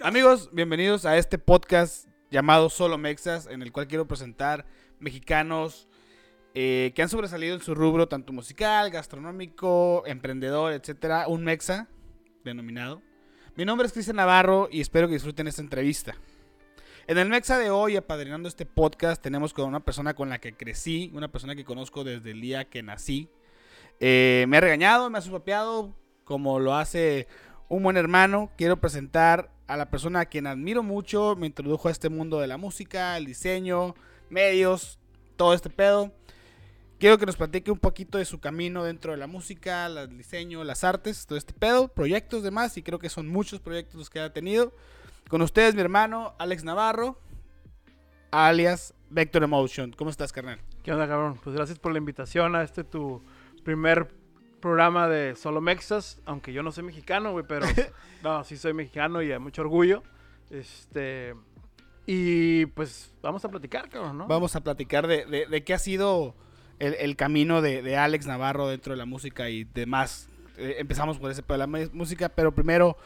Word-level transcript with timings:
Amigos, 0.00 0.48
bienvenidos 0.52 1.04
a 1.04 1.18
este 1.18 1.38
podcast 1.38 2.08
llamado 2.30 2.70
Solo 2.70 2.96
Mexas, 2.96 3.46
en 3.46 3.60
el 3.60 3.72
cual 3.72 3.86
quiero 3.86 4.08
presentar 4.08 4.64
mexicanos 5.00 5.86
eh, 6.54 6.92
que 6.94 7.02
han 7.02 7.10
sobresalido 7.10 7.54
en 7.54 7.60
su 7.60 7.74
rubro, 7.74 8.08
tanto 8.08 8.32
musical, 8.32 8.90
gastronómico, 8.90 10.02
emprendedor, 10.06 10.72
etcétera. 10.72 11.28
Un 11.28 11.44
mexa 11.44 11.88
denominado. 12.42 13.02
Mi 13.54 13.66
nombre 13.66 13.86
es 13.86 13.92
Cristian 13.92 14.16
Navarro 14.16 14.68
y 14.70 14.80
espero 14.80 15.08
que 15.08 15.14
disfruten 15.14 15.46
esta 15.46 15.60
entrevista. 15.60 16.14
En 17.06 17.18
el 17.18 17.28
Mexa 17.28 17.58
de 17.58 17.70
hoy, 17.70 17.96
apadrinando 17.96 18.48
este 18.48 18.64
podcast, 18.64 19.22
tenemos 19.22 19.52
con 19.52 19.66
una 19.68 19.80
persona 19.80 20.14
con 20.14 20.30
la 20.30 20.38
que 20.38 20.56
crecí, 20.56 21.10
una 21.12 21.28
persona 21.30 21.54
que 21.54 21.64
conozco 21.64 22.02
desde 22.02 22.30
el 22.30 22.40
día 22.40 22.64
que 22.64 22.82
nací. 22.82 23.28
Eh, 24.00 24.46
me 24.48 24.56
ha 24.56 24.60
regañado, 24.60 25.10
me 25.10 25.18
ha 25.18 25.20
supapeado, 25.20 25.94
como 26.24 26.58
lo 26.58 26.74
hace 26.74 27.28
un 27.68 27.82
buen 27.82 27.96
hermano. 27.96 28.50
Quiero 28.56 28.80
presentar 28.80 29.50
a 29.66 29.76
la 29.76 29.90
persona 29.90 30.20
a 30.20 30.26
quien 30.26 30.46
admiro 30.46 30.82
mucho, 30.82 31.36
me 31.36 31.46
introdujo 31.46 31.88
a 31.88 31.90
este 31.90 32.08
mundo 32.08 32.38
de 32.40 32.46
la 32.46 32.56
música, 32.56 33.16
el 33.16 33.26
diseño, 33.26 33.94
medios, 34.28 34.98
todo 35.36 35.54
este 35.54 35.70
pedo. 35.70 36.12
Quiero 36.98 37.18
que 37.18 37.26
nos 37.26 37.36
platique 37.36 37.70
un 37.70 37.78
poquito 37.78 38.18
de 38.18 38.24
su 38.24 38.40
camino 38.40 38.84
dentro 38.84 39.12
de 39.12 39.18
la 39.18 39.26
música, 39.26 39.86
el 39.86 40.16
diseño, 40.16 40.64
las 40.64 40.84
artes, 40.84 41.26
todo 41.26 41.36
este 41.36 41.52
pedo, 41.52 41.88
proyectos 41.88 42.42
demás, 42.42 42.76
y 42.76 42.82
creo 42.82 42.98
que 42.98 43.08
son 43.08 43.28
muchos 43.28 43.60
proyectos 43.60 43.96
los 43.96 44.10
que 44.10 44.20
ha 44.20 44.32
tenido. 44.32 44.72
Con 45.28 45.42
ustedes, 45.42 45.74
mi 45.74 45.80
hermano 45.80 46.34
Alex 46.38 46.64
Navarro, 46.64 47.18
alias 48.30 48.94
Vector 49.10 49.42
Emotion. 49.42 49.92
¿Cómo 49.92 50.10
estás, 50.10 50.32
carnal? 50.32 50.60
¿Qué 50.82 50.92
onda, 50.92 51.08
cabrón? 51.08 51.38
Pues 51.42 51.56
gracias 51.56 51.78
por 51.78 51.92
la 51.92 51.98
invitación 51.98 52.54
a 52.54 52.62
este 52.62 52.84
tu 52.84 53.22
primer 53.64 54.08
programa 54.64 55.08
de 55.08 55.36
Solo 55.36 55.60
Mexas, 55.60 56.20
aunque 56.24 56.54
yo 56.54 56.62
no 56.62 56.72
soy 56.72 56.84
mexicano, 56.84 57.32
güey, 57.32 57.44
pero 57.46 57.66
no, 58.22 58.42
sí 58.44 58.56
soy 58.56 58.72
mexicano 58.72 59.20
y 59.22 59.30
hay 59.30 59.38
mucho 59.38 59.60
orgullo. 59.60 60.02
Este 60.50 61.34
y 62.06 62.66
pues 62.66 63.12
vamos 63.22 63.44
a 63.44 63.48
platicar, 63.50 63.88
cabrón, 63.90 64.18
¿no? 64.18 64.26
Vamos 64.26 64.56
a 64.56 64.60
platicar 64.62 65.06
de, 65.06 65.24
de- 65.26 65.46
de 65.46 65.64
qué 65.64 65.74
ha 65.74 65.78
sido 65.78 66.34
el, 66.78 66.94
el 66.94 67.16
camino 67.16 67.60
de, 67.62 67.82
de 67.82 67.96
Alex 67.96 68.26
Navarro 68.26 68.68
dentro 68.68 68.92
de 68.92 68.96
la 68.96 69.04
música 69.06 69.48
y 69.50 69.64
demás. 69.64 70.28
Eh, 70.56 70.76
empezamos 70.78 71.18
por 71.18 71.30
ese 71.30 71.42
de 71.46 71.58
la 71.58 71.66
música, 71.66 72.28
pero 72.30 72.54
primero, 72.54 72.96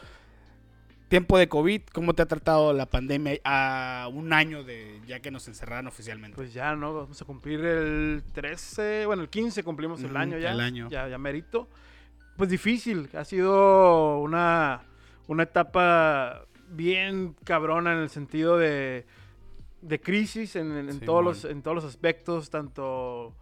tiempo 1.09 1.39
de 1.39 1.49
COVID, 1.49 1.83
¿cómo 1.93 2.15
te 2.15 2.23
ha 2.23 2.27
tratado 2.27 2.73
la 2.73 2.87
pandemia 2.87 3.39
a 3.45 4.09
un 4.13 4.33
año 4.33 4.63
de 4.65 5.01
ya 5.07 5.21
que 5.21 5.31
nos 5.31 5.49
encerraron 5.49 5.87
oficialmente? 5.87 6.37
Pues 6.37 6.53
ya, 6.53 6.75
¿no? 6.77 6.95
Vamos 6.95 7.21
a 7.21 7.25
cumplir 7.25 7.61
el 7.65 8.23
13, 8.33 9.07
bueno, 9.07 9.23
el 9.23 9.29
15 9.29 9.63
cumplimos 9.65 10.03
el 10.03 10.17
año 10.17 10.39
ya. 10.39 10.53
el 10.53 10.61
año. 10.61 10.89
Ya, 10.91 11.09
ya 11.09 11.19
merito. 11.19 11.69
Pues 12.37 12.51
difícil, 12.51 13.09
ha 13.15 13.25
sido 13.25 14.19
una, 14.21 14.83
una 15.27 15.43
etapa 15.45 16.45
bien 16.71 17.35
cabrona 17.45 17.95
en 17.95 17.99
el 18.01 18.11
sentido 18.11 18.59
de, 18.59 19.07
de 19.81 20.01
crisis 20.01 20.55
en, 20.57 20.71
en- 20.77 20.89
en 20.91 21.01
Sí, 21.01 21.05
todos 21.07 21.25
los, 21.25 21.45
en 21.45 21.63
todos 21.63 21.75
los 21.75 21.85
aspectos, 21.85 22.51
tanto 22.51 23.35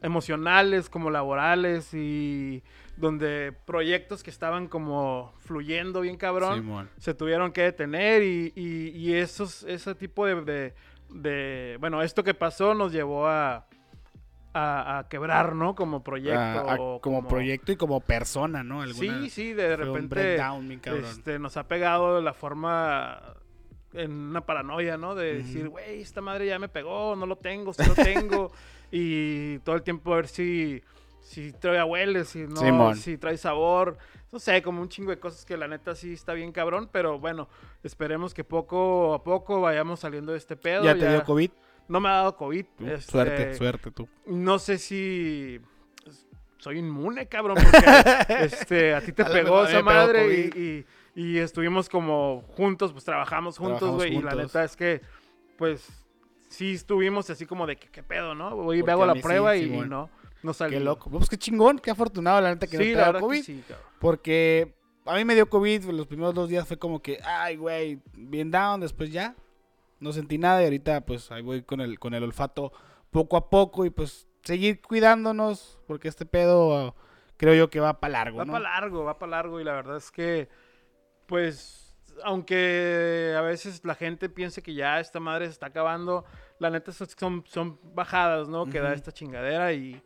emocionales 0.00 0.88
como 0.88 1.10
laborales 1.10 1.92
y 1.94 2.62
donde 2.96 3.52
proyectos 3.66 4.22
que 4.22 4.30
estaban 4.30 4.68
como 4.68 5.32
fluyendo 5.40 6.00
bien 6.00 6.16
cabrón 6.16 6.58
se 6.98 7.12
tuvieron 7.14 7.52
que 7.52 7.62
detener 7.62 8.22
y, 8.22 8.52
y- 8.54 8.88
y 8.90 9.14
esos, 9.14 9.64
ese 9.64 9.94
tipo 9.94 10.26
de, 10.26 10.40
de- 10.42 10.74
de- 11.10 11.76
Bueno, 11.80 12.02
esto 12.02 12.22
que 12.22 12.34
pasó 12.34 12.74
nos 12.74 12.92
llevó 12.92 13.26
a, 13.26 13.66
a, 14.52 14.98
a 14.98 15.08
quebrar, 15.08 15.54
¿no? 15.56 15.74
Como 15.74 16.04
proyecto. 16.04 16.38
A- 16.38 17.00
como, 17.00 17.26
proyecto 17.28 17.72
y 17.72 17.76
como 17.76 18.00
persona, 18.00 18.62
¿no? 18.62 18.82
Alguna- 18.82 19.22
Sí, 19.24 19.30
sí, 19.30 19.52
de 19.52 19.76
repente 19.76 20.36
cabrón. 20.80 21.04
este, 21.04 21.38
nos 21.40 21.56
ha 21.56 21.66
pegado 21.66 22.14
de 22.16 22.22
la 22.22 22.32
forma 22.34 23.20
en 23.92 24.12
una 24.12 24.40
paranoia, 24.46 24.96
¿no? 24.96 25.14
De 25.16 25.34
decir, 25.34 25.68
güey, 25.68 26.00
esta 26.00 26.20
madre 26.20 26.46
ya 26.46 26.58
me 26.60 26.68
pegó, 26.68 27.16
no 27.16 27.26
lo 27.26 27.36
tengo, 27.36 27.72
sí 27.72 27.82
lo 27.86 27.94
tengo. 27.94 28.52
y 28.92 29.58
todo 29.60 29.74
el 29.74 29.82
tiempo 29.82 30.12
a 30.12 30.16
ver 30.16 30.28
si, 30.28 30.80
si 31.24 31.52
trae 31.52 31.82
huele, 31.82 32.24
si 32.24 32.40
no, 32.46 32.56
Simón. 32.56 32.96
si 32.96 33.16
trae 33.18 33.36
sabor. 33.36 33.96
No 34.30 34.38
sé, 34.38 34.62
como 34.62 34.82
un 34.82 34.88
chingo 34.88 35.10
de 35.10 35.18
cosas 35.18 35.44
que 35.44 35.56
la 35.56 35.66
neta 35.68 35.94
sí 35.94 36.12
está 36.12 36.34
bien 36.34 36.52
cabrón, 36.52 36.88
pero 36.92 37.18
bueno, 37.18 37.48
esperemos 37.82 38.34
que 38.34 38.44
poco 38.44 39.14
a 39.14 39.22
poco 39.24 39.60
vayamos 39.60 40.00
saliendo 40.00 40.32
de 40.32 40.38
este 40.38 40.56
pedo. 40.56 40.84
¿Ya 40.84 40.94
te 40.96 41.08
dio 41.08 41.24
COVID? 41.24 41.50
No 41.88 42.00
me 42.00 42.08
ha 42.08 42.12
dado 42.12 42.36
COVID. 42.36 42.64
Tú, 42.76 42.86
este, 42.86 43.10
Suerte, 43.12 43.54
suerte 43.54 43.90
tú. 43.90 44.08
no 44.26 44.58
sé 44.58 44.78
si 44.78 45.60
soy 46.58 46.78
inmune, 46.78 47.26
cabrón, 47.28 47.56
porque 47.62 47.84
este, 48.44 48.94
a 48.94 49.00
ti 49.00 49.12
te 49.12 49.24
pegó 49.24 49.64
esa 49.66 49.82
madre 49.82 50.26
y, 50.54 50.58
y- 50.58 50.86
y 51.16 51.38
estuvimos 51.38 51.88
como 51.88 52.42
juntos, 52.56 52.92
pues 52.92 53.04
trabajamos 53.04 53.56
juntos, 53.58 53.90
güey. 53.94 54.16
Y 54.16 54.22
la 54.22 54.34
neta 54.34 54.64
es 54.64 54.74
que, 54.74 55.00
pues, 55.56 55.86
sí 56.48 56.72
estuvimos 56.74 57.30
así 57.30 57.46
como 57.46 57.66
de 57.68 57.76
que 57.76 57.88
qué 57.88 58.02
pedo, 58.02 58.34
¿no? 58.34 58.56
Voy 58.56 58.80
y 58.80 58.82
me 58.82 58.90
hago 58.90 59.04
a 59.04 59.06
la 59.06 59.14
sí, 59.14 59.20
prueba 59.20 59.54
y 59.56 59.64
Simón. 59.64 59.88
no, 59.90 60.10
no 60.44 60.52
salió. 60.52 60.78
Qué 60.78 60.84
loco. 60.84 61.10
Pues 61.10 61.28
qué 61.28 61.36
chingón, 61.36 61.78
qué 61.78 61.90
afortunado, 61.90 62.40
la 62.40 62.50
neta, 62.50 62.66
que 62.66 62.76
no 62.78 62.84
Sí, 62.84 62.90
te 62.92 62.96
ha 62.96 63.00
dado 63.00 63.12
verdad 63.14 63.26
COVID. 63.26 63.42
sí. 63.42 63.64
Porque 63.98 64.74
a 65.06 65.14
mí 65.16 65.24
me 65.24 65.34
dio 65.34 65.48
COVID, 65.48 65.84
los 65.90 66.06
primeros 66.06 66.34
dos 66.34 66.48
días 66.48 66.66
fue 66.68 66.78
como 66.78 67.00
que, 67.02 67.18
ay, 67.24 67.56
güey, 67.56 68.00
bien 68.14 68.50
down, 68.50 68.80
después 68.80 69.10
ya, 69.10 69.34
no 70.00 70.12
sentí 70.12 70.38
nada 70.38 70.60
y 70.62 70.64
ahorita 70.64 71.00
pues 71.02 71.30
ahí 71.32 71.42
voy 71.42 71.62
con 71.62 71.80
el, 71.80 71.98
con 71.98 72.14
el 72.14 72.22
olfato 72.22 72.72
poco 73.10 73.36
a 73.36 73.48
poco 73.48 73.84
y 73.86 73.90
pues 73.90 74.26
seguir 74.42 74.80
cuidándonos, 74.82 75.78
porque 75.86 76.08
este 76.08 76.26
pedo 76.26 76.88
uh, 76.88 76.92
creo 77.36 77.54
yo 77.54 77.70
que 77.70 77.80
va 77.80 78.00
para 78.00 78.12
largo, 78.12 78.38
Va 78.38 78.44
¿no? 78.44 78.52
para 78.52 78.64
largo, 78.64 79.04
va 79.04 79.18
para 79.18 79.30
largo 79.30 79.60
y 79.60 79.64
la 79.64 79.72
verdad 79.72 79.96
es 79.96 80.10
que, 80.10 80.48
pues, 81.26 81.94
aunque 82.22 83.34
a 83.36 83.40
veces 83.40 83.84
la 83.84 83.94
gente 83.94 84.28
piense 84.28 84.62
que 84.62 84.74
ya 84.74 85.00
esta 85.00 85.20
madre 85.20 85.46
se 85.46 85.52
está 85.52 85.66
acabando, 85.66 86.24
la 86.58 86.70
neta 86.70 86.92
son- 86.92 87.44
son, 87.46 87.78
bajadas, 87.94 88.48
¿no? 88.48 88.66
Que 88.66 88.80
da 88.80 88.92
esta 88.92 89.12
chingadera 89.12 89.72
y, 89.72 90.02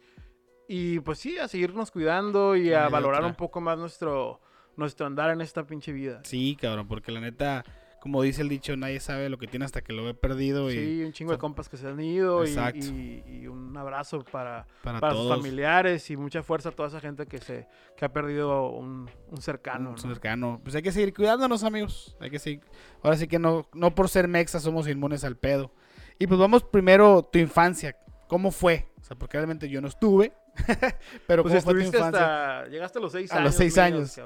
y 0.69 1.01
pues 1.01 1.19
sí, 1.19 1.39
a 1.39 1.49
seguirnos 1.49 1.91
cuidando 1.91 2.55
y 2.55 2.73
a 2.73 2.89
valorar 2.89 3.21
otra. 3.23 3.31
un 3.31 3.34
poco 3.37 3.61
más 3.61 3.79
nuestro, 3.79 4.41
nuestro 4.77 5.06
andar 5.06 5.31
en 5.31 5.41
esta 5.41 5.65
pinche 5.67 5.93
vida. 5.93 6.21
Sí, 6.25 6.56
cabrón, 6.61 6.87
porque 6.87 7.11
la 7.11 7.21
neta, 7.21 7.65
como 8.01 8.23
dice 8.23 8.43
el 8.43 8.49
dicho, 8.49 8.77
nadie 8.77 9.01
sabe 9.01 9.29
lo 9.29 9.39
que 9.39 9.47
tiene 9.49 9.65
hasta 9.65 9.81
que 9.83 9.93
lo 9.93 10.05
ve 10.05 10.15
perdido 10.15 10.71
y 10.71 10.75
Sí, 10.75 11.03
un 11.05 11.12
chingo 11.12 11.33
de 11.33 11.39
compas 11.39 11.69
que 11.69 11.77
se 11.77 11.89
han 11.89 11.99
ido 12.01 12.45
y, 12.45 12.49
Exacto. 12.49 12.87
y- 12.87 13.25
y 13.27 13.47
un 13.49 13.77
abrazo 13.77 14.23
para, 14.31 14.67
para, 14.84 15.01
para 15.01 15.15
sus 15.15 15.29
familiares 15.29 16.09
y 16.11 16.17
mucha 16.17 16.43
fuerza 16.43 16.69
a 16.69 16.73
toda 16.73 16.89
esa 16.89 17.00
gente 17.00 17.27
que 17.27 17.39
se 17.39 17.67
que 17.97 18.05
ha 18.05 18.12
perdido 18.12 18.69
un, 18.71 19.11
un 19.31 19.43
cercano. 19.43 19.91
un 19.91 19.95
¿no? 19.97 20.00
cercano. 20.00 20.61
Pues 20.62 20.77
hay 20.77 20.83
que 20.83 20.93
seguir 20.93 21.12
cuidándonos, 21.15 21.65
amigos. 21.65 22.17
Hay 22.21 22.31
que 22.31 22.39
seguir. 22.39 22.61
Ahora 23.03 23.17
sí 23.17 23.27
que 23.27 23.39
no, 23.41 23.67
no 23.75 23.95
por 23.95 24.09
ser 24.09 24.29
mexa 24.29 24.61
somos 24.61 24.87
inmunes 24.87 25.25
al 25.25 25.37
pedo. 25.37 25.73
Y 26.21 26.27
pues 26.29 26.39
vamos 26.39 26.62
primero 26.62 27.23
tu 27.25 27.39
infancia. 27.39 27.97
¿Cómo 28.29 28.50
fue? 28.53 28.89
O 29.00 29.05
sea, 29.05 29.17
porque 29.17 29.39
realmente 29.39 29.69
yo 29.69 29.81
no 29.81 29.89
estuve. 29.89 30.33
pero 31.27 31.43
Pues 31.43 31.65
¿cómo 31.65 31.75
fue 31.77 31.91
tu 31.91 31.99
hasta. 32.05 32.67
Llegaste 32.67 32.99
a 32.99 33.03
los 33.03 33.13
seis 33.13 33.33
A 33.33 33.37
años. 33.37 33.45
los 33.47 33.55
seis 33.55 33.79
años. 33.79 34.21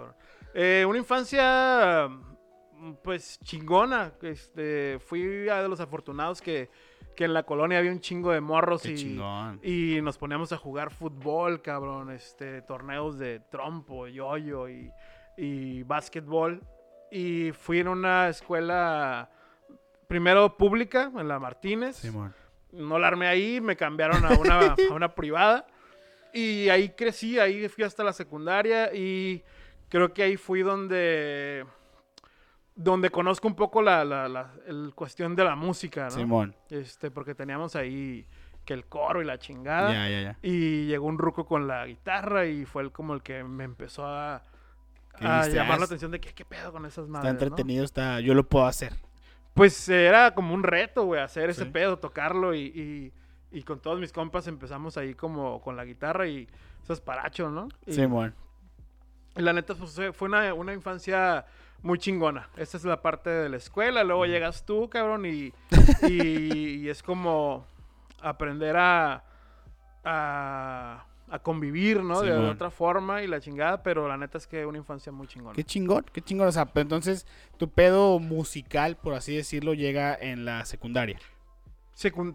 Eh, 0.55 0.85
una 0.89 0.99
infancia. 0.99 2.09
mm, 2.09 2.95
Pues 3.03 3.39
chingona. 3.41 4.13
Este, 4.23 4.99
fui 5.01 5.49
a 5.49 5.63
de 5.63 5.69
los 5.69 5.81
afortunados 5.81 6.41
que, 6.43 6.71
que 7.17 7.25
en 7.25 7.35
la 7.35 7.43
colonia 7.45 7.79
había 7.79 7.91
un 7.93 8.01
chingo 8.01 8.33
de 8.33 8.41
morros 8.41 8.83
Qué 8.83 8.93
y, 8.93 8.95
chingón. 8.97 9.61
y 9.63 10.01
nos 10.03 10.19
poníamos 10.19 10.53
a 10.53 10.57
jugar 10.57 10.91
fútbol, 10.93 11.63
cabrón. 11.63 12.11
Este, 12.11 12.63
torneos 12.63 13.19
de 13.19 13.41
trompo, 13.51 14.07
yoyo 14.09 14.69
y, 14.69 14.91
y 15.37 15.83
básquetbol. 15.85 16.61
Y 17.11 17.53
fui 17.53 17.79
en 17.81 17.89
una 17.89 18.29
escuela. 18.29 19.31
Primero 20.09 20.57
pública, 20.59 21.11
en 21.17 21.27
la 21.29 21.39
Martínez 21.39 22.05
no 22.73 22.99
la 22.99 23.07
armé 23.09 23.29
ahí, 23.29 23.61
me 23.63 23.77
cambiaron 23.77 24.25
a 24.27 24.31
una, 24.31 24.59
a 24.91 24.95
una 24.95 25.15
privada. 25.15 25.67
Y 26.33 26.69
ahí 26.69 26.91
crecí, 26.91 27.39
ahí 27.39 27.69
fui 27.69 27.85
hasta 27.85 28.03
la 28.05 28.13
secundaria 28.13 28.95
y 28.95 29.43
creo 29.89 30.13
que 30.15 30.23
ahí 30.23 30.37
fui 30.37 30.63
donde, 30.63 31.67
donde 32.75 33.11
conozco 33.11 33.47
un 33.49 33.55
poco 33.55 33.83
la, 33.83 34.05
la, 34.05 34.29
la- 34.29 34.53
el 34.67 34.93
cuestión 34.95 35.37
de 35.37 35.45
la 35.45 35.55
música, 35.57 36.05
¿no? 36.05 36.11
Simón. 36.11 36.57
Este, 36.71 37.11
porque 37.11 37.35
teníamos 37.35 37.77
ahí 37.77 38.27
que 38.65 38.73
el 38.75 38.87
coro 38.87 39.21
y 39.21 39.25
la 39.25 39.39
chingada. 39.39 39.93
Ya, 39.93 40.09
ya, 40.09 40.21
ya. 40.23 40.39
Y 40.43 40.87
llegó 40.87 41.07
un 41.07 41.19
ruco 41.19 41.45
con 41.45 41.67
la 41.69 41.87
guitarra 41.87 42.47
y 42.47 42.65
fue 42.65 42.83
el, 42.83 42.93
como 42.93 43.13
el 43.15 43.23
que 43.23 43.45
me 43.45 43.65
empezó 43.65 44.07
a, 44.07 44.43
¿Qué 45.19 45.27
a 45.27 45.47
llamar 45.49 45.79
la 45.81 45.85
atención 45.85 46.11
de 46.13 46.21
que 46.21 46.33
qué 46.33 46.45
pedo 46.45 46.73
con 46.73 46.87
esas 46.87 47.05
Está 47.07 47.13
madres, 47.19 47.25
¿no? 47.25 47.31
entretenido, 47.41 47.85
está. 47.85 48.21
Yo 48.21 48.33
lo 48.35 48.49
puedo 48.49 48.65
hacer. 48.67 48.95
Pues 49.53 49.87
era 49.91 50.35
como 50.35 50.55
un 50.55 50.63
reto, 50.63 51.05
güey, 51.05 51.21
hacer 51.21 51.51
ese 51.51 51.67
pedo, 51.67 51.99
tocarlo 51.99 52.55
y, 52.55 52.61
y- 52.75 53.13
y 53.53 53.63
con 53.63 53.81
todos 53.81 54.01
mis 54.01 54.13
compas 54.13 54.47
empezamos 54.47 54.97
ahí 54.97 55.15
como 55.15 55.61
con 55.61 55.77
la 55.77 55.85
guitarra 55.85 56.27
y 56.27 56.49
esas 56.83 57.01
paracho, 57.01 57.51
¿no? 57.51 57.69
Y, 57.87 57.93
Simón. 57.93 58.35
y 59.37 59.43
la 59.43 59.53
neta 59.53 59.75
pues, 59.75 59.99
fue 60.15 60.29
una, 60.29 60.53
una 60.55 60.73
infancia 60.73 61.45
muy 61.83 61.99
chingona. 61.99 62.49
Esta 62.57 62.77
es 62.77 62.85
la 62.85 63.03
parte 63.03 63.29
de 63.31 63.49
la 63.49 63.57
escuela, 63.57 64.05
luego 64.05 64.25
llegas 64.27 64.65
tú, 64.65 64.89
cabrón, 64.89 65.27
y, 65.27 65.53
y- 66.09 66.81
y 66.81 66.89
es 66.89 67.03
como 67.03 67.67
aprender 68.21 68.77
a, 68.77 69.25
a, 70.05 71.05
a 71.29 71.39
convivir, 71.41 72.03
¿no? 72.03 72.21
de 72.21 72.33
Simón. 72.33 72.51
otra 72.51 72.71
forma 72.71 73.23
y 73.23 73.27
la 73.27 73.41
chingada, 73.41 73.83
pero 73.83 74.07
la 74.09 74.17
neta 74.17 74.39
es 74.39 74.47
que 74.47 74.65
una 74.67 74.79
infancia 74.79 75.11
muy 75.13 75.27
chingona. 75.27 75.55
Qué 75.55 75.65
chingón, 75.65 76.05
qué 76.13 76.21
chingón. 76.21 76.49
O 76.49 76.53
sea, 76.53 76.67
pero 76.67 76.83
entonces 76.83 77.27
tu 77.57 77.69
pedo 77.69 78.19
musical, 78.19 78.97
por 78.97 79.15
así 79.15 79.35
decirlo, 79.37 79.75
llega 79.75 80.15
en 80.15 80.45
la 80.45 80.65
secundaria. 80.65 81.19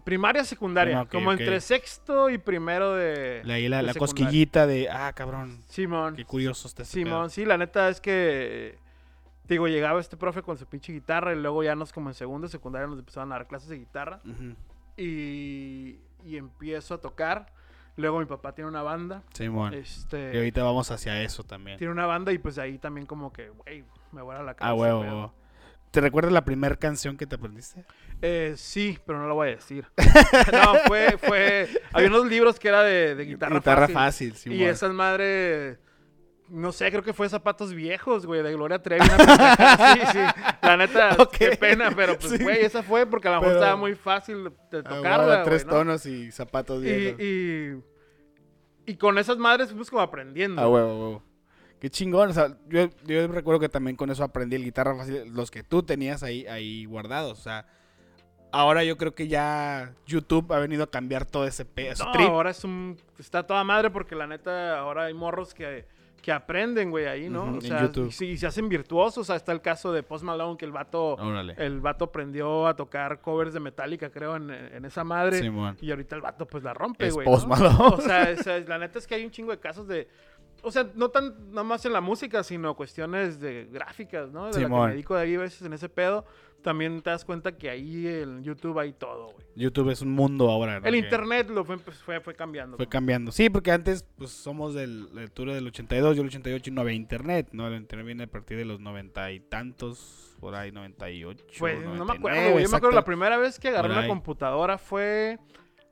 Primaria, 0.04 0.44
secundaria, 0.44 1.00
Ah, 1.00 1.06
como 1.06 1.32
entre 1.32 1.60
sexto 1.60 2.30
y 2.30 2.38
primero 2.38 2.94
de... 2.94 3.42
La, 3.44 3.58
la, 3.58 3.76
de 3.78 3.82
la 3.82 3.94
cosquillita 3.94 4.66
de, 4.66 4.88
ah, 4.88 5.12
cabrón, 5.14 5.62
Simón. 5.66 6.14
qué 6.16 6.24
curioso 6.24 6.68
está 6.68 6.82
este 6.84 6.94
Simón, 7.00 7.28
sí, 7.30 7.44
la 7.44 7.58
neta 7.58 7.88
es 7.88 8.00
que, 8.00 8.78
digo, 9.44 9.66
llegaba 9.68 10.00
este 10.00 10.16
profe 10.16 10.42
con 10.42 10.56
su 10.56 10.66
pinche 10.66 10.92
guitarra 10.92 11.32
y 11.32 11.36
luego 11.36 11.62
ya 11.64 11.74
nos, 11.74 11.92
como 11.92 12.08
en 12.08 12.14
segundo, 12.14 12.48
secundaria, 12.48 12.86
nos 12.86 12.98
empezaron 13.00 13.32
a 13.32 13.36
dar 13.36 13.46
clases 13.48 13.68
de 13.68 13.78
guitarra 13.78 14.20
y, 14.96 15.98
y 16.24 16.36
empiezo 16.36 16.94
a 16.94 17.00
tocar. 17.00 17.52
Luego 17.96 18.20
mi 18.20 18.26
papá 18.26 18.54
tiene 18.54 18.70
una 18.70 18.82
banda, 18.82 19.24
Simón. 19.34 19.74
este, 19.74 20.30
Y 20.32 20.36
ahorita 20.36 20.62
vamos 20.62 20.88
hacia 20.92 21.20
eso 21.22 21.42
también. 21.42 21.78
tiene 21.78 21.92
una 21.92 22.06
banda 22.06 22.32
y 22.32 22.38
pues 22.38 22.56
ahí 22.58 22.78
también 22.78 23.06
como 23.08 23.32
que, 23.32 23.48
güey, 23.50 23.84
me 24.12 24.22
vuela 24.22 24.42
la 24.44 24.54
cabeza. 24.54 24.70
Ah, 24.70 24.74
huevo, 24.74 25.00
pedo. 25.02 25.10
huevo. 25.14 25.34
¿Te 25.90 26.00
recuerdas 26.00 26.32
la 26.32 26.44
primera 26.44 26.76
canción 26.76 27.16
que 27.16 27.26
te 27.26 27.36
aprendiste? 27.36 27.84
Eh, 28.20 28.54
sí, 28.56 28.98
pero 29.06 29.18
no 29.20 29.26
lo 29.28 29.34
voy 29.34 29.48
a 29.48 29.50
decir. 29.52 29.86
no, 30.52 30.74
fue, 30.86 31.16
fue, 31.18 31.68
había 31.92 32.08
unos 32.08 32.26
libros 32.26 32.58
que 32.58 32.68
era 32.68 32.82
de, 32.82 33.14
de 33.14 33.24
guitarra, 33.24 33.60
fácil. 33.62 33.94
fácil, 33.94 34.34
Simón. 34.36 34.58
Y 34.58 34.64
esas 34.64 34.92
madres, 34.92 35.78
no 36.48 36.72
sé, 36.72 36.90
creo 36.90 37.02
que 37.02 37.12
fue 37.14 37.28
Zapatos 37.28 37.72
Viejos, 37.72 38.26
güey, 38.26 38.42
de 38.42 38.52
Gloria 38.52 38.82
Trevi. 38.82 39.06
así, 39.08 40.00
sí. 40.12 40.18
La 40.62 40.76
neta, 40.76 41.16
qué 41.32 41.56
pena, 41.56 41.90
pero 41.96 42.18
pues, 42.18 42.32
Sí. 42.32 42.42
güey, 42.42 42.64
esa 42.64 42.82
fue 42.82 43.06
porque 43.06 43.28
a 43.28 43.32
lo 43.32 43.36
mejor 43.38 43.48
Pero- 43.54 43.60
estaba 43.60 43.76
muy 43.76 43.94
fácil 43.94 44.44
de 44.44 44.78
Ah, 44.78 44.82
tocarla, 44.82 45.42
tres 45.44 45.64
güey, 45.64 45.72
¿no? 45.74 45.78
tonos 45.80 46.04
y 46.06 46.30
zapatos 46.32 46.82
Y, 46.82 46.86
viejos. 46.86 47.20
y, 47.20 48.90
y 48.92 48.96
con 48.96 49.16
esas 49.18 49.38
madres 49.38 49.68
fuimos 49.68 49.88
como 49.88 50.02
aprendiendo. 50.02 50.60
Ah, 50.60 50.68
huevo, 50.68 50.88
huevo. 50.88 51.22
Qué 51.80 51.90
chingón. 51.90 52.30
O 52.30 52.32
sea, 52.32 52.56
yo, 52.68 52.88
yo 53.06 53.26
recuerdo 53.28 53.60
que 53.60 53.68
también 53.68 53.96
con 53.96 54.10
eso 54.10 54.24
aprendí 54.24 54.56
el 54.56 54.64
guitarra 54.64 54.96
fácil, 54.96 55.32
los 55.32 55.50
que 55.50 55.62
tú 55.62 55.82
tenías 55.82 56.22
ahí, 56.22 56.46
ahí 56.46 56.84
guardados. 56.86 57.38
O 57.38 57.42
sea, 57.42 57.66
ahora 58.50 58.82
yo 58.84 58.96
creo 58.96 59.14
que 59.14 59.28
ya 59.28 59.94
YouTube 60.06 60.52
ha 60.52 60.58
venido 60.58 60.84
a 60.84 60.90
cambiar 60.90 61.24
todo 61.24 61.46
ese 61.46 61.64
peso. 61.64 62.04
No, 62.12 62.20
ahora 62.28 62.50
es 62.50 62.64
un, 62.64 62.96
está 63.18 63.46
toda 63.46 63.62
madre 63.64 63.90
porque 63.90 64.14
la 64.14 64.26
neta, 64.26 64.78
ahora 64.78 65.04
hay 65.04 65.14
morros 65.14 65.54
que, 65.54 65.84
que 66.22 66.32
aprenden, 66.32 66.90
güey, 66.90 67.06
ahí, 67.06 67.28
¿no? 67.28 67.42
Ujú, 67.44 67.50
o 67.52 67.54
en 67.56 67.60
sea, 67.62 67.90
y, 67.94 68.10
sí, 68.12 68.36
se 68.38 68.46
hacen 68.48 68.68
virtuosos. 68.68 69.18
O 69.18 69.24
sea, 69.24 69.36
está 69.36 69.52
el 69.52 69.60
caso 69.60 69.92
de 69.92 70.02
Post 70.02 70.24
Malone, 70.24 70.56
que 70.56 70.64
el 70.64 70.72
vato, 70.72 71.14
Órale. 71.14 71.54
el 71.58 71.80
vato 71.80 72.06
aprendió 72.06 72.66
a 72.66 72.74
tocar 72.74 73.20
covers 73.20 73.52
de 73.54 73.60
Metallica, 73.60 74.10
creo, 74.10 74.34
en, 74.34 74.50
en 74.50 74.84
esa 74.84 75.04
madre. 75.04 75.38
Simón. 75.38 75.76
Y 75.80 75.90
ahorita 75.90 76.16
el 76.16 76.22
vato 76.22 76.44
pues 76.46 76.64
la 76.64 76.74
rompe, 76.74 77.10
güey. 77.10 77.24
Post 77.24 77.46
¿no? 77.46 77.50
Malone. 77.56 77.78
O 77.94 78.00
sea, 78.00 78.30
es- 78.30 78.68
la 78.68 78.78
neta 78.78 78.98
es 78.98 79.06
que 79.06 79.14
hay 79.14 79.24
un 79.24 79.30
chingo 79.30 79.52
de 79.52 79.60
casos 79.60 79.86
de. 79.86 80.08
O 80.62 80.70
sea, 80.70 80.90
no 80.94 81.08
tan 81.10 81.50
nada 81.50 81.62
más 81.62 81.84
en 81.86 81.92
la 81.92 82.00
música, 82.00 82.42
sino 82.42 82.74
cuestiones 82.74 83.40
de 83.40 83.68
gráficas, 83.70 84.30
¿no? 84.30 84.50
De 84.50 84.60
la 84.60 84.68
que 84.68 84.74
me 84.74 84.88
dedico 84.88 85.14
de 85.14 85.22
ahí 85.22 85.34
a 85.34 85.40
veces 85.40 85.62
en 85.62 85.72
ese 85.72 85.88
pedo. 85.88 86.24
También 86.62 87.00
te 87.02 87.10
das 87.10 87.24
cuenta 87.24 87.56
que 87.56 87.70
ahí 87.70 88.08
en 88.08 88.42
YouTube 88.42 88.76
hay 88.80 88.92
todo, 88.92 89.26
güey. 89.26 89.46
YouTube 89.54 89.90
es 89.90 90.02
un 90.02 90.10
mundo 90.10 90.50
ahora. 90.50 90.80
¿no? 90.80 90.86
El 90.86 90.92
Que 90.94 90.98
internet 90.98 91.48
lo 91.50 91.64
fue, 91.64 91.78
pues, 91.78 91.98
fue, 91.98 92.20
fue 92.20 92.34
cambiando. 92.34 92.76
Fue 92.76 92.86
¿no? 92.86 92.90
cambiando. 92.90 93.30
Sí, 93.30 93.48
porque 93.48 93.70
antes 93.70 94.04
pues 94.16 94.30
somos 94.30 94.74
del, 94.74 95.14
del 95.14 95.30
tour 95.30 95.52
del 95.52 95.66
82, 95.68 96.16
yo 96.16 96.22
el 96.22 96.28
88 96.28 96.70
y 96.70 96.72
no 96.72 96.80
había 96.80 96.94
internet, 96.94 97.50
¿no? 97.52 97.68
El 97.68 97.76
internet 97.76 98.06
viene 98.06 98.24
a 98.24 98.26
partir 98.26 98.56
de 98.56 98.64
los 98.64 98.80
noventa 98.80 99.30
y 99.30 99.38
tantos, 99.38 100.36
por 100.40 100.56
ahí 100.56 100.72
98. 100.72 101.44
Pues 101.60 101.76
no 101.80 101.90
me 101.90 101.98
99, 101.98 102.18
acuerdo, 102.18 102.52
güey. 102.52 102.64
Yo 102.64 102.70
me 102.70 102.76
acuerdo 102.76 102.96
la 102.96 103.04
primera 103.04 103.36
vez 103.36 103.60
que 103.60 103.68
agarré 103.68 103.92
una 103.92 104.08
computadora 104.08 104.78
fue 104.78 105.38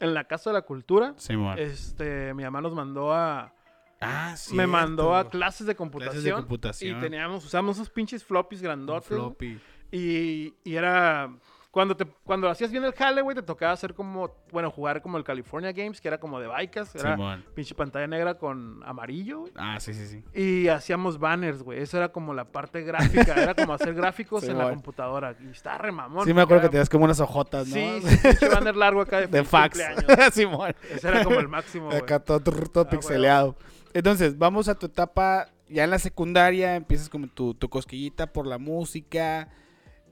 en 0.00 0.14
la 0.14 0.24
Casa 0.24 0.50
de 0.50 0.54
la 0.54 0.62
Cultura. 0.62 1.14
Simón. 1.16 1.58
Este, 1.58 2.34
mi 2.34 2.42
mamá 2.42 2.60
nos 2.60 2.74
mandó 2.74 3.12
a. 3.12 3.52
ah, 4.00 4.34
sí. 4.36 4.54
me 4.54 4.66
mandó 4.66 5.14
a 5.14 5.28
clases 5.28 5.66
de 5.66 5.74
computación. 5.74 6.12
Clases 6.12 6.24
de 6.24 6.32
computación. 6.32 6.98
Y 6.98 7.00
teníamos, 7.00 7.44
usamos 7.44 7.76
esos 7.76 7.90
pinches 7.90 8.24
floppies 8.24 8.62
grandotes. 8.62 9.08
floppy. 9.08 9.58
Y, 9.92 10.54
y 10.64 10.74
era. 10.74 11.30
Cuando, 11.70 11.94
te, 11.94 12.06
cuando 12.24 12.48
hacías 12.48 12.70
bien 12.70 12.84
el 12.84 12.94
jale, 12.94 13.20
güey, 13.20 13.34
te 13.36 13.42
tocaba 13.42 13.72
hacer 13.72 13.92
como. 13.92 14.34
Bueno, 14.50 14.70
jugar 14.70 15.02
como 15.02 15.18
el 15.18 15.24
California 15.24 15.72
Games, 15.72 16.00
que 16.00 16.08
era 16.08 16.18
como 16.18 16.40
de 16.40 16.46
bikes. 16.46 16.84
Era 16.94 17.16
Simón. 17.16 17.44
pinche 17.54 17.74
pantalla 17.74 18.06
negra 18.06 18.38
con 18.38 18.82
amarillo, 18.82 19.40
güey. 19.40 19.52
Ah, 19.56 19.78
sí, 19.78 19.92
sí, 19.92 20.06
sí. 20.06 20.24
Y 20.34 20.68
hacíamos 20.68 21.18
banners, 21.18 21.62
güey. 21.62 21.80
Eso 21.82 21.98
era 21.98 22.08
como 22.10 22.32
la 22.32 22.46
parte 22.46 22.80
gráfica. 22.80 23.34
era 23.34 23.54
como 23.54 23.74
hacer 23.74 23.92
gráficos 23.94 24.44
en 24.44 24.56
la 24.56 24.70
computadora. 24.70 25.36
Y 25.38 25.50
está 25.50 25.76
re 25.76 25.92
mamón. 25.92 26.24
sí, 26.24 26.32
me 26.32 26.40
acuerdo 26.40 26.62
que 26.62 26.68
tenías 26.70 26.88
como 26.88 27.04
unas 27.04 27.20
hojotas, 27.20 27.68
¿no? 27.68 27.74
Sí, 27.76 28.00
sí, 28.02 28.16
pinche 28.22 28.48
banner 28.48 28.74
largo 28.74 29.02
acá 29.02 29.20
de, 29.20 29.26
de 29.26 29.44
fax. 29.44 29.78
Simón. 30.32 30.74
Ese 30.90 31.08
era 31.08 31.24
como 31.24 31.38
el 31.40 31.48
máximo, 31.48 31.86
güey. 31.88 31.98
Acá 31.98 32.20
todo, 32.20 32.40
todo, 32.40 32.56
todo 32.68 32.84
Ah, 32.84 32.90
pixeleado. 32.90 33.54
Entonces, 33.96 34.36
vamos 34.36 34.68
a 34.68 34.78
tu 34.78 34.84
etapa 34.84 35.48
ya 35.70 35.84
en 35.84 35.88
la 35.90 35.98
secundaria, 35.98 36.76
empiezas 36.76 37.08
como 37.08 37.28
tu, 37.28 37.54
tu 37.54 37.70
cosquillita 37.70 38.30
por 38.30 38.46
la 38.46 38.58
música. 38.58 39.48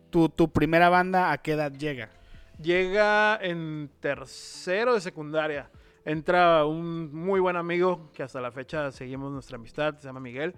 Tu, 0.09 0.31
tu 0.31 0.51
primera 0.51 0.89
banda, 0.89 1.33
¿a 1.33 1.37
qué 1.37 1.53
edad 1.53 1.71
llega? 1.71 2.09
Llega 2.63 3.39
en 3.43 3.91
tercero 4.01 4.95
de 4.95 5.03
secundaria. 5.03 5.71
Entra 6.07 6.65
un 6.65 7.15
muy 7.15 7.41
buen 7.41 7.57
amigo 7.57 8.11
que 8.15 8.23
hasta 8.23 8.41
la 8.41 8.51
fecha 8.51 8.91
seguimos 8.91 9.31
nuestra 9.31 9.57
amistad, 9.57 9.99
se 9.99 10.07
llama 10.07 10.21
Miguel. 10.21 10.55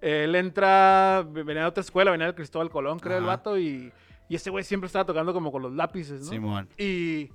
Él 0.00 0.34
entra, 0.34 1.22
venía 1.28 1.64
de 1.64 1.68
otra 1.68 1.82
escuela, 1.82 2.10
venía 2.10 2.28
del 2.28 2.34
Cristóbal 2.34 2.70
Colón, 2.70 2.98
creo, 2.98 3.18
el 3.18 3.24
vato, 3.24 3.58
y, 3.58 3.92
y 4.26 4.36
ese 4.36 4.48
güey 4.48 4.64
siempre 4.64 4.86
estaba 4.86 5.04
tocando 5.04 5.34
como 5.34 5.52
con 5.52 5.60
los 5.60 5.74
lápices, 5.74 6.22
¿no? 6.22 6.30
Simón. 6.30 6.66
Y, 6.78 7.28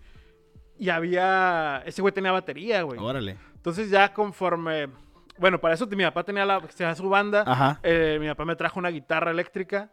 y 0.79 0.89
había, 0.89 1.83
ese 1.85 2.01
güey 2.01 2.15
tenía 2.15 2.31
batería, 2.31 2.81
güey. 2.81 2.99
Órale. 2.99 3.37
Entonces 3.53 3.91
ya 3.91 4.11
conforme, 4.11 4.87
bueno, 5.37 5.59
para 5.59 5.73
eso 5.73 5.85
mi 5.87 6.03
papá 6.03 6.23
tenía, 6.23 6.45
la, 6.45 6.61
su 6.95 7.09
banda, 7.09 7.43
Ajá. 7.45 7.79
eh, 7.83 8.17
mi 8.19 8.27
papá 8.27 8.45
me 8.45 8.55
trajo 8.55 8.79
una 8.79 8.89
guitarra 8.89 9.31
eléctrica 9.31 9.91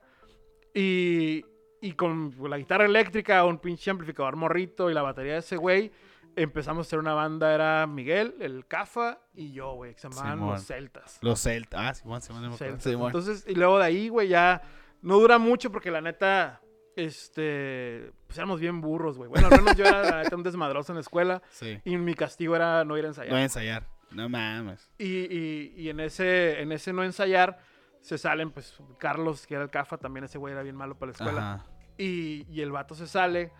y, 0.74 1.44
y 1.80 1.92
con 1.92 2.34
la 2.48 2.58
guitarra 2.58 2.84
eléctrica, 2.86 3.44
un 3.44 3.58
pinche 3.58 3.90
amplificador 3.90 4.36
morrito 4.36 4.90
y 4.90 4.94
la 4.94 5.02
batería 5.02 5.34
de 5.34 5.38
ese 5.40 5.56
güey, 5.56 5.90
empezamos 6.36 6.86
a 6.86 6.88
hacer 6.88 6.98
una 6.98 7.12
banda. 7.14 7.52
Era 7.54 7.86
Miguel, 7.86 8.34
el 8.40 8.66
Cafa 8.66 9.18
y 9.34 9.52
yo, 9.52 9.72
güey, 9.74 9.94
que 9.94 10.00
se 10.00 10.08
llamaban 10.08 10.38
Simón. 10.38 10.50
los 10.52 10.66
Celtas. 10.66 11.18
Los 11.22 11.40
Celtas. 11.42 11.80
Ah, 11.80 11.94
Simón, 11.94 12.22
Simón. 12.22 12.56
Celtas. 12.56 12.82
Simón. 12.82 13.06
Entonces, 13.08 13.44
y 13.48 13.54
luego 13.54 13.78
de 13.78 13.84
ahí, 13.84 14.08
güey, 14.08 14.28
ya 14.28 14.62
no 15.02 15.18
dura 15.18 15.38
mucho 15.38 15.70
porque 15.72 15.90
la 15.90 16.00
neta, 16.00 16.60
este, 16.96 18.12
pues 18.26 18.38
éramos 18.38 18.60
bien 18.60 18.80
burros, 18.80 19.16
güey. 19.18 19.28
Bueno, 19.28 19.48
al 19.50 19.58
menos 19.60 19.76
yo 19.76 19.84
era 19.84 20.02
la 20.02 20.22
neta 20.22 20.36
un 20.36 20.42
desmadroso 20.42 20.92
en 20.92 20.96
la 20.96 21.00
escuela 21.00 21.42
Sí. 21.50 21.80
y 21.84 21.96
mi 21.96 22.14
castigo 22.14 22.56
era 22.56 22.84
no 22.84 22.96
ir 22.96 23.04
a 23.04 23.08
ensayar. 23.08 23.30
No 23.32 23.36
a 23.38 23.42
ensayar. 23.42 23.86
No 24.14 24.28
mames. 24.28 24.90
Y, 24.98 25.04
y- 25.34 25.74
y 25.76 25.88
en, 25.90 26.00
ese, 26.00 26.60
en 26.60 26.72
ese 26.72 26.92
no 26.92 27.02
ensayar 27.04 27.58
se 28.00 28.18
salen, 28.18 28.50
pues, 28.50 28.76
Carlos, 28.98 29.46
que 29.46 29.54
era 29.54 29.62
el 29.64 29.70
CAFA, 29.70 29.98
también 29.98 30.24
ese 30.24 30.38
güey 30.38 30.52
era 30.52 30.62
bien 30.62 30.76
malo 30.76 30.98
para 30.98 31.10
la 31.10 31.16
escuela. 31.16 31.66
Y, 31.98 32.46
y 32.50 32.60
el 32.62 32.72
vato 32.72 32.94
se 32.94 33.06
sale 33.06 33.52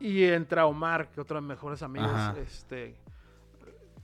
y 0.00 0.24
entra 0.24 0.66
Omar, 0.66 1.10
que 1.10 1.20
otro 1.20 1.36
de 1.36 1.40
mis 1.42 1.48
mejores 1.50 1.82
amigos, 1.82 2.10
Ajá. 2.12 2.36
este, 2.38 2.96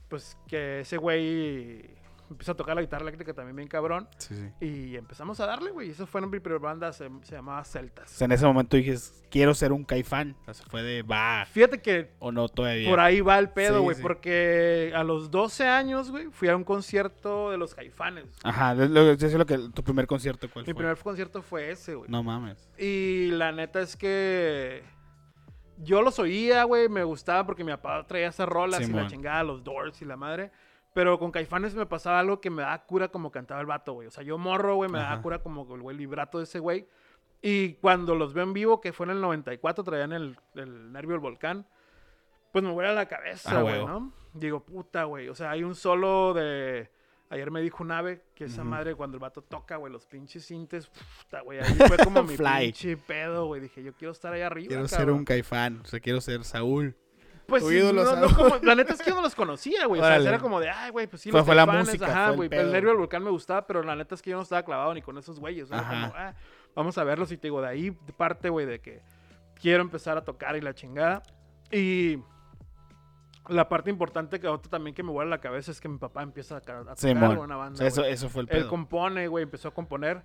pues 0.09 0.37
que 0.47 0.81
ese 0.81 0.97
güey 0.97 1.93
empieza 2.29 2.53
a 2.53 2.55
tocar 2.55 2.75
la 2.75 2.81
guitarra 2.81 3.03
eléctrica 3.03 3.33
también 3.33 3.55
bien 3.55 3.67
cabrón. 3.67 4.07
Sí, 4.17 4.35
sí. 4.35 4.65
Y 4.65 4.95
empezamos 4.95 5.39
a 5.39 5.45
darle, 5.45 5.71
güey. 5.71 5.89
Eso 5.91 6.05
fue 6.07 6.21
en 6.21 6.29
mi 6.29 6.39
primera 6.39 6.59
banda, 6.61 6.91
se, 6.93 7.09
se 7.23 7.35
llamaba 7.35 7.61
O 7.61 7.63
Celtas. 7.65 8.09
sea, 8.09 8.25
en 8.25 8.31
ese 8.31 8.45
momento 8.45 8.77
dijes, 8.77 9.23
quiero 9.29 9.53
ser 9.53 9.71
un 9.71 9.83
caifán. 9.83 10.35
O 10.47 10.53
sea, 10.53 10.65
fue 10.67 10.81
de, 10.83 11.01
va, 11.03 11.45
Fíjate 11.49 11.81
que 11.81 12.11
o 12.19 12.31
no 12.31 12.47
todavía. 12.49 12.89
por 12.89 12.99
ahí 12.99 13.21
va 13.21 13.37
el 13.39 13.49
pedo, 13.49 13.77
Sí, 13.79 13.83
güey, 13.83 13.95
sí. 13.97 14.01
porque 14.01 14.91
a 14.95 15.03
los 15.03 15.29
12 15.31 15.67
años, 15.67 16.11
güey, 16.11 16.27
fui 16.31 16.47
a 16.49 16.55
un 16.55 16.63
concierto 16.63 17.51
de 17.51 17.57
los 17.57 17.75
caifanes. 17.75 18.25
Ajá, 18.43 18.73
lo, 18.73 19.11
eso 19.11 19.27
es 19.27 19.33
lo 19.33 19.45
que, 19.45 19.57
tu 19.73 19.83
primer 19.83 20.07
concierto, 20.07 20.49
¿cuál 20.51 20.63
Mi 20.65 20.73
fue? 20.73 20.79
primer 20.79 20.97
concierto 20.97 21.41
fue 21.41 21.71
ese, 21.71 21.95
güey. 21.95 22.09
No 22.09 22.23
mames. 22.23 22.69
Y 22.77 23.31
la 23.31 23.51
neta 23.51 23.81
es 23.81 23.95
que 23.95 24.83
yo 25.77 26.01
los 26.01 26.19
oía, 26.19 26.63
güey, 26.63 26.87
me 26.87 27.03
gustaba 27.03 27.45
porque 27.45 27.63
mi 27.63 27.71
papá 27.71 28.05
traía 28.07 28.29
esas 28.29 28.47
rolas 28.47 28.81
y 28.81 28.85
Simón. 28.85 29.03
la 29.03 29.09
chingada, 29.09 29.43
los 29.43 29.63
Doors 29.63 30.01
y 30.01 30.05
la 30.05 30.15
madre. 30.15 30.51
Pero 30.95 31.19
con 31.19 31.29
Caifanes 31.29 31.75
me 31.75 31.85
pasaba 31.85 32.19
algo 32.21 32.39
que 32.39 32.49
me 32.49 32.61
daba 32.63 32.85
cura 32.85 33.09
como 33.09 33.29
cantaba 33.29 33.59
el 33.59 33.67
vato, 33.67 33.93
güey. 33.93 34.07
O 34.07 34.11
sea, 34.11 34.23
yo 34.23 34.37
morro, 34.37 34.75
güey, 34.75 34.89
me 34.89 34.97
daba 34.97 35.11
Ajá. 35.13 35.21
cura 35.21 35.39
como 35.39 35.75
el 35.75 35.81
güey 35.81 35.97
vibrato 35.97 36.37
de 36.37 36.45
ese 36.45 36.57
güey. 36.59 36.87
Y 37.41 37.73
cuando 37.73 38.15
los 38.15 38.33
veo 38.33 38.45
en 38.45 38.53
vivo, 38.53 38.79
que 38.79 38.93
fue 38.93 39.05
en 39.05 39.09
el 39.11 39.19
94, 39.21 39.83
traían 39.83 40.13
el, 40.13 40.37
el 40.55 40.93
nervio 40.93 41.11
del 41.11 41.19
volcán, 41.19 41.67
pues 42.53 42.63
me 42.63 42.71
vuela 42.71 42.93
la 42.93 43.07
cabeza, 43.09 43.59
Ah, 43.59 43.61
güey. 43.61 43.85
¿no? 43.85 44.13
Digo, 44.33 44.61
puta, 44.63 45.03
güey. 45.03 45.27
O 45.27 45.35
sea, 45.35 45.51
hay 45.51 45.63
un 45.63 45.75
solo 45.75 46.33
de. 46.33 46.89
Ayer 47.29 47.51
me 47.51 47.59
dijo 47.59 47.83
un 47.83 47.91
ave 47.91 48.21
que 48.33 48.45
esa 48.45 48.63
madre 48.63 48.95
cuando 48.95 49.17
el 49.17 49.19
vato 49.21 49.41
toca, 49.41 49.75
güey, 49.75 49.91
los 49.91 50.05
pinches 50.05 50.45
sintes, 50.45 50.87
puta, 50.87 51.41
güey. 51.41 51.59
Ahí 51.59 51.73
fue 51.73 51.97
como 51.97 52.23
mi 52.23 52.37
Fly. 52.37 52.71
pinche 52.71 52.95
pedo, 52.95 53.47
güey. 53.47 53.59
Dije, 53.59 53.83
yo 53.83 53.93
quiero 53.93 54.13
estar 54.13 54.31
ahí 54.31 54.41
arriba. 54.41 54.69
Quiero 54.69 54.87
ser 54.87 55.11
un 55.11 55.25
caifán. 55.25 55.81
O 55.83 55.85
sea, 55.85 55.99
quiero 55.99 56.21
ser 56.21 56.45
Saúl. 56.45 56.95
Pues 57.47 57.63
tu 57.63 57.69
sí, 57.69 57.75
ídolo, 57.77 58.03
no, 58.03 58.09
¿sabes? 58.09 58.31
no 58.31 58.37
como- 58.37 58.57
la 58.63 58.75
neta 58.75 58.93
es 58.93 59.01
que 59.01 59.09
yo 59.09 59.15
no 59.15 59.21
los 59.21 59.35
conocía, 59.35 59.85
güey. 59.85 60.01
O 60.01 60.03
sea, 60.03 60.15
era 60.17 60.39
como 60.39 60.59
de, 60.59 60.69
ay, 60.69 60.91
güey, 60.91 61.07
pues 61.07 61.21
sí, 61.21 61.29
Fue- 61.31 61.39
los 61.41 61.45
fue 61.45 61.55
la 61.55 61.65
Caifanes, 61.65 61.87
música, 61.87 62.05
ajá, 62.07 62.23
fue 62.25 62.31
el 62.31 62.35
güey. 62.37 62.49
pedo. 62.49 62.61
El 62.61 62.71
nervio 62.71 62.89
del 62.89 62.97
volcán 62.99 63.23
me 63.23 63.29
gustaba, 63.29 63.65
pero 63.67 63.83
la 63.83 63.95
neta 63.95 64.15
es 64.15 64.21
que 64.21 64.31
yo 64.31 64.35
no 64.37 64.43
estaba 64.43 64.63
clavado 64.63 64.93
ni 64.93 65.01
con 65.01 65.17
esos 65.17 65.39
güeyes. 65.39 65.71
Ajá. 65.71 65.89
como, 65.89 66.13
ah, 66.17 66.33
vamos 66.75 66.97
a 66.97 67.03
verlos 67.03 67.31
y 67.31 67.37
te 67.37 67.47
digo, 67.47 67.61
de 67.61 67.67
ahí 67.67 67.91
parte, 67.91 68.49
güey, 68.49 68.65
de 68.65 68.79
que 68.81 69.01
quiero 69.61 69.81
empezar 69.81 70.17
a 70.17 70.23
tocar 70.23 70.55
y 70.55 70.61
la 70.61 70.73
chingada. 70.73 71.23
Y 71.71 72.19
la 73.47 73.69
parte 73.69 73.89
importante 73.91 74.39
que 74.39 74.47
otro 74.47 74.69
también 74.69 74.95
que 74.95 75.03
me 75.03 75.11
vuela 75.11 75.29
la 75.29 75.39
cabeza 75.39 75.71
es 75.71 75.79
que 75.79 75.87
mi 75.87 75.97
papá 75.99 76.23
empieza 76.23 76.55
a, 76.55 76.57
a 76.57 76.61
tocar 76.61 76.95
güey, 76.95 77.37
una 77.37 77.57
O 77.57 77.59
banda. 77.59 77.77
sea, 77.77 77.87
eso, 77.87 78.03
eso 78.03 78.27
fue 78.29 78.41
el 78.43 78.49
Él 78.49 78.57
pedo. 78.61 78.69
compone, 78.69 79.27
güey, 79.27 79.43
empezó 79.43 79.67
a 79.67 79.73
componer. 79.73 80.23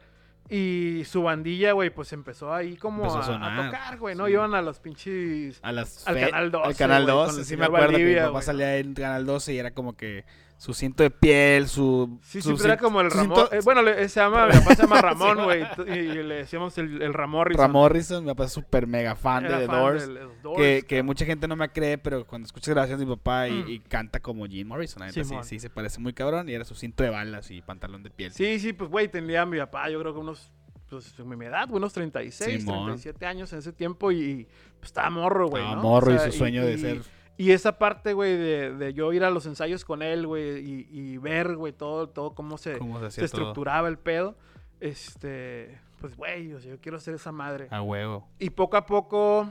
Y 0.48 1.02
su 1.04 1.22
bandilla, 1.22 1.72
güey, 1.72 1.90
pues 1.90 2.12
empezó 2.12 2.52
ahí 2.52 2.76
como 2.76 3.04
Empezó 3.04 3.32
a 3.32 3.62
a, 3.62 3.66
tocar, 3.66 3.98
güey, 3.98 4.16
¿no? 4.16 4.26
sí. 4.26 4.32
Iban 4.32 4.54
a 4.54 4.62
los 4.62 4.80
pinches... 4.80 5.60
A 5.62 5.70
las 5.70 6.06
Al 6.08 6.18
Canal 6.18 6.50
12, 6.50 6.66
Al 6.66 6.76
Canal 6.76 7.02
güey, 7.04 7.14
12, 7.14 7.30
con 7.30 7.40
el 7.40 7.46
sí 7.46 7.56
me 7.56 7.64
acuerdo 7.66 7.86
que 7.86 7.92
mi 7.92 7.98
Valdivia, 7.98 8.22
papá 8.22 8.32
güey, 8.32 8.42
salía 8.44 8.76
en 8.78 8.94
Canal 8.94 9.26
12 9.26 9.52
y 9.52 9.58
era 9.58 9.70
como 9.70 9.96
que 9.96 10.24
su 10.60 10.74
cinto 10.74 11.02
de 11.02 11.10
piel, 11.10 11.68
su... 11.68 12.18
Sí, 12.22 12.42
su 12.42 12.54
era 12.62 12.76
como 12.76 13.00
el 13.00 13.10
Ramón. 13.10 13.34
cinto- 13.34 13.48
eh, 13.50 13.60
bueno, 13.64 13.80
le- 13.80 14.06
se 14.10 14.20
llama, 14.20 14.46
mi 14.46 14.52
papá 14.58 14.74
se 14.76 14.82
llama 14.82 15.00
Ramón, 15.00 15.44
güey. 15.44 15.62
y, 15.86 16.22
le 16.22 16.34
decíamos 16.34 16.76
el, 16.76 17.00
el 17.00 17.14
Ramorrison. 17.14 17.62
Ram 17.62 17.72
Morrison, 17.72 18.22
mi 18.24 18.30
papá 18.32 18.44
es 18.44 18.52
súper 18.52 18.86
mega 18.86 19.16
fan 19.16 19.46
Era 19.46 19.58
de 19.58 19.66
The 19.66 19.72
Doors. 19.72 20.06
de 20.06 20.12
los 20.22 20.42
Doors, 20.42 20.58
que, 20.58 20.82
que 20.86 21.02
mucha 21.02 21.24
gente 21.24 21.48
no 21.48 21.56
me 21.56 21.70
cree, 21.70 21.96
pero 21.96 22.26
cuando 22.26 22.44
escuchas 22.44 22.74
grabaciones 22.74 23.00
de 23.00 23.06
mi 23.06 23.16
papá 23.16 23.48
y, 23.48 23.52
Mm. 23.62 23.68
y 23.70 23.78
canta 23.80 24.20
como 24.20 24.44
Jim 24.44 24.68
Morrison, 24.68 25.10
sí, 25.10 25.24
Simón. 25.24 25.44
sí, 25.44 25.58
se 25.58 25.70
parece 25.70 25.98
muy 25.98 26.12
cabrón 26.12 26.46
y 26.46 26.52
era 26.52 26.66
su 26.66 26.74
cinto 26.74 27.02
de 27.04 27.08
balas 27.08 27.50
y 27.50 27.62
pantalón 27.62 28.02
de 28.02 28.10
piel. 28.10 28.30
Sí, 28.30 28.58
sí, 28.58 28.74
pues, 28.74 28.90
güey, 28.90 29.08
tenía 29.08 29.46
mi 29.46 29.56
papá, 29.56 29.88
yo 29.88 29.98
creo 29.98 30.12
que 30.12 30.20
unos, 30.20 30.52
pues, 30.90 31.14
en 31.18 31.38
mi 31.38 31.46
edad, 31.46 31.70
unos 31.70 31.94
36, 31.94 32.60
Simón. 32.64 32.84
37 32.84 33.24
años 33.24 33.50
en 33.54 33.60
ese 33.60 33.72
tiempo 33.72 34.12
y, 34.12 34.46
pues, 34.78 34.90
estaba 34.90 35.08
morro, 35.08 35.48
güey, 35.48 35.62
Estaba 35.62 35.82
¿no? 35.82 35.88
morro 35.88 36.12
O 36.12 36.14
y 36.14 36.18
su 36.18 36.32
sueño 36.36 36.66
de 36.66 36.76
ser... 36.76 37.00
Y 37.40 37.52
esa 37.52 37.78
parte, 37.78 38.12
güey, 38.12 38.36
de, 38.36 38.74
de 38.74 38.92
yo 38.92 39.14
ir 39.14 39.24
a 39.24 39.30
los 39.30 39.46
ensayos 39.46 39.82
con 39.86 40.02
él, 40.02 40.26
güey, 40.26 40.58
y, 40.58 40.88
y 40.90 41.16
ver, 41.16 41.56
güey, 41.56 41.72
todo, 41.72 42.06
todo 42.10 42.34
cómo 42.34 42.58
se, 42.58 42.76
¿Cómo 42.76 43.08
se 43.08 43.24
estructuraba 43.24 43.88
el 43.88 43.96
pedo, 43.96 44.36
este, 44.78 45.80
pues, 46.00 46.14
güey, 46.18 46.52
o 46.52 46.60
sea, 46.60 46.72
yo 46.72 46.78
quiero 46.82 46.98
hacer 46.98 47.14
esa 47.14 47.32
madre. 47.32 47.68
A 47.70 47.80
huevo. 47.80 48.28
Y 48.38 48.50
poco 48.50 48.76
a 48.76 48.84
poco 48.84 49.48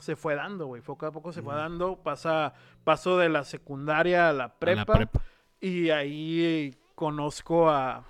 se 0.00 0.16
fue 0.16 0.34
dando, 0.34 0.66
güey. 0.66 0.82
Poco 0.82 1.06
a 1.06 1.12
poco 1.12 1.32
se 1.32 1.40
fue 1.40 1.54
dando. 1.54 1.96
Pasa, 1.96 2.52
paso 2.84 3.16
de 3.16 3.30
la 3.30 3.44
secundaria 3.44 4.28
a 4.28 4.34
la 4.34 4.44
A 4.44 4.54
prepa. 4.58 4.80
la 4.80 4.84
prepa. 4.84 5.22
Y 5.62 5.88
ahí 5.88 6.76
conozco 6.94 7.70
a, 7.70 8.04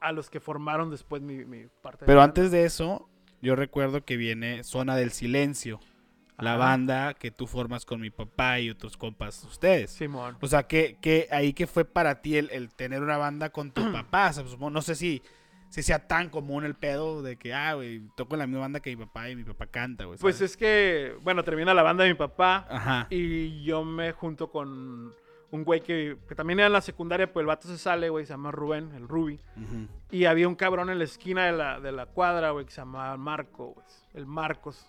a 0.00 0.10
los 0.10 0.30
que 0.30 0.40
formaron 0.40 0.90
después 0.90 1.22
mi, 1.22 1.44
mi 1.44 1.66
parte. 1.80 2.00
de 2.00 2.06
Pero 2.06 2.22
antes 2.22 2.50
de 2.50 2.64
eso, 2.64 3.08
yo 3.40 3.54
recuerdo 3.54 4.04
que 4.04 4.16
viene 4.16 4.64
Zona 4.64 4.96
del 4.96 5.12
Silencio, 5.12 5.78
la 6.38 6.54
Ajá. 6.54 6.58
banda 6.58 7.14
que 7.14 7.30
tú 7.30 7.46
formas 7.46 7.84
con 7.84 8.00
mi 8.00 8.10
papá 8.10 8.58
y 8.60 8.70
otros 8.70 8.96
compas 8.96 9.44
ustedes. 9.44 9.90
Simón. 9.90 10.36
O 10.40 10.46
sea, 10.46 10.64
que, 10.64 10.96
que 11.00 11.28
ahí 11.30 11.52
que 11.52 11.66
fue 11.66 11.84
para 11.84 12.20
ti 12.22 12.36
el, 12.36 12.50
el 12.50 12.72
tener 12.74 13.02
una 13.02 13.16
banda 13.16 13.50
con 13.50 13.70
tu 13.70 13.82
papá. 13.92 14.30
O 14.30 14.32
sea, 14.32 14.44
supongo- 14.46 14.70
no 14.70 14.82
sé 14.82 14.94
si, 14.94 15.22
si 15.68 15.82
sea 15.82 16.06
tan 16.08 16.30
común 16.30 16.64
el 16.64 16.74
pedo 16.74 17.22
de 17.22 17.36
que, 17.36 17.54
ah, 17.54 17.74
güey, 17.74 18.02
toco 18.16 18.34
en 18.34 18.40
la 18.40 18.46
misma 18.46 18.60
banda 18.62 18.80
que 18.80 18.90
mi 18.96 19.04
papá 19.04 19.30
y 19.30 19.36
mi 19.36 19.44
papá 19.44 19.66
canta, 19.66 20.04
güey. 20.04 20.18
Pues 20.18 20.40
es 20.40 20.56
que, 20.56 21.14
bueno, 21.22 21.44
termina 21.44 21.74
la 21.74 21.82
banda 21.82 22.04
de 22.04 22.10
mi 22.10 22.16
papá. 22.16 22.66
Ajá. 22.70 23.06
Y 23.10 23.62
yo 23.62 23.84
me 23.84 24.12
junto 24.12 24.50
con 24.50 25.14
un 25.50 25.64
güey 25.64 25.82
que, 25.82 26.16
que 26.26 26.34
también 26.34 26.60
era 26.60 26.68
en 26.68 26.72
la 26.72 26.80
secundaria, 26.80 27.30
pues 27.30 27.42
el 27.42 27.46
vato 27.46 27.68
se 27.68 27.76
sale, 27.76 28.08
güey, 28.08 28.24
se 28.24 28.32
llama 28.32 28.50
Rubén, 28.50 28.90
el 28.94 29.06
Ruby. 29.06 29.38
Y 30.10 30.24
había 30.24 30.48
un 30.48 30.54
cabrón 30.54 30.88
en 30.88 30.96
la 30.98 31.04
esquina 31.04 31.44
de 31.44 31.52
la, 31.52 31.78
de 31.78 31.92
la 31.92 32.06
cuadra, 32.06 32.50
güey, 32.52 32.64
que 32.64 32.70
se 32.72 32.80
llamaba 32.80 33.16
Marco, 33.18 33.74
güey. 33.74 33.86
El 34.14 34.24
Marcos. 34.26 34.86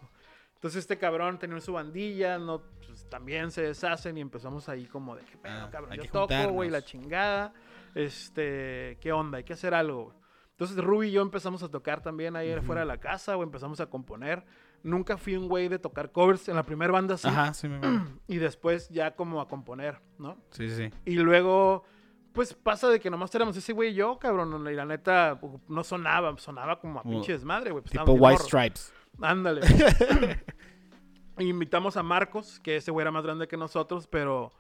Entonces 0.63 0.79
este 0.79 0.98
cabrón 0.98 1.38
tenía 1.39 1.60
su 1.60 1.74
bandilla, 1.74 2.39
no, 2.39 2.62
pues, 2.88 3.05
también 3.10 3.51
se 3.51 3.63
deshacen 3.63 4.17
y 4.17 4.22
empezamos 4.22 4.70
ahí 4.70 4.86
como 4.86 5.13
de, 5.13 5.24
¿qué 5.25 5.36
pedo, 5.38 5.63
Ah, 5.65 5.70
cabrón? 5.70 5.93
Yo 5.98 6.05
toco, 6.10 6.34
güey, 6.53 6.70
la 6.70 6.82
chingada. 6.82 7.53
Este, 7.93 8.98
¿qué 9.01 9.12
onda? 9.12 9.39
Hay 9.39 9.43
que 9.43 9.51
hacer 9.53 9.74
algo, 9.74 10.05
güey. 10.05 10.17
Entonces 10.51 10.77
Ruby 10.77 11.08
y 11.08 11.12
yo 11.12 11.22
empezamos 11.22 11.63
a 11.63 11.70
tocar 11.70 12.01
también 12.01 12.38
ahí 12.38 12.50
Ujú. 12.51 12.60
afuera 12.60 12.82
de 12.82 12.88
la 12.88 12.98
casa, 12.98 13.36
güey, 13.36 13.46
empezamos 13.46 13.82
a 13.82 13.88
componer. 13.88 14.46
Nunca 14.84 15.17
fui 15.17 15.36
un 15.36 15.50
güey 15.50 15.67
de 15.67 15.79
tocar 15.79 16.12
covers 16.13 16.48
en 16.48 16.55
la 16.55 16.63
primera 16.63 16.93
banda, 16.93 17.17
sí. 17.17 17.27
Ajá, 17.27 17.53
sí, 17.53 17.67
me 17.67 17.79
Y 18.27 18.38
después 18.38 18.88
ya 18.88 19.15
como 19.17 19.41
a 19.41 19.50
componer, 19.50 20.00
¿no? 20.17 20.38
Sí, 20.51 20.70
sí. 20.70 20.89
Y 21.03 21.15
luego, 21.15 21.84
pues 22.32 22.53
pasa 22.53 22.88
de 22.89 23.00
que 23.01 23.10
nomás 23.10 23.34
éramos 23.36 23.58
ese 23.58 23.74
güey 23.74 23.89
y 23.89 23.96
yo, 23.96 24.17
cabrón. 24.20 24.65
Y 24.67 24.74
la 24.75 24.86
neta, 24.86 25.39
no 25.67 25.84
sonaba, 25.84 26.38
sonaba 26.38 26.79
como 26.79 27.00
a 27.00 27.03
pinche 27.03 27.34
desmadre, 27.34 27.72
güey. 27.72 27.82
pues, 27.84 27.91
Tipo 27.91 28.13
White 28.13 28.22
morros. 28.22 28.43
Stripes. 28.48 28.93
Ándale. 29.22 29.62
Invitamos 31.39 31.98
a 31.98 32.03
Marcos, 32.03 32.60
que 32.60 32.77
ese 32.77 32.91
güey 32.91 33.03
era 33.03 33.12
más 33.12 33.24
grande 33.24 33.48
que 33.48 33.58
nosotros, 33.58 34.08
pero 34.08 34.51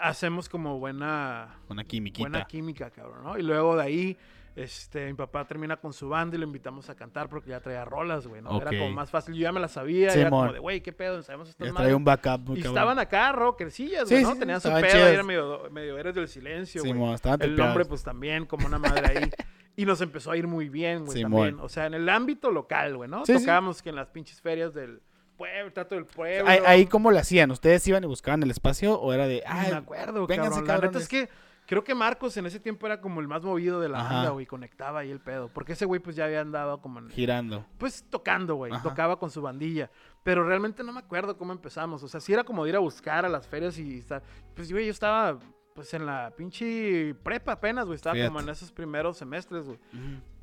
hacemos 0.00 0.48
como 0.48 0.78
buena, 0.78 1.56
Una 1.68 1.84
quimiquita. 1.84 2.28
buena 2.28 2.44
química, 2.46 2.90
cabrón, 2.90 3.24
¿no? 3.24 3.36
Y 3.36 3.42
luego 3.42 3.76
de 3.76 3.82
ahí, 3.82 4.16
este, 4.54 5.06
mi 5.06 5.14
papá 5.14 5.44
termina 5.44 5.76
con 5.78 5.92
su 5.92 6.08
banda 6.08 6.36
y 6.36 6.38
lo 6.38 6.46
invitamos 6.46 6.88
a 6.88 6.94
cantar 6.94 7.28
porque 7.28 7.50
ya 7.50 7.60
traía 7.60 7.84
rolas, 7.84 8.28
güey, 8.28 8.40
¿no? 8.42 8.60
Era 8.60 8.70
como 8.70 8.90
más 8.92 9.10
fácil. 9.10 9.34
Yo 9.34 9.40
ya 9.42 9.52
me 9.52 9.58
las 9.58 9.72
sabía, 9.72 10.14
y 10.14 10.20
era 10.20 10.30
como 10.30 10.52
de, 10.52 10.60
güey, 10.60 10.80
¿qué 10.82 10.92
pedo? 10.92 11.20
Sabemos 11.22 11.48
estas 11.48 11.66
Ya 11.66 11.74
trae 11.74 11.94
un 11.94 12.04
backup 12.04 12.40
muy 12.40 12.58
Y 12.60 12.62
cabrón. 12.62 12.76
estaban 12.78 12.98
acá 13.00 13.32
rockercillas, 13.32 14.08
Sí, 14.08 14.14
güey, 14.14 14.24
¿no? 14.24 14.32
sí, 14.34 14.38
Tenían 14.38 14.60
su 14.60 14.68
pedo, 14.68 15.10
y 15.10 15.14
eran 15.14 15.26
medio, 15.26 15.68
medio 15.72 15.98
héroes 15.98 16.14
del 16.14 16.28
silencio, 16.28 16.82
güey. 16.84 17.16
El 17.40 17.56
nombre, 17.56 17.84
pues 17.86 18.04
también, 18.04 18.46
como 18.46 18.66
una 18.66 18.78
madre 18.78 19.18
ahí. 19.18 19.30
Y 19.76 19.86
nos 19.86 20.00
empezó 20.00 20.30
a 20.30 20.36
ir 20.36 20.46
muy 20.46 20.68
bien, 20.68 21.06
güey, 21.06 21.22
también. 21.22 21.58
O 21.60 21.68
sea, 21.68 21.86
en 21.86 21.94
el 21.94 22.08
ámbito 22.08 22.50
local, 22.50 22.96
güey, 22.96 23.08
¿no? 23.08 23.24
Sí, 23.24 23.32
sí. 23.34 23.40
Tocábamos 23.40 23.82
que 23.82 23.88
en 23.88 23.96
las 23.96 24.10
pinches 24.10 24.40
ferias 24.40 24.74
del 24.74 25.00
pueblo, 25.36 25.72
trato 25.72 25.94
del 25.94 26.04
pueblo. 26.04 26.48
Ahí, 26.48 26.60
ahí 26.66 26.86
cómo 26.86 27.10
lo 27.10 27.18
hacían, 27.18 27.50
¿ustedes 27.50 27.86
iban 27.88 28.04
y 28.04 28.06
buscaban 28.06 28.42
el 28.42 28.50
espacio 28.50 29.00
o 29.00 29.12
era 29.12 29.26
de, 29.26 29.42
ay, 29.46 29.70
me 29.70 29.78
acuerdo, 29.78 30.26
vénganse, 30.26 30.62
cabrón. 30.62 30.66
La 30.66 30.74
neta 30.74 30.82
cabrones"? 30.82 31.02
es 31.02 31.08
que 31.08 31.28
creo 31.66 31.84
que 31.84 31.94
Marcos 31.94 32.36
en 32.36 32.46
ese 32.46 32.60
tiempo 32.60 32.86
era 32.86 33.00
como 33.00 33.20
el 33.20 33.28
más 33.28 33.42
movido 33.42 33.80
de 33.80 33.88
la 33.88 34.00
Ajá. 34.00 34.14
banda, 34.14 34.30
güey. 34.30 34.46
Conectaba 34.46 35.00
ahí 35.00 35.10
el 35.10 35.20
pedo. 35.20 35.48
Porque 35.48 35.72
ese 35.72 35.86
güey, 35.86 36.00
pues 36.00 36.16
ya 36.16 36.26
había 36.26 36.40
andado 36.40 36.80
como 36.82 36.98
en, 36.98 37.08
girando? 37.08 37.64
pues 37.78 38.04
tocando, 38.10 38.56
güey. 38.56 38.72
Ajá. 38.72 38.82
Tocaba 38.82 39.18
con 39.18 39.30
su 39.30 39.40
bandilla. 39.40 39.90
Pero 40.22 40.44
realmente 40.44 40.84
no 40.84 40.92
me 40.92 41.00
acuerdo 41.00 41.36
cómo 41.36 41.52
empezamos. 41.52 42.02
O 42.02 42.08
sea, 42.08 42.20
sí 42.20 42.32
era 42.32 42.44
como 42.44 42.64
de 42.64 42.70
ir 42.70 42.76
a 42.76 42.80
buscar 42.80 43.24
a 43.24 43.28
las 43.28 43.48
ferias 43.48 43.78
y 43.78 43.98
estar. 43.98 44.22
Pues, 44.54 44.70
güey, 44.70 44.86
yo 44.86 44.92
estaba 44.92 45.38
pues 45.74 45.92
en 45.94 46.06
la 46.06 46.32
pinche 46.36 47.14
prepa 47.22 47.52
apenas, 47.52 47.86
güey. 47.86 47.96
Estaba 47.96 48.16
como 48.26 48.40
en 48.40 48.48
esos 48.48 48.70
primeros 48.72 49.16
semestres, 49.16 49.64
güey. 49.66 49.78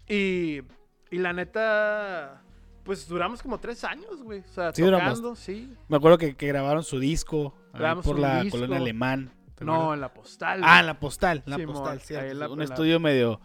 Y, 0.08 0.62
y 1.12 1.18
la 1.20 1.34
neta, 1.34 2.42
pues 2.84 3.08
duramos 3.08 3.42
como 3.42 3.60
tres 3.60 3.84
años, 3.84 4.22
güey. 4.24 4.40
O 4.40 4.48
sea, 4.54 4.74
Sí, 4.74 4.82
duramos. 4.82 5.10
tocando, 5.10 5.36
sí. 5.36 5.74
Me 5.88 5.98
acuerdo 5.98 6.18
que, 6.18 6.36
que 6.36 6.48
grabaron 6.48 6.84
su 6.84 7.00
disco 7.00 7.54
Grabamos 7.74 8.06
por 8.06 8.18
la 8.20 8.42
disco. 8.44 8.58
colonia 8.58 8.78
alemán. 8.78 9.32
¿te 9.56 9.66
No, 9.66 9.94
en 9.94 10.02
la 10.02 10.14
postal. 10.14 10.62
Ah, 10.64 10.80
en 10.80 10.86
la 10.86 11.00
postal, 11.00 11.44
en 11.46 11.52
la 11.52 11.58
postal, 11.66 12.02
la- 12.40 12.50
un 12.50 12.60
la- 12.60 12.64
estudio 12.66 13.00
medio, 13.00 13.42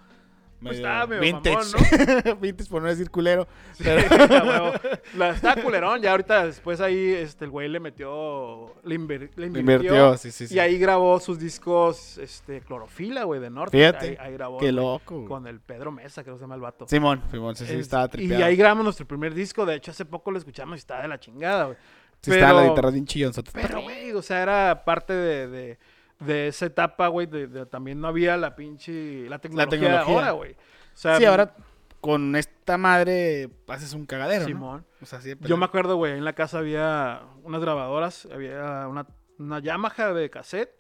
Pues 0.63 0.79
medio 0.81 0.87
estaba 0.89 1.07
medio 1.07 1.21
vintage. 1.23 2.35
vintage 2.41 2.71
por 2.71 2.81
no 2.83 2.89
decir 2.89 3.11
culero. 3.11 3.47
Sí, 3.75 3.85
a 3.89 3.95
huevo. 4.45 4.73
La, 5.17 5.31
estaba 5.31 5.57
culerón, 5.63 6.01
ya 6.01 6.13
ahorita 6.13 6.47
después 6.47 6.81
ahí 6.81 7.13
este, 7.13 7.45
el 7.45 7.51
güey 7.51 7.69
le 7.69 7.81
metió, 7.81 8.75
le, 8.83 8.97
inver- 8.99 9.31
le 9.37 9.47
invirtió, 9.49 9.61
Invirtió, 9.75 10.17
sí, 10.17 10.31
sí. 10.31 10.47
Y 10.55 10.59
ahí 10.59 10.79
grabó 10.79 11.21
sus 11.21 11.39
discos, 11.39 12.17
este, 12.19 12.61
Clorofila, 12.63 13.25
güey, 13.25 13.41
de 13.41 13.51
Norte. 13.51 13.77
Fíjate, 13.77 14.07
Ahí, 14.11 14.17
ahí 14.21 14.33
grabó. 14.33 14.59
Qué 14.59 14.73
loco. 14.73 15.17
güey. 15.17 15.27
Con 15.29 15.47
el 15.47 15.61
Pedro 15.61 15.93
Mesa, 15.93 16.23
creo 16.23 16.37
que 16.37 16.39
se 16.39 16.45
llama 16.45 16.55
el 16.55 16.61
vato. 16.63 16.87
Simón, 16.89 17.23
Simón, 17.31 17.57
sí, 17.57 17.67
sí, 17.67 17.75
Es- 17.75 17.81
estaba 17.81 18.07
y 18.07 18.09
tripeado. 18.09 18.45
ahí 18.47 18.57
grabamos 18.57 18.85
nuestro 18.85 19.07
primer 19.07 19.35
disco. 19.35 19.67
De 19.67 19.75
hecho, 19.75 19.91
hace 19.91 20.05
poco 20.05 20.31
lo 20.31 20.39
escuchamos 20.39 20.77
y 20.77 20.79
estaba 20.79 21.03
de 21.03 21.09
la 21.09 21.21
chingada, 21.21 21.65
güey. 21.67 21.77
Sí, 22.23 22.31
estaba 22.31 22.53
la 22.55 22.61
pero- 22.61 22.73
guitarra 22.73 22.91
bien 22.91 23.05
chillón. 23.07 23.33
Pero, 23.53 23.83
güey, 23.83 24.13
o 24.13 24.23
sea, 24.23 24.43
era 24.43 24.83
parte 24.85 25.13
de, 25.13 25.47
de, 25.49 25.79
de 26.21 26.49
esa 26.49 26.67
etapa, 26.67 27.09
güey. 27.09 27.27
De, 27.27 27.47
de- 27.47 27.67
también 27.67 28.01
no 28.01 28.09
había 28.09 28.37
la 28.37 28.55
pinche. 28.57 29.29
La 29.29 29.39
tecnología, 29.39 29.71
tecnología. 29.71 30.05
de 30.15 30.15
ahora, 30.21 30.31
güey. 30.33 30.53
O 30.53 30.57
sea, 30.97 31.17
Sí, 31.19 31.25
ahora 31.25 31.55
con 32.01 32.37
esta 32.37 32.77
madre 32.77 33.49
haces 33.69 33.95
un 33.95 34.05
cagadero, 34.07 34.43
¿no? 34.43 34.47
Simón. 34.49 34.87
O 35.01 35.07
sea, 35.07 35.21
sí, 35.21 35.35
de 35.35 35.49
Yo 35.49 35.57
me 35.57 35.65
acuerdo, 35.65 35.97
güey, 35.97 36.13
en 36.13 36.25
la 36.25 36.35
casa 36.35 36.59
había 36.59 37.23
unas 37.43 37.61
grabadoras, 37.63 38.29
había 38.33 38.87
una, 38.89 39.07
una 39.39 39.59
Yamaha 39.61 40.13
de 40.13 40.29
cassette, 40.29 40.71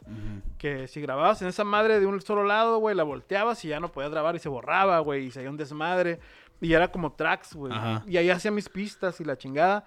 que 0.59 0.87
si 0.87 1.00
grababas 1.00 1.41
en 1.43 1.49
esa 1.49 1.64
madre 1.64 1.99
de 1.99 2.07
un 2.07 2.21
solo 2.21 2.45
lado, 2.45 2.76
güey, 2.79 2.95
la 2.95 3.05
volteabas 3.05 3.64
y 3.64 3.69
ya 3.69 3.81
no 3.81 3.91
podías 3.91 4.11
grabar 4.12 4.37
y 4.37 4.38
se 4.38 4.49
borraba, 4.50 4.99
güey, 4.99 5.26
y 5.26 5.31
se 5.31 5.41
hacía 5.41 5.50
un 5.50 5.57
desmadre. 5.57 6.21
Y 6.61 6.73
era 6.75 6.88
como 6.88 7.12
tracks, 7.12 7.55
güey. 7.55 7.73
Y 8.07 8.17
ahí 8.19 8.29
hacía 8.31 8.50
mis 8.50 8.69
pistas 8.69 9.19
y 9.21 9.25
la 9.25 9.37
chingada. 9.37 9.85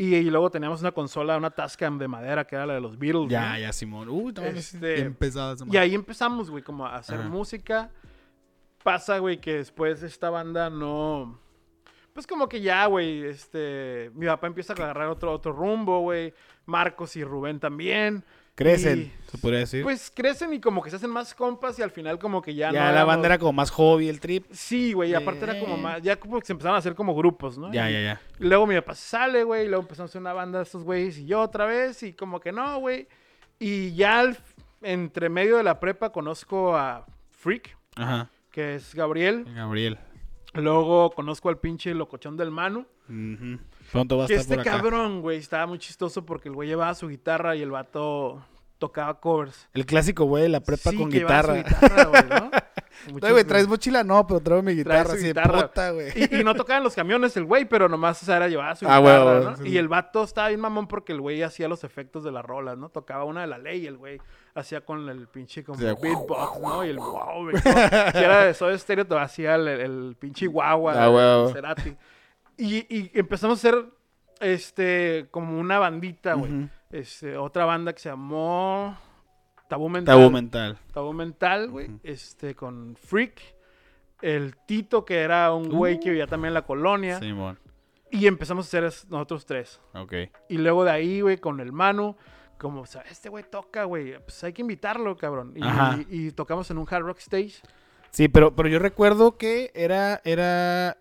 Y, 0.00 0.14
y 0.14 0.30
luego 0.30 0.50
teníamos 0.50 0.80
una 0.80 0.92
consola, 0.92 1.36
una 1.36 1.50
Tascam 1.50 1.98
de 1.98 2.08
madera, 2.08 2.46
que 2.46 2.56
era 2.56 2.64
la 2.64 2.72
de 2.72 2.80
los 2.80 2.98
Beatles. 2.98 3.28
Ya, 3.28 3.58
ya, 3.58 3.70
Simón. 3.70 4.08
Mames, 4.08 4.72
Este, 4.72 5.02
Y 5.70 5.76
ahí 5.76 5.94
empezamos, 5.94 6.50
güey, 6.50 6.62
como 6.62 6.86
a 6.86 6.96
hacer 6.96 7.20
Ajá. 7.20 7.28
música. 7.28 7.90
Pasa, 8.82 9.18
güey, 9.18 9.42
que 9.42 9.56
después 9.56 10.02
esta 10.02 10.30
banda 10.30 10.70
no... 10.70 11.38
Pues 12.14 12.26
como 12.26 12.48
que 12.48 12.62
ya, 12.62 12.86
güey, 12.86 13.26
este... 13.26 14.10
Mi 14.14 14.24
papá 14.24 14.46
empieza 14.46 14.72
a 14.72 14.76
agarrar 14.76 15.08
otro, 15.08 15.32
otro 15.32 15.52
rumbo, 15.52 16.00
güey. 16.00 16.32
Marcos 16.64 17.14
y 17.16 17.22
Rubén 17.22 17.60
también. 17.60 18.24
Crecen, 18.60 18.98
y- 19.00 19.30
se 19.30 19.38
podría 19.38 19.60
decir. 19.60 19.82
Pues 19.82 20.12
crecen 20.14 20.52
y 20.52 20.60
como 20.60 20.82
que 20.82 20.90
se 20.90 20.96
hacen 20.96 21.10
más 21.10 21.34
compas 21.34 21.78
y 21.78 21.82
al 21.82 21.90
final 21.90 22.18
como 22.18 22.42
que 22.42 22.54
ya, 22.54 22.70
ya 22.72 22.78
no 22.80 22.84
la 22.86 22.90
éramos- 22.92 23.06
banda 23.08 23.26
era 23.26 23.38
como 23.38 23.52
más 23.54 23.70
hobby, 23.70 24.08
el 24.08 24.20
trip. 24.20 24.46
Sí, 24.52 24.92
güey, 24.92 25.10
y 25.10 25.14
aparte 25.14 25.44
era 25.44 25.58
como 25.58 25.76
más... 25.76 26.02
Ya 26.02 26.16
como 26.16 26.38
que 26.38 26.46
se 26.46 26.52
empezaron 26.52 26.76
a 26.76 26.78
hacer 26.78 26.94
como 26.94 27.14
grupos, 27.14 27.56
¿no? 27.58 27.72
Ya, 27.72 27.88
Y- 27.90 27.94
ya, 27.94 28.00
ya. 28.02 28.20
y 28.38 28.44
luego 28.44 28.66
mi 28.66 28.74
papá 28.76 28.94
sale, 28.94 29.44
güey, 29.44 29.64
y 29.64 29.68
luego 29.68 29.82
empezamos 29.82 30.08
a 30.08 30.12
hacer 30.12 30.20
una 30.20 30.32
banda 30.34 30.58
de 30.58 30.64
estos 30.64 30.84
güeyes 30.84 31.18
y 31.18 31.26
yo 31.26 31.40
otra 31.40 31.64
vez, 31.66 32.02
y 32.02 32.12
como 32.12 32.38
que 32.40 32.52
no, 32.52 32.78
güey. 32.80 33.08
Y 33.58 33.94
ya 33.94 34.20
al- 34.20 34.38
entre 34.82 35.28
medio 35.28 35.56
de 35.56 35.62
la 35.62 35.80
prepa 35.80 36.10
conozco 36.12 36.76
a 36.76 37.06
Freak, 37.30 37.76
Ajá. 37.96 38.28
que 38.50 38.74
es 38.76 38.94
Gabriel. 38.94 39.44
Gabriel. 39.54 39.98
Luego 40.54 41.10
conozco 41.12 41.48
al 41.48 41.58
pinche 41.58 41.94
locochón 41.94 42.36
del 42.36 42.50
Manu. 42.50 42.84
Ujú. 43.08 43.58
Pronto 43.92 44.18
va 44.18 44.24
a 44.24 44.26
Que 44.26 44.34
estar 44.34 44.42
este 44.42 44.54
por 44.56 44.60
acá. 44.60 44.70
cabrón, 44.82 45.20
güey, 45.20 45.38
estaba 45.38 45.66
muy 45.66 45.78
chistoso 45.78 46.24
porque 46.26 46.48
el 46.48 46.54
güey 46.54 46.68
llevaba 46.68 46.94
su 46.94 47.08
guitarra 47.08 47.54
y 47.56 47.62
el 47.62 47.70
vato 47.70 48.44
tocaba 48.80 49.20
covers. 49.20 49.68
El 49.72 49.86
clásico, 49.86 50.24
güey, 50.24 50.48
la 50.48 50.58
prepa 50.60 50.90
Sí, 50.90 50.96
con 50.96 51.08
que 51.10 51.18
llevaba 51.18 51.42
su 51.44 51.52
guitarra. 51.54 51.78
guitarra, 51.80 52.04
güey, 52.06 52.22
¿no? 52.40 52.50
Güey, 53.18 53.44
traes 53.44 53.66
mochila, 53.66 54.04
no, 54.04 54.26
pero 54.26 54.40
traigo 54.40 54.62
mi 54.62 54.74
guitarra 54.74 55.14
así 55.14 55.28
guitarra. 55.28 55.56
de 55.62 55.68
puta, 55.68 55.90
güey. 55.92 56.08
Y, 56.14 56.40
y 56.40 56.44
no 56.44 56.54
tocaban 56.54 56.82
los 56.84 56.94
camiones 56.94 57.34
el 57.38 57.44
güey, 57.46 57.64
pero 57.64 57.88
nomás, 57.88 58.22
o 58.22 58.26
sea, 58.26 58.36
era 58.36 58.46
llevaba 58.48 58.76
su 58.76 58.86
Ah, 58.86 58.98
guitarra, 59.00 59.32
güey, 59.32 59.44
¿no? 59.44 59.56
sí, 59.56 59.68
Y 59.70 59.78
el 59.78 59.88
vato 59.88 60.22
estaba 60.22 60.48
bien 60.48 60.60
mamón 60.60 60.86
porque 60.86 61.12
el 61.12 61.20
güey 61.22 61.42
hacía 61.42 61.66
los 61.66 61.82
efectos 61.82 62.24
de 62.24 62.30
las 62.32 62.44
rolas, 62.44 62.76
¿no? 62.76 62.90
Tocaba 62.90 63.24
una 63.24 63.40
de 63.40 63.46
la 63.46 63.56
ley 63.56 63.84
y 63.84 63.86
el 63.86 63.96
güey 63.96 64.20
hacía 64.54 64.82
con 64.84 65.08
el 65.08 65.28
pinche 65.28 65.64
como 65.64 65.78
beatbox, 65.78 66.60
¿no? 66.60 66.84
Y 66.84 66.90
el 66.90 66.98
wow, 66.98 67.42
güey. 67.44 67.54
¿no? 67.54 67.60
Si 67.62 68.18
era 68.18 68.44
de 68.44 68.52
Soda 68.52 68.76
Stereo, 68.76 69.06
te 69.06 69.18
hacía 69.18 69.54
el, 69.54 69.66
el 69.68 70.16
pinche 70.18 70.46
guagua 70.46 70.92
Ah. 70.96 71.48
Cerati. 71.54 71.96
Y, 72.58 72.84
y 72.94 73.10
empezamos 73.14 73.64
a 73.64 73.68
hacer, 73.68 73.82
este, 74.40 75.26
como 75.30 75.58
una 75.58 75.78
bandita, 75.78 76.34
güey. 76.34 76.68
Este, 76.90 77.36
otra 77.36 77.64
banda 77.64 77.92
que 77.92 78.00
se 78.00 78.08
llamó 78.08 78.96
Tabú 79.68 79.88
Mental. 79.88 80.16
Tabú 80.16 80.30
mental. 80.30 80.78
Tabú 80.92 81.12
Mental, 81.12 81.70
güey. 81.70 81.90
Este, 82.02 82.54
con 82.54 82.96
Freak. 82.96 83.40
El 84.20 84.56
Tito, 84.66 85.04
que 85.04 85.20
era 85.20 85.54
un 85.54 85.68
güey 85.70 85.98
que 85.98 86.10
vivía 86.10 86.26
también 86.26 86.48
en 86.50 86.54
la 86.54 86.62
colonia. 86.62 87.16
Uh. 87.18 87.20
Simón. 87.20 87.58
Y 88.10 88.26
empezamos 88.26 88.66
a 88.66 88.68
hacer 88.68 89.08
nosotros 89.08 89.46
tres. 89.46 89.80
Ok. 89.94 90.12
Y 90.48 90.58
luego 90.58 90.84
de 90.84 90.90
ahí, 90.90 91.20
güey, 91.20 91.38
con 91.38 91.60
el 91.60 91.72
Manu, 91.72 92.16
como, 92.58 92.82
o 92.82 92.86
sea, 92.86 93.02
este 93.02 93.28
güey 93.28 93.44
toca, 93.48 93.84
güey, 93.84 94.18
pues 94.18 94.42
hay 94.42 94.52
que 94.52 94.62
invitarlo, 94.62 95.16
cabrón. 95.16 95.54
Y, 95.54 96.26
y 96.26 96.30
tocamos 96.32 96.70
en 96.70 96.78
un 96.78 96.86
hard 96.90 97.04
rock 97.04 97.18
stage. 97.18 97.62
Sí, 98.10 98.28
pero, 98.28 98.54
pero 98.56 98.68
yo 98.68 98.80
recuerdo 98.80 99.38
que 99.38 99.70
era, 99.74 100.20
era 100.24 100.98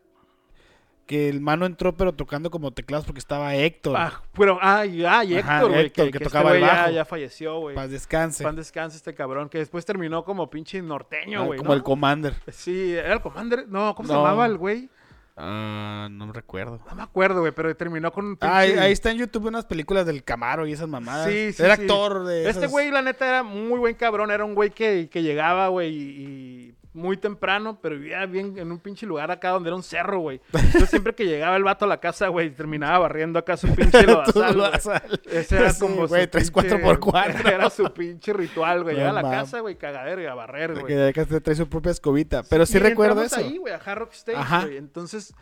que 1.09 1.27
el 1.27 1.41
mano 1.41 1.65
entró, 1.65 1.97
pero 1.97 2.13
tocando 2.13 2.51
como 2.51 2.71
teclados 2.71 3.03
porque 3.03 3.17
estaba 3.17 3.55
Héctor. 3.55 3.95
Ah, 3.97 4.21
pero, 4.37 4.59
ah, 4.61 4.85
y, 4.85 5.03
ah, 5.05 5.23
y 5.23 5.35
Ajá, 5.39 5.55
Héctor, 5.55 5.71
güey, 5.71 5.85
Héctor, 5.87 6.05
que, 6.05 6.11
que 6.11 6.17
que 6.19 6.23
tocaba 6.23 6.49
este 6.51 6.59
el 6.59 6.65
ya, 6.67 6.73
bajo. 6.81 6.91
ya 6.91 7.05
falleció, 7.05 7.59
güey. 7.61 7.75
Paz 7.75 7.89
descanse. 7.89 8.43
Pan 8.43 8.55
descanse 8.55 8.97
este 8.97 9.15
cabrón, 9.15 9.49
que 9.49 9.57
después 9.57 9.83
terminó 9.85 10.23
como 10.23 10.51
pinche 10.51 10.79
norteño, 10.83 11.41
Ah, 11.41 11.45
güey, 11.45 11.57
como 11.57 11.69
¿no? 11.69 11.73
el 11.73 11.81
Commander. 11.81 12.35
Sí, 12.51 12.93
era 12.93 13.13
el 13.13 13.21
Commander. 13.21 13.67
No, 13.67 13.95
¿cómo 13.95 14.07
se 14.07 14.13
llamaba 14.13 14.45
el 14.45 14.57
güey? 14.59 14.87
Ah, 15.35 16.09
no 16.11 16.27
me 16.27 16.33
recuerdo. 16.33 16.79
No 16.87 16.95
me 16.95 17.01
acuerdo, 17.01 17.39
güey, 17.39 17.53
pero 17.53 17.75
terminó 17.75 18.11
con 18.11 18.25
un 18.25 18.35
pinche... 18.37 18.53
Ah, 18.53 18.57
ahí, 18.59 18.71
ahí 18.73 18.91
está 18.91 19.09
en 19.09 19.17
YouTube 19.17 19.45
unas 19.47 19.65
películas 19.65 20.05
del 20.05 20.23
Camaro 20.23 20.67
y 20.67 20.73
esas 20.73 20.87
mamadas. 20.89 21.27
Sí, 21.27 21.53
sí, 21.53 21.63
Era 21.63 21.75
sí. 21.75 21.81
actor 21.83 22.25
de 22.25 22.39
Este 22.49 22.59
esas- 22.65 22.71
güey, 22.71 22.91
la 22.91 23.01
neta, 23.01 23.25
era 23.27 23.41
muy 23.43 23.79
buen 23.79 23.95
cabrón. 23.95 24.29
Era 24.31 24.43
un 24.45 24.53
güey 24.53 24.69
que, 24.69 25.09
que 25.09 25.23
llegaba, 25.23 25.69
güey, 25.69 25.91
y 25.95 26.75
muy 26.91 27.17
temprano, 27.17 27.79
pero 27.81 27.95
vivía 27.97 28.25
bien 28.25 28.57
en 28.57 28.71
un 28.71 28.79
pinche 28.79 29.05
lugar 29.05 29.29
acá 29.29 29.49
donde 29.49 29.69
era 29.69 29.75
un 29.75 29.83
cerro, 29.83 30.19
güey. 30.21 30.41
Entonces, 30.51 30.89
siempre 30.89 31.13
que 31.13 31.25
llegaba 31.25 31.55
el 31.55 31.63
vato 31.63 31.85
a 31.85 31.87
la 31.87 31.99
casa, 31.99 32.29
güey, 32.29 32.49
terminaba 32.49 32.97
barriendo 32.99 33.37
acá 33.37 33.57
su 33.57 33.67
pinche 33.75 34.01
lodazal, 34.07 35.19
Ese 35.29 35.57
era 35.57 35.71
Sí, 35.71 35.79
como 35.79 36.07
güey, 36.07 36.23
su 36.23 36.29
tres, 36.31 36.49
pinche- 36.49 36.53
cuatro 36.53 36.81
por 36.81 36.99
cuatro. 36.99 37.47
Era 37.53 37.69
su 37.69 37.83
pinche 37.93 38.33
ritual, 38.33 38.81
güey. 38.83 38.95
No 38.95 39.01
Llegaba 39.01 39.19
a 39.19 39.23
la 39.23 39.29
casa, 39.29 39.59
güey, 39.59 39.77
cagadero 39.77 40.21
y 40.21 40.25
a 40.25 40.33
barrer, 40.33 40.73
güey. 40.73 40.85
Que 40.87 40.95
de 40.95 41.09
acá 41.09 41.25
trae 41.25 41.55
su 41.55 41.69
propia 41.69 41.91
escobita. 41.91 42.41
Pero 42.49 42.65
sí 42.65 42.79
recuerdo 42.79 43.21
eso. 43.21 43.35
ahí, 43.37 43.57
güey, 43.57 43.73
a 43.73 43.77
Hard 43.77 43.99
Rock 43.99 44.13
Stage, 44.13 44.65
güey. 44.65 44.77
Entonces, 44.77 45.33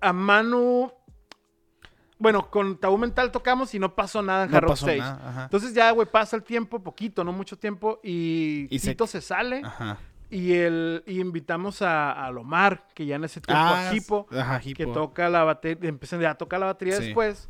a 0.00 0.12
Manu... 0.12 0.92
Bueno, 2.16 2.48
con 2.50 2.78
Tabú 2.78 2.96
Mental 2.96 3.32
tocamos 3.32 3.74
y 3.74 3.78
no 3.80 3.94
pasó 3.96 4.22
nada 4.22 4.44
en 4.44 4.52
no 4.52 4.56
Hard 4.56 4.64
Rock 4.64 4.76
Stage. 4.76 4.98
nada. 4.98 5.44
Entonces 5.44 5.74
ya, 5.74 5.90
güey, 5.90 6.06
pasa 6.08 6.36
el 6.36 6.44
tiempo, 6.44 6.80
poquito, 6.82 7.24
no 7.24 7.32
mucho 7.32 7.58
tiempo, 7.58 8.00
y, 8.04 8.68
Y 8.70 8.78
se- 8.78 8.90
Tito 8.90 9.06
se, 9.08 9.20
sale 9.20 9.60
Ajá. 9.64 9.98
Y, 10.34 10.52
el, 10.54 11.04
y 11.06 11.20
invitamos 11.20 11.80
a, 11.82 12.10
a 12.12 12.30
Lomar, 12.32 12.88
que 12.94 13.06
ya 13.06 13.16
en 13.16 13.24
ese 13.24 13.40
tiempo 13.40 13.62
Ah, 13.64 13.90
a 13.90 13.94
Hipo, 13.94 14.26
Ajá, 14.32 14.58
que 14.60 14.70
Hipo. 14.70 14.92
toca 14.92 15.28
la 15.28 15.44
batería, 15.44 15.88
empecé 15.88 16.18
ya 16.18 16.30
a 16.30 16.34
tocar 16.34 16.58
la 16.60 16.66
batería 16.66 16.96
Sí. 16.96 17.04
después, 17.04 17.48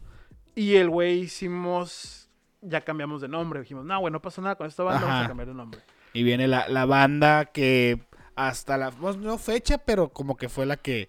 y 0.55 0.75
el 0.76 0.91
güey 0.91 1.21
hicimos, 1.21 2.29
ya 2.61 2.83
cambiamos 2.83 3.23
de 3.23 3.29
nombre, 3.29 3.61
dijimos, 3.61 3.85
no, 3.85 3.99
güey, 4.00 4.12
no 4.12 4.21
pasa 4.21 4.43
nada 4.43 4.57
con 4.57 4.67
esta 4.67 4.83
banda, 4.83 5.00
vamos 5.00 5.14
Ajá. 5.17 5.25
a 5.25 5.29
cambiar 5.29 5.49
de 5.49 5.55
nombre. 5.55 5.81
Y 6.12 6.23
viene 6.23 6.47
la, 6.47 6.69
la 6.69 6.85
banda 6.85 7.47
que 7.47 8.00
hasta 8.37 8.76
la 8.76 8.91
pues, 8.91 9.17
no 9.17 9.38
fecha, 9.38 9.79
pero 9.79 10.11
como 10.11 10.37
que 10.37 10.49
fue 10.49 10.67
la 10.67 10.76
que 10.76 11.09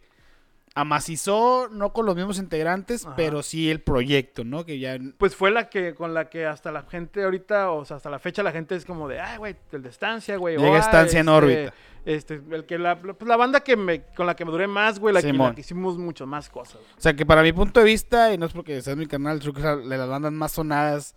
amacizó, 0.76 1.70
no 1.72 1.94
con 1.94 2.06
los 2.06 2.16
mismos 2.16 2.38
integrantes, 2.38 3.06
Ajá. 3.06 3.16
pero 3.16 3.42
sí 3.44 3.72
el 3.72 3.82
proyecto, 3.82 4.44
¿no? 4.44 4.66
Que 4.66 4.78
ya 4.80 4.98
Pues 5.18 5.36
fue 5.36 5.50
la 5.50 5.70
que, 5.70 5.96
con 5.96 6.14
la 6.14 6.30
que 6.30 6.46
hasta 6.46 6.72
la 6.72 6.84
gente 6.84 7.24
ahorita, 7.24 7.72
o 7.72 7.86
sea, 7.86 7.98
hasta 7.98 8.10
la 8.10 8.20
fecha 8.20 8.44
la 8.44 8.52
gente 8.52 8.76
es 8.76 8.86
como 8.86 9.08
de, 9.08 9.20
ay, 9.20 9.38
güey, 9.38 9.56
el 9.72 9.82
de 9.84 9.90
estancia, 9.90 10.38
güey. 10.38 10.58
Llega 10.58 10.76
"Ah, 10.76 10.80
Estancia 10.80 11.20
en 11.22 11.28
este, 11.30 11.36
órbita". 11.38 11.74
Este, 12.06 12.42
el 12.52 12.66
que 12.66 12.78
la, 12.78 13.00
pues, 13.02 13.16
la 13.28 13.36
banda 13.36 13.62
que 13.62 13.76
me, 13.76 14.04
con 14.16 14.28
la 14.28 14.36
que 14.36 14.46
me 14.46 14.52
duré 14.52 14.68
más, 14.68 15.00
güey, 15.00 15.14
la, 15.14 15.22
que, 15.22 15.28
la 15.28 15.34
Simón. 15.34 15.56
que 15.56 15.62
hicimos 15.62 15.98
mucho 15.98 16.28
más 16.28 16.50
cosas. 16.50 16.76
güey. 16.82 16.94
O 16.98 17.02
sea, 17.02 17.16
que 17.16 17.26
para 17.26 17.42
mi 17.42 17.52
punto 17.54 17.80
de 17.80 17.86
vista, 17.88 18.32
y 18.34 18.38
no 18.38 18.46
es 18.46 18.54
porque 18.54 18.82
sea 18.82 18.96
mi 18.96 19.08
canal, 19.08 19.40
de 19.40 19.98
las 19.98 20.08
bandas 20.10 20.32
más 20.34 20.52
sonadas 20.52 21.16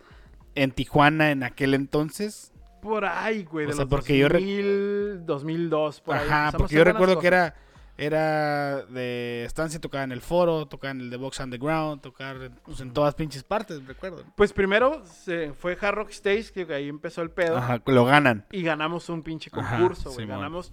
en 0.55 0.71
Tijuana 0.71 1.31
en 1.31 1.43
aquel 1.43 1.73
entonces. 1.75 2.53
Por 2.81 3.03
ahí, 3.05 3.43
güey, 3.43 3.65
de 3.67 3.73
O 3.73 3.75
sea, 3.75 3.83
los 3.85 3.89
porque 3.91 4.17
yo 4.17 4.29
rec- 4.29 4.39
2000, 4.39 5.25
2002, 5.25 6.01
por 6.01 6.15
ahí. 6.15 6.21
Ajá, 6.25 6.37
Empezamos 6.45 6.61
porque 6.61 6.75
yo 6.75 6.83
recuerdo 6.85 7.19
que 7.19 7.27
era 7.27 7.55
era 7.99 8.83
de 8.85 9.43
estancia, 9.45 9.79
tocaba 9.79 10.03
en 10.03 10.11
el 10.11 10.21
foro, 10.21 10.67
tocaba 10.67 10.91
en 10.91 11.01
el 11.01 11.09
The 11.09 11.17
Box 11.17 11.39
Underground, 11.39 12.01
tocar 12.01 12.37
en, 12.37 12.53
pues, 12.63 12.79
en 12.79 12.93
todas 12.93 13.13
pinches 13.15 13.43
partes, 13.43 13.85
recuerdo. 13.85 14.23
Pues 14.35 14.53
primero 14.53 15.03
se 15.05 15.53
fue 15.53 15.77
Hard 15.79 15.95
Rock 15.95 16.09
Stage, 16.11 16.51
que 16.53 16.73
ahí 16.73 16.87
empezó 16.87 17.21
el 17.21 17.29
pedo. 17.29 17.57
Ajá, 17.57 17.81
lo 17.85 18.05
ganan. 18.05 18.45
Y 18.51 18.63
ganamos 18.63 19.09
un 19.09 19.21
pinche 19.21 19.51
concurso, 19.51 20.11
güey. 20.11 20.25
Ganamos 20.25 20.71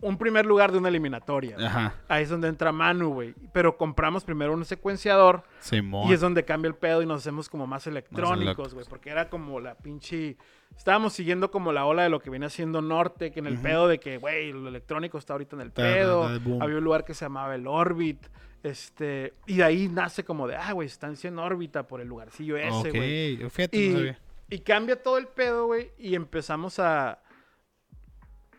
un 0.00 0.18
primer 0.18 0.44
lugar 0.46 0.72
de 0.72 0.78
una 0.78 0.88
eliminatoria. 0.88 1.56
Ajá, 1.58 1.94
Ahí 2.08 2.22
es 2.24 2.28
donde 2.28 2.48
entra 2.48 2.70
Manu, 2.72 3.14
güey. 3.14 3.34
Pero 3.52 3.76
compramos 3.78 4.24
primero 4.24 4.52
un 4.52 4.64
secuenciador. 4.64 5.42
Simón. 5.60 6.08
Y 6.08 6.12
es 6.12 6.20
donde 6.20 6.44
cambia 6.44 6.68
el 6.68 6.74
pedo 6.74 7.02
y 7.02 7.06
nos 7.06 7.20
hacemos 7.22 7.48
como 7.48 7.66
más 7.66 7.86
electrónicos, 7.86 8.74
güey. 8.74 8.86
Porque 8.88 9.10
era 9.10 9.28
como 9.30 9.60
la 9.60 9.74
pinche. 9.76 10.36
Estábamos 10.76 11.14
siguiendo 11.14 11.50
como 11.50 11.72
la 11.72 11.86
ola 11.86 12.02
de 12.02 12.10
lo 12.10 12.20
que 12.20 12.28
viene 12.28 12.46
haciendo 12.46 12.82
Norte, 12.82 13.32
que 13.32 13.40
en 13.40 13.46
el 13.46 13.58
pedo 13.58 13.88
de 13.88 13.98
que, 13.98 14.18
güey, 14.18 14.52
lo 14.52 14.68
electrónico 14.68 15.16
está 15.16 15.32
ahorita 15.32 15.56
en 15.56 15.62
el 15.62 15.70
pedo. 15.72 16.24
Había 16.24 16.76
un 16.78 16.84
lugar 16.84 17.04
que 17.04 17.14
se 17.14 17.24
llamaba 17.24 17.54
el 17.54 17.66
Orbit. 17.66 18.26
Este, 18.62 19.32
y 19.46 19.58
de 19.58 19.64
ahí 19.64 19.88
nace 19.88 20.24
como 20.24 20.48
de, 20.48 20.56
ah, 20.56 20.72
güey, 20.72 20.86
están 20.88 21.14
en 21.22 21.38
órbita 21.38 21.86
por 21.86 22.00
el 22.00 22.08
lugarcillo 22.08 22.56
ese, 22.56 22.90
güey. 22.90 23.36
no 23.36 23.46
Y, 23.46 23.50
sabía. 23.92 24.18
y 24.50 24.58
cambia 24.58 25.00
todo 25.00 25.18
el 25.18 25.28
pedo, 25.28 25.66
güey. 25.66 25.92
Y 25.98 26.16
empezamos 26.16 26.78
a, 26.80 27.20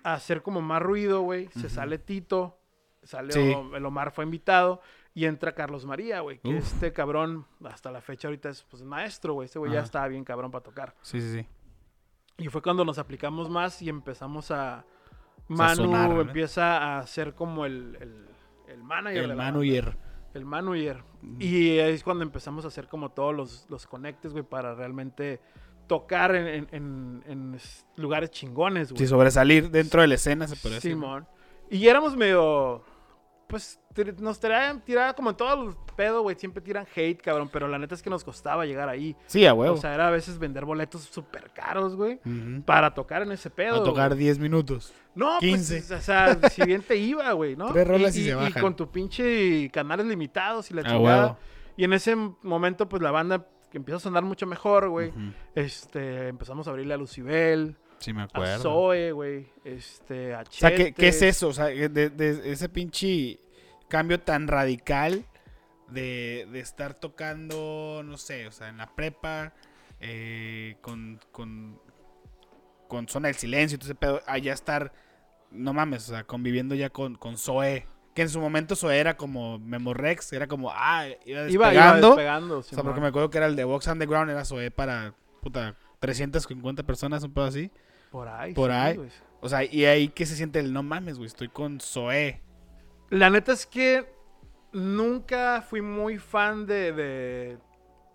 a 0.08 0.14
hacer 0.14 0.42
como 0.42 0.62
más 0.62 0.82
ruido, 0.82 1.22
güey. 1.22 1.50
Se 1.50 1.70
sale 1.70 1.98
Tito. 1.98 2.58
Sale 3.04 3.34
Sí. 3.34 3.54
El 3.74 3.86
Omar 3.86 4.12
fue 4.12 4.24
invitado. 4.24 4.82
Y 5.14 5.26
entra 5.26 5.54
Carlos 5.54 5.86
María, 5.86 6.22
güey. 6.22 6.40
Que 6.40 6.50
Uf. 6.50 6.58
este 6.58 6.94
cabrón, 6.94 7.46
hasta 7.66 7.92
la 7.92 8.02
fecha 8.02 8.28
ahorita 8.28 8.50
es 8.50 8.64
pues, 8.64 8.84
maestro, 8.84 9.34
güey. 9.34 9.46
Este 9.46 9.60
güey 9.60 9.72
ya 9.72 9.82
estaba 9.82 10.08
bien 10.08 10.24
cabrón 10.24 10.52
para 10.52 10.64
tocar. 10.64 10.96
Sí, 11.02 11.20
sí, 11.20 11.42
sí. 11.42 11.48
Y 12.38 12.48
fue 12.50 12.62
cuando 12.62 12.86
nos 12.86 13.00
aplicamos 13.00 13.50
más 13.50 13.82
y 13.82 13.90
empezamos 13.90 14.52
a. 14.52 14.86
Manu 15.50 15.76
sonar, 15.86 16.10
¿no? 16.10 16.22
empieza 16.22 17.00
a 17.00 17.08
ser 17.08 17.34
como 17.34 17.66
el, 17.66 17.98
el, 18.00 18.28
el 18.68 18.84
manager. 18.84 19.26
de 19.26 19.32
El 19.32 19.36
manager. 19.36 19.98
El 20.34 20.46
manager. 20.46 21.04
Y 21.40 21.80
ahí 21.80 21.94
es 21.94 22.04
cuando 22.04 22.24
empezamos 22.24 22.64
a 22.66 22.68
hacer 22.68 22.88
como 22.88 23.12
todos 23.12 23.34
los, 23.34 23.66
los 23.70 23.88
conectes, 23.88 24.34
güey, 24.34 24.44
para 24.44 24.76
realmente 24.76 25.42
tocar 25.88 26.36
en, 26.36 27.58
lugares 27.96 28.30
chingones, 28.32 28.92
güey. 28.92 29.00
Sí, 29.00 29.08
sobresalir 29.08 29.72
dentro 29.72 30.02
de 30.02 30.08
la 30.08 30.16
escena, 30.16 30.48
se 30.48 30.56
puede. 30.56 30.82
Simón. 30.82 31.28
Y 31.70 31.88
éramos 31.88 32.16
medio. 32.16 32.84
Pues 33.48 33.80
nos 34.20 34.40
tiraban, 34.40 34.84
tiraba 34.84 35.14
como 35.14 35.30
en 35.30 35.38
todos 35.38 35.66
los 35.66 35.76
pedos, 35.96 36.22
güey. 36.22 36.36
Siempre 36.38 36.62
tiran 36.62 36.86
hate, 36.94 37.22
cabrón. 37.22 37.50
Pero 37.52 37.68
la 37.68 37.80
neta 37.80 37.96
es 37.96 38.02
que 38.02 38.10
nos 38.10 38.24
costaba 38.24 38.66
llegar 38.66 38.90
ahí. 38.90 39.16
Sí, 39.26 39.46
a 39.46 39.54
huevo. 39.54 39.76
O 39.76 39.78
sea, 39.78 39.94
era 39.94 40.10
a 40.10 40.12
veces 40.12 40.38
vender 40.38 40.66
boletos 40.66 41.04
súper 41.04 41.50
caros, 41.52 41.96
güey. 41.96 42.20
Para 42.66 42.94
tocar 42.94 43.22
en 43.22 43.32
ese 43.32 43.50
pedo. 43.50 43.82
A 43.82 43.84
tocar 43.84 44.10
güey. 44.10 44.20
10 44.20 44.40
minutos. 44.40 44.94
No, 45.16 45.40
15. 45.40 45.76
pues, 45.78 45.92
o 45.92 46.02
sea, 46.02 46.38
si 46.50 46.64
bien 46.64 46.82
te 46.82 46.96
iba, 46.98 47.32
güey, 47.32 47.56
¿no? 47.56 47.72
Tres 47.72 47.88
rolas 47.88 48.16
y 48.18 48.26
se 48.26 48.36
bajan. 48.36 48.62
con 48.62 48.76
tu 48.76 48.92
pinche 48.92 49.70
canales 49.72 50.06
limitados 50.06 50.70
y 50.70 50.74
la 50.74 50.84
chingada. 50.84 51.40
Y 51.78 51.86
en 51.86 51.94
ese 51.94 52.16
momento, 52.16 52.90
pues 52.90 53.02
la 53.02 53.12
banda 53.12 53.48
que 53.72 53.78
empieza 53.78 53.98
a 53.98 54.00
sonar 54.00 54.24
mucho 54.24 54.46
mejor, 54.48 54.90
güey. 54.90 55.14
Este, 55.56 56.28
empezamos 56.30 56.68
a 56.68 56.72
abrirle 56.72 56.94
a 56.94 56.98
Lucibel, 56.98 57.78
Sí, 58.00 58.14
me 58.14 58.22
a 58.22 58.26
acuerdo. 58.26 58.62
Zoe, 58.62 59.12
güey. 59.12 59.48
Este, 59.64 60.36
a 60.36 60.42
O 60.42 60.46
sea, 60.52 60.76
¿qué, 60.76 60.94
qué 60.94 61.08
es 61.08 61.22
eso? 61.22 61.48
O 61.48 61.54
sea, 61.54 61.66
de, 61.66 61.90
de 61.90 62.52
ese 62.52 62.70
pinche 62.70 63.40
cambio 63.88 64.20
tan 64.20 64.48
radical 64.48 65.26
de, 65.90 66.48
de 66.52 66.60
estar 66.60 66.94
tocando, 66.94 68.02
no 68.04 68.18
sé, 68.18 68.48
o 68.48 68.52
sea, 68.52 68.70
en 68.70 68.78
la 68.78 68.94
prepa, 68.96 69.54
eh, 70.00 70.78
con, 70.82 71.20
con, 71.32 71.80
con 72.88 73.08
Zona 73.08 73.30
del 73.30 73.38
Silencio 73.38 73.76
y 73.76 73.80
todo 73.80 73.88
ese 73.88 73.96
pedo, 73.96 74.22
allá 74.28 74.54
estar, 74.54 74.94
no 75.52 75.74
mames, 75.74 76.10
o 76.10 76.14
sea, 76.14 76.24
conviviendo 76.26 76.76
ya 76.76 76.90
con, 76.90 77.16
con 77.16 77.38
Zoe. 77.38 77.88
Que 78.18 78.24
en 78.24 78.30
su 78.30 78.40
momento 78.40 78.76
Zoe 78.76 78.98
era 78.98 79.16
como 79.16 79.60
Memorex, 79.60 80.34
era 80.34 80.48
como, 80.48 80.72
ah, 80.74 81.06
iba 81.24 81.44
despegando. 81.44 81.54
Iba, 81.54 81.74
iba 81.74 81.96
despegando, 82.02 82.58
o 82.58 82.64
sea, 82.64 82.82
porque 82.82 83.00
me 83.00 83.06
acuerdo 83.06 83.30
que 83.30 83.38
era 83.38 83.46
el 83.46 83.56
de 83.56 83.64
Box 83.64 83.86
Underground, 83.86 84.32
era 84.32 84.44
Zoe 84.44 84.72
para, 84.72 85.14
puta, 85.40 85.76
350 86.00 86.82
personas, 86.82 87.24
un 87.24 87.32
pedo 87.32 87.46
así. 87.46 87.70
Por 88.10 88.28
ahí. 88.28 88.56
por 88.56 88.72
sí, 88.72 88.76
ahí. 88.76 89.10
O 89.40 89.48
sea, 89.48 89.64
y 89.64 89.86
ahí 89.86 90.08
que 90.08 90.26
se 90.26 90.36
siente 90.36 90.58
el 90.58 90.74
no 90.74 90.82
mames, 90.82 91.20
güey, 91.20 91.28
estoy 91.28 91.48
con 91.50 91.80
Zoe. 91.80 92.42
La 93.12 93.30
neta 93.30 93.54
es 93.54 93.68
que 93.68 94.12
nunca 94.74 95.62
fui 95.62 95.82
muy 95.84 96.18
fan 96.18 96.66
de... 96.66 96.94
de- 96.94 97.58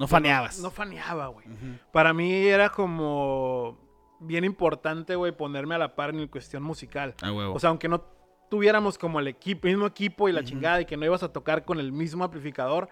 No 0.01 0.09
faneabas. 0.09 0.59
No 0.59 0.73
faneaba, 0.73 1.29
güey. 1.29 1.47
Para 1.93 2.13
mí 2.13 2.49
era 2.49 2.71
como... 2.71 3.79
bien 4.19 4.43
importante, 4.43 5.15
güey, 5.15 5.31
ponerme 5.31 5.77
a 5.77 5.79
la 5.79 5.95
par 5.95 6.11
en 6.11 6.27
cuestión 6.27 6.65
musical. 6.65 7.15
A 7.23 7.31
huevo. 7.33 7.55
O 7.55 7.61
sea, 7.61 7.71
aunque 7.71 7.89
no 7.89 8.05
tuviéramos 8.53 8.99
como 8.99 9.19
el 9.19 9.29
equipo, 9.29 9.67
mismo 9.67 9.87
equipo 9.87 10.29
y 10.29 10.33
la 10.33 10.45
chingada 10.45 10.83
y 10.83 10.85
que 10.85 10.99
no 10.99 11.07
ibas 11.07 11.23
a 11.23 11.33
tocar 11.33 11.65
con 11.65 11.81
el 11.81 11.91
mismo 11.91 12.23
amplificador, 12.23 12.91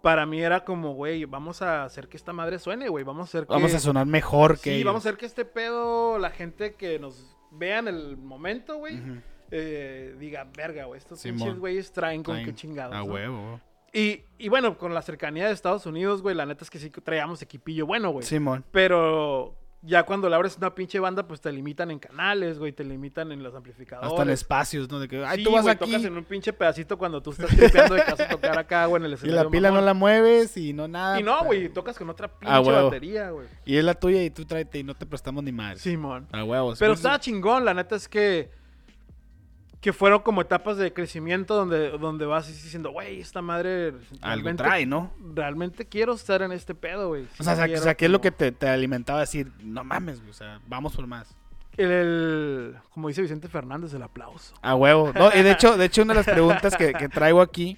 para 0.00 0.24
mí 0.24 0.40
era 0.40 0.64
como, 0.64 0.94
güey, 0.94 1.26
vamos 1.26 1.60
a 1.60 1.84
hacer 1.84 2.08
que 2.08 2.16
esta 2.16 2.32
madre 2.32 2.58
suene, 2.58 2.88
güey, 2.88 3.04
vamos 3.04 3.20
a 3.20 3.24
hacer 3.28 3.46
que... 3.46 3.52
vamos 3.52 3.74
a 3.74 3.78
sonar 3.78 4.06
mejor 4.06 4.54
que 4.54 4.70
Sí, 4.70 4.76
ellos. 4.76 4.86
vamos 4.86 5.04
a 5.04 5.10
hacer 5.10 5.18
que 5.18 5.26
este 5.26 5.44
pedo, 5.44 6.18
la 6.18 6.30
gente 6.30 6.76
que 6.76 6.98
nos 6.98 7.36
vea 7.50 7.80
en 7.80 7.88
el 7.88 8.16
momento, 8.16 8.78
güey, 8.78 9.02
eh, 9.50 10.16
diga, 10.18 10.48
verga, 10.56 10.86
güey, 10.86 10.96
estos 10.96 11.22
pinches 11.22 11.58
güeyes 11.58 11.92
traen 11.92 12.22
con 12.22 12.36
Traen- 12.36 12.46
qué 12.46 12.54
chingados. 12.54 12.94
A 12.94 13.00
¿no?". 13.00 13.04
huevo. 13.04 13.60
Y, 13.92 14.22
y 14.38 14.48
bueno, 14.48 14.78
con 14.78 14.94
la 14.94 15.02
cercanía 15.02 15.46
de 15.46 15.52
Estados 15.52 15.84
Unidos, 15.84 16.22
güey, 16.22 16.34
la 16.34 16.46
neta 16.46 16.64
es 16.64 16.70
que 16.70 16.78
sí 16.78 16.88
traíamos 16.88 17.42
equipillo 17.42 17.84
bueno, 17.86 18.08
güey. 18.12 18.24
Simón. 18.24 18.64
Pero 18.72 19.54
ya 19.84 20.04
cuando 20.04 20.28
le 20.28 20.36
abres 20.36 20.56
una 20.56 20.74
pinche 20.74 21.00
banda, 21.00 21.26
pues 21.26 21.40
te 21.40 21.50
limitan 21.50 21.90
en 21.90 21.98
canales, 21.98 22.58
güey, 22.58 22.72
te 22.72 22.84
limitan 22.84 23.32
en 23.32 23.42
los 23.42 23.54
amplificadores. 23.54 24.10
Hasta 24.10 24.22
en 24.22 24.30
espacios, 24.30 24.88
¿no? 24.90 25.00
De 25.00 25.08
que, 25.08 25.24
ay, 25.24 25.38
Sí, 25.38 25.44
tú 25.44 25.50
vas 25.52 25.62
güey, 25.62 25.74
aquí 25.74 25.84
tocas 25.90 26.04
en 26.04 26.16
un 26.16 26.24
pinche 26.24 26.52
pedacito 26.52 26.96
cuando 26.96 27.20
tú 27.20 27.32
estás 27.32 27.48
tripeando 27.50 27.94
de 27.96 28.04
casa 28.04 28.24
a 28.24 28.28
tocar 28.28 28.58
acá, 28.58 28.86
güey, 28.86 29.00
en 29.00 29.06
el 29.06 29.10
y 29.12 29.14
escenario. 29.14 29.44
la 29.44 29.50
pila 29.50 29.70
no 29.70 29.80
la 29.80 29.94
mueves 29.94 30.56
y 30.56 30.72
no 30.72 30.86
nada. 30.88 31.18
Y 31.18 31.22
no, 31.22 31.38
pa- 31.40 31.46
güey, 31.46 31.68
tocas 31.68 31.98
con 31.98 32.08
otra 32.10 32.28
pinche 32.28 32.54
Ah, 32.54 32.60
batería, 32.60 33.30
güey. 33.30 33.46
Y 33.64 33.76
es 33.76 33.84
la 33.84 33.94
tuya 33.94 34.22
y 34.22 34.30
tú 34.30 34.44
tráete 34.44 34.78
y 34.78 34.84
no 34.84 34.94
te 34.94 35.04
prestamos 35.04 35.42
ni 35.42 35.52
madre. 35.52 35.78
Simón. 35.78 36.28
A 36.32 36.44
huevos. 36.44 36.78
Pero 36.78 36.92
estaba 36.92 37.18
chingón, 37.18 37.64
la 37.64 37.74
neta 37.74 37.96
es 37.96 38.08
que. 38.08 38.50
Que 39.82 39.92
fueron 39.92 40.20
como 40.20 40.40
etapas 40.40 40.76
de 40.78 40.92
crecimiento 40.94 41.54
donde, 41.56 41.90
donde 41.98 42.24
vas 42.24 42.46
diciendo, 42.46 42.90
güey, 42.92 43.20
esta 43.20 43.42
madre. 43.42 43.92
Algo 44.22 44.54
trae, 44.54 44.86
¿no? 44.86 45.12
Realmente 45.34 45.86
quiero 45.86 46.14
estar 46.14 46.40
en 46.40 46.52
este 46.52 46.74
pedo, 46.74 47.08
güey. 47.08 47.26
O 47.38 47.42
sea, 47.42 47.52
o 47.52 47.56
sea, 47.56 47.64
quiero 47.66 47.80
o 47.80 47.84
sea, 47.84 47.94
¿qué 47.96 48.04
es 48.06 48.10
lo 48.10 48.20
que 48.20 48.30
te, 48.30 48.52
te 48.52 48.68
alimentaba 48.68 49.18
a 49.18 49.22
decir? 49.22 49.52
No 49.60 49.82
mames, 49.84 50.20
güey, 50.20 50.30
o 50.30 50.34
sea, 50.34 50.60
vamos 50.68 50.94
por 50.96 51.06
más. 51.06 51.36
El, 51.76 51.90
el- 51.90 52.76
como 52.94 53.08
dice 53.08 53.22
Vicente 53.22 53.48
Fernández, 53.48 53.92
el 53.92 54.02
aplauso. 54.02 54.54
A 54.62 54.74
huevo. 54.76 55.12
No, 55.14 55.30
y 55.34 55.42
de 55.42 55.50
hecho, 55.50 55.76
de 55.76 55.84
hecho, 55.86 56.02
una 56.02 56.14
de 56.14 56.20
las 56.20 56.26
preguntas 56.26 56.76
que, 56.76 56.92
que 56.92 57.08
traigo 57.08 57.40
aquí 57.40 57.76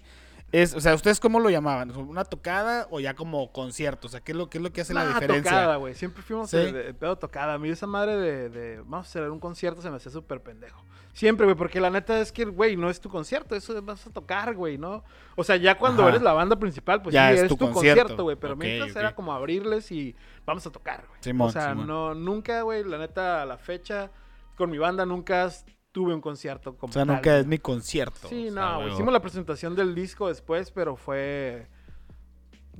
es, 0.52 0.74
o 0.74 0.80
sea, 0.80 0.94
¿ustedes 0.94 1.18
cómo 1.20 1.40
lo 1.40 1.48
llamaban? 1.48 1.90
¿Una 1.96 2.24
tocada 2.24 2.86
o 2.90 3.00
ya 3.00 3.14
como 3.14 3.50
concierto? 3.50 4.08
O 4.08 4.10
sea, 4.10 4.20
¿qué 4.20 4.32
es 4.32 4.36
lo, 4.38 4.50
qué 4.50 4.58
es 4.58 4.62
lo 4.64 4.72
que 4.72 4.82
hace 4.82 4.92
la 4.94 5.06
diferencia? 5.06 5.50
tocada, 5.50 5.76
güey. 5.76 5.94
Siempre 5.94 6.22
fuimos 6.22 6.50
Sí. 6.50 6.58
de, 6.58 6.70
de 6.72 6.92
pedo 6.94 7.16
tocada. 7.16 7.54
A 7.54 7.58
mí 7.58 7.70
esa 7.70 7.86
madre 7.86 8.16
de, 8.18 8.48
de 8.50 8.76
vamos 8.80 9.06
a 9.06 9.08
hacer 9.08 9.30
un 9.30 9.40
concierto 9.40 9.80
se 9.80 9.88
me 9.90 9.96
hacía 9.96 10.12
súper 10.12 10.40
pendejo. 10.42 10.84
Siempre, 11.14 11.46
güey, 11.46 11.56
porque 11.56 11.80
la 11.80 11.90
neta 11.90 12.20
es 12.20 12.32
que, 12.32 12.44
güey, 12.44 12.76
no 12.76 12.90
es 12.90 13.00
tu 13.00 13.08
concierto, 13.08 13.54
eso 13.54 13.80
vas 13.82 14.04
a 14.06 14.10
tocar, 14.12 14.54
güey, 14.54 14.76
¿no? 14.78 15.04
O 15.36 15.44
sea, 15.44 15.54
ya 15.56 15.78
cuando 15.78 16.02
Ajá. 16.02 16.10
eres 16.10 16.22
la 16.22 16.32
banda 16.32 16.56
principal, 16.56 17.00
pues 17.02 17.14
Ya 17.14 17.28
sí, 17.28 17.34
es 17.34 17.38
eres 17.38 17.48
tu 17.50 17.56
tu, 17.56 17.70
concierto. 17.70 18.24
güey. 18.24 18.34
Pero 18.36 18.56
mientras 18.56 18.94
era 18.96 19.14
como 19.14 19.32
abrirles 19.32 19.90
y 19.92 20.16
vamos 20.44 20.66
a 20.66 20.72
tocar, 20.72 21.04
güey. 21.08 21.20
Simón, 21.22 21.48
o 21.48 21.52
sea, 21.52 21.70
Simón. 21.70 21.86
no, 21.86 22.14
nunca, 22.14 22.62
güey, 22.62 22.82
la 22.82 22.98
neta, 22.98 23.42
a 23.42 23.46
la 23.46 23.56
fecha, 23.56 24.10
con 24.56 24.70
mi 24.70 24.78
banda 24.78 25.06
nunca 25.06 25.48
tuve 25.92 26.12
un 26.12 26.20
concierto 26.20 26.76
como 26.76 26.90
O 26.90 26.92
sea, 26.92 27.06
tal, 27.06 27.14
nunca 27.14 27.38
es 27.38 27.46
mi 27.46 27.58
concierto. 27.58 28.26
Sí, 28.28 28.48
o 28.48 28.52
sea, 28.52 28.62
no, 28.62 28.80
güey. 28.80 28.92
Hicimos 28.92 29.12
la 29.12 29.20
presentación 29.22 29.76
del 29.76 29.94
disco 29.94 30.26
después, 30.26 30.72
pero 30.72 30.96
fue. 30.96 31.68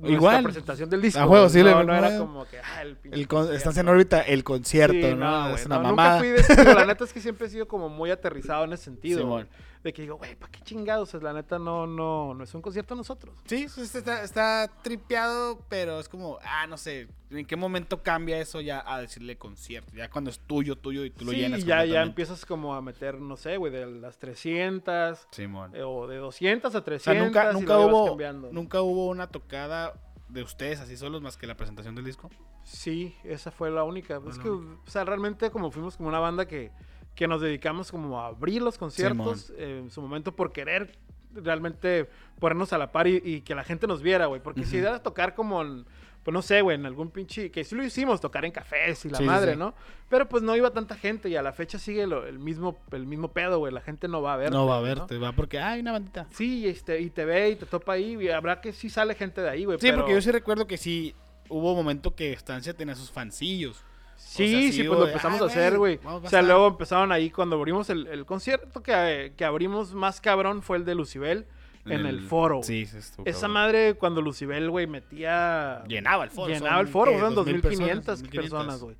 Igual. 0.03 0.43
presentación 0.43 0.89
del 0.89 1.01
disco. 1.01 1.19
A 1.19 1.25
güey. 1.25 1.49
sí, 1.49 1.59
no, 1.59 1.79
le- 1.79 1.85
no 1.85 1.95
era 1.95 2.09
no. 2.11 2.19
como 2.25 2.45
que. 2.45 2.57
Ah, 2.59 2.81
el 2.81 2.95
pinche 2.97 3.19
El 3.19 3.27
con- 3.27 3.37
concierto. 3.39 3.57
estás 3.57 3.77
en 3.77 3.87
órbita, 3.87 4.21
el 4.21 4.43
concierto, 4.43 4.93
Sí, 5.09 5.15
¿no? 5.15 5.41
güey, 5.43 5.55
es 5.55 5.65
una 5.65 5.77
no, 5.77 5.83
mamada. 5.83 6.21
Nunca 6.21 6.45
fui 6.45 6.55
de 6.65 6.73
La 6.73 6.85
neta 6.85 7.03
es 7.03 7.13
que 7.13 7.21
siempre 7.21 7.47
he 7.47 7.49
sido 7.49 7.67
como 7.67 7.89
muy 7.89 8.11
aterrizado 8.11 8.63
en 8.65 8.73
ese 8.73 8.83
sentido. 8.85 9.19
Simón. 9.19 9.47
De 9.85 9.93
que 9.93 10.01
digo, 10.01 10.15
güey, 10.15 10.35
¿para 10.35 10.51
qué 10.51 10.61
chingados? 10.61 11.09
O 11.09 11.11
sea, 11.11 11.31
la 11.31 11.31
neta 11.33 11.59
no, 11.59 11.85
no, 11.85 12.33
no 12.33 12.43
es 12.43 12.51
un 12.55 12.61
concierto 12.63 12.95
a 12.95 12.97
nosotros. 12.97 13.35
Sí, 13.45 13.67
está, 13.77 14.23
está 14.23 14.67
tripeado, 14.81 15.59
pero 15.69 15.99
es 15.99 16.09
como, 16.09 16.39
ah, 16.43 16.65
no 16.65 16.75
sé, 16.75 17.07
¿en 17.29 17.45
qué 17.45 17.55
momento 17.55 18.01
cambia 18.01 18.39
eso 18.39 18.61
ya 18.61 18.83
a 18.83 18.99
decirle 18.99 19.37
concierto? 19.37 19.93
Ya 19.95 20.09
cuando 20.09 20.31
es 20.31 20.39
tuyo, 20.39 20.75
tuyo 20.75 21.05
y 21.05 21.11
tú 21.11 21.23
lo 21.23 21.33
sí, 21.33 21.37
llenas 21.37 21.63
ya, 21.65 21.85
ya 21.85 22.01
empiezas 22.01 22.47
como 22.47 22.73
a 22.73 22.81
meter, 22.81 23.19
no 23.21 23.37
sé, 23.37 23.57
güey, 23.57 23.71
de 23.71 23.85
las 23.85 24.17
300 24.17 25.27
Simón. 25.29 25.75
eh, 25.75 25.83
o 25.83 26.07
de 26.07 26.17
200 26.17 26.73
a 26.73 26.77
O 26.79 26.83
300. 26.83 27.03
sea, 27.03 27.23
nunca, 27.23 27.53
nunca 27.53 27.77
hubo, 27.77 28.07
cambiando. 28.07 28.49
nunca 28.51 28.81
hubo 28.81 29.07
una 29.09 29.27
tocada 29.27 29.93
de 30.29 30.41
ustedes 30.41 30.79
así 30.79 30.97
solos 30.97 31.21
más 31.21 31.37
que 31.37 31.45
la 31.45 31.55
presentación 31.55 31.93
del 31.93 32.05
disco. 32.05 32.31
Sí, 32.63 33.15
esa 33.23 33.51
fue 33.51 33.69
la 33.69 33.83
única. 33.83 34.17
Es 34.27 34.37
la 34.37 34.43
que, 34.43 34.49
o 34.49 34.77
sea, 34.87 35.03
realmente 35.05 35.51
como 35.51 35.69
fuimos 35.69 35.95
como 35.95 36.09
una 36.09 36.17
banda 36.17 36.47
que, 36.47 36.71
que 37.15 37.27
nos 37.27 37.41
dedicamos 37.41 37.91
como 37.91 38.19
a 38.19 38.27
abrir 38.27 38.61
los 38.61 38.77
conciertos 38.77 39.51
eh, 39.57 39.79
en 39.83 39.89
su 39.91 40.01
momento 40.01 40.35
por 40.35 40.51
querer 40.51 40.97
realmente 41.33 42.09
ponernos 42.39 42.73
a 42.73 42.77
la 42.77 42.91
par 42.91 43.07
y, 43.07 43.21
y 43.23 43.41
que 43.41 43.55
la 43.55 43.63
gente 43.63 43.87
nos 43.87 44.01
viera, 44.01 44.25
güey. 44.27 44.41
Porque 44.41 44.65
si 44.65 44.77
Ujú. 44.77 44.87
era 44.87 45.03
tocar 45.03 45.35
como 45.35 45.61
en, 45.61 45.85
pues 46.23 46.33
no 46.33 46.41
sé, 46.41 46.61
güey, 46.61 46.75
en 46.75 46.85
algún 46.85 47.09
pinche, 47.11 47.51
que 47.51 47.63
sí 47.63 47.75
lo 47.75 47.83
hicimos, 47.83 48.19
tocar 48.21 48.45
en 48.45 48.51
cafés 48.51 49.05
y 49.05 49.09
la 49.09 49.17
Sí, 49.17 49.23
madre, 49.25 49.53
sí. 49.53 49.57
¿no? 49.59 49.73
Pero 50.09 50.27
pues 50.27 50.43
no 50.43 50.55
iba 50.55 50.71
tanta 50.71 50.95
gente 50.95 51.29
y 51.29 51.35
a 51.35 51.41
la 51.41 51.51
fecha 51.53 51.77
sigue 51.77 52.07
lo- 52.07 52.25
el 52.25 52.39
mismo 52.39 52.77
el 52.91 53.05
mismo 53.05 53.31
pedo, 53.31 53.59
güey. 53.59 53.73
La 53.73 53.81
gente 53.81 54.07
no 54.07 54.21
va 54.21 54.33
a 54.33 54.37
ver. 54.37 54.51
no 54.51 54.65
va 54.65 54.77
a 54.77 54.81
verte, 54.81 55.17
va 55.17 55.31
porque 55.33 55.59
hay 55.59 55.81
una 55.81 55.91
bandita. 55.91 56.27
Sí, 56.31 56.67
este, 56.67 56.99
y 57.01 57.09
te 57.09 57.25
ve 57.25 57.49
y 57.51 57.55
te 57.55 57.65
topa 57.65 57.93
ahí 57.93 58.17
y 58.21 58.29
habrá 58.29 58.61
que 58.61 58.71
sí 58.73 58.89
sale 58.89 59.13
gente 59.15 59.41
de 59.41 59.49
ahí, 59.49 59.65
güey. 59.65 59.77
Sí, 59.79 59.87
pero- 59.87 59.97
porque 59.99 60.13
yo 60.13 60.21
sí 60.21 60.31
recuerdo 60.31 60.67
que 60.67 60.77
sí 60.77 61.13
hubo 61.49 61.75
momento 61.75 62.15
que 62.15 62.31
Estancia 62.33 62.73
tenía 62.73 62.95
sus 62.95 63.11
fancillos. 63.11 63.83
Sí, 64.17 64.71
sea, 64.71 64.83
sí 64.83 64.83
pues 64.87 64.99
lo 64.99 65.07
empezamos 65.07 65.41
"Ay, 65.41 65.47
a 65.47 65.49
hacer, 65.49 65.77
güey, 65.77 65.99
O 66.03 66.19
sea, 66.19 66.25
estar". 66.39 66.43
luego 66.43 66.67
empezaron 66.67 67.11
ahí 67.11 67.29
cuando 67.29 67.55
abrimos 67.57 67.89
el, 67.89 68.07
el 68.07 68.25
concierto 68.25 68.81
que, 68.83 69.33
que 69.35 69.45
abrimos 69.45 69.93
más 69.93 70.19
cabrón 70.21 70.61
fue 70.61 70.77
el 70.77 70.85
de 70.85 70.95
Lucibel 70.95 71.45
en 71.85 72.05
el, 72.07 72.21
foro. 72.21 72.61
Sí, 72.63 72.85
sí, 72.87 72.97
estuvo 72.97 73.25
Esa 73.27 73.41
cabrón. 73.41 73.53
madre 73.53 73.93
cuando 73.93 74.21
Lucibel, 74.21 74.69
güey, 74.71 74.87
metía... 74.87 75.83
Llenaba 75.87 76.23
el 76.23 76.31
foro. 76.31 76.51
llenaba 76.51 76.81
el 76.81 76.87
foro, 76.87 77.11
2,000 77.11 77.35
2500 77.35 78.23
personas, 78.23 78.81
güey. 78.81 78.95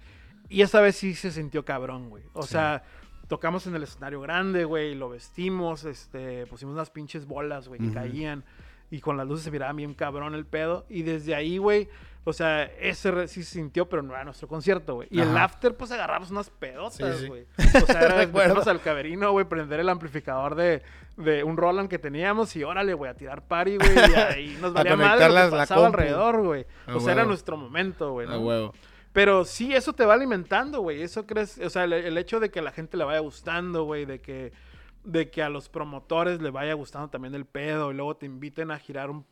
Y 0.50 0.62
esa 0.62 0.82
vez 0.82 0.96
sí 0.96 1.16
se 1.16 1.32
sintió 1.32 1.66
cabrón, 1.66 2.10
güey. 2.10 2.24
O 2.34 2.44
Sí. 2.44 2.50
sea, 2.50 2.84
tocamos 3.28 3.66
en 3.66 3.74
el 3.76 3.82
escenario 3.82 4.22
grande, 4.22 4.66
güey, 4.66 4.94
lo 4.94 5.10
vestimos, 5.10 5.84
este, 5.84 6.46
pusimos 6.46 6.76
unas 6.76 6.92
pinches 6.92 7.26
bolas, 7.26 7.68
güey, 7.68 7.80
que 7.82 7.92
caían. 7.92 8.44
Y 8.92 9.00
con 9.02 9.18
las 9.18 9.28
luces 9.28 9.46
se 9.46 9.50
miraba 9.52 9.74
bien 9.74 9.96
cabrón 9.96 10.36
el 10.36 10.46
pedo. 10.46 10.86
Y 10.88 11.02
desde 11.02 11.34
ahí, 11.34 11.58
güey, 11.58 11.90
o 12.28 12.34
sea, 12.34 12.64
ese 12.64 13.12
re- 13.12 13.28
sí 13.28 13.44
se 13.44 13.52
sintió, 13.54 13.88
pero 13.88 14.02
no 14.02 14.14
era 14.14 14.24
nuestro 14.26 14.48
concierto, 14.48 14.96
güey. 14.96 15.08
Y 15.12 15.22
el 15.22 15.38
after, 15.38 15.76
pues 15.78 15.92
agarramos 15.92 16.32
unas 16.32 16.50
pedotas, 16.50 16.96
Sí, 16.96 17.04
sí. 17.24 17.28
güey. 17.28 17.46
O 17.82 17.86
sea, 17.86 18.02
era 18.02 18.16
meternos 18.18 18.68
al 18.68 18.82
camerino, 18.82 19.32
güey, 19.32 19.46
prender 19.46 19.80
el 19.80 19.90
amplificador 19.90 20.56
de, 20.56 20.82
de 21.18 21.44
un 21.44 21.56
Roland 21.56 21.88
que 21.88 22.00
teníamos 22.00 22.56
y 22.56 22.64
órale, 22.64 22.94
güey, 22.94 23.10
a 23.12 23.14
tirar 23.16 23.48
party, 23.48 23.78
güey. 23.78 23.90
Y 24.12 24.14
ahí 24.16 24.58
nos 24.60 24.74
valía 24.74 24.96
madre 24.98 25.30
lo 25.30 25.36
que 25.52 25.56
pasaba 25.58 25.88
alrededor, 25.88 26.42
güey. 26.44 26.66
O 26.94 27.00
sea, 27.00 27.14
era 27.14 27.26
nuestro 27.26 27.56
momento, 27.58 28.12
güey, 28.12 28.28
A 28.28 28.32
¿no? 28.32 28.40
huevo. 28.40 28.74
Pero 29.14 29.46
sí, 29.46 29.74
eso 29.74 29.94
te 29.94 30.04
va 30.06 30.16
alimentando, 30.16 30.82
güey. 30.82 31.02
Eso 31.02 31.26
crees, 31.26 31.58
o 31.60 31.70
sea, 31.70 31.86
el, 31.86 31.94
el 31.94 32.18
hecho 32.18 32.42
de 32.42 32.50
que 32.52 32.60
a 32.60 32.64
la 32.64 32.72
gente 32.72 32.98
le 32.98 33.06
vaya 33.06 33.20
gustando, 33.20 33.84
güey, 33.86 34.04
de 34.04 34.20
que, 34.20 34.52
de 35.06 35.30
que 35.30 35.42
a 35.42 35.48
los 35.50 35.70
promotores 35.70 36.42
le 36.42 36.50
vaya 36.50 36.74
gustando 36.74 37.08
también 37.10 37.34
el 37.36 37.46
pedo 37.46 37.92
y 37.92 37.94
luego 37.94 38.18
te 38.18 38.26
inviten 38.26 38.72
a 38.72 38.80
girar 38.80 39.10
un, 39.10 39.26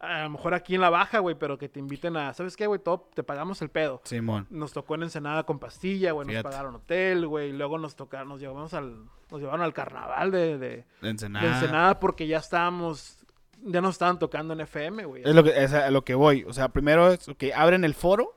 a 0.00 0.22
lo 0.24 0.30
mejor 0.30 0.54
aquí 0.54 0.74
en 0.76 0.80
la 0.80 0.90
baja, 0.90 1.18
güey, 1.18 1.34
pero 1.36 1.58
que 1.58 1.68
te 1.68 1.80
inviten 1.80 2.16
a, 2.16 2.32
¿sabes 2.34 2.56
qué, 2.56 2.66
güey? 2.66 2.80
Todo, 2.80 3.08
te 3.14 3.22
pagamos 3.24 3.60
el 3.62 3.68
pedo. 3.68 4.00
Simón. 4.04 4.46
Nos 4.50 4.72
tocó 4.72 4.94
en 4.94 5.02
Ensenada 5.04 5.44
con 5.44 5.58
pastilla, 5.58 6.12
güey, 6.12 6.26
nos 6.26 6.34
pagaron 6.42 6.74
hotel, 6.76 7.26
güey, 7.26 7.52
luego 7.52 7.78
nos 7.78 7.96
tocaron, 7.96 8.28
nos 8.28 8.40
llevamos 8.40 8.74
al, 8.74 9.04
nos 9.30 9.40
llevaron 9.40 9.62
al 9.62 9.72
carnaval 9.74 10.30
de, 10.30 10.58
de, 10.58 10.68
De 10.68 10.84
de 11.00 11.08
Ensenada. 11.54 11.98
Porque 12.00 12.26
ya 12.28 12.38
estábamos, 12.38 13.18
ya 13.62 13.80
nos 13.80 13.96
estaban 13.96 14.18
tocando 14.18 14.54
en 14.54 14.60
FM, 14.60 15.04
güey. 15.04 15.22
Es 15.24 15.34
lo 15.34 15.42
que, 15.42 15.50
es 15.64 15.72
a 15.72 15.90
lo 15.90 16.04
que 16.04 16.14
voy. 16.14 16.44
O 16.44 16.52
sea, 16.52 16.68
primero 16.68 17.10
es 17.10 17.26
que 17.36 17.52
abren 17.54 17.84
el 17.84 17.94
foro 17.94 18.34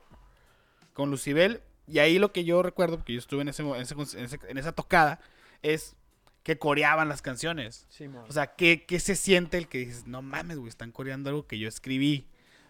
con 0.92 1.10
Lucibel. 1.10 1.62
Y 1.88 1.98
ahí 1.98 2.18
lo 2.18 2.32
que 2.32 2.44
yo 2.44 2.62
recuerdo, 2.62 2.96
porque 2.98 3.12
yo 3.12 3.18
estuve 3.18 3.42
en, 3.42 3.48
ese, 3.48 3.62
en, 3.62 3.74
ese- 3.74 3.94
en 4.18 4.24
ese- 4.24 4.38
en 4.48 4.56
esa 4.58 4.72
tocada, 4.72 5.18
es 5.62 5.96
que 6.42 6.58
coreaban 6.58 7.08
las 7.08 7.22
canciones. 7.22 7.86
Sí. 7.88 8.06
O 8.28 8.32
sea, 8.32 8.48
¿qué, 8.56 8.84
qué 8.86 8.98
se 9.00 9.14
siente 9.14 9.58
el 9.58 9.68
que 9.68 9.78
dices, 9.78 10.06
no 10.06 10.22
mames, 10.22 10.58
güey, 10.58 10.68
están 10.68 10.90
coreando 10.92 11.30
algo 11.30 11.46
que 11.46 11.58
yo 11.58 11.68
escribí? 11.68 12.26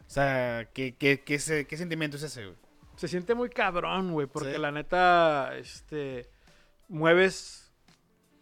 O 0.06 0.10
sea, 0.10 0.68
¿qué, 0.74 0.94
qué, 0.94 1.22
qué, 1.24 1.38
se- 1.38 1.66
qué 1.66 1.76
sentimiento 1.76 2.16
es 2.18 2.22
ese, 2.24 2.44
güey? 2.44 2.56
Se 2.96 3.08
siente 3.08 3.34
muy 3.34 3.48
cabrón, 3.48 4.12
güey, 4.12 4.26
porque 4.26 4.52
Sí. 4.54 4.58
la 4.60 4.70
neta, 4.70 5.56
este, 5.56 6.28
mueves, 6.88 7.72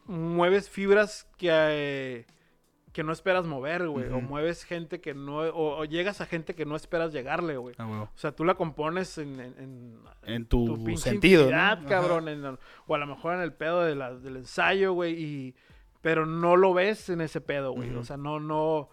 mueves 0.06 0.68
fibras 0.68 1.26
que, 1.38 1.48
eh, 1.52 2.26
que 2.92 3.04
no 3.04 3.12
esperas 3.12 3.44
mover, 3.46 3.88
güey, 3.88 4.08
o 4.08 4.20
mueves 4.20 4.64
gente 4.64 5.00
que 5.00 5.14
no, 5.14 5.38
o, 5.38 5.78
o 5.80 5.84
llegas 5.84 6.20
a 6.20 6.26
gente 6.26 6.54
que 6.54 6.64
no 6.66 6.74
esperas 6.74 7.12
llegarle, 7.12 7.56
güey. 7.56 7.74
Ah. 7.78 8.08
O 8.12 8.18
sea, 8.18 8.32
tú 8.32 8.44
la 8.44 8.54
compones 8.54 9.16
en, 9.18 9.38
en, 9.40 9.54
en- 9.58 9.98
En 10.24 10.46
tu, 10.46 10.76
sentido, 10.96 11.48
¿no? 11.50 11.86
cabrón, 11.86 12.28
en- 12.28 12.58
o 12.86 12.94
a 12.94 12.98
lo 12.98 13.06
mejor 13.06 13.34
en 13.34 13.42
el 13.42 13.52
pedo 13.52 13.82
de 13.82 13.94
la- 13.94 14.14
del 14.14 14.36
ensayo, 14.38 14.92
güey, 14.92 15.12
y, 15.22 15.54
pero 16.00 16.26
no 16.26 16.56
lo 16.56 16.74
ves 16.74 17.08
en 17.10 17.20
ese 17.20 17.40
pedo, 17.40 17.72
güey. 17.72 17.94
O 17.94 18.02
sea, 18.04 18.16
no, 18.16 18.40
no, 18.40 18.88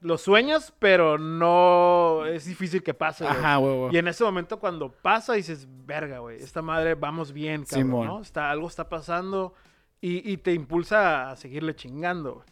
lo 0.00 0.16
sueñas, 0.18 0.72
pero 0.78 1.18
no, 1.18 2.24
es 2.26 2.46
difícil 2.46 2.82
que 2.82 2.94
pase, 2.94 3.24
güey. 3.24 3.36
Ajá, 3.36 3.58
huevo. 3.58 3.88
Y 3.92 3.98
en 3.98 4.08
ese 4.08 4.24
momento 4.24 4.58
cuando 4.58 4.90
pasa 4.90 5.34
dices, 5.34 5.66
verga, 5.86 6.18
güey, 6.20 6.40
esta 6.42 6.62
madre 6.62 6.94
vamos 6.94 7.32
bien, 7.32 7.64
cabrón, 7.64 7.84
Simón. 7.86 8.06
¿no? 8.06 8.20
Está, 8.22 8.50
algo 8.50 8.68
está 8.68 8.88
pasando 8.88 9.54
y, 10.00 10.30
y 10.30 10.36
te 10.38 10.52
impulsa 10.52 11.30
a 11.30 11.36
seguirle 11.36 11.74
chingando, 11.74 12.34
güey. 12.36 12.46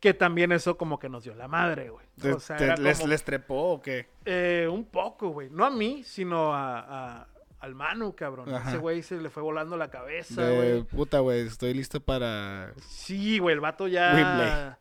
Que 0.00 0.12
también 0.14 0.52
eso 0.52 0.76
como 0.76 0.98
que 0.98 1.08
nos 1.08 1.24
dio 1.24 1.34
la 1.34 1.48
madre, 1.48 1.88
güey. 1.90 2.04
¿Te- 2.20 2.32
O 2.34 2.40
sea, 2.40 2.56
te- 2.56 2.76
les, 2.76 2.98
como, 2.98 3.08
les 3.08 3.24
trepó 3.24 3.72
o 3.72 3.80
qué? 3.82 4.06
eh, 4.24 4.68
un 4.70 4.84
poco, 4.84 5.28
güey. 5.30 5.48
No 5.50 5.64
a 5.64 5.70
mí, 5.70 6.02
sino 6.04 6.52
a, 6.54 6.80
a- 7.20 7.26
al 7.60 7.74
Manu, 7.74 8.14
cabrón. 8.14 8.52
Ajá. 8.54 8.68
Ese 8.68 8.78
güey 8.78 9.02
se 9.02 9.16
le 9.20 9.30
fue 9.30 9.42
volando 9.42 9.76
la 9.76 9.88
cabeza, 9.90 10.48
güey. 10.50 10.82
puta, 10.84 11.20
güey, 11.20 11.46
estoy 11.46 11.72
listo 11.74 12.00
para... 12.00 12.72
Sí, 12.86 13.38
güey, 13.38 13.54
el 13.54 13.60
vato 13.60 13.88
ya. 13.88 14.78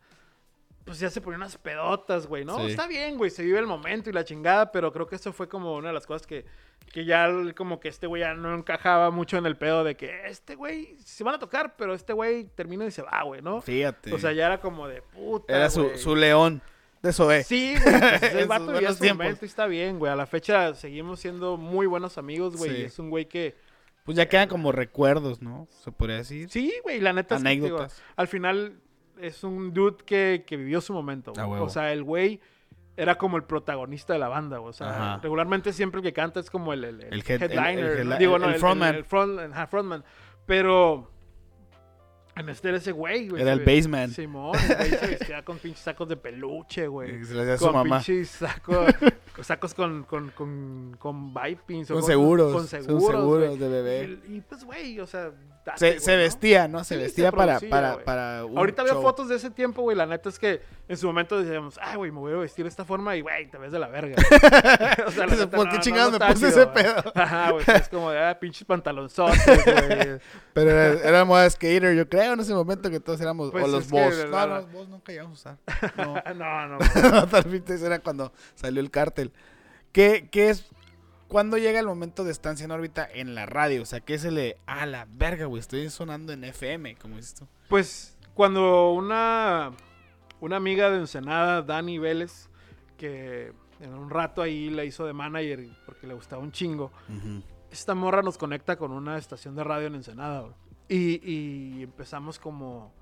Pues 0.86 1.00
ya 1.00 1.10
se 1.10 1.20
ponía 1.20 1.38
unas 1.38 1.58
pedotas, 1.58 2.28
güey, 2.28 2.46
¿no? 2.46 2.60
Sí. 2.60 2.68
Está 2.68 2.88
bien, 2.88 3.18
güey, 3.18 3.32
se 3.32 3.44
vive 3.44 3.58
el 3.58 3.66
momento 3.66 4.12
y 4.12 4.14
la 4.14 4.24
chingada, 4.24 4.72
pero 4.72 4.94
creo 4.94 5.08
que 5.08 5.16
eso 5.16 5.34
fue 5.34 5.50
como 5.50 5.76
una 5.76 5.88
de 5.88 5.96
las 5.96 6.06
cosas 6.06 6.28
que, 6.28 6.46
que 6.94 7.06
ya, 7.06 7.28
como 7.58 7.80
que 7.80 7.90
este 7.90 8.06
güey 8.06 8.22
ya 8.22 8.36
no 8.36 8.54
encajaba 8.54 9.10
mucho 9.10 9.38
en 9.38 9.48
el 9.48 9.58
pedo 9.58 9.84
de 9.84 9.96
que 9.96 10.28
este 10.28 10.54
güey 10.54 10.96
se 11.04 11.24
van 11.24 11.36
a 11.36 11.40
tocar, 11.40 11.76
pero 11.76 11.96
este 11.96 12.14
güey 12.14 12.44
termina 12.44 12.86
y 12.86 12.92
se 12.92 13.02
va, 13.02 13.24
güey, 13.24 13.42
¿no? 13.42 13.62
Fíjate. 13.62 14.14
O 14.14 14.20
sea, 14.20 14.32
ya 14.32 14.46
era 14.46 14.60
como 14.60 14.88
de 14.88 15.02
puta. 15.02 15.56
Era 15.56 15.72
su, 15.72 15.90
su 15.98 16.16
león 16.16 16.62
de 17.02 17.14
Zoé. 17.14 17.44
Sí, 17.44 17.76
güey. 17.84 18.00
pues, 18.00 18.24
el 18.36 18.48
vato 18.48 18.80
ya 18.80 18.94
su 18.94 19.06
momento 19.06 19.46
y 19.46 19.48
está 19.48 19.66
bien, 19.66 19.98
güey. 19.98 20.12
A 20.12 20.16
la 20.16 20.28
fecha 20.28 20.76
seguimos 20.76 21.20
siendo 21.20 21.58
muy 21.58 21.88
buenos 21.88 22.20
amigos, 22.20 22.58
güey. 22.58 22.76
Sí. 22.76 22.82
Es 22.84 23.00
un 23.00 23.10
güey 23.10 23.26
que. 23.26 23.56
Pues 24.04 24.18
ya 24.18 24.28
quedan 24.30 24.48
como 24.48 24.72
recuerdos, 24.72 25.42
¿no? 25.42 25.68
Se 25.84 25.92
podría 25.92 26.18
decir. 26.18 26.48
Sí, 26.52 26.72
güey, 26.84 27.00
la 27.00 27.12
neta 27.12 27.38
es 27.38 27.44
que, 27.44 27.50
digo, 27.50 27.66
Anécdotas. 27.66 28.04
al 28.16 28.28
final 28.28 28.80
es 29.20 29.44
un 29.44 29.74
dude 29.74 29.98
que, 30.06 30.44
que 30.46 30.58
vivió 30.58 30.82
su 30.82 30.94
momento, 30.94 31.32
güey. 31.34 31.44
A 31.44 31.48
huevo. 31.48 31.66
O 31.66 31.70
sea, 31.70 31.92
el 31.94 32.04
güey 32.04 32.40
era 32.98 33.18
como 33.18 33.38
el 33.38 33.44
protagonista 33.44 34.14
de 34.14 34.20
la 34.20 34.28
banda, 34.30 34.58
güey. 34.60 34.70
O 34.70 34.74
sea, 34.74 34.90
Ajá. 34.90 35.20
regularmente 35.22 35.74
siempre 35.74 36.00
el 36.00 36.04
que 36.04 36.14
canta 36.14 36.40
es 36.40 36.50
como 36.50 36.72
el, 36.74 36.84
el, 36.84 37.02
El 37.02 37.24
head- 37.24 37.42
el- 37.44 37.52
headliner. 37.52 37.86
el 38.00 38.08
headli- 38.12 38.18
digo, 38.18 38.40
no, 38.40 38.48
el 38.48 38.54
el, 38.56 38.60
frontman. 38.60 39.04
Front- 39.06 39.52
ajá, 39.52 39.68
frontman. 39.68 40.04
Pero 40.46 41.12
en 42.38 42.50
este 42.50 42.68
era 42.70 42.78
ese 42.78 42.92
güey, 42.92 43.30
güey. 43.30 43.42
Era 43.42 43.54
el 43.54 43.60
ve- 43.62 43.76
bassman. 43.76 44.12
Simón, 44.12 44.58
el 44.70 44.76
güey 44.78 44.90
se 44.92 45.08
vestía 45.08 45.44
con 45.46 45.58
pinches 45.58 45.82
sacos 45.84 46.08
de 46.10 46.18
peluche, 46.18 46.88
güey. 46.88 47.22
Y 47.22 47.26
se 47.26 47.34
le 47.34 47.42
hacía 47.42 47.54
a 47.54 47.58
su 47.58 47.66
Con 47.66 47.74
mamá. 47.74 47.98
pinches 48.00 48.30
sacos, 48.30 48.94
sacos 49.42 49.74
con, 49.74 50.04
con, 50.04 50.30
con, 50.32 50.96
con 51.00 51.34
vipings. 51.34 51.90
o 51.92 51.94
Con 51.96 52.02
cosas- 52.02 52.14
seguros. 52.14 52.48
Con 52.52 52.62
Con 52.62 52.68
seguros, 52.68 53.04
seguros 53.08 53.46
güey. 53.48 53.58
de 53.58 53.70
bebé. 53.70 54.20
Y, 54.28 54.36
y, 54.38 54.42
pues, 54.42 54.64
güey, 54.64 55.00
o 55.00 55.08
sea... 55.08 55.32
Se, 55.76 55.88
güey, 55.88 56.00
se 56.00 56.12
¿no? 56.12 56.18
vestía, 56.18 56.68
¿no? 56.68 56.84
Se 56.84 56.86
Sí, 56.86 56.94
se 56.96 57.04
vestía 57.04 57.32
para, 57.32 57.60
producía, 57.60 57.70
para, 57.70 58.04
para 58.04 58.46
un 58.46 58.58
Ahorita 58.58 58.84
veo 58.84 59.02
fotos 59.02 59.28
de 59.28 59.36
ese 59.36 59.50
tiempo, 59.50 59.82
güey. 59.82 59.98
La 59.98 60.06
neta 60.06 60.30
es 60.30 60.38
que 60.38 60.62
en 60.88 60.96
su 60.96 61.08
momento 61.08 61.42
decíamos, 61.42 61.80
ay, 61.82 61.96
güey, 61.98 62.12
me 62.12 62.20
voy 62.20 62.34
a 62.34 62.38
vestir 62.38 62.66
de 62.66 62.70
esta 62.70 62.86
forma 62.86 63.16
y, 63.16 63.22
güey, 63.22 63.50
te 63.50 63.58
ves 63.58 63.72
de 63.72 63.80
la 63.80 63.88
verga. 63.88 64.16
o 65.08 65.12
sea, 65.12 65.26
la 65.26 65.32
Dice, 65.32 65.46
neta, 65.46 65.50
¿por 65.50 65.66
no, 65.66 65.72
qué 65.72 65.78
no, 65.78 65.82
chingados 65.82 66.12
no 66.12 66.20
me 66.20 66.34
puse 66.34 66.50
chido, 66.50 66.62
ese 66.62 66.68
pedo? 66.68 67.12
Ajá, 67.16 67.52
güey, 67.52 67.66
pues, 67.66 67.82
es 67.82 67.90
como 67.90 68.12
de, 68.12 68.20
ah, 68.20 68.40
pinches 68.40 68.66
pantalonzotes, 68.66 69.66
güey. 69.66 70.20
Pero 70.54 70.70
era, 70.70 71.10
era 71.10 71.26
moda 71.26 71.50
skater, 71.50 71.96
yo 71.96 72.08
creo, 72.08 72.34
en 72.34 72.40
ese 72.40 72.54
momento 72.54 72.90
que 72.92 73.00
todos 73.00 73.20
éramos... 73.20 73.52
Pues 73.52 73.64
o 73.64 73.68
los 73.68 73.86
es 73.86 73.92
que 73.92 74.00
boss. 74.00 74.30
No, 74.30 74.48
los 74.48 74.72
boss 74.72 74.88
nunca 74.88 75.12
llegamos 75.12 75.46
a 75.46 75.58
usar. 75.58 75.94
No. 75.98 76.14
no, 76.36 76.68
no. 76.68 76.80
No, 77.12 77.28
tal 77.28 77.44
vez 77.46 77.68
eso 77.70 77.88
era 77.88 78.00
cuando 78.00 78.32
salió 78.54 78.82
el 78.82 78.92
cártel. 78.92 79.34
¿Qué, 79.92 80.28
qué 80.30 80.50
es? 80.50 80.66
¿Cuándo 81.36 81.58
llega 81.58 81.82
el 81.82 81.86
momento 81.86 82.24
de 82.24 82.32
estancia 82.32 82.64
en 82.64 82.72
órbita 82.72 83.06
en 83.14 83.36
la 83.36 83.46
radio? 83.46 83.82
O 83.82 83.86
sea, 83.86 84.00
¿qué 84.00 84.18
se 84.18 84.32
le... 84.32 84.56
Ah, 84.68 84.86
la 84.86 85.06
verga, 85.10 85.48
güey, 85.48 85.60
estoy 85.60 85.90
sonando 85.90 86.32
en 86.32 86.46
FM, 86.46 86.96
como 86.96 87.18
dices 87.18 87.36
tú. 87.36 87.46
Pues 87.68 88.18
cuando 88.34 88.92
una, 88.94 89.72
una 90.40 90.56
amiga 90.56 90.90
de 90.90 91.00
Ensenada, 91.00 91.62
Dani 91.62 92.00
Vélez, 92.00 92.48
que 92.98 93.52
en 93.82 93.94
un 93.94 94.10
rato 94.10 94.42
ahí 94.42 94.70
la 94.70 94.86
hizo 94.86 95.06
de 95.06 95.12
manager 95.12 95.68
porque 95.86 96.08
le 96.08 96.14
gustaba 96.14 96.42
un 96.42 96.54
chingo, 96.54 96.94
esta 97.70 97.96
morra 97.96 98.22
nos 98.22 98.38
conecta 98.38 98.78
con 98.78 98.94
una 98.94 99.18
estación 99.18 99.58
de 99.58 99.66
radio 99.66 99.88
en 99.88 99.96
Ensenada, 99.96 100.40
güey. 100.40 100.54
Y, 100.88 101.20
y 101.30 101.84
empezamos 101.84 102.40
como... 102.40 102.94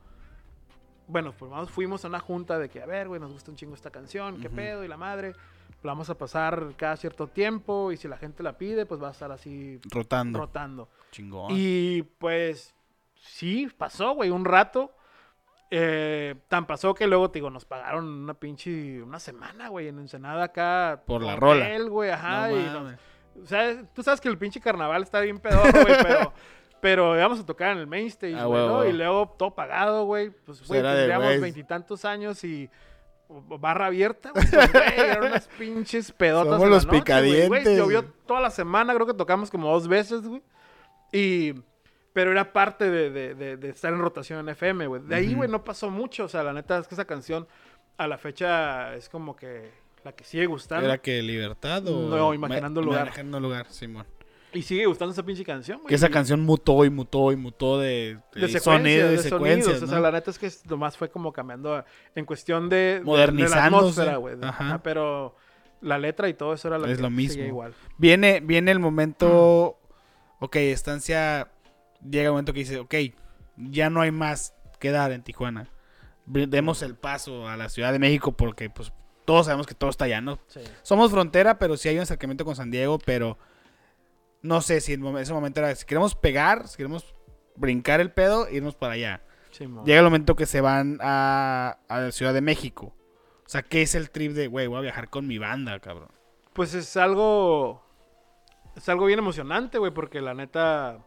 Bueno, 1.08 1.36
pues 1.38 1.52
vamos- 1.52 1.70
fuimos 1.70 2.04
a 2.04 2.08
una 2.08 2.20
junta 2.20 2.58
de 2.58 2.68
que, 2.68 2.82
a 2.82 2.88
ver, 2.88 3.10
güey, 3.10 3.22
nos 3.22 3.32
gusta 3.32 3.52
un 3.52 3.58
chingo 3.58 3.76
esta 3.76 3.92
canción, 3.92 4.42
qué 4.42 4.50
pedo, 4.50 4.84
y 4.84 4.88
la 4.88 4.98
madre. 4.98 5.36
La 5.82 5.92
vamos 5.92 6.10
a 6.10 6.18
pasar 6.18 6.74
cada 6.78 6.96
cierto 6.96 7.28
tiempo, 7.28 7.92
y 7.92 7.98
si 7.98 8.08
la 8.08 8.18
gente 8.18 8.44
la 8.44 8.58
pide, 8.58 8.86
pues 8.86 9.02
va 9.02 9.10
a 9.10 9.12
estar 9.12 9.32
así 9.32 9.80
Rotando. 9.92 10.40
rotando. 10.40 10.90
Chingón. 11.12 11.48
Y 11.52 12.04
pues 12.04 12.74
sí, 13.16 13.68
pasó, 13.78 14.14
güey, 14.16 14.30
un 14.30 14.46
rato. 14.46 14.94
Eh, 15.76 16.36
tan 16.50 16.68
pasó 16.68 16.94
que 16.94 17.08
luego, 17.08 17.32
te 17.32 17.40
digo, 17.40 17.50
nos 17.50 17.66
pagaron 17.66 18.06
una 18.06 18.36
pinche, 18.36 19.02
una 19.02 19.20
semana, 19.20 19.70
güey, 19.70 19.88
en 19.88 19.98
Ensenada 20.00 20.44
acá. 20.44 21.02
Por 21.08 21.24
la 21.24 21.36
rola. 21.36 21.68
güey, 21.90 22.12
ajá. 22.12 22.50
No 22.50 22.60
y 22.60 22.64
nos- 22.64 22.74
mames. 22.84 23.00
o 23.42 23.46
sea, 23.48 23.84
tú 23.94 24.04
sabes 24.04 24.22
que 24.22 24.30
el 24.30 24.38
pinche 24.38 24.60
carnaval 24.62 25.02
está 25.02 25.20
bien 25.22 25.40
pedorro, 25.40 25.72
güey, 25.72 25.96
pero, 26.04 26.34
pero 26.82 27.18
íbamos 27.18 27.40
a 27.40 27.46
tocar 27.46 27.72
en 27.72 27.80
el 27.80 27.88
main 27.88 28.06
stage, 28.08 28.36
Ah, 28.38 28.46
güey, 28.46 28.68
¿no? 28.68 28.86
Y 28.86 28.94
luego 28.94 29.34
todo 29.38 29.56
pagado, 29.56 30.06
güey. 30.06 30.30
Pues, 30.30 30.66
güey, 30.68 30.80
era 30.80 30.92
de 30.92 30.98
tendríamos 30.98 31.28
güey. 31.28 31.40
veintitantos 31.42 32.06
años 32.06 32.44
y 32.44 32.70
barra 33.42 33.88
abierta, 33.88 34.32
güey. 34.32 34.46
eran 34.98 35.24
unas 35.26 35.48
pinches 35.60 36.12
pedotas 36.12 36.46
Somos 36.54 36.64
en 36.64 36.70
la 36.70 36.76
los 36.76 36.86
noche, 36.86 36.98
güey, 37.00 37.48
güey. 37.48 37.62
picadientes. 37.62 37.78
Llovió 37.78 38.04
toda 38.28 38.42
la 38.42 38.50
semana, 38.50 38.94
creo 38.94 39.08
que 39.08 39.14
tocamos 39.14 39.50
como 39.52 39.72
dos 39.72 39.88
veces, 39.88 40.22
güey. 40.28 40.42
Y... 41.12 41.54
Pero 42.14 42.30
era 42.32 42.54
parte 42.54 42.92
de, 42.92 43.10
de- 43.10 43.34
de- 43.34 43.58
de 43.58 43.70
estar 43.70 43.92
en 43.92 43.98
rotación 44.00 44.40
en 44.40 44.50
FM, 44.50 44.86
güey. 44.86 45.02
De 45.02 45.16
ahí, 45.16 45.34
güey, 45.34 45.50
no 45.50 45.64
pasó 45.64 45.90
mucho. 45.90 46.26
O 46.26 46.28
sea, 46.28 46.44
la 46.44 46.54
neta 46.54 46.78
es 46.78 46.88
que 46.88 46.94
esa 46.94 47.06
canción 47.06 47.48
a 47.98 48.08
la 48.08 48.20
fecha 48.20 48.94
es 48.94 49.10
como 49.10 49.36
que 49.36 49.72
la 50.04 50.12
que 50.12 50.24
sigue 50.24 50.46
gustando. 50.46 50.86
¿Era 50.86 51.00
que 51.00 51.24
libertad 51.24 51.88
o...? 51.88 52.08
No, 52.16 52.32
Imaginando 52.36 52.82
Ma- 52.82 52.86
Lugar. 52.86 53.08
Imaginando 53.08 53.40
lugar, 53.40 53.66
Simón. 53.72 54.06
Y 54.54 54.62
sigue 54.62 54.86
gustando 54.86 55.12
esa 55.14 55.24
pinche 55.24 55.44
canción, 55.44 55.80
güey. 55.80 55.90
Que 55.90 55.96
esa 55.96 56.10
canción 56.10 56.42
mutó 56.42 56.86
y 56.86 56.90
mutó 56.90 57.32
y 57.32 57.36
mutó 57.36 57.80
de, 57.80 58.20
de 58.34 58.42
de 58.42 58.48
secuencias, 58.48 58.64
sonido 58.64 59.08
de, 59.08 59.12
de 59.12 59.18
sonidos. 59.18 59.24
secuencias, 59.40 59.78
O 59.82 59.86
¿no? 59.86 59.92
sea, 59.92 60.00
la 60.00 60.12
neta 60.12 60.32
es 60.32 60.40
que 60.40 60.52
nomás 60.70 60.96
fue 60.98 61.10
como 61.10 61.34
cambiando 61.34 61.76
a- 61.76 61.86
en 62.16 62.26
cuestión 62.26 62.70
de, 62.70 62.76
de- 62.76 62.82
de, 62.94 63.00
la 63.00 63.06
Modernizándose. 63.06 63.66
atmósfera, 64.02 64.16
güey. 64.18 64.36
Ajá. 64.42 64.82
Pero 64.84 65.36
la 65.82 65.98
letra 65.98 66.30
y 66.30 66.34
todo 66.34 66.54
eso 66.54 66.68
era 66.68 66.78
lo 66.78 66.86
Es 66.86 66.98
que 66.98 67.02
lo 67.04 67.10
mismo. 67.10 67.44
igual. 67.44 67.74
Viene, 67.98 68.40
viene 68.42 68.72
el 68.72 68.80
momento. 68.80 69.78
Ok, 70.40 70.56
estancia. 70.58 71.50
Llega 72.08 72.26
el 72.26 72.32
momento 72.32 72.54
que 72.54 72.60
dice, 72.60 72.80
ok, 72.80 72.94
ya 73.58 73.90
no 73.90 74.02
hay 74.02 74.12
más 74.12 74.54
que 74.80 74.92
dar 74.92 75.12
en 75.14 75.24
Tijuana. 75.24 75.68
Demos 76.26 76.82
el 76.84 76.96
paso 76.96 77.48
a 77.48 77.58
la 77.58 77.70
Ciudad 77.70 77.92
de 77.92 78.00
México 78.00 78.32
porque, 78.32 78.70
pues, 78.70 78.94
todos 79.26 79.46
sabemos 79.46 79.68
que 79.68 79.74
todo 79.74 79.90
está 79.90 80.06
allá, 80.06 80.22
¿no? 80.22 80.40
Sí. 80.48 80.60
Somos 80.82 81.12
frontera, 81.12 81.58
pero 81.60 81.76
sí 81.78 81.90
hay 81.90 81.96
un 81.96 82.02
acercamiento 82.04 82.46
con 82.46 82.56
San 82.56 82.72
Diego, 82.72 82.98
pero 83.00 83.38
no 84.44 84.62
sé 84.62 84.80
si 84.82 84.94
en 84.94 85.18
ese 85.18 85.34
momento 85.34 85.60
era, 85.62 85.74
si 85.74 85.86
queremos 85.86 86.14
pegar, 86.14 86.68
si 86.68 86.78
queremos 86.78 87.16
brincar 87.56 88.00
el 88.02 88.12
pedo, 88.12 88.48
irnos 88.50 88.76
para 88.76 88.94
allá. 88.94 89.24
Sí. 89.52 89.68
Llega 89.86 90.00
el 90.00 90.06
momento 90.06 90.36
que 90.36 90.46
se 90.46 90.62
van 90.62 91.00
a, 91.02 91.80
a 91.88 92.00
la 92.00 92.12
Ciudad 92.12 92.34
de 92.34 92.42
México. 92.42 92.94
O 93.46 93.50
sea, 93.50 93.62
¿qué 93.64 93.82
es 93.82 93.94
el 93.96 94.10
trip 94.12 94.34
de, 94.34 94.48
güey, 94.48 94.68
voy 94.68 94.78
a 94.78 94.82
viajar 94.82 95.10
con 95.10 95.28
mi 95.28 95.38
banda, 95.38 95.80
cabrón? 95.80 96.10
Pues 96.54 96.74
es 96.76 96.96
algo. 96.98 97.84
Es 98.76 98.88
algo 98.90 99.06
bien 99.06 99.20
emocionante, 99.20 99.78
güey, 99.78 99.92
porque 99.94 100.22
la 100.22 100.34
neta. 100.34 101.00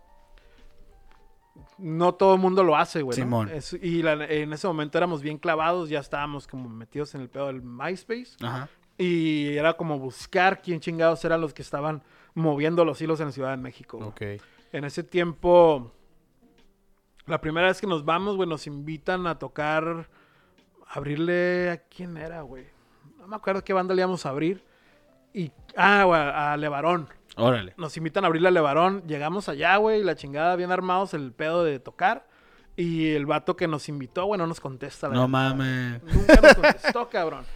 No 1.79 2.14
todo 2.14 2.35
el 2.35 2.40
mundo 2.40 2.62
lo 2.62 2.77
hace, 2.77 3.03
güey. 3.03 3.18
¿no? 3.18 3.25
Simón. 3.25 3.49
Es- 3.51 3.72
y 3.72 4.03
la- 4.03 4.25
en 4.27 4.53
ese 4.53 4.66
momento 4.66 4.99
éramos 4.99 5.22
bien 5.22 5.38
clavados, 5.38 5.88
ya 5.88 5.99
estábamos 6.01 6.46
como 6.46 6.68
metidos 6.68 7.14
en 7.14 7.22
el 7.22 7.29
pedo 7.29 7.46
del 7.49 7.62
MySpace. 7.62 8.37
Ajá. 8.42 8.68
Y 8.99 9.57
era 9.57 9.75
como 9.75 9.99
buscar 9.99 10.62
quién 10.62 10.81
chingados 10.81 11.25
eran 11.25 11.40
los 11.40 11.53
que 11.53 11.62
estaban 11.62 12.03
moviendo 12.37 12.85
los 12.85 13.01
hilos 13.01 13.18
en 13.20 13.27
la 13.27 13.33
Ciudad 13.33 13.51
de 13.51 13.57
México. 13.57 13.99
güey. 13.99 14.40
En 14.72 14.85
ese 14.85 15.03
tiempo, 15.03 15.90
la 17.27 17.40
primera 17.40 17.66
vez 17.66 17.81
que 17.81 17.87
nos 17.87 18.05
vamos, 18.05 18.37
güey, 18.37 18.49
nos 18.49 18.66
invitan 18.66 19.27
a 19.27 19.38
tocar, 19.38 20.09
abrirle 20.87 21.70
a 21.70 21.77
quién 21.79 22.16
era, 22.18 22.42
güey. 22.42 22.66
No 23.18 23.27
me 23.27 23.37
acuerdo 23.37 23.64
qué 23.64 23.72
banda 23.72 23.94
le 23.94 24.03
íbamos 24.03 24.27
a 24.27 24.29
abrir. 24.29 24.62
Y, 25.33 25.51
ah, 25.77 26.05
güey, 26.05 26.20
a 26.20 26.57
Levarón. 26.59 27.09
Órale. 27.37 27.75
Nos 27.79 27.96
invitan 27.96 28.25
a 28.25 28.27
abrirle 28.27 28.49
a 28.49 28.53
Levarón. 28.53 29.03
Llegamos 29.07 29.49
allá, 29.49 29.77
güey, 29.79 30.03
la 30.05 30.14
chingada, 30.14 30.57
bien 30.57 30.70
armados, 30.70 31.14
el 31.14 31.33
pedo 31.33 31.64
de 31.64 31.79
tocar. 31.81 32.27
Y 32.77 33.12
el 33.12 33.25
vato 33.25 33.57
que 33.57 33.66
nos 33.66 33.88
invitó, 33.88 34.27
güey, 34.27 34.38
no 34.38 34.46
nos 34.46 34.61
contesta. 34.61 35.09
la 35.09 35.14
No 35.14 35.27
mames. 35.29 36.03
Nunca 36.05 36.40
nos 36.42 36.55
contestó, 36.55 37.09
cabrón. 37.09 37.46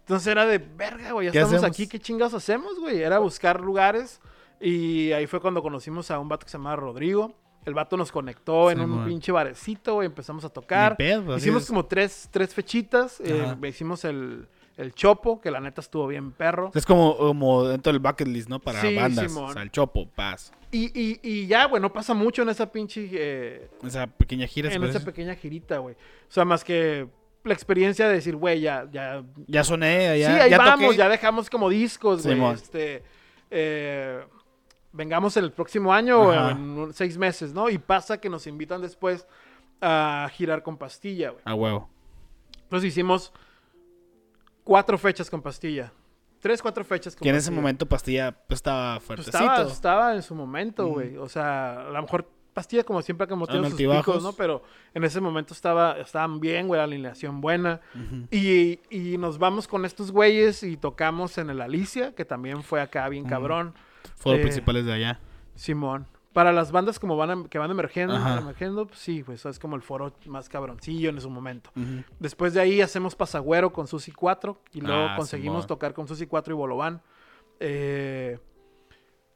Entonces 0.00 0.26
era 0.28 0.46
de 0.46 0.56
verga, 0.58 1.12
güey. 1.12 1.26
Ya 1.26 1.32
¿Qué 1.32 1.38
estamos 1.38 1.58
hacemos? 1.58 1.76
aquí, 1.76 1.86
¿qué 1.86 1.98
chingados 2.00 2.32
hacemos, 2.32 2.78
güey? 2.80 3.02
Era 3.02 3.18
buscar 3.18 3.60
lugares. 3.60 4.20
Y 4.60 5.12
ahí 5.12 5.26
fue 5.26 5.40
cuando 5.40 5.62
conocimos 5.62 6.10
a 6.10 6.18
un 6.18 6.28
vato 6.28 6.44
que 6.44 6.50
se 6.50 6.58
llamaba 6.58 6.76
Rodrigo. 6.76 7.34
El 7.64 7.74
vato 7.74 7.96
nos 7.96 8.10
conectó 8.10 8.70
en 8.70 8.80
un 8.80 9.04
pinche 9.04 9.32
barecito, 9.32 9.94
güey. 9.94 10.06
Empezamos 10.06 10.44
a 10.44 10.48
tocar. 10.48 10.96
pedo, 10.96 11.36
Hicimos 11.36 11.66
como 11.66 11.84
tres, 11.86 12.28
tres 12.30 12.54
fechitas. 12.54 13.20
eh, 13.20 13.54
hicimos 13.68 14.04
el, 14.06 14.48
el 14.78 14.94
Chopo, 14.94 15.40
que 15.42 15.50
la 15.50 15.60
neta 15.60 15.82
estuvo 15.82 16.06
bien 16.06 16.32
perro. 16.32 16.70
Es 16.74 16.86
como, 16.86 17.16
como 17.16 17.64
dentro 17.68 17.92
del 17.92 18.00
bucket 18.00 18.28
list, 18.28 18.48
¿no? 18.48 18.60
Para 18.60 18.80
Sí, 18.80 18.94
bandas. 18.96 19.30
Simón. 19.30 19.50
O 19.50 19.52
sea, 19.52 19.62
el 19.62 19.70
chopo, 19.70 20.08
paz. 20.08 20.52
Y, 20.72 20.86
y, 20.98 21.20
y 21.22 21.46
ya, 21.48 21.66
güey, 21.66 21.82
no 21.82 21.92
pasa 21.92 22.14
mucho 22.14 22.42
en 22.42 22.48
esa 22.48 22.70
pinche... 22.72 23.08
eh, 23.12 23.70
Esa 23.84 24.06
pequeña 24.06 24.46
gira. 24.46 24.72
en 24.72 24.82
esa 24.82 24.92
decir. 24.94 25.04
pequeña 25.04 25.34
girita, 25.34 25.78
güey. 25.78 25.94
O 25.96 26.32
sea, 26.32 26.46
más 26.46 26.64
que 26.64 27.08
la 27.44 27.52
experiencia 27.52 28.08
de 28.08 28.14
decir, 28.14 28.36
güey, 28.36 28.60
ya, 28.60 28.86
ya, 28.90 29.22
Ya 29.46 29.64
soné, 29.64 30.18
ya. 30.18 30.34
sí, 30.34 30.40
ahí 30.40 30.50
ya 30.50 30.58
vamos, 30.58 30.86
toqué. 30.86 30.96
ya 30.96 31.08
dejamos 31.10 31.50
como 31.50 31.68
discos, 31.68 32.26
güey. 32.26 32.42
Este, 32.54 33.02
eh, 33.50 34.20
vengamos 34.92 35.36
el 35.36 35.52
próximo 35.52 35.92
año 35.92 36.20
o 36.20 36.32
en 36.50 36.92
seis 36.92 37.16
meses, 37.18 37.52
¿no? 37.52 37.68
Y 37.68 37.78
pasa 37.78 38.18
que 38.20 38.28
nos 38.28 38.46
invitan 38.46 38.80
después 38.82 39.26
a 39.80 40.28
girar 40.32 40.62
con 40.62 40.76
pastilla, 40.76 41.30
güey. 41.30 41.42
A 41.44 41.54
huevo. 41.54 41.88
Entonces 42.62 42.88
hicimos 42.88 43.32
cuatro 44.64 44.98
fechas 44.98 45.30
con 45.30 45.42
pastilla. 45.42 45.92
tres, 46.40 46.62
cuatro 46.62 46.84
fechas. 46.84 47.16
Que 47.16 47.28
en 47.28 47.36
ese 47.36 47.50
momento 47.50 47.86
Pastilla 47.86 48.32
pues, 48.32 48.58
estaba 48.58 48.94
Pues 48.94 49.04
fuertecito. 49.06 49.38
estaba, 49.38 49.62
estaba 49.70 50.14
en 50.14 50.22
su 50.22 50.34
momento, 50.34 50.86
güey. 50.86 51.16
O 51.16 51.28
sea, 51.28 51.80
a 51.82 51.90
lo 51.90 52.02
mejor 52.02 52.28
Pastilla 52.54 52.82
como 52.82 53.00
siempre 53.02 53.26
como 53.28 53.44
En 53.46 53.50
tiene 53.52 53.70
sus 53.70 53.78
picos, 53.78 54.22
¿no? 54.22 54.32
Pero 54.32 54.62
en 54.94 55.04
ese 55.04 55.20
momento 55.20 55.54
estaba, 55.54 55.98
estaban 56.00 56.40
bien, 56.40 56.66
güey, 56.66 56.78
la 56.78 56.84
alineación 56.84 57.40
buena. 57.40 57.80
Y, 58.30 58.80
y 58.90 59.18
nos 59.18 59.38
vamos 59.38 59.68
con 59.68 59.84
estos 59.84 60.10
güeyes 60.12 60.62
y 60.62 60.76
tocamos 60.76 61.38
en 61.38 61.50
el 61.50 61.60
Alicia, 61.60 62.14
que 62.14 62.24
también 62.24 62.62
fue 62.62 62.80
acá 62.80 63.08
bien 63.08 63.24
cabrón. 63.24 63.74
Fueron 64.16 64.40
Eh, 64.40 64.42
principales 64.44 64.84
de 64.86 64.92
allá. 64.92 65.20
Simón. 65.54 66.06
Para 66.32 66.52
las 66.52 66.70
bandas 66.70 67.00
como 67.00 67.16
van 67.16 67.48
que 67.48 67.58
van 67.58 67.72
emergiendo, 67.72 68.14
emergiendo, 68.16 68.86
pues 68.86 69.00
sí, 69.00 69.24
pues 69.24 69.44
es 69.46 69.58
como 69.58 69.74
el 69.74 69.82
foro 69.82 70.12
más 70.26 70.48
cabroncillo 70.48 71.10
en 71.10 71.20
su 71.20 71.28
momento. 71.28 71.70
Después 72.20 72.54
de 72.54 72.60
ahí 72.60 72.80
hacemos 72.80 73.16
Pasagüero 73.16 73.72
con 73.72 73.88
Susi 73.88 74.12
4 74.12 74.56
y 74.74 74.80
luego 74.80 75.08
Ah, 75.08 75.14
conseguimos 75.16 75.62
Simón. 75.62 75.66
tocar 75.66 75.92
con 75.92 76.06
Susi 76.06 76.26
4 76.28 76.54
y 76.54 76.56
Bolobán. 76.56 77.02
Eh, 77.58 78.38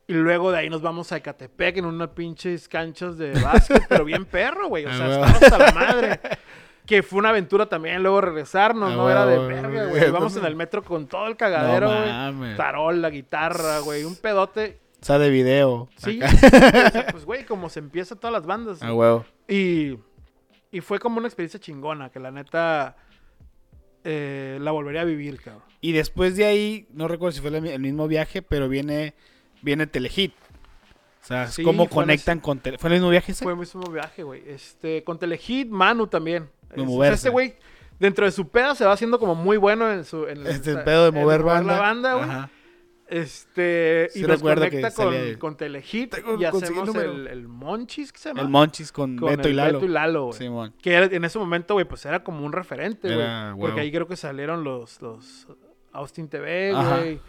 y 0.06 0.12
luego 0.12 0.52
de 0.52 0.58
ahí 0.58 0.70
nos 0.70 0.82
vamos 0.82 1.10
a 1.10 1.16
Ecatepec 1.16 1.78
en 1.78 1.86
unas 1.86 2.10
pinches 2.10 2.68
canchas 2.68 3.18
de 3.18 3.32
básquet, 3.40 3.82
pero 3.88 4.04
bien 4.04 4.24
perro, 4.24 4.68
güey. 4.68 4.84
O 4.84 4.88
Ah, 4.92 4.96
sea, 4.96 5.08
huevo. 5.08 5.24
estamos 5.24 5.42
hasta 5.42 5.58
la 5.58 5.72
madre. 5.72 6.20
Que 6.86 7.02
fue 7.02 7.18
una 7.18 7.30
aventura 7.30 7.66
también 7.66 8.02
luego 8.02 8.20
regresarnos, 8.20 8.92
Ah, 8.92 8.96
no 8.96 9.10
era 9.10 9.24
de 9.24 9.38
verga, 9.38 9.68
güey. 9.68 9.88
güey. 9.90 10.08
Íbamos 10.08 10.36
en 10.36 10.44
el 10.44 10.54
metro 10.54 10.82
con 10.82 11.06
todo 11.06 11.26
el 11.28 11.36
cagadero, 11.36 11.88
No 11.90 11.96
güey. 11.98 12.12
mames. 12.12 12.56
Tarola, 12.58 13.08
guitarra, 13.10 13.78
güey. 13.78 14.04
Un 14.04 14.16
pedote. 14.16 14.78
O 15.00 15.04
sea, 15.04 15.18
de 15.18 15.30
video. 15.30 15.88
Sí. 15.96 16.20
Pues, 17.10 17.24
güey, 17.24 17.44
como 17.46 17.68
se 17.70 17.78
empieza 17.80 18.16
todas 18.16 18.32
las 18.32 18.44
bandas. 18.46 18.82
A 18.82 18.92
huevo. 18.92 19.24
Y, 19.48 19.98
y 20.70 20.80
fue 20.82 20.98
como 20.98 21.18
una 21.18 21.26
experiencia 21.28 21.58
chingona, 21.60 22.10
que 22.10 22.20
la 22.20 22.30
neta 22.30 22.96
eh, 24.04 24.58
la 24.60 24.70
volvería 24.70 25.02
a 25.02 25.04
vivir, 25.04 25.40
cabrón. 25.40 25.62
Y 25.80 25.92
después 25.92 26.36
de 26.36 26.44
ahí, 26.46 26.86
no 26.92 27.08
recuerdo 27.08 27.32
si 27.32 27.40
fue 27.40 27.56
el, 27.56 27.80
mismo 27.80 28.08
viaje, 28.08 28.42
pero 28.42 28.68
viene, 28.68 29.14
viene 29.62 29.86
Telehit. 29.86 30.32
O 31.22 31.26
sea, 31.26 31.46
Sí, 31.48 31.62
cómo 31.62 31.88
conectan 31.88 32.40
con 32.40 32.58
Tele- 32.60 32.76
¿Fue 32.78 32.88
el 32.90 32.94
mismo 32.96 33.08
viaje 33.08 33.32
ese? 33.32 33.44
Fue 33.44 33.52
el 33.54 33.58
mismo 33.58 33.82
viaje, 33.90 34.22
güey. 34.22 34.42
Este, 34.46 35.02
con 35.04 35.18
Telehit, 35.18 35.68
Manu 35.70 36.06
también. 36.06 36.50
De 36.76 36.82
moverse. 36.86 37.14
Este 37.14 37.28
güey, 37.30 37.54
dentro 37.98 38.24
de 38.24 38.32
su 38.32 38.48
peda, 38.48 38.74
se 38.74 38.84
va 38.84 38.92
haciendo 38.92 39.18
como 39.18 39.34
muy 39.34 39.56
bueno 39.56 39.90
en 39.90 40.04
su... 40.04 40.26
En 40.26 40.46
Este 40.46 40.72
en- 40.72 40.84
pedo 40.84 41.02
de 41.10 41.16
en 41.18 41.24
mover 41.24 41.42
banda. 41.42 41.74
la 41.74 41.80
banda, 41.80 42.14
güey. 42.14 42.24
Ajá. 42.28 42.50
Este, 43.06 44.08
Sí 44.12 44.20
y 44.20 44.22
nos 44.22 44.42
que 44.42 44.54
conecta 44.54 44.90
salía- 44.90 45.32
con, 45.32 45.38
con 45.38 45.56
Telehit 45.58 46.14
Tengo- 46.14 46.40
y 46.40 46.44
hacemos 46.44 46.94
el, 46.96 47.26
el 47.26 47.48
Monchis, 47.48 48.10
¿qué 48.12 48.18
se 48.18 48.30
llama? 48.30 48.40
El 48.40 48.48
Monchis 48.48 48.92
con, 48.92 49.16
Con 49.18 49.28
Beto 49.30 49.46
el 49.48 49.52
y 49.54 49.56
Lalo. 49.56 49.72
Beto 49.74 49.84
y 49.84 49.88
Lalo, 49.88 50.24
güey. 50.26 50.38
Simón. 50.38 50.74
Que 50.82 50.94
era- 50.94 51.06
en 51.14 51.24
ese 51.24 51.38
momento, 51.38 51.74
güey, 51.74 51.86
pues 51.86 52.04
era 52.06 52.24
como 52.24 52.44
un 52.44 52.52
referente, 52.52 53.14
güey. 53.14 53.26
Porque 53.60 53.80
ahí 53.80 53.92
creo 53.92 54.06
que 54.08 54.16
salieron 54.16 54.64
los, 54.64 55.00
los 55.02 55.46
Austin 55.92 56.28
TV, 56.28 56.72
güey. 56.72 57.20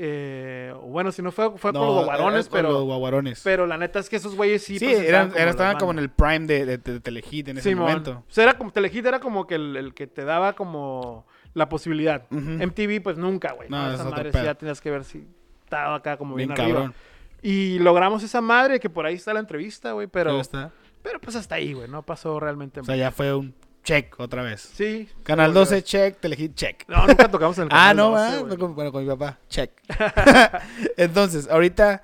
Eh, 0.00 0.72
bueno, 0.84 1.10
si 1.10 1.22
no 1.22 1.32
fue, 1.32 1.50
fue 1.58 1.72
No, 1.72 1.80
con 1.80 1.88
los 1.88 1.96
guaguarones, 2.04 2.48
pero, 2.48 2.70
los 2.70 2.84
guaguarones. 2.84 3.40
pero 3.42 3.66
la 3.66 3.76
neta 3.76 3.98
es 3.98 4.08
que 4.08 4.14
esos 4.14 4.36
güeyes 4.36 4.62
sí. 4.62 4.78
sí, 4.78 4.84
presentaban 4.86 5.08
eran, 5.08 5.30
como 5.32 5.50
estaban 5.50 5.76
como 5.78 5.90
en 5.90 5.98
el 5.98 6.08
prime 6.08 6.46
de, 6.46 6.64
de, 6.66 6.78
de 6.78 7.00
Telehit 7.00 7.48
en 7.48 7.58
ese 7.58 7.74
momento. 7.74 8.22
O 8.28 8.30
sea, 8.32 8.44
era 8.44 8.56
como, 8.56 8.70
Telehit 8.70 9.04
era 9.04 9.18
como 9.18 9.48
que 9.48 9.56
el, 9.56 9.76
el 9.76 9.94
que 9.94 10.06
te 10.06 10.24
daba 10.24 10.52
como 10.52 11.26
la 11.54 11.68
posibilidad. 11.68 12.22
Ujú. 12.30 12.42
MTV, 12.64 13.02
pues 13.02 13.18
nunca, 13.18 13.54
güey. 13.54 13.68
No, 13.68 13.82
¿no? 13.82 13.88
es 13.88 13.94
Esa 14.00 14.08
madre 14.08 14.30
sí 14.32 14.38
ya 14.44 14.54
tenías 14.54 14.80
que 14.80 14.90
ver 14.92 15.02
si 15.02 15.26
estaba 15.64 15.96
acá 15.96 16.16
como 16.16 16.36
bien, 16.36 16.50
Bien 16.50 16.60
arriba. 16.60 16.76
cabrón. 16.78 16.94
Y 17.42 17.80
logramos 17.80 18.22
esa 18.22 18.40
madre, 18.40 18.78
que 18.78 18.88
por 18.90 19.04
ahí 19.04 19.14
está 19.16 19.34
la 19.34 19.40
entrevista, 19.40 19.92
güey, 19.92 20.06
pero, 20.06 20.30
Pero, 20.30 20.40
está. 20.40 20.70
pero 21.02 21.20
pues 21.20 21.34
hasta 21.34 21.56
ahí, 21.56 21.72
güey, 21.72 21.88
no 21.88 22.02
pasó 22.02 22.38
realmente 22.38 22.80
O 22.80 22.84
sea, 22.84 22.94
ya 22.96 23.10
fue 23.10 23.34
un 23.34 23.52
check 23.88 24.20
otra 24.20 24.42
vez. 24.42 24.60
Sí. 24.74 25.08
Canal 25.22 25.50
pero- 25.50 25.60
12, 25.60 25.82
check. 25.82 26.20
Telehit, 26.20 26.54
check. 26.54 26.84
No, 26.88 27.06
nunca 27.06 27.30
tocamos 27.30 27.56
en 27.58 27.64
el 27.64 27.68
Ah, 27.72 27.88
Canal 27.90 27.96
no, 27.96 28.10
12, 28.10 28.20
¿verdad? 28.22 28.40
güey. 28.40 28.52
No, 28.52 28.58
con- 28.58 28.74
bueno, 28.74 28.92
con 28.92 29.02
mi 29.02 29.08
papá. 29.08 29.38
Check. 29.48 29.70
Entonces, 30.96 31.48
ahorita, 31.48 32.02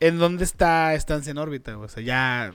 ¿en 0.00 0.18
dónde 0.18 0.44
está 0.44 0.94
Estancia 0.94 1.30
en 1.30 1.38
órbita? 1.38 1.76
O 1.78 1.88
sea, 1.88 2.02
ya. 2.02 2.54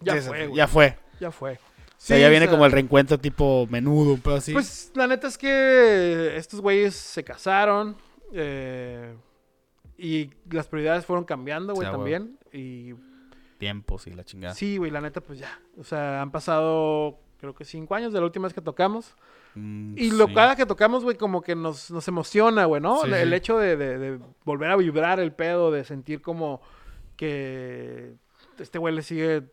Ya 0.00 0.14
se- 0.14 0.22
fue, 0.22 0.46
güey. 0.46 0.56
Ya 0.56 0.66
fue. 0.68 0.96
Ya 1.20 1.30
fue. 1.30 1.52
O 1.54 1.58
sea, 1.98 2.18
ya 2.18 2.26
o 2.26 2.30
viene 2.30 2.44
sea, 2.46 2.50
como 2.52 2.66
el 2.66 2.72
reencuentro 2.72 3.18
tipo 3.18 3.66
menudo, 3.70 4.12
un 4.14 4.20
pedo 4.20 4.36
así. 4.36 4.52
Pues 4.52 4.92
la 4.94 5.06
neta 5.06 5.26
es 5.28 5.38
que 5.38 6.36
estos 6.36 6.60
güeyes 6.60 6.94
se 6.94 7.24
casaron 7.24 7.96
eh, 8.34 9.14
y 9.96 10.30
las 10.50 10.66
prioridades 10.68 11.06
fueron 11.06 11.24
cambiando, 11.24 11.72
güey, 11.74 11.90
también. 11.90 12.38
Y 12.52 12.94
Tiempos 13.58 14.06
y 14.06 14.10
la 14.12 14.24
chingada. 14.24 14.54
sí, 14.54 14.76
güey, 14.76 14.90
la 14.90 15.00
neta, 15.00 15.22
pues 15.22 15.38
ya. 15.38 15.58
O 15.78 15.84
sea, 15.84 16.20
han 16.20 16.30
pasado 16.30 17.18
creo 17.46 17.54
que 17.54 17.64
cinco 17.64 17.94
años 17.94 18.12
de 18.12 18.20
la 18.20 18.26
última 18.26 18.44
vez 18.46 18.54
que 18.54 18.60
tocamos. 18.60 19.14
Mm, 19.54 19.94
Y 19.96 20.10
lo 20.10 20.26
sí. 20.26 20.34
cada 20.34 20.54
que 20.56 20.66
tocamos, 20.66 21.02
güey, 21.02 21.16
como 21.16 21.40
que 21.42 21.54
nos, 21.54 21.90
nos 21.90 22.06
emociona, 22.08 22.64
güey, 22.66 22.80
¿no? 22.82 23.02
Sí, 23.04 23.10
el, 23.12 23.32
hecho 23.32 23.58
de, 23.58 23.76
de- 23.76 23.98
de 23.98 24.18
volver 24.44 24.70
a 24.70 24.76
vibrar 24.76 25.18
el 25.20 25.32
pedo, 25.32 25.70
de 25.70 25.84
sentir 25.84 26.20
como 26.20 26.60
que 27.16 28.14
este 28.58 28.78
güey 28.78 28.94
le 28.94 29.02
sigue... 29.02 29.44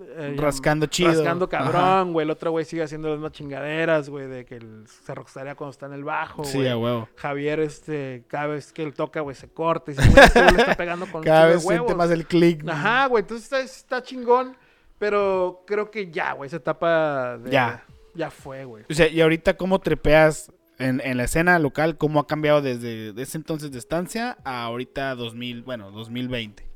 eh, 0.00 0.34
Rascando 0.38 0.86
chido. 0.86 1.10
Rascando 1.10 1.48
cabrón, 1.48 2.12
güey. 2.12 2.24
El 2.24 2.30
otro 2.30 2.50
güey 2.50 2.64
sigue 2.64 2.82
haciendo 2.82 3.08
las 3.08 3.18
mismas 3.18 3.32
chingaderas, 3.32 4.08
güey, 4.10 4.26
de 4.26 4.44
que 4.44 4.56
el- 4.56 4.84
se 4.86 5.14
rockstaría 5.14 5.54
cuando 5.54 5.70
está 5.72 5.86
en 5.86 5.94
el 5.94 6.04
bajo, 6.04 6.44
Sí, 6.44 6.66
a 6.66 6.76
huevo. 6.76 7.08
Javier, 7.16 7.60
este, 7.60 8.24
cada 8.28 8.48
vez 8.48 8.72
que 8.72 8.82
él 8.82 8.94
toca, 8.94 9.20
güey, 9.20 9.34
se 9.34 9.48
corta 9.48 9.90
y 9.92 9.94
se 9.94 10.08
güey, 10.08 10.24
este 10.24 10.42
güey 10.42 10.54
le 10.54 10.60
está 10.62 10.74
pegando 10.76 11.06
con 11.10 11.22
Cada 11.22 11.46
vez 11.46 11.62
siente 11.62 11.80
huevos. 11.82 11.96
más 11.96 12.10
el 12.10 12.26
click. 12.26 12.68
Ajá, 12.68 13.06
güey, 13.06 13.22
entonces 13.22 13.44
está, 13.44 13.60
está 13.60 14.02
chingón, 14.02 14.56
pero 14.98 15.62
creo 15.66 15.90
que 15.90 16.10
ya, 16.10 16.32
güey, 16.32 16.48
esa 16.48 16.56
etapa 16.56 17.38
de- 17.38 17.50
Ya. 17.50 17.84
ya 18.14 18.30
fue, 18.30 18.64
güey. 18.64 18.84
O 18.90 18.94
sea, 18.94 19.08
y 19.08 19.20
ahorita, 19.20 19.56
¿cómo 19.56 19.78
trepeas 19.78 20.52
en, 20.78 21.00
en 21.04 21.16
la 21.16 21.24
escena 21.24 21.58
local? 21.58 21.96
¿Cómo 21.96 22.20
ha 22.20 22.26
cambiado 22.26 22.60
desde 22.62 23.10
ese 23.20 23.38
entonces 23.38 23.70
de 23.70 23.78
estancia 23.78 24.38
a 24.44 24.64
ahorita 24.64 25.14
2000, 25.14 25.62
bueno, 25.62 25.90
2020? 25.90 26.66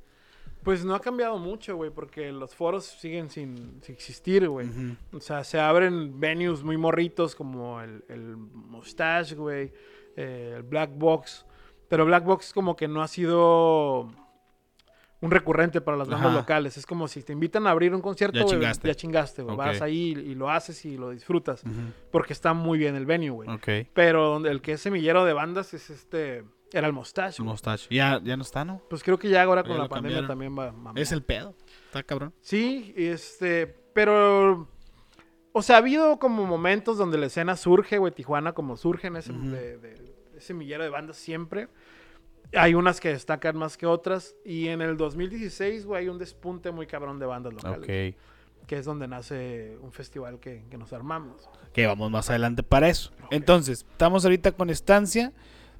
Pues 0.62 0.84
no 0.84 0.94
ha 0.94 1.00
cambiado 1.00 1.38
mucho, 1.38 1.74
güey, 1.74 1.90
porque 1.90 2.30
los 2.30 2.54
foros 2.54 2.84
siguen 2.84 3.30
sin, 3.30 3.80
sin 3.82 3.94
existir, 3.96 4.48
güey. 4.48 4.68
O 5.12 5.18
sea, 5.20 5.42
se 5.42 5.58
abren 5.58 6.20
venues 6.20 6.62
muy 6.62 6.76
morritos 6.76 7.34
como 7.34 7.80
el, 7.80 8.04
el 8.08 8.36
Mustache, 8.36 9.34
güey, 9.34 9.72
eh, 10.14 10.54
el 10.58 10.62
Black 10.62 10.90
Box. 10.94 11.44
Pero 11.88 12.04
Black 12.06 12.24
Box 12.24 12.52
como 12.52 12.76
que 12.76 12.86
no 12.86 13.02
ha 13.02 13.08
sido 13.08 14.08
un 15.22 15.30
recurrente 15.30 15.80
para 15.80 15.96
las 15.96 16.08
bandas 16.08 16.26
Ajá. 16.28 16.36
locales. 16.36 16.76
Es 16.76 16.84
como 16.84 17.08
si 17.08 17.22
te 17.22 17.32
invitan 17.32 17.66
a 17.66 17.70
abrir 17.70 17.94
un 17.94 18.02
concierto, 18.02 18.38
Ya 18.40 18.44
chingaste. 18.44 18.88
ya 18.88 18.94
chingaste, 18.94 19.42
güey. 19.42 19.54
Ok. 19.54 19.58
Vas 19.58 19.80
ahí 19.80 20.10
y 20.10 20.34
lo 20.34 20.50
haces 20.50 20.84
y 20.84 20.98
lo 20.98 21.08
disfrutas. 21.10 21.62
Porque 22.10 22.34
está 22.34 22.52
muy 22.52 22.76
bien 22.78 22.94
el 22.96 23.06
venue, 23.06 23.30
güey. 23.30 23.48
Ok. 23.48 23.88
Pero 23.94 24.28
donde 24.28 24.50
el 24.50 24.60
que 24.60 24.72
es 24.72 24.80
semillero 24.82 25.24
de 25.24 25.32
bandas 25.32 25.72
es 25.72 25.88
este... 25.88 26.44
Era 26.74 26.86
el 26.86 26.92
Mustache, 26.92 27.42
güey. 27.42 27.50
mustache. 27.50 27.86
Ya, 27.94 28.20
ya 28.24 28.36
no 28.36 28.42
está, 28.42 28.64
¿no? 28.64 28.80
Pues 28.90 29.02
creo 29.02 29.18
que 29.18 29.28
ya 29.28 29.42
ahora 29.42 29.62
con 29.62 29.72
Ya 29.72 29.78
la 29.82 29.88
pandemia 29.88 30.18
cambiaron. 30.20 30.28
también 30.28 30.58
va... 30.58 30.72
mamó. 30.72 30.98
Es 30.98 31.12
el 31.12 31.22
pedo. 31.22 31.54
Está 31.86 32.02
cabrón. 32.02 32.32
Sí, 32.40 32.94
este, 32.96 33.66
pero, 33.66 34.68
o 35.52 35.62
sea, 35.62 35.76
ha 35.76 35.78
habido 35.80 36.18
como 36.18 36.46
momentos 36.46 36.96
donde 36.96 37.18
la 37.18 37.26
escena 37.26 37.56
surge, 37.56 37.98
güey, 37.98 38.12
Tijuana 38.12 38.52
como 38.54 38.76
surge 38.78 39.08
en 39.08 39.16
ese, 39.16 39.32
Ujú. 39.32 39.50
de- 39.50 39.76
de- 39.78 40.14
ese 40.36 40.54
millero 40.54 40.82
de 40.82 40.88
bandas 40.88 41.16
siempre. 41.18 41.68
Hay 42.54 42.74
unas 42.74 43.00
que 43.00 43.08
destacan 43.10 43.56
más 43.56 43.76
que 43.76 43.86
otras. 43.86 44.34
Y 44.44 44.68
en 44.68 44.82
el 44.82 44.96
2016, 44.96 45.86
güey, 45.86 46.02
hay 46.02 46.08
un 46.08 46.18
despunte 46.18 46.70
muy 46.70 46.86
cabrón 46.86 47.18
de 47.18 47.26
bandas 47.26 47.52
locales. 47.54 47.78
Ok. 47.78 48.66
Que 48.66 48.78
es 48.78 48.84
donde 48.84 49.08
nace 49.08 49.76
un 49.82 49.92
festival 49.92 50.38
que, 50.38 50.64
que 50.70 50.78
nos 50.78 50.92
armamos. 50.92 51.48
Que 51.72 51.86
vamos 51.86 52.10
más 52.10 52.30
adelante 52.30 52.62
para 52.62 52.88
eso. 52.88 53.10
Entonces, 53.30 53.86
estamos 53.90 54.24
ahorita 54.24 54.52
con 54.52 54.70
estancia, 54.70 55.32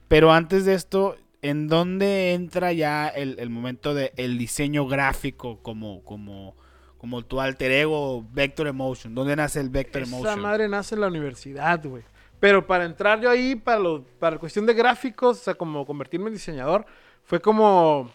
pero 0.08 0.32
antes 0.32 0.64
de 0.64 0.74
esto, 0.74 1.16
¿en 1.42 1.68
dónde 1.68 2.34
entra 2.34 2.72
ya 2.72 3.08
el, 3.08 3.36
el 3.38 3.50
momento 3.50 3.94
del 3.94 4.10
el 4.16 4.38
diseño 4.38 4.86
gráfico 4.86 5.58
como, 5.62 6.02
como, 6.02 6.56
como 6.98 7.22
tu 7.22 7.40
alter 7.40 7.70
ego 7.70 8.26
Vector 8.32 8.66
Emotion? 8.66 9.14
¿Dónde 9.14 9.36
nace 9.36 9.60
el 9.60 9.70
Vector 9.70 10.02
Esa 10.02 10.16
Emotion? 10.16 10.40
madre 10.40 10.68
nace 10.68 10.94
en 10.94 11.02
la 11.02 11.06
universidad, 11.08 11.84
güey. 11.84 12.02
Pero 12.42 12.66
para 12.66 12.84
entrar 12.86 13.20
yo 13.20 13.30
ahí, 13.30 13.54
para, 13.54 13.78
lo, 13.78 14.02
para 14.18 14.36
cuestión 14.36 14.66
de 14.66 14.74
gráficos, 14.74 15.38
o 15.38 15.44
sea, 15.44 15.54
como 15.54 15.86
convertirme 15.86 16.26
en 16.26 16.32
diseñador, 16.32 16.84
fue 17.22 17.40
como... 17.40 18.10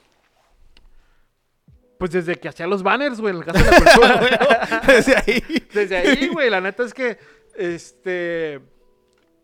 Pues 1.97 2.12
desde 2.12 2.36
que 2.36 2.49
hacía 2.49 2.68
los 2.68 2.84
banners, 2.84 3.22
güey, 3.22 3.34
en 3.34 3.39
el 3.39 3.45
caso 3.45 3.64
de 3.64 3.72
la 3.72 3.78
cultura. 3.78 4.82
Desde 4.88 5.16
ahí. 5.16 5.43
Desde 5.74 5.95
ahí, 5.95 6.28
güey, 6.28 6.49
la 6.49 6.60
neta 6.60 6.84
es 6.84 6.93
que, 6.93 7.18
este... 7.56 8.60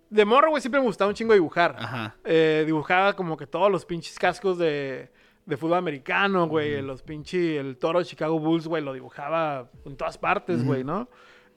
De 0.09 0.25
morro, 0.25 0.49
güey, 0.49 0.61
siempre 0.61 0.81
me 0.81 0.85
gustaba 0.87 1.07
un 1.07 1.15
chingo 1.15 1.33
dibujar. 1.33 1.77
Ajá. 1.79 2.17
Eh, 2.25 2.63
dibujaba 2.65 3.13
como 3.13 3.37
que 3.37 3.47
todos 3.47 3.71
los 3.71 3.85
pinches 3.85 4.19
cascos 4.19 4.57
de, 4.57 5.09
de 5.45 5.55
fútbol 5.55 5.77
americano, 5.77 6.45
güey. 6.49 6.81
Los 6.81 7.03
pinches, 7.03 7.57
el 7.57 7.77
toro 7.77 7.99
de 7.99 8.05
Chicago 8.05 8.37
Bulls, 8.37 8.67
güey, 8.67 8.83
lo 8.83 8.91
dibujaba 8.91 9.71
en 9.85 9.95
todas 9.95 10.17
partes, 10.17 10.61
güey, 10.65 10.83
¿no? 10.83 11.07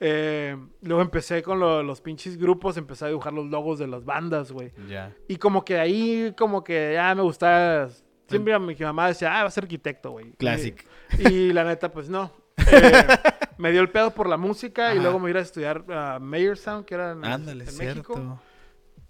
Eh, 0.00 0.56
luego 0.82 1.00
empecé 1.02 1.42
con 1.42 1.58
lo- 1.58 1.82
los 1.82 2.00
pinches 2.00 2.36
grupos, 2.36 2.76
empecé 2.76 3.06
a 3.06 3.08
dibujar 3.08 3.32
los 3.32 3.46
logos 3.46 3.78
de 3.78 3.86
las 3.86 4.04
bandas, 4.04 4.52
güey. 4.52 4.72
Ya. 4.88 5.14
Y 5.28 5.36
como 5.36 5.64
que 5.64 5.78
ahí, 5.78 6.34
como 6.36 6.62
que 6.62 6.92
ya 6.94 7.14
me 7.14 7.22
gustaba. 7.22 7.88
Siempre 8.28 8.58
mi 8.58 8.74
mamá 8.74 9.08
decía, 9.08 9.38
ah, 9.38 9.42
va 9.42 9.48
a 9.48 9.50
ser 9.50 9.64
arquitecto, 9.64 10.10
güey. 10.10 10.32
Classic. 10.32 10.84
Y, 11.18 11.28
y 11.28 11.52
la 11.52 11.64
neta, 11.64 11.90
pues 11.92 12.08
no. 12.08 12.30
Eh, 12.58 12.92
me 13.58 13.70
dio 13.70 13.80
el 13.80 13.88
pedo 13.90 14.10
por 14.10 14.28
la 14.28 14.36
música 14.36 14.94
y 14.94 14.98
luego 14.98 15.18
me 15.20 15.30
iba 15.30 15.38
a 15.38 15.42
estudiar 15.42 15.84
a 15.92 16.18
Mayor 16.18 16.56
Sound, 16.58 16.84
que 16.84 16.94
era 16.94 17.12
en, 17.12 17.24
Ándale, 17.24 17.64
en 17.64 17.70
cierto. 17.70 18.14
México. 18.14 18.40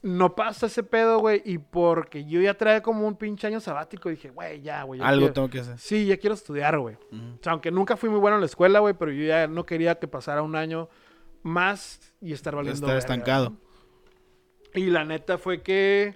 No 0.07 0.35
pasa 0.35 0.67
ese 0.67 0.83
pedo, 0.83 1.19
güey. 1.19 1.43
Y 1.45 1.59
porque 1.59 2.25
yo 2.25 2.41
ya 2.41 2.55
traía 2.55 2.81
como 2.83 3.07
un 3.07 3.17
pinche 3.17 3.47
año 3.47 3.61
sabático, 3.61 4.09
dije, 4.09 4.31
güey, 4.31 4.63
ya, 4.63 4.83
güey. 4.85 5.01
Algo 5.01 5.19
quiero- 5.21 5.33
tengo 5.33 5.51
que 5.51 5.61
hacer. 5.61 5.79
Sí, 5.79 6.07
ya 6.07 6.17
quiero 6.17 6.35
estudiar, 6.35 6.79
güey. 6.79 6.95
O 6.95 7.43
sea, 7.43 7.53
aunque 7.53 7.71
nunca 7.71 7.97
fui 7.97 8.09
muy 8.09 8.21
bueno 8.21 8.37
en 8.37 8.41
la 8.41 8.47
escuela, 8.47 8.79
güey, 8.79 8.95
pero 8.95 9.11
yo 9.11 9.25
ya 9.27 9.47
no 9.49 9.67
quería 9.67 9.97
que 9.99 10.07
pasara 10.09 10.43
un 10.43 10.55
año 10.57 10.89
más 11.43 12.15
y 12.21 12.33
estar 12.33 12.55
valiendo. 12.55 12.87
Estar 12.87 12.97
estancado. 12.99 13.57
Y 14.75 14.87
la 14.87 15.05
neta 15.05 15.39
fue 15.39 15.63
que 15.63 16.15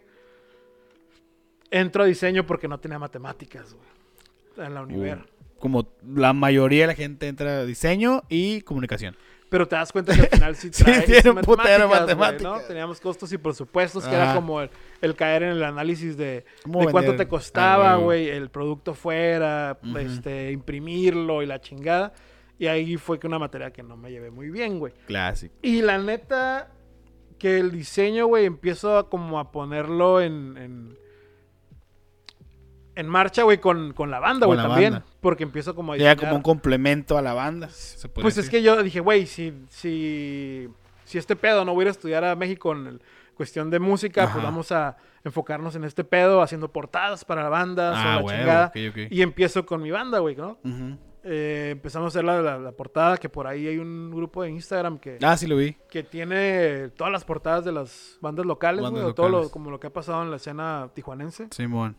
entro 1.70 2.03
a 2.03 2.07
diseño 2.07 2.47
porque 2.47 2.68
no 2.68 2.78
tenía 2.78 2.99
matemáticas, 2.99 3.74
güey. 3.74 4.66
En 4.66 4.74
la 4.74 4.82
universidad. 4.82 5.24
Como 5.59 5.88
la 6.07 6.32
mayoría 6.32 6.82
de 6.82 6.86
la 6.88 6.95
gente 6.95 7.28
entra 7.28 7.61
a 7.61 7.64
diseño 7.64 8.22
y 8.28 8.62
comunicación. 8.62 9.16
Pero 9.51 9.67
te 9.69 9.77
das 9.77 9.93
cuenta 9.93 10.15
que 10.15 10.23
al 10.23 10.29
final 10.29 10.57
sí 10.57 10.69
Sí, 10.73 10.85
trae 10.85 11.03
tiene 11.03 11.31
un 11.31 11.41
putero. 11.43 11.91
¿no? 12.41 12.61
Teníamos 12.61 13.01
costos 13.01 13.33
y 13.33 13.37
presupuestos, 13.39 14.05
que 14.07 14.15
era 14.15 14.31
Ajá. 14.31 14.35
como 14.37 14.61
el, 14.63 14.71
el 15.03 15.15
caer 15.17 15.43
en 15.43 15.51
el 15.51 15.63
análisis 15.65 16.17
de, 16.17 16.45
¿Cómo 16.63 16.87
de 16.87 16.93
cuánto 16.93 17.17
te 17.17 17.27
costaba, 17.29 17.91
Ah, 17.91 17.95
huevo. 17.97 18.05
güey, 18.07 18.29
el 18.31 18.49
producto 18.49 18.95
fuera, 18.95 19.79
este, 19.99 20.53
imprimirlo 20.53 21.43
y 21.43 21.47
la 21.47 21.61
chingada. 21.61 22.13
Y 22.59 22.69
ahí 22.69 22.97
fue 22.97 23.19
que 23.19 23.27
una 23.27 23.39
materia 23.39 23.73
que 23.73 23.83
no 23.83 23.97
me 23.97 24.11
llevé 24.11 24.31
muy 24.31 24.51
bien, 24.51 24.79
güey. 24.79 24.93
Clásico. 25.07 25.55
Y 25.63 25.83
la 25.83 25.99
neta, 25.99 26.71
que 27.39 27.59
el 27.59 27.73
diseño, 27.73 28.27
güey, 28.27 28.45
empiezo 28.45 28.99
a 28.99 29.09
como 29.11 29.41
a 29.41 29.51
ponerlo 29.51 30.21
en, 30.21 30.57
en, 30.59 30.99
en 32.95 33.09
marcha, 33.09 33.43
güey, 33.45 33.59
con, 33.59 33.93
con 33.93 34.11
la 34.11 34.18
banda, 34.20 34.47
güey, 34.47 34.57
la 34.59 34.68
también. 34.68 34.93
banda. 34.95 35.07
Porque 35.20 35.45
empiezo 35.45 35.74
como 35.74 35.93
a 35.93 35.97
Ya 35.97 36.16
como 36.16 36.34
un 36.36 36.43
complemento 36.43 37.16
a 37.16 37.22
la 37.22 37.32
banda. 37.34 37.68
se 37.70 38.09
Pues 38.09 38.36
es 38.38 38.51
que 38.51 38.62
yo 38.62 38.82
dije, 38.82 39.01
güey, 39.01 39.26
si, 39.26 39.55
si, 39.68 40.68
si 41.05 41.18
este 41.18 41.36
pedo 41.36 41.64
no 41.64 41.72
voy 41.74 41.82
a 41.82 41.84
ir 41.84 41.88
a 41.88 41.93
estudiar 41.93 42.24
a 42.24 42.34
México 42.36 42.72
en 42.72 42.86
el- 42.86 43.03
cuestión 43.34 43.70
de 43.70 43.78
música, 43.78 44.24
Ajá. 44.24 44.32
pues 44.34 44.45
vamos 44.45 44.70
a 44.70 44.97
enfocarnos 45.24 45.74
en 45.74 45.84
este 45.84 46.05
pedo, 46.05 46.43
haciendo 46.43 46.70
portadas 46.72 47.24
para 47.24 47.49
bandas 47.49 47.97
o 47.97 47.99
Ah, 47.99 48.20
la 48.22 48.36
chingada. 48.36 48.72
Y 49.11 49.22
empiezo 49.22 49.64
con 49.64 49.80
mi 49.82 49.91
banda, 49.91 50.18
güey, 50.18 50.36
¿no? 50.36 50.59
Eh, 51.22 51.68
empezamos 51.72 52.07
a 52.07 52.09
hacer 52.09 52.24
la, 52.24 52.41
la- 52.43 52.59
la 52.59 52.72
portada, 52.72 53.16
que 53.18 53.28
por 53.28 53.47
ahí 53.47 53.66
hay 53.66 53.78
un 53.78 54.11
grupo 54.11 54.43
de 54.43 54.51
Instagram 54.51 54.99
que, 54.99 55.18
Ah, 55.22 55.36
sí 55.36 55.47
lo 55.47 55.57
vi. 55.57 55.76
que 55.91 56.03
tiene 56.03 56.88
todas 56.97 57.12
las 57.12 57.24
portadas 57.24 57.64
de 57.64 57.72
las 57.72 58.18
bandas 58.20 58.45
locales, 58.47 58.84
güey, 58.91 59.12
todo 59.14 59.28
lo, 59.28 59.51
como 59.51 59.70
lo 59.70 59.78
que 59.80 59.86
ha 59.86 59.93
pasado 59.93 60.22
en 60.22 60.30
la 60.30 60.36
escena 60.36 60.91
tijuanense, 60.95 61.49
Simón. 61.51 61.97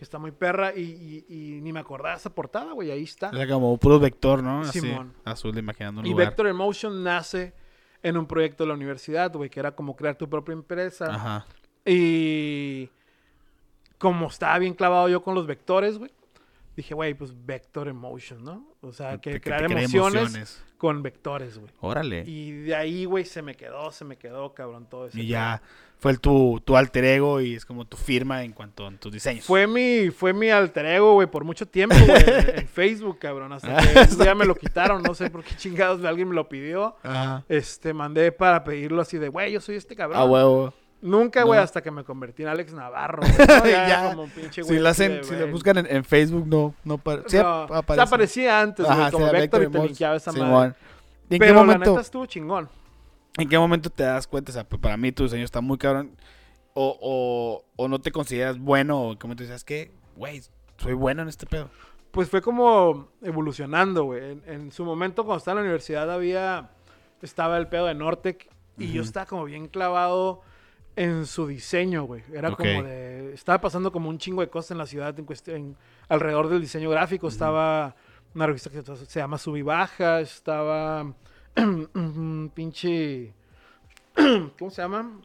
Que 0.00 0.04
está 0.04 0.18
muy 0.18 0.30
perra, 0.30 0.72
y, 0.74 0.80
y- 0.80 1.26
y 1.28 1.60
ni 1.60 1.74
me 1.74 1.80
acordaba 1.80 2.14
esa 2.16 2.30
portada, 2.30 2.72
güey, 2.72 2.90
ahí 2.90 3.02
está. 3.02 3.28
Era 3.34 3.46
como 3.46 3.76
puro 3.76 4.00
vector, 4.00 4.42
¿no? 4.42 4.62
Así, 4.62 4.80
Simón. 4.80 5.12
azul 5.26 5.58
imaginando 5.58 6.00
un 6.00 6.06
Y 6.06 6.10
lugar. 6.12 6.28
Vector 6.28 6.46
Emotion 6.46 7.04
nace 7.04 7.52
en 8.02 8.16
un 8.16 8.24
proyecto 8.24 8.64
de 8.64 8.68
la 8.68 8.74
universidad, 8.76 9.30
güey, 9.30 9.50
que 9.50 9.60
era 9.60 9.72
como 9.72 9.94
crear 9.94 10.16
tu 10.16 10.26
propia 10.26 10.54
empresa. 10.54 11.14
Ajá. 11.14 11.46
Y 11.84 12.88
como 13.98 14.28
estaba 14.28 14.58
bien 14.58 14.72
clavado 14.72 15.06
yo 15.10 15.22
con 15.22 15.34
los 15.34 15.46
vectores, 15.46 15.98
güey, 15.98 16.10
dije, 16.76 16.94
güey, 16.94 17.14
pues 17.14 17.32
Vector 17.44 17.88
Emotion, 17.88 18.44
¿no? 18.44 18.66
O 18.80 18.92
sea, 18.92 19.18
que, 19.18 19.40
crear 19.40 19.64
emociones, 19.70 20.62
con 20.78 21.02
vectores, 21.02 21.58
güey. 21.58 21.70
Órale. 21.80 22.24
Y 22.26 22.52
de 22.62 22.74
ahí, 22.74 23.04
güey, 23.04 23.24
se 23.24 23.42
me 23.42 23.54
quedó, 23.54 23.90
se 23.92 24.04
me 24.04 24.16
quedó, 24.16 24.54
cabrón, 24.54 24.86
todo 24.88 25.06
eso. 25.06 25.18
Y 25.18 25.26
ya 25.26 25.60
fue 26.00 26.12
el 26.12 26.20
tu, 26.20 26.62
tu 26.64 26.78
alter 26.78 27.04
ego 27.04 27.42
y 27.42 27.54
es 27.54 27.66
como 27.66 27.84
tu 27.84 27.98
firma 27.98 28.42
en 28.42 28.52
cuanto 28.52 28.86
a 28.86 28.90
tus 28.92 29.12
diseños. 29.12 29.44
Fue 29.44 29.66
mi, 29.66 30.10
fue 30.10 30.32
mi 30.32 30.48
alter 30.48 30.86
ego, 30.86 31.12
güey, 31.12 31.26
por 31.26 31.44
mucho 31.44 31.66
tiempo, 31.66 31.94
güey, 32.06 32.22
en 32.56 32.66
Facebook, 32.72 33.18
cabrón. 33.18 33.52
Hasta 33.52 33.76
que 33.76 34.12
un 34.14 34.18
día 34.18 34.34
me 34.34 34.46
lo 34.46 34.54
quitaron, 34.54 35.02
no 35.02 35.14
sé 35.14 35.28
por 35.28 35.44
qué 35.44 35.54
chingados 35.56 36.02
alguien 36.04 36.30
me 36.30 36.34
lo 36.34 36.48
pidió. 36.48 36.96
Ajá. 37.02 37.44
Este, 37.50 37.92
mandé 37.92 38.32
para 38.32 38.64
pedirlo 38.64 39.02
así 39.02 39.18
de, 39.18 39.28
güey, 39.28 39.52
yo 39.52 39.60
soy 39.60 39.76
este 39.76 39.94
cabrón. 39.94 40.18
A 40.18 40.24
huevo. 40.24 40.72
Nunca, 41.02 41.44
güey, 41.44 41.58
No. 41.58 41.64
hasta 41.64 41.82
que 41.82 41.90
me 41.90 42.04
convertí 42.04 42.42
en 42.42 42.48
Alex 42.48 42.72
Navarro. 42.74 43.22
Ya, 43.64 43.88
Ya. 43.88 44.10
como 44.10 44.24
un 44.24 44.30
pinche 44.30 44.62
Si 44.62 44.68
güey 44.68 44.80
lo 44.80 44.88
así 44.90 45.04
hacen, 45.04 45.24
si 45.24 45.34
lo 45.34 45.48
buscan 45.48 45.78
en, 45.78 45.86
en 45.88 46.04
Facebook, 46.04 46.46
no, 46.46 46.74
no, 46.84 46.94
sí 46.94 47.00
aparece. 47.00 47.28
sea, 47.30 47.62
aparecía 48.02 48.60
antes, 48.60 48.84
güey, 48.86 48.98
Ajá, 48.98 49.10
como 49.10 49.26
sí, 49.26 49.32
Vector 49.32 49.62
y 49.62 49.68
te 49.68 49.78
linkeaba 49.78 50.16
esa 50.16 50.32
Simón. 50.32 50.50
madre. 50.50 50.74
¿Y 51.30 51.34
en 51.34 51.40
qué 51.40 51.46
Pero 51.46 51.54
la 51.54 51.60
momento, 51.64 51.90
neta 51.90 52.00
estuvo 52.02 52.26
chingón. 52.26 52.68
en 53.38 53.48
qué 53.48 53.58
momento 53.58 53.88
te 53.90 54.02
das 54.02 54.26
cuenta? 54.26 54.50
O 54.50 54.52
sea, 54.52 54.64
pues, 54.64 54.80
para 54.82 54.96
mí 54.96 55.10
tu 55.12 55.22
diseño 55.22 55.44
está 55.44 55.60
muy 55.60 55.78
cabrón. 55.78 56.10
O, 56.74 56.96
o, 57.00 57.64
o 57.76 57.88
no 57.88 57.98
te 58.00 58.12
consideras 58.12 58.58
bueno, 58.58 59.02
o 59.02 59.18
como 59.18 59.34
te 59.36 59.44
dices, 59.44 59.64
que, 59.64 59.90
güey, 60.16 60.42
soy 60.78 60.92
bueno 60.94 61.22
en 61.22 61.28
este 61.28 61.46
pedo. 61.46 61.68
Pues 62.10 62.28
fue 62.28 62.42
como 62.42 63.08
evolucionando, 63.22 64.04
güey. 64.04 64.32
En, 64.32 64.42
en 64.46 64.72
su 64.72 64.84
momento, 64.84 65.24
cuando 65.24 65.38
estaba 65.38 65.54
en 65.54 65.64
la 65.64 65.68
universidad, 65.68 66.10
había... 66.12 66.70
Estaba 67.22 67.56
el 67.58 67.68
pedo 67.68 67.86
de 67.86 67.94
Nortec. 67.94 68.48
Y 68.78 68.92
yo 68.92 69.02
estaba 69.02 69.26
como 69.26 69.44
bien 69.44 69.68
clavado 69.68 70.40
en 70.96 71.26
su 71.26 71.46
diseño, 71.46 72.04
güey. 72.04 72.22
Era 72.32 72.50
como 72.50 72.82
de... 72.82 73.32
Estaba 73.34 73.60
pasando 73.60 73.92
como 73.92 74.08
un 74.08 74.18
chingo 74.18 74.40
de 74.40 74.48
cosas 74.48 74.72
en 74.72 74.78
la 74.78 74.86
ciudad 74.86 75.18
en 75.18 75.24
cuestión... 75.24 75.76
alrededor 76.08 76.48
del 76.48 76.60
diseño 76.60 76.90
gráfico. 76.90 77.28
Estaba 77.28 77.94
una 78.34 78.46
revista 78.46 78.70
que 78.70 78.82
se 78.82 79.20
llama 79.20 79.38
Sub 79.38 79.56
y 79.56 79.62
Baja. 79.62 80.20
Estaba... 80.20 81.12
pinche... 82.54 83.32
¿Cómo 84.58 84.70
se 84.70 84.82
llama? 84.82 85.20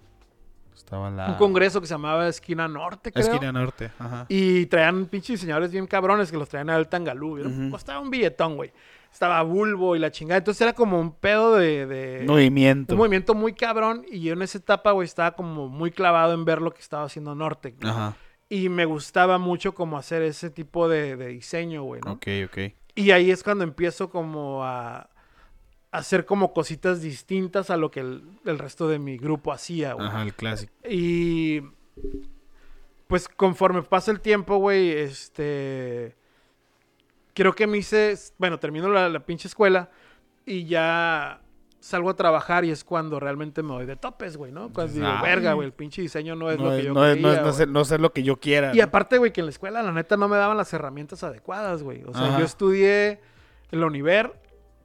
Estaba 0.76 1.10
la... 1.10 1.28
Un 1.30 1.36
congreso 1.36 1.82
que 1.82 1.88
se 1.88 1.94
llamaba 1.94 2.28
Esquina 2.28 2.68
Norte, 2.68 3.12
creo. 3.12 3.26
Esquina 3.26 3.52
Norte, 3.52 3.92
ajá. 3.98 4.26
Y 4.30 4.66
traían 4.68 5.06
pinches 5.06 5.40
diseñadores 5.40 5.72
bien 5.72 5.88
cabrones 5.88 6.32
que 6.32 6.38
los 6.38 6.50
traían 6.50 6.70
al 6.70 6.88
Tangalú. 6.88 7.70
Costaba 7.72 8.00
un 8.00 8.10
billetón, 8.10 8.56
güey. 8.56 8.72
Estaba 9.16 9.42
Bulbo 9.44 9.96
y 9.96 10.00
la 10.00 10.12
chingada. 10.12 10.40
Entonces 10.40 10.60
era 10.60 10.74
como 10.74 11.00
un 11.00 11.14
pedo 11.14 11.56
de... 11.56 11.86
de- 11.86 12.26
Movimiento. 12.28 12.96
un 12.96 12.98
movimiento 12.98 13.34
muy 13.34 13.54
cabrón. 13.54 14.06
Y 14.12 14.20
yo 14.20 14.34
en 14.34 14.42
esa 14.42 14.58
etapa, 14.58 14.92
güey, 14.92 15.06
estaba 15.06 15.38
como 15.38 15.70
muy 15.70 15.90
clavado 15.92 16.34
en 16.34 16.44
ver 16.44 16.62
lo 16.62 16.74
que 16.74 16.82
estaba 16.82 17.06
haciendo 17.06 17.34
Norte. 17.34 17.78
Ajá. 17.82 18.18
Y 18.50 18.68
me 18.68 18.84
gustaba 18.84 19.38
mucho 19.38 19.74
como 19.74 19.98
hacer 19.98 20.22
ese 20.22 20.50
tipo 20.50 20.90
de, 20.90 21.16
de 21.16 21.28
diseño, 21.30 21.84
güey, 21.84 22.02
¿no? 22.04 22.12
Ok, 22.12 22.28
ok. 22.46 22.58
Y 22.94 23.12
ahí 23.12 23.32
es 23.32 23.42
cuando 23.42 23.64
empiezo 23.64 24.10
como 24.10 24.66
a, 24.66 24.98
a 24.98 25.10
hacer 25.92 26.26
como 26.26 26.52
cositas 26.52 27.02
distintas 27.02 27.70
a 27.70 27.78
lo 27.78 27.92
que 27.92 28.02
el, 28.02 28.22
el 28.44 28.60
resto 28.60 28.90
de 28.90 29.00
mi 29.00 29.16
grupo 29.18 29.54
hacía, 29.54 29.94
güey. 29.94 30.08
Ajá, 30.08 30.24
el 30.24 30.34
clásico. 30.34 30.74
Y 30.90 31.62
pues 33.08 33.30
conforme 33.30 33.82
pasa 33.82 34.12
el 34.12 34.20
tiempo, 34.20 34.58
güey, 34.58 34.90
este... 34.92 36.18
Creo 37.36 37.54
que 37.54 37.68
me 37.68 37.78
hice, 37.78 38.16
bueno, 38.40 38.58
termino 38.60 38.90
la, 38.90 39.08
la 39.10 39.20
pinche 39.20 39.48
escuela 39.48 39.90
y 40.46 40.66
ya 40.66 41.42
salgo 41.80 42.10
a 42.10 42.16
trabajar 42.16 42.66
y 42.66 42.72
es 42.72 42.84
cuando 42.84 43.20
realmente 43.20 43.62
me 43.62 43.74
doy 43.76 43.86
de 43.86 43.96
topes, 43.96 44.38
güey, 44.38 44.52
¿no? 44.52 44.74
Cuando 44.74 44.92
digo, 44.94 45.06
Ay. 45.08 45.22
verga, 45.22 45.54
güey, 45.54 45.68
el 45.68 45.74
pinche 45.74 46.02
diseño 46.02 46.36
no 46.36 46.50
es 46.50 46.58
No 46.58 46.64
lo 46.66 46.70
que 46.72 46.78
es, 46.80 46.86
yo 46.86 46.94
no 46.94 47.06
es, 47.06 47.18
no 47.18 47.22
quería, 47.22 47.32
es- 47.34 47.38
no 47.38 47.44
güey". 47.44 47.54
ser, 47.54 47.68
no 47.68 47.86
ser 47.86 48.00
lo 48.00 48.12
que 48.12 48.24
yo 48.24 48.38
quiera. 48.40 48.74
Y 48.76 48.82
aparte, 48.82 49.20
güey, 49.20 49.32
que 49.32 49.42
en 49.42 49.46
la 49.46 49.52
escuela, 49.52 49.84
la 49.84 49.92
neta, 49.92 50.18
no 50.18 50.28
me 50.28 50.38
daban 50.38 50.58
las 50.58 50.74
herramientas 50.74 51.24
adecuadas, 51.24 51.84
güey. 51.84 52.04
O 52.06 52.14
sea, 52.14 52.26
Ajá. 52.30 52.40
yo 52.40 52.46
estudié 52.46 53.20
en 53.72 53.80
la 53.82 53.86
Univer, 53.86 54.34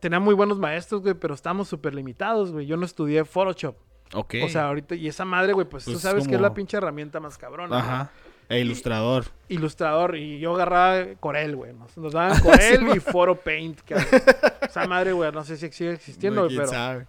tenía 0.00 0.20
muy 0.20 0.34
buenos 0.34 0.58
maestros, 0.58 1.00
güey, 1.00 1.14
pero 1.14 1.32
estábamos 1.34 1.68
súper 1.68 1.94
limitados, 1.94 2.52
güey. 2.52 2.66
Yo 2.66 2.76
no 2.76 2.84
estudié 2.84 3.24
Photoshop. 3.24 3.76
Ok. 4.12 4.34
O 4.44 4.48
sea, 4.48 4.66
ahorita, 4.66 4.94
y 4.96 5.06
esa 5.08 5.24
madre, 5.24 5.52
güey, 5.52 5.68
pues, 5.68 5.84
tú 5.84 5.92
Pues 5.92 6.02
sabes 6.02 6.26
que 6.26 6.34
es 6.34 6.40
la 6.40 6.52
pinche 6.52 6.76
herramienta 6.76 7.20
más 7.20 7.38
cabrona. 7.38 7.78
Ajá. 7.78 8.10
E 8.50 8.58
ilustrador. 8.58 9.24
Ilustrador, 9.48 10.16
y 10.16 10.38
yo 10.40 10.54
agarraba 10.54 11.14
Corel, 11.20 11.56
güey. 11.56 11.72
Nos, 11.72 11.96
nos 11.96 12.12
daban 12.12 12.38
Corel 12.42 12.88
y 12.96 13.00
Foro 13.00 13.36
Paint, 13.36 13.80
cabrón. 13.82 14.06
Esa 14.60 14.86
madre, 14.86 15.12
güey, 15.12 15.30
no 15.32 15.44
sé 15.44 15.56
si 15.56 15.70
sigue 15.70 15.92
existiendo, 15.92 16.42
No, 16.42 16.48
pero 16.48 16.66
sabe. 16.66 17.06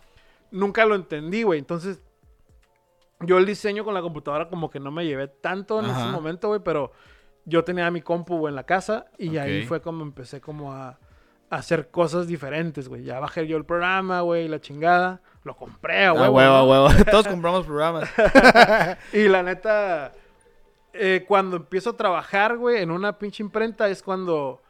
nunca 0.51 0.85
lo 0.85 0.95
entendí, 0.95 1.43
güey. 1.43 1.59
Entonces, 1.59 1.99
yo 3.21 3.37
el 3.37 3.45
diseño 3.45 3.83
con 3.83 3.93
la 3.93 4.01
computadora 4.01 4.49
como 4.49 4.69
que 4.69 4.79
no 4.79 4.91
me 4.91 5.05
llevé 5.05 5.27
tanto 5.27 5.79
en 5.79 5.85
ese 5.89 6.05
momento, 6.05 6.47
güey, 6.47 6.61
pero 6.63 6.91
yo 7.45 7.63
tenía 7.63 7.89
mi 7.91 8.01
compu 8.01 8.37
güey, 8.37 8.51
en 8.51 8.55
la 8.55 8.63
casa 8.63 9.05
y 9.17 9.37
ahí 9.37 9.65
fue 9.65 9.81
como 9.81 10.03
empecé 10.03 10.41
como 10.41 10.73
a, 10.73 10.89
a 10.89 11.55
hacer 11.55 11.89
cosas 11.89 12.27
diferentes, 12.27 12.87
güey. 12.87 13.03
Ya 13.03 13.19
bajé 13.19 13.47
yo 13.47 13.57
el 13.57 13.65
programa, 13.65 14.21
güey, 14.21 14.47
la 14.47 14.61
chingada. 14.61 15.21
Lo 15.43 15.55
compré, 15.55 16.07
güey. 16.11 16.23
Ah, 16.23 16.29
huevo, 16.29 16.53
a 16.53 16.63
huevo. 16.63 16.87
Todos 17.11 17.27
compramos 17.27 17.65
programas. 17.65 18.09
Y 19.11 19.27
la 19.27 19.41
neta, 19.41 20.11
eh, 20.93 21.25
cuando 21.27 21.57
empiezo 21.57 21.91
a 21.91 21.97
trabajar, 21.97 22.57
güey, 22.57 22.81
en 22.81 22.91
una 22.91 23.17
pinche 23.17 23.43
imprenta 23.43 23.89
es 23.89 24.03
cuando, 24.03 24.61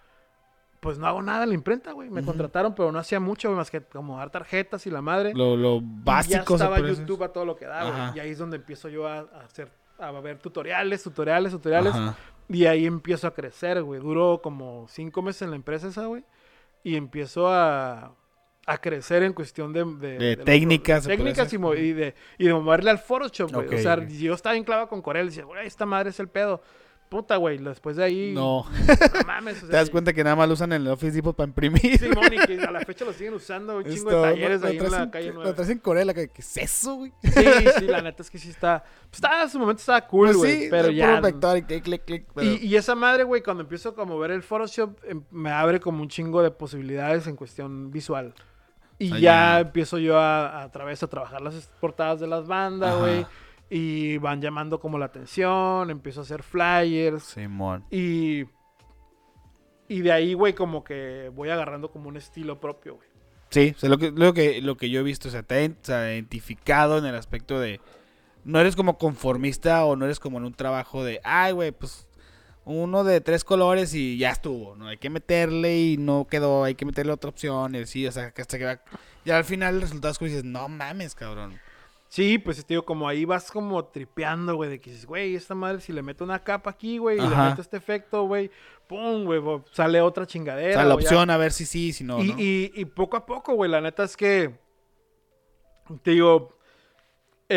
pues 0.80 0.97
no 0.97 1.07
hago 1.07 1.22
nada 1.22 1.43
en 1.43 1.49
la 1.49 1.55
imprenta, 1.55 1.91
güey. 1.91 2.09
Me 2.09 2.24
contrataron, 2.24 2.76
pero 2.76 2.91
no 2.91 2.99
hacía 2.99 3.19
mucho, 3.19 3.49
güey, 3.49 3.57
más 3.57 3.72
que 3.72 3.82
como 3.82 4.17
dar 4.17 4.30
tarjetas 4.30 4.86
y 4.88 4.91
la 4.91 5.01
madre. 5.01 5.34
Lo, 5.34 5.55
lo 5.55 5.78
Y 5.78 5.82
básico. 5.84 6.34
Ya 6.38 6.45
se 6.45 6.53
estaba. 6.53 6.80
YouTube 6.80 7.24
a 7.24 7.30
todo 7.30 7.45
lo 7.45 7.55
que 7.55 7.65
da, 7.65 7.84
güey. 7.84 8.17
Y 8.17 8.19
ahí 8.19 8.32
es 8.32 8.38
donde 8.38 8.57
empiezo 8.57 8.89
yo 8.89 9.07
a, 9.07 9.19
a 9.19 9.41
hacer, 9.45 9.72
a 9.97 10.11
ver 10.11 10.39
tutoriales, 10.39 11.03
tutoriales, 11.03 11.51
tutoriales. 11.51 11.93
Ajá. 11.93 12.15
Y 12.49 12.65
ahí 12.65 12.86
empiezo 12.86 13.28
a 13.28 13.34
crecer, 13.34 13.82
güey. 13.82 14.01
Duró 14.01 14.41
como 14.41 14.86
cinco 14.89 15.22
meses 15.22 15.43
en 15.43 15.51
la 15.51 15.55
empresa 15.55 15.88
esa, 15.88 16.05
güey. 16.05 16.24
Y 16.84 16.95
empiezo 16.95 17.47
a, 17.47 18.13
a 18.68 18.78
crecer 18.78 19.24
en 19.24 19.34
cuestión 19.34 19.74
de... 19.74 19.84
De, 19.86 20.18
De 20.18 20.36
los- 20.38 20.45
técnicas, 20.45 21.05
técnicas 21.07 21.51
y, 21.51 21.55
y 21.57 21.93
de, 21.93 22.14
y 22.38 22.45
de 22.45 22.53
moverle 22.53 22.91
al 22.91 22.99
Photoshop, 22.99 23.51
güey. 23.51 23.74
O 23.76 23.78
sea, 23.80 24.07
yo 24.07 24.34
estaba 24.34 24.55
enclavado 24.55 24.88
con 24.88 25.01
Corel. 25.01 25.26
Y 25.26 25.30
decía, 25.30 25.45
güey, 25.45 25.66
esta 25.66 25.86
madre 25.86 26.12
es 26.12 26.20
el 26.20 26.28
pedo. 26.28 26.62
puta, 27.09 27.36
güey, 27.36 27.57
después 27.57 27.97
de 27.97 28.05
ahí. 28.05 28.32
No. 28.34 28.64
no 28.70 29.26
mames. 29.28 29.62
o 29.64 29.68
Te 29.68 29.74
das 29.74 29.89
cuenta 29.89 30.14
que 30.14 30.24
nada 30.24 30.36
más 30.38 30.47
lo 30.47 30.53
usan 30.53 30.72
en 30.72 30.84
el 30.84 30.88
Office 30.88 31.12
Depot 31.12 31.36
para 31.36 31.47
imprimir. 31.49 31.97
Simón, 31.99 32.32
y 32.32 32.38
que 32.45 32.62
a 32.64 32.72
la 32.72 32.80
fecha 32.82 33.03
lo 33.03 33.12
siguen 33.12 33.34
usando, 33.34 33.76
un 33.78 33.84
chingo 33.84 34.12
de 34.12 34.22
talleres 34.22 34.62
lo- 34.62 34.68
ahí 34.68 34.78
lo 34.78 34.86
en 34.86 34.91
la 34.91 35.12
calle 35.12 35.34
Lo 35.34 35.53
traes 35.53 35.70
en 35.72 35.80
Corea, 35.80 36.05
la 36.05 36.14
que, 36.14 36.30
¿qué 36.30 36.41
es 36.41 36.55
eso, 36.57 36.95
güey? 36.95 37.12
Sí, 37.24 37.43
sí, 37.80 37.86
la 37.88 38.01
neta 38.01 38.22
es 38.24 38.30
que 38.32 38.38
sí 38.38 38.49
está. 38.51 38.82
Pues 39.09 39.16
estaba, 39.16 39.43
en 39.43 39.49
su 39.49 39.59
momento 39.59 39.80
estaba 39.82 40.07
cool, 40.07 40.28
Pues 40.28 40.38
güey. 40.38 40.62
sí, 40.62 40.68
pero 40.72 40.89
ya. 40.89 41.20
vector 41.20 41.57
y 41.57 41.64
clic, 41.64 41.84
clic, 41.84 42.05
clic. 42.05 42.26
pero- 42.34 42.47
Y, 42.47 42.57
y 42.68 42.76
esa 42.78 42.95
madre, 42.95 43.24
güey, 43.26 43.41
cuando 43.43 43.64
empiezo 43.64 43.93
como 43.93 44.14
a 44.14 44.20
ver 44.20 44.32
el 44.32 44.43
Photoshop, 44.43 44.97
em, 45.03 45.22
me 45.32 45.51
abre 45.51 45.82
como 45.82 46.01
un 46.01 46.07
chingo 46.07 46.41
de 46.43 46.51
posibilidades 46.51 47.28
en 47.28 47.36
cuestión 47.36 47.91
visual. 47.91 48.34
Y 49.02 49.20
ya, 49.20 49.62
empiezo 49.62 49.97
yo 49.97 50.20
a, 50.20 50.62
a 50.62 50.72
través 50.72 51.02
a 51.02 51.08
trabajar 51.08 51.41
las 51.41 51.56
portadas 51.80 52.20
de 52.20 52.28
las 52.28 52.45
bandas, 52.45 52.99
güey. 52.99 53.26
Y 53.70 54.18
van 54.18 54.41
llamando 54.41 54.80
como 54.80 54.99
la 54.99 55.06
atención, 55.06 55.89
empiezo 55.89 56.20
a 56.20 56.24
hacer 56.24 56.43
flyers. 56.43 57.24
Simón. 57.24 57.86
Y, 57.89 58.43
y 59.88 60.02
de 60.02 60.12
ahí, 60.12 60.34
güey, 60.34 60.54
como 60.54 60.84
que 60.84 61.32
voy 61.34 61.49
agarrando 61.49 61.89
como 61.89 62.10
un 62.10 62.18
estilo 62.18 62.60
propio, 62.60 62.97
güey. 62.97 63.10
Sí, 63.49 63.74
o 63.76 63.80
sea, 63.80 63.89
lo, 63.89 63.97
que, 63.97 64.12
lo, 64.12 64.34
que, 64.34 64.62
lo 64.62 64.78
que 64.78 64.89
yo 64.89 64.99
he 64.99 65.04
visto, 65.04 65.30
o 65.30 65.32
sea, 65.32 65.43
te 65.43 65.56
ha 65.56 66.14
identificado 66.14 66.97
en 66.97 67.06
el 67.06 67.16
aspecto 67.16 67.60
de... 67.60 67.82
No 68.43 68.60
eres 68.60 68.76
como 68.76 68.97
conformista 68.97 69.84
o 69.86 69.95
no 69.95 70.06
eres 70.06 70.20
como 70.20 70.38
en 70.38 70.45
un 70.45 70.54
trabajo 70.54 71.04
de, 71.04 71.20
ay, 71.24 71.54
güey, 71.54 71.72
pues 71.72 72.08
uno 72.66 73.03
de 73.03 73.22
tres 73.22 73.43
colores 73.43 73.93
y 73.95 74.18
ya 74.18 74.30
estuvo, 74.32 74.76
¿no? 74.76 74.88
Hay 74.88 74.97
que 74.97 75.09
meterle 75.09 75.78
y 75.80 75.97
no 75.97 76.28
quedó, 76.30 76.64
hay 76.64 76.76
que 76.76 76.86
meterle 76.86 77.12
otra 77.12 77.30
opción 77.30 77.74
y 77.76 77.80
así, 77.80 78.05
o 78.07 78.12
sea, 78.12 78.32
que 78.32 78.41
hasta 78.41 78.57
que 78.57 78.66
va... 78.66 78.82
Ya 79.26 79.38
al 79.38 79.43
final 79.45 79.76
el 79.76 79.82
resultado 79.82 80.12
es 80.12 80.18
como 80.20 80.30
dices, 80.30 80.43
no 80.43 80.68
mames, 80.70 81.16
cabrón. 81.16 81.59
Sí, 82.07 82.38
pues 82.39 82.57
te 82.66 82.74
digo, 82.74 82.84
como 82.84 83.07
ahí 83.07 83.24
vas 83.24 83.49
como 83.51 83.86
tripeando, 83.86 84.55
güey, 84.55 84.70
de 84.70 84.82
que 84.82 84.89
dices, 84.91 85.05
güey, 85.05 85.36
esta 85.36 85.55
madre, 85.55 85.80
si 85.80 85.93
le 85.93 86.01
meto 86.01 86.24
una 86.24 86.43
capa 86.43 86.70
aquí, 86.72 86.97
güey, 86.97 87.18
y 87.18 87.22
le 87.22 87.36
meto 87.36 87.62
este 87.62 87.78
efecto, 87.78 88.24
güey, 88.26 88.51
pum, 88.88 89.24
güey, 89.24 89.41
sale 89.72 90.01
otra 90.01 90.24
O 90.24 90.26
chingadera. 90.26 90.74
sea, 90.74 90.84
la 90.84 90.89
ya. 90.89 90.95
opción 90.95 91.30
a 91.30 91.38
ver 91.38 91.53
si 91.53 91.66
sí, 91.66 91.93
si 91.93 92.03
no, 92.03 92.22
y, 92.22 92.28
¿no? 92.28 92.36
y- 92.38 92.72
y 92.76 92.86
poco 92.86 93.16
a 93.16 93.26
poco, 93.26 93.53
güey, 93.53 93.72
la 93.72 93.80
neta 93.80 94.03
es 94.03 94.18
que, 94.18 94.53
te 96.03 96.12
digo, 96.12 96.57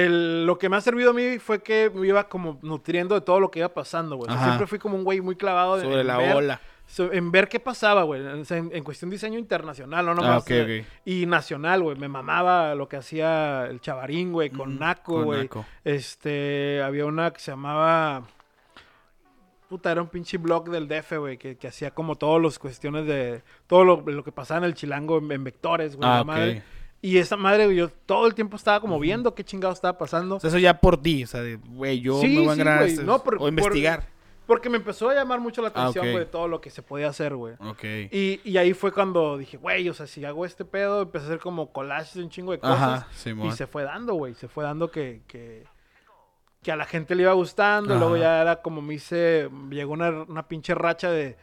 el- 0.03 0.47
lo 0.47 0.59
que 0.59 0.69
me 0.69 0.77
ha 0.77 0.81
servido 0.81 1.11
a 1.11 1.13
mí 1.15 1.39
fue 1.39 1.63
que 1.63 1.91
me 1.95 2.07
iba 2.07 2.29
como 2.29 2.59
nutriendo 2.63 3.15
de 3.15 3.21
todo 3.21 3.41
lo 3.41 3.51
que 3.51 3.61
iba 3.61 3.69
pasando, 3.69 4.17
güey. 4.17 4.29
O 4.29 4.33
sea, 4.33 4.37
Ajá. 4.41 4.45
siempre 4.51 4.67
fui 4.67 4.79
como 4.79 4.97
un 4.97 5.05
güey 5.05 5.21
muy 5.21 5.37
clavado 5.37 5.81
Sobre 5.81 6.01
en 6.01 6.07
la 6.07 6.17
ver- 6.19 6.37
ola. 6.37 6.61
so- 6.87 7.13
en 7.13 7.31
ver 7.31 7.49
qué 7.49 7.61
pasaba, 7.61 8.03
güey. 8.03 8.21
En, 8.21 8.45
en 8.73 8.85
cuestión 8.85 9.11
de 9.11 9.15
diseño 9.17 9.39
internacional, 9.39 10.05
no 10.05 10.13
Ah, 10.13 10.15
nomás. 10.15 10.43
ok, 10.43 10.51
eh, 10.51 10.81
ok. 10.83 10.89
Y 11.07 11.27
nacional, 11.27 11.83
güey. 11.83 11.97
Me 11.97 12.09
mamaba 12.09 12.75
lo 12.75 12.89
que 12.89 12.97
hacía 12.97 13.67
el 13.67 13.81
chavarín, 13.81 14.33
güey, 14.33 14.51
con 14.51 14.75
Mm, 14.77 14.79
Naco, 14.79 15.15
con 15.15 15.25
güey. 15.25 15.43
Naco. 15.45 15.65
Este, 15.85 16.83
había 16.83 17.07
una 17.07 17.31
que 17.33 17.41
se 17.41 17.53
llamaba... 17.53 18.25
Puta, 19.69 19.91
era 19.91 20.03
un 20.03 20.09
pinche 20.09 20.37
blog 20.37 20.69
del 20.69 20.87
DF, 20.87 21.17
güey, 21.19 21.39
que, 21.39 21.57
que 21.57 21.67
hacía 21.69 21.91
como 21.91 22.17
todas 22.17 22.41
las 22.41 22.59
cuestiones 22.59 23.07
de... 23.07 23.43
Todo 23.67 23.83
lo, 23.85 24.03
lo 24.03 24.23
que 24.23 24.31
pasaba 24.31 24.59
en 24.59 24.65
el 24.65 24.75
chilango 24.75 25.19
en, 25.19 25.33
en 25.33 25.43
vectores, 25.43 25.97
güey. 25.97 26.09
Ah, 26.09 26.17
la 26.17 26.21
ok. 26.21 26.27
madre. 26.27 26.63
Y 27.05 27.19
esa 27.19 27.37
madre, 27.37 27.75
yo 27.77 27.91
todo 27.91 28.27
el 28.27 28.35
tiempo 28.35 28.57
estaba 28.57 28.81
como 28.81 28.99
viendo 28.99 29.35
qué 29.35 29.45
chingado 29.45 29.75
estaba 29.75 29.99
pasando. 29.99 30.37
O 30.37 30.41
sea, 30.41 30.49
eso 30.49 30.59
ya 30.59 30.81
por 30.81 30.97
ti, 31.03 31.25
o 31.25 31.27
sea, 31.27 31.43
de, 31.43 31.57
güey, 31.57 32.01
yo 32.01 32.19
Sí, 32.21 32.29
me 32.29 32.47
voy 32.47 32.61
a 32.61 32.79
sí, 32.87 32.93
este- 32.93 33.05
no, 33.05 33.23
por- 33.23 33.35
o 33.35 33.39
por- 33.41 33.49
investigar. 33.51 34.07
Porque 34.47 34.71
me 34.71 34.77
empezó 34.79 35.11
a 35.11 35.15
llamar 35.15 35.39
mucho 35.41 35.61
la 35.61 35.69
Ah, 35.69 35.83
atención, 35.83 36.07
güey, 36.13 36.19
de 36.21 36.27
todo 36.27 36.49
lo 36.49 36.61
que 36.63 36.71
se 36.71 36.81
podía 36.83 37.09
hacer, 37.09 37.35
güey. 37.35 37.55
Ok. 37.61 37.85
Y, 38.11 38.41
y 38.45 38.57
ahí 38.57 38.73
fue 38.73 38.91
cuando 38.93 39.37
dije, 39.37 39.57
güey, 39.59 39.87
o 39.89 39.95
sea, 39.95 40.07
si 40.07 40.25
hago 40.25 40.47
este 40.47 40.65
pedo, 40.65 41.03
empecé 41.03 41.25
a 41.25 41.29
hacer 41.29 41.41
como 41.41 41.73
collages 41.73 42.15
de 42.15 42.23
un 42.23 42.31
chingo 42.31 42.53
de 42.53 42.59
cosas. 42.59 42.79
Ajá, 42.81 43.09
y 43.11 43.17
Simón. 43.19 43.57
se 43.57 43.67
fue 43.67 43.83
dando, 43.85 44.15
güey. 44.15 44.33
Se 44.35 44.49
fue 44.49 44.65
dando 44.65 44.91
que, 44.91 45.21
que, 45.29 45.65
que 46.63 46.73
a 46.73 46.77
la 46.77 46.85
gente 46.87 47.15
le 47.15 47.23
iba 47.25 47.33
gustando. 47.35 47.93
Ajá. 47.95 48.01
Luego 48.01 48.17
ya 48.17 48.41
era 48.41 48.63
como 48.63 48.81
me 48.83 48.95
hice, 48.95 49.51
llegó 49.71 49.93
una, 49.93 50.11
una 50.11 50.47
pinche 50.49 50.75
racha 50.75 51.11
de, 51.11 51.37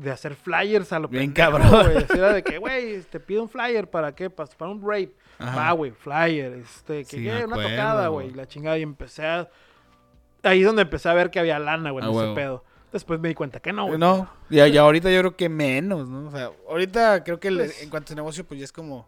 de 0.00 0.10
hacer 0.12 0.34
flyers 0.36 0.92
a 0.92 0.98
lo 1.00 1.08
Bien 1.08 1.32
pendejo, 1.32 1.58
cabrón. 1.58 2.04
Era 2.14 2.32
de 2.32 2.42
que, 2.42 2.58
güey, 2.58 3.02
te 3.02 3.18
pido 3.18 3.42
un 3.42 3.48
flyer, 3.48 3.90
¿para 3.90 4.14
qué? 4.14 4.30
Para, 4.30 4.48
para 4.56 4.70
un 4.70 4.80
rape. 4.80 5.12
Va, 5.40 5.72
güey, 5.72 5.90
flyer. 5.90 6.52
Este, 6.52 7.04
que 7.04 7.16
Sí, 7.16 7.28
una 7.28 7.40
acuerdo, 7.44 7.62
tocada, 7.68 8.08
güey. 8.08 8.30
La 8.32 8.46
chingada. 8.46 8.78
Y 8.78 8.82
empecé 8.82 9.26
a... 9.26 9.48
Ahí 10.44 10.60
es 10.60 10.66
donde 10.66 10.82
empecé 10.82 11.08
a 11.08 11.14
ver 11.14 11.30
que 11.30 11.40
había 11.40 11.58
lana, 11.58 11.90
güey, 11.90 12.04
Ah, 12.04 12.08
en 12.10 12.16
ese 12.16 12.34
pedo. 12.34 12.64
Después 12.92 13.18
me 13.20 13.28
di 13.28 13.34
cuenta 13.34 13.60
que 13.60 13.72
no, 13.72 13.86
güey. 13.86 13.98
No, 13.98 14.30
ya 14.48 14.66
ahorita 14.80 15.10
yo 15.10 15.18
creo 15.20 15.36
que 15.36 15.48
menos, 15.48 16.08
¿no? 16.08 16.28
O 16.28 16.30
sea, 16.30 16.50
ahorita 16.70 17.22
creo 17.24 17.38
que 17.40 17.48
el- 17.48 17.56
Pues- 17.58 17.82
en 17.82 17.90
cuanto 17.90 18.12
a 18.12 18.16
negocio, 18.16 18.44
pues 18.44 18.60
ya 18.60 18.64
es 18.64 18.72
como. 18.72 19.06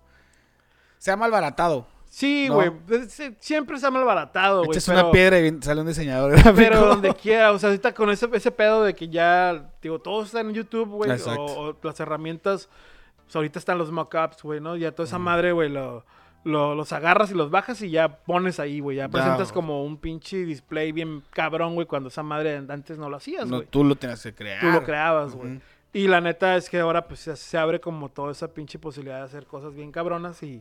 Se 0.99 1.11
ha 1.11 1.17
malbaratado. 1.17 1.87
Sí, 2.13 2.47
No. 2.49 2.57
güey. 2.57 2.71
pues, 2.71 3.23
Siempre 3.39 3.79
se 3.79 3.87
ha 3.87 3.91
malbaratado, 3.91 4.65
güey. 4.65 4.71
Echas 4.73 4.87
pero- 4.87 5.01
una 5.01 5.13
piedra 5.13 5.39
y 5.39 5.63
sale 5.63 5.81
un 5.81 5.87
diseñador 5.87 6.33
gráfico. 6.33 6.55
Pero 6.57 6.81
donde 6.87 7.15
quiera, 7.15 7.53
o 7.53 7.59
sea, 7.59 7.69
ahorita 7.69 7.95
con 7.95 8.11
ese, 8.11 8.29
ese 8.33 8.51
pedo 8.51 8.83
de 8.83 8.95
que 8.95 9.09
ya, 9.09 9.71
digo, 9.81 10.01
todos 10.01 10.27
están 10.27 10.49
en 10.49 10.55
YouTube, 10.55 10.89
güey, 10.89 11.09
o, 11.13 11.45
o 11.71 11.77
las 11.85 12.01
herramientas, 12.01 12.69
o 13.29 13.31
sea, 13.31 13.39
ahorita 13.39 13.61
están 13.61 13.79
los 13.79 13.93
mockups, 13.93 14.43
güey, 14.43 14.61
¿no? 14.61 14.77
Ya 14.77 14.91
toda 14.91 15.07
esa 15.07 15.21
madre, 15.21 15.53
güey, 15.53 15.69
lo, 15.69 16.05
lo- 16.43 16.75
los 16.75 16.93
agarras 16.93 17.31
y 17.31 17.35
los 17.35 17.49
bajas 17.53 17.81
y 17.81 17.91
ya 17.91 18.09
pones 18.09 18.59
ahí, 18.59 18.81
güey, 18.81 18.97
ya 18.97 19.09
presentas 19.09 19.53
como 19.53 19.85
un 19.85 19.97
pinche 19.97 20.39
display 20.39 20.91
bien 20.91 21.23
cabrón, 21.31 21.77
güey, 21.77 21.87
cuando 21.87 22.09
esa 22.09 22.25
madre 22.25 22.57
antes 22.57 22.99
no 22.99 23.09
lo 23.09 23.19
hacías, 23.19 23.47
No, 23.47 23.59
güey. 23.59 23.69
tú 23.71 23.85
lo 23.85 23.95
tienes 23.95 24.21
que 24.21 24.35
crear. 24.35 24.61
Tú 24.61 24.67
lo 24.67 24.83
creabas, 24.83 25.37
güey. 25.37 25.61
Y 25.93 26.09
la 26.09 26.21
neta 26.21 26.57
es 26.57 26.69
que 26.69 26.81
ahora 26.81 27.07
pues 27.07 27.21
se 27.21 27.57
abre 27.59 27.81
como 27.81 28.09
toda 28.09 28.33
esa 28.33 28.49
pinche 28.49 28.81
posibilidad 28.81 29.19
de 29.19 29.25
hacer 29.27 29.47
cosas 29.47 29.75
bien 29.75 29.93
cabronas 29.93 30.43
y... 30.43 30.61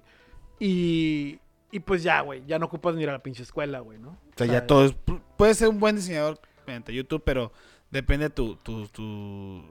Y, 0.60 1.40
y 1.72 1.80
pues 1.80 2.04
ya, 2.04 2.22
güey, 2.22 2.44
ya 2.46 2.60
no 2.60 2.66
ocupas 2.66 2.96
ni 2.96 3.04
ir 3.04 3.10
a 3.10 3.14
la 3.14 3.24
pinche 3.24 3.44
escuela, 3.44 3.80
güey, 3.80 3.98
¿no? 4.00 4.10
O 4.10 4.38
sea, 4.38 4.48
ya 4.48 4.68
todo 4.68 4.86
es. 4.86 4.96
Puedes 5.38 5.58
ser 5.58 5.70
un 5.70 5.80
buen 5.80 5.96
diseñador 5.96 6.40
mediante 6.66 6.94
YouTube, 6.94 7.24
pero 7.26 7.52
depende 7.92 8.26
de 8.26 8.30
tu. 8.30 8.56
tu, 8.58 8.88
tu 8.88 9.64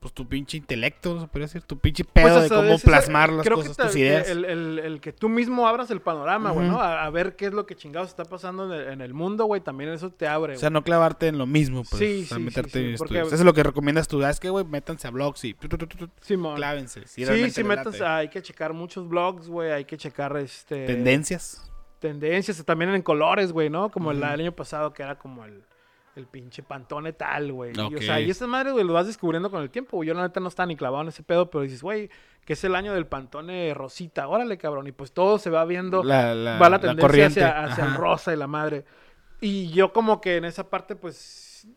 pues 0.00 0.14
tu 0.14 0.26
pinche 0.26 0.56
intelecto, 0.56 1.20
se 1.20 1.26
podría 1.26 1.44
decir. 1.46 1.60
Tu 1.62 1.78
pinche 1.78 2.04
pedo 2.04 2.38
Pues, 2.38 2.42
de 2.44 2.56
cómo 2.56 2.72
ese- 2.72 2.86
plasmar 2.86 3.30
las 3.30 3.44
creo 3.44 3.58
cosas, 3.58 3.76
que 3.76 3.82
tus 3.82 3.96
ideas. 3.96 4.28
El, 4.30 4.46
el- 4.46 4.78
el 4.78 5.00
que 5.02 5.12
tú 5.12 5.28
mismo 5.28 5.68
abras 5.68 5.90
el 5.90 6.00
panorama, 6.00 6.52
güey. 6.52 6.68
¿no? 6.68 6.80
A, 6.80 7.04
a 7.04 7.10
ver 7.10 7.36
qué 7.36 7.46
es 7.46 7.52
lo 7.52 7.66
que 7.66 7.76
chingados 7.76 8.08
está 8.08 8.24
pasando 8.24 8.64
en 8.74 8.80
el, 8.80 8.88
en 8.94 9.00
el 9.02 9.12
mundo, 9.12 9.44
güey. 9.44 9.60
También 9.60 9.90
eso 9.90 10.08
te 10.10 10.26
abre, 10.26 10.54
O 10.56 10.58
sea, 10.58 10.70
no 10.70 10.82
clavarte 10.82 11.26
en 11.28 11.36
lo 11.36 11.44
mismo, 11.46 11.82
pues. 11.84 11.98
Sí, 12.00 12.22
o 12.24 12.26
sea, 12.28 12.38
sí, 12.38 12.42
meterte 12.42 12.70
sí, 12.70 12.78
sí, 12.78 12.90
en 12.92 12.96
porque- 12.96 13.14
estudios. 13.18 13.26
Eso 13.28 13.36
es 13.42 13.44
lo 13.44 13.52
que 13.52 13.62
recomiendas 13.62 14.08
tú. 14.08 14.24
Ah, 14.24 14.30
Es 14.30 14.40
que, 14.40 14.48
güey, 14.48 14.64
métanse 14.64 15.06
a 15.06 15.10
blogs 15.10 15.44
y. 15.44 15.54
Simón. 16.22 16.56
Clávense. 16.56 17.00
Si 17.06 17.26
Sí, 17.26 17.50
sí, 17.50 17.62
late. 17.62 18.04
hay 18.04 18.28
que 18.28 18.40
checar 18.42 18.72
muchos 18.72 19.06
blogs, 19.06 19.48
güey. 19.48 19.70
Hay 19.70 19.84
que 19.84 19.96
checar, 19.98 20.34
este... 20.38 20.86
Tendencias. 20.86 21.70
Tendencias, 21.98 22.64
también 22.64 22.94
en 22.94 23.02
colores, 23.02 23.52
güey, 23.52 23.68
¿no? 23.68 23.90
Como 23.90 24.10
el, 24.12 24.16
Ujú. 24.18 24.26
el 24.32 24.40
año 24.40 24.52
pasado 24.52 24.92
que 24.94 25.02
era 25.02 25.18
como 25.18 25.44
el... 25.44 25.62
El 26.16 26.26
pinche 26.26 26.62
pantone 26.62 27.12
tal, 27.12 27.52
güey. 27.52 27.72
Y, 27.76 27.80
Ok. 27.80 27.94
o 27.98 28.02
sea, 28.02 28.20
y 28.20 28.30
esa 28.30 28.46
madre, 28.46 28.72
güey, 28.72 28.84
lo 28.84 28.92
vas 28.92 29.06
descubriendo 29.06 29.50
con 29.50 29.62
el 29.62 29.70
tiempo, 29.70 29.96
güey. 29.96 30.08
Yo, 30.08 30.14
la 30.14 30.22
neta, 30.22 30.40
no 30.40 30.48
estaba 30.48 30.66
ni 30.66 30.76
clavado 30.76 31.02
en 31.02 31.08
ese 31.08 31.22
pedo, 31.22 31.48
pero 31.50 31.62
dices, 31.62 31.82
güey, 31.82 32.10
que 32.44 32.54
es 32.54 32.64
el 32.64 32.74
año 32.74 32.92
del 32.92 33.06
pantone 33.06 33.72
rosita. 33.74 34.26
Órale, 34.26 34.58
cabrón. 34.58 34.86
Y 34.88 34.92
pues 34.92 35.12
todo 35.12 35.38
se 35.38 35.50
va 35.50 35.64
viendo 35.64 36.02
La, 36.02 36.34
la, 36.34 36.58
va 36.58 36.68
la 36.68 36.80
tendencia 36.80 37.26
hacia, 37.26 37.64
hacia 37.64 37.84
el 37.84 37.90
Ajá. 37.90 37.98
rosa 37.98 38.32
y 38.32 38.36
la 38.36 38.46
madre. 38.48 38.84
Y 39.40 39.70
yo 39.70 39.92
como 39.92 40.20
que 40.20 40.36
en 40.36 40.44
esa 40.44 40.68
parte, 40.68 40.96
pues, 40.96 41.68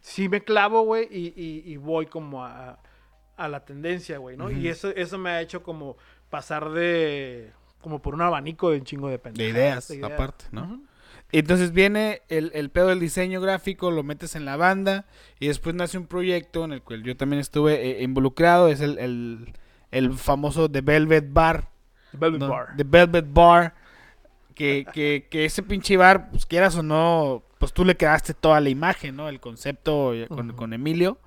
sí 0.00 0.28
me 0.28 0.42
clavo, 0.44 0.82
güey, 0.82 1.08
y, 1.10 1.28
y- 1.34 1.62
y 1.72 1.76
voy 1.76 2.06
como 2.06 2.44
a, 2.44 2.78
a 3.36 3.48
la 3.48 3.64
tendencia, 3.64 4.18
güey, 4.18 4.36
¿no? 4.36 4.50
Y 4.50 4.68
eso, 4.68 4.90
eso 4.90 5.16
me 5.18 5.30
ha 5.30 5.40
hecho 5.40 5.62
como 5.62 5.96
pasar 6.28 6.70
de, 6.70 7.52
como 7.80 8.00
por 8.02 8.14
un 8.14 8.20
abanico 8.22 8.70
de 8.70 8.78
un 8.78 8.84
chingo 8.84 9.06
de 9.08 9.12
De 9.14 9.18
pendejadas. 9.18 9.90
ideas, 9.90 10.12
aparte, 10.12 10.44
¿no? 10.52 10.64
Ujú. 10.64 10.84
Entonces 11.32 11.72
viene 11.72 12.22
el, 12.28 12.50
el 12.54 12.70
pedo 12.70 12.88
del 12.88 13.00
diseño 13.00 13.40
gráfico, 13.40 13.90
lo 13.90 14.02
metes 14.02 14.34
en 14.34 14.44
la 14.44 14.56
banda 14.56 15.06
y 15.38 15.46
después 15.46 15.74
nace 15.74 15.96
un 15.96 16.06
proyecto 16.06 16.64
en 16.64 16.72
el 16.72 16.82
cual 16.82 17.02
yo 17.02 17.16
también 17.16 17.40
estuve 17.40 18.00
eh, 18.00 18.02
involucrado, 18.02 18.68
es 18.68 18.80
el, 18.80 18.98
el, 18.98 19.52
el 19.90 20.12
famoso 20.14 20.70
The 20.70 20.80
Velvet 20.80 21.32
Bar. 21.32 21.68
Velvet 22.12 22.40
¿no? 22.40 22.48
Bar. 22.48 22.76
The 22.76 22.84
Velvet 22.84 23.26
Bar. 23.32 23.74
Que, 24.54 24.84
que, 24.92 25.26
que 25.30 25.46
ese 25.46 25.62
pinche 25.62 25.96
bar, 25.96 26.30
pues 26.30 26.44
quieras 26.44 26.76
o 26.76 26.82
no, 26.82 27.44
pues 27.58 27.72
tú 27.72 27.84
le 27.84 27.96
quedaste 27.96 28.34
toda 28.34 28.60
la 28.60 28.68
imagen, 28.68 29.16
¿no? 29.16 29.28
El 29.28 29.40
concepto 29.40 30.12
eh, 30.12 30.26
con, 30.28 30.52
con 30.52 30.74
Emilio. 30.74 31.18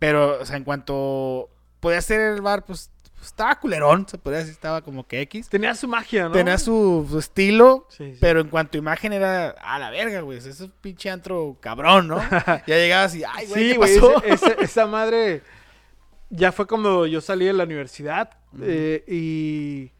Pero, 0.00 0.40
o 0.40 0.44
sea, 0.46 0.56
en 0.56 0.64
cuanto 0.64 1.50
podía 1.78 2.00
ser 2.00 2.20
el 2.20 2.40
bar, 2.40 2.64
pues, 2.64 2.91
estaba 3.22 3.58
culerón, 3.58 4.06
se 4.08 4.18
podría 4.18 4.38
decir, 4.40 4.52
estaba 4.52 4.82
como 4.82 5.06
que 5.06 5.20
X. 5.22 5.48
Tenía 5.48 5.74
su 5.74 5.88
magia, 5.88 6.24
¿no? 6.24 6.32
Tenía 6.32 6.58
su, 6.58 7.06
su 7.10 7.18
estilo, 7.18 7.86
Sí, 7.90 8.12
sí. 8.12 8.18
pero 8.20 8.40
en 8.40 8.48
cuanto 8.48 8.76
a 8.76 8.80
imagen 8.80 9.12
era 9.12 9.50
a 9.50 9.78
la 9.78 9.90
verga, 9.90 10.20
güey. 10.20 10.38
Ese 10.38 10.50
es 10.50 10.60
un 10.60 10.72
pinche 10.80 11.10
antro 11.10 11.56
cabrón, 11.60 12.08
¿no? 12.08 12.16
ya 12.66 12.76
llegabas 12.76 13.14
y, 13.14 13.22
ay, 13.24 13.46
güey, 13.46 13.62
sí, 13.64 13.70
¿qué 13.72 13.76
güey, 13.76 13.94
pasó? 14.00 14.22
ese- 14.24 14.46
ese- 14.52 14.64
esa 14.64 14.86
madre 14.86 15.42
ya 16.30 16.50
fue 16.52 16.66
cuando 16.66 17.06
yo 17.06 17.20
salí 17.20 17.44
de 17.46 17.52
la 17.52 17.64
universidad 17.64 18.30
eh, 18.60 19.04
y 19.06 19.92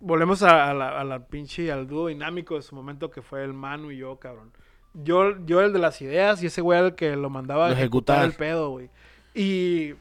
volvemos 0.00 0.42
a, 0.42 0.70
a 0.70 0.74
la, 0.74 1.00
a 1.00 1.04
la 1.04 1.26
pinche, 1.26 1.70
al 1.72 1.86
dúo 1.86 2.08
dinámico 2.08 2.54
de 2.56 2.62
su 2.62 2.74
momento 2.74 3.10
que 3.10 3.22
fue 3.22 3.42
el 3.44 3.52
Manu 3.52 3.90
y 3.90 3.98
yo, 3.98 4.18
cabrón. 4.18 4.52
Yo, 4.94 5.44
yo 5.44 5.60
el 5.60 5.72
de 5.72 5.78
las 5.78 6.00
ideas 6.00 6.42
y 6.42 6.46
ese 6.46 6.60
güey 6.60 6.78
el 6.80 6.94
que 6.94 7.16
lo 7.16 7.28
mandaba 7.28 7.66
a 7.66 7.68
Lo 7.70 7.74
ejecutar 7.74 8.18
el 8.18 8.24
ejecutar. 8.30 8.46
pedo, 8.46 8.70
güey. 8.70 8.88
Y, 9.34 9.94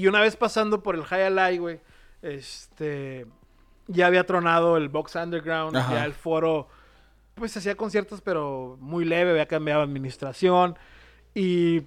y 0.00 0.06
una 0.08 0.20
vez 0.20 0.36
pasando 0.36 0.82
por 0.82 0.94
el 0.94 1.04
High 1.04 1.24
Alive, 1.24 1.58
güey, 1.58 1.80
este, 2.22 3.26
ya 3.86 4.06
había 4.06 4.24
tronado 4.26 4.76
el 4.76 4.88
Box 4.88 5.14
Underground, 5.16 5.76
Ajá. 5.76 5.94
ya 5.94 6.04
el 6.04 6.12
foro, 6.14 6.68
pues 7.34 7.56
hacía 7.56 7.76
conciertos, 7.76 8.20
pero 8.20 8.76
muy 8.80 9.04
leve, 9.04 9.30
había 9.30 9.46
cambiado 9.46 9.82
administración. 9.82 10.76
Y 11.34 11.82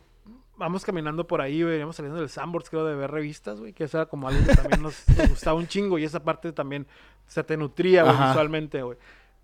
vamos 0.58 0.86
caminando 0.86 1.26
por 1.28 1.42
ahí, 1.42 1.64
güey. 1.64 1.78
Íbamos 1.78 1.96
saliendo 1.96 2.20
del 2.20 2.30
Sandbox, 2.30 2.70
creo, 2.70 2.86
de 2.86 2.96
ver 2.96 3.10
revistas, 3.12 3.60
güey. 3.60 3.74
Que 3.74 3.86
eso 3.86 3.98
era 3.98 4.06
como 4.06 4.28
algo 4.28 4.46
que 4.46 4.56
también 4.56 4.82
nos, 4.84 5.08
nos 5.18 5.30
gustaba 5.30 5.58
un 5.58 5.68
chingo. 5.68 5.98
Y 5.98 6.04
esa 6.04 6.24
parte 6.24 6.52
también 6.54 6.86
se 7.26 7.44
te 7.44 7.58
nutría, 7.58 8.04
güey, 8.04 8.16
visualmente, 8.28 8.82
güey. 8.84 8.98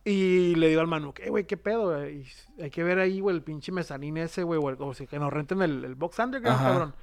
Y 0.04 0.54
le 0.56 0.68
digo 0.70 0.82
al 0.82 0.88
Manu, 0.88 1.12
¿qué, 1.14 1.30
güey? 1.32 1.46
¿Qué 1.46 1.58
pedo, 1.58 1.96
güey? 1.98 2.24
Hay 2.62 2.70
que 2.70 2.84
ver 2.84 3.00
ahí, 3.00 3.20
güey, 3.20 3.36
el 3.36 3.42
pinche 3.42 3.72
mezanín 3.72 4.18
ese, 4.18 4.44
güey. 4.44 4.60
O, 4.64 4.70
el- 4.70 4.78
o 4.80 4.94
sea, 4.94 5.08
que 5.08 5.18
nos 5.18 5.34
renten 5.34 5.64
el, 5.64 5.84
el 5.84 5.96
box 5.96 6.20
underground, 6.20 6.60
Ajá. 6.60 6.70
cabrón. 6.70 6.94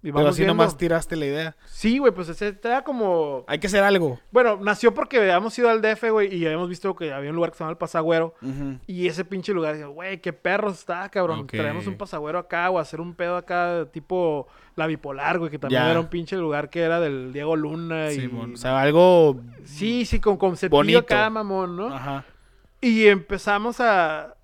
Y 0.00 0.12
Pero 0.12 0.28
así 0.28 0.42
viendo. 0.42 0.54
nomás 0.54 0.76
tiraste 0.76 1.16
la 1.16 1.26
idea. 1.26 1.56
Sí, 1.66 1.98
güey, 1.98 2.12
pues 2.12 2.28
ese 2.28 2.56
era 2.62 2.84
como... 2.84 3.44
Hay 3.48 3.58
que 3.58 3.66
hacer 3.66 3.82
algo. 3.82 4.20
Bueno, 4.30 4.56
nació 4.62 4.94
porque 4.94 5.18
habíamos 5.18 5.58
ido 5.58 5.68
al 5.68 5.82
DF, 5.82 6.10
güey, 6.12 6.32
y 6.32 6.46
habíamos 6.46 6.68
visto 6.68 6.94
que 6.94 7.12
había 7.12 7.30
un 7.30 7.36
lugar 7.36 7.50
que 7.50 7.56
se 7.58 7.64
llama 7.64 7.72
el 7.72 7.78
Pasagüero. 7.78 8.34
Y 8.86 9.08
ese 9.08 9.24
pinche 9.24 9.52
lugar, 9.52 9.76
güey, 9.88 10.20
qué 10.20 10.32
perro 10.32 10.70
está, 10.70 11.08
cabrón. 11.08 11.48
Traemos 11.48 11.88
un 11.88 11.96
pasagüero 11.96 12.38
acá 12.38 12.70
o 12.70 12.78
hacer 12.78 13.00
un 13.00 13.14
pedo 13.14 13.36
acá, 13.36 13.86
tipo 13.92 14.46
la 14.76 14.86
bipolar, 14.86 15.40
güey, 15.40 15.50
que 15.50 15.58
también 15.58 15.82
Ya. 15.82 15.90
era 15.90 15.98
un 15.98 16.06
pinche 16.06 16.36
lugar 16.36 16.70
que 16.70 16.80
era 16.82 17.00
del 17.00 17.32
Diego 17.32 17.56
Luna. 17.56 18.12
y... 18.12 18.20
Simón. 18.20 18.54
O 18.54 18.56
sea, 18.56 18.80
algo. 18.80 19.40
sí, 19.64 20.04
sí, 20.06 20.20
con 20.20 20.36
concepto 20.36 20.76
Bonito. 20.76 21.00
acá, 21.00 21.28
mamón, 21.28 21.76
¿no? 21.76 21.92
Ajá. 21.92 22.24
Y 22.80 23.08
empezamos 23.08 23.80
a, 23.80 24.36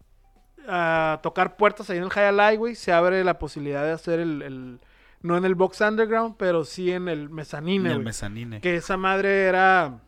a 0.66 1.20
tocar 1.22 1.56
puertas 1.56 1.88
ahí 1.90 1.98
en 1.98 2.02
el 2.04 2.10
High 2.10 2.26
Alive, 2.26 2.56
güey. 2.56 2.74
Se 2.74 2.92
abre 2.92 3.22
la 3.22 3.38
posibilidad 3.38 3.84
de 3.84 3.92
hacer 3.92 4.18
el, 4.18 4.42
el- 4.42 4.80
No 5.24 5.38
en 5.38 5.46
el 5.46 5.54
Box 5.54 5.80
Underground, 5.80 6.34
pero 6.36 6.64
sí 6.64 6.92
en 6.92 7.08
el 7.08 7.20
En 7.22 7.32
mezanine, 7.32 7.88
el 7.88 7.94
güey. 7.94 8.04
mezanine. 8.04 8.60
Que 8.60 8.76
esa 8.76 8.98
madre 8.98 9.44
era 9.46 10.02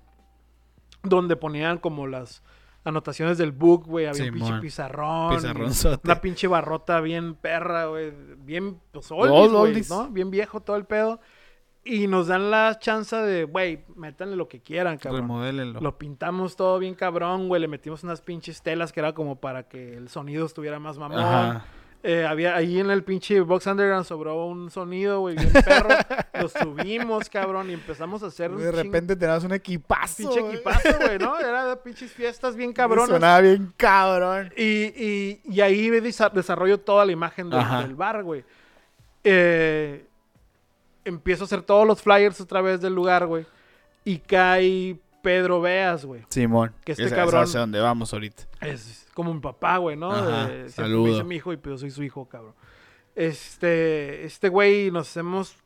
donde 1.03 1.37
ponían 1.37 1.79
como 1.79 2.07
las 2.07 2.43
anotaciones 2.85 3.39
del 3.39 3.51
book, 3.51 3.87
güey. 3.87 4.05
Había 4.05 4.25
un 4.25 4.35
pinche 4.35 4.59
pizarrón. 4.61 5.33
y 5.33 5.37
Pizarronzote. 5.37 6.01
Una 6.05 6.21
pinche 6.21 6.47
barrota 6.49 7.01
bien 7.01 7.35
perra, 7.35 7.87
güey. 7.87 8.13
Bien, 8.41 8.79
pues, 8.93 9.11
oldies. 9.11 9.89
¿no? 9.89 10.11
Bien 10.11 10.31
viejo 10.31 10.61
todo 10.61 10.77
el 10.77 10.85
pedo. 10.85 11.19
Y 11.83 12.09
nos 12.09 12.27
dan 12.27 12.51
la 12.51 12.79
chance 12.79 13.17
de, 13.17 13.45
güey, 13.45 13.85
métanle 13.95 14.37
lo 14.37 14.49
que 14.49 14.61
quieran, 14.61 14.99
cabrón. 14.99 15.23
Remodélenlo. 15.23 15.81
Lo 15.81 15.97
pintamos 15.97 16.57
todo 16.57 16.79
bien 16.79 16.95
cabrón, 16.95 17.49
güey. 17.49 17.63
Le 17.63 17.69
metimos 17.69 18.05
unas 18.05 18.21
pinches 18.21 18.61
telas 18.61 18.93
que 18.93 19.01
era 19.01 19.15
como 19.15 19.41
para 19.41 19.63
que 19.69 19.97
el 19.97 20.11
sonido 20.11 20.45
estuviera 20.45 20.79
más 20.79 20.99
mamón. 20.99 21.21
Ajá. 21.21 21.65
Eh, 22.03 22.25
había 22.25 22.55
ahí 22.55 22.79
en 22.79 22.89
el 22.91 23.03
pinche 23.03 23.41
Box 23.41 23.67
Underground 23.67 24.05
sobró 24.07 24.47
un 24.47 24.71
sonido, 24.71 25.21
güey, 25.21 25.35
bien 25.37 25.53
perro. 25.53 25.89
Lo 26.41 26.49
subimos, 26.49 27.29
cabrón, 27.29 27.69
y 27.71 27.73
empezamos 27.73 28.23
a 28.23 28.27
hacer 28.27 28.53
un 28.53 28.59
De 28.59 28.71
repente 28.71 29.17
tenías 29.17 29.43
un 29.43 29.53
equipazo. 29.53 30.17
pinche 30.19 30.39
equipazo, 30.41 30.89
güey, 31.01 31.19
¿no? 31.19 31.37
Era 31.41 31.65
de 31.67 31.77
pinches 31.79 32.13
fiestas 32.13 32.55
bien 32.55 32.73
cabronas. 32.73 33.09
Sonaba 33.09 33.41
bien 33.41 33.73
cabrón. 33.77 34.53
Y, 34.57 34.63
y, 34.65 35.41
y 35.45 35.61
ahí 35.63 35.89
desa- 35.91 36.31
desarrollo 36.31 36.79
toda 36.79 37.05
la 37.05 37.11
imagen 37.13 37.51
del, 37.51 37.95
bar, 37.97 38.23
güey. 38.23 38.45
Eh, 39.25 40.07
empiezo 41.05 41.45
a 41.45 41.47
hacer 41.47 41.63
todos 41.63 41.87
los 41.87 42.03
flyers 42.03 42.41
otra 42.41 42.61
vez 42.61 42.81
del 42.81 42.95
lugar, 42.95 43.27
güey. 43.27 43.47
Y 44.05 44.19
cae 44.19 44.97
Pedro 45.23 45.61
Beas, 45.61 46.05
güey. 46.05 46.23
Simón. 46.29 46.73
Que 46.85 46.93
este 46.93 47.05
Esa- 47.07 47.17
cabrón- 47.17 47.43
esa 47.43 47.51
hacia 47.51 47.61
dónde 47.61 47.81
vamos 47.81 48.13
ahorita. 48.13 48.45
Es 48.61 49.06
como 49.17 49.33
mi 49.33 49.41
papá, 49.41 49.79
güey, 49.79 49.97
¿no? 49.97 50.13
Ajá, 50.13 50.47
De- 50.47 50.69
siempre 50.69 50.95
me 50.99 51.09
dice 51.09 51.25
mi 51.25 51.37
hijo 51.37 51.53
y 51.53 51.57
pues 51.57 51.73
yo 51.73 51.79
soy 51.79 51.91
su 51.91 52.03
hijo, 52.03 52.29
cabrón. 52.29 52.55
Este, 53.15 54.25
este 54.27 54.51
güey 54.51 54.91
nos 54.91 55.09
hacemos, 55.09 55.57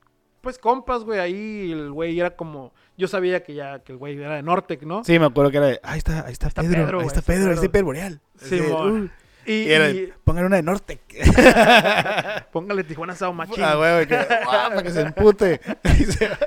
pues, 0.40 0.57
compas, 0.57 1.03
güey. 1.03 1.18
Ahí 1.18 1.72
el 1.72 1.90
güey 1.90 2.18
era 2.20 2.36
como, 2.36 2.72
yo 2.96 3.09
sabía 3.09 3.42
que 3.42 3.55
ya, 3.55 3.80
que 3.80 3.90
el 3.92 3.98
güey 3.98 4.16
era 4.22 4.36
de 4.36 4.42
Nortec, 4.42 4.82
¿no? 4.84 5.03
Sí, 5.03 5.18
me 5.18 5.26
acuerdo 5.26 5.51
que 5.51 5.57
era 5.57 5.66
de. 5.66 5.80
Ahí 5.82 5.98
está, 5.98 6.24
ahí 6.26 6.32
está, 6.32 6.46
Está 6.46 6.62
Pedro. 6.62 6.84
Pedro, 6.84 7.01
ahí 7.01 7.07
está 7.09 7.18
está 7.18 7.32
Pedro, 7.32 7.48
ahí 7.48 7.55
está 7.55 7.61
Pedro. 7.62 7.72
Pedro 7.72 7.84
Boreal. 7.86 8.20
Sí, 8.36 8.61
mon. 8.62 9.03
uh, 9.03 9.11
Y, 9.46 9.53
y 9.53 9.72
era, 9.72 9.90
y- 9.90 10.12
pongan 10.22 10.44
una 10.46 10.57
de 10.57 10.62
Norte. 10.62 11.01
póngale 12.53 12.84
Tijuana 12.84 13.14
Sao 13.16 13.32
Machín. 13.32 13.64
Ah, 13.64 13.74
güey, 13.74 14.07
que, 14.07 14.14
ah, 14.16 14.68
para 14.68 14.82
que 14.82 14.90
se 14.90 15.01
empute. 15.03 15.61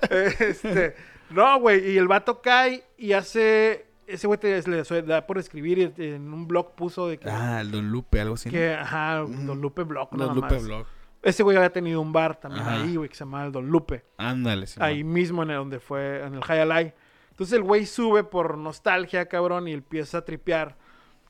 Este, 0.09 0.95
no, 1.31 1.59
güey, 1.59 1.91
y 1.91 1.97
el 1.97 2.07
vato 2.07 2.41
cae 2.41 2.83
y 2.97 3.11
hace, 3.13 3.87
ese 4.13 4.27
güey 4.27 4.39
te, 4.39 4.61
le 4.67 5.01
da 5.03 5.25
por 5.25 5.37
escribir 5.37 5.93
y 5.97 6.03
en 6.07 6.33
un 6.33 6.47
blog 6.47 6.75
puso 6.75 7.07
de 7.07 7.17
que, 7.17 7.29
ah, 7.29 7.61
el 7.61 7.71
Don 7.71 7.89
Lupe, 7.89 8.19
algo 8.21 8.35
así. 8.35 8.49
¿no? 8.49 8.53
que 8.53 8.73
ajá, 8.73 9.23
Mm. 9.27 9.45
Don 9.45 9.61
Lupe 9.61 9.83
Blog, 9.83 10.09
no 10.15 10.25
Don 10.27 10.35
Lupe 10.35 10.57
Blog. 10.59 10.85
Ese 11.21 11.41
güey 11.43 11.55
había 11.55 11.71
tenido 11.71 12.01
un 12.01 12.11
bar 12.11 12.35
también 12.39 12.63
Ajá. 12.65 12.81
ahí, 12.83 12.95
güey, 12.97 13.07
que 13.09 13.15
se 13.15 13.23
llamaba 13.23 13.45
el 13.45 13.51
Don 13.51 13.67
Lupe. 13.67 14.03
Ándale, 14.17 14.67
Simón. 14.67 14.87
ahí 14.89 15.03
mismo 15.03 15.43
en 15.43 15.51
el 15.51 15.55
donde 15.57 15.79
fue, 15.79 16.21
en 16.23 16.35
el 16.35 16.43
High 16.43 16.59
Alive. 16.61 16.93
Entonces 17.31 17.53
el 17.57 17.63
güey 17.63 17.85
sube 17.85 18.23
por 18.23 18.57
nostalgia, 18.57 19.25
cabrón, 19.27 19.67
y 19.67 19.71
empieza 19.73 20.19
a 20.19 20.25
tripear 20.25 20.75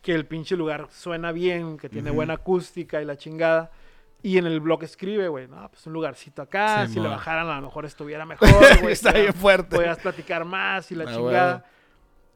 que 0.01 0.13
el 0.13 0.25
pinche 0.25 0.57
lugar 0.57 0.88
suena 0.91 1.31
bien, 1.31 1.77
que 1.77 1.88
tiene 1.89 2.09
buena 2.11 2.34
acústica 2.34 3.01
y 3.01 3.05
la 3.05 3.15
chingada. 3.17 3.71
Y 4.21 4.38
en 4.38 4.45
el 4.47 4.59
blog 4.61 4.84
escribe, 4.84 5.27
güey, 5.27 5.47
no, 5.47 5.69
pues 5.69 5.86
un 5.86 5.93
lugarcito 5.93 6.41
acá, 6.41 6.88
si 6.88 6.99
le 6.99 7.07
bajaran 7.09 7.47
a 7.47 7.55
lo 7.57 7.61
mejor 7.67 7.86
estuviera 7.86 8.25
mejor, 8.25 8.49
güey. 8.81 8.93
Está 8.93 9.11
bien 9.13 9.34
fuerte. 9.34 9.75
Podías 9.75 9.99
platicar 9.99 10.43
más 10.43 10.91
y 10.91 10.95
la 10.95 11.03
Ah, 11.03 11.13
chingada. 11.13 11.65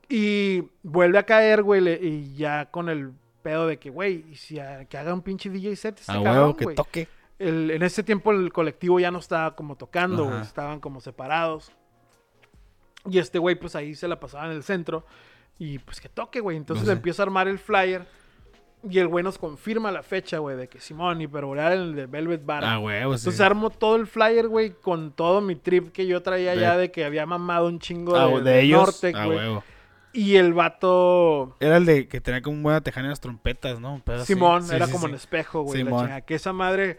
Y 0.10 0.64
vuelve 0.84 1.18
a 1.20 1.24
caer, 1.24 1.64
güey, 1.64 1.88
y 2.06 2.36
ya 2.36 2.68
con 2.72 2.90
el 2.90 3.12
pedo 3.42 3.68
de 3.68 3.78
que, 3.78 3.90
güey, 3.90 4.26
y 4.32 4.36
si 4.36 4.60
a- 4.60 4.86
que 4.86 4.98
haga 4.98 5.14
un 5.14 5.22
pinche 5.22 5.50
DJ 5.50 5.76
set 5.76 6.00
este 6.00 6.12
A 6.12 6.16
cabrón, 6.16 6.34
huevo, 6.34 6.56
que 6.58 6.64
güey 6.66 6.76
toque. 6.76 7.08
el- 7.40 7.72
en 7.72 7.84
ese 7.84 8.04
tiempo 8.04 8.32
el 8.32 8.52
colectivo 8.54 9.00
ya 9.00 9.12
no 9.12 9.20
estaba 9.20 9.56
como 9.56 9.76
tocando, 9.76 10.26
güey, 10.26 10.42
estaban 10.42 10.80
como 10.80 11.02
separados. 11.02 11.72
Y 13.10 13.20
este 13.20 13.40
güey, 13.40 13.56
pues 13.56 13.76
ahí 13.76 13.96
se 13.96 14.08
la 14.08 14.20
pasaba 14.20 14.46
en 14.48 14.52
el 14.52 14.64
centro. 14.64 15.06
Y 15.60 15.80
pues 15.80 16.00
que 16.02 16.10
toque, 16.10 16.40
güey. 16.40 16.58
Entonces 16.58 16.86
No 16.86 16.92
sé. 16.92 16.98
empieza 16.98 17.24
a 17.24 17.26
armar 17.26 17.48
el 17.48 17.58
flyer. 17.58 18.06
Y 18.90 19.00
el 19.00 19.08
güey 19.08 19.24
nos 19.24 19.38
confirma 19.40 19.92
la 19.92 20.04
fecha, 20.04 20.38
güey, 20.38 20.56
de 20.56 20.68
que 20.68 20.80
Simón, 20.80 21.20
hiperboreal 21.22 21.74
en 21.74 21.80
el 21.80 21.96
de 21.96 22.06
Velvet 22.06 22.46
Bar. 22.46 22.64
Ah, 22.64 22.80
huevo, 22.80 23.14
sí. 23.18 23.22
Entonces 23.22 23.42
armo 23.42 23.70
todo 23.72 23.96
el 23.96 24.06
flyer, 24.08 24.48
güey, 24.48 24.72
con 24.72 25.12
todo 25.14 25.42
mi 25.42 25.56
trip 25.56 25.92
que 25.92 26.06
yo 26.06 26.22
traía 26.22 26.52
De- 26.54 26.62
ya 26.62 26.78
de 26.78 26.92
que 26.92 27.04
había 27.06 27.26
mamado 27.26 27.68
un 27.68 27.80
chingo 27.80 28.16
Ah, 28.16 28.28
de, 28.28 28.42
de, 28.42 28.62
ellos. 28.62 28.82
Nortec, 28.82 29.16
ah, 29.16 29.26
güey. 29.26 29.60
Y 30.18 30.36
el 30.38 30.54
vato 30.54 31.56
Era 31.60 31.78
el 31.78 31.86
de 31.86 32.08
que 32.08 32.20
tenía 32.22 32.42
como 32.42 32.62
buena 32.64 32.82
tejana 32.82 33.06
en 33.06 33.12
las 33.12 33.22
trompetas, 33.22 33.80
¿no? 33.80 34.02
Simón, 34.26 34.64
Sí, 34.64 34.76
era 34.76 34.88
sí, 34.88 34.92
como 34.92 35.08
en 35.08 35.14
espejo, 35.14 35.62
güey. 35.62 35.84
la 35.84 35.92
chingada. 35.92 36.22
Que 36.22 36.34
esa 36.34 36.54
madre 36.54 36.98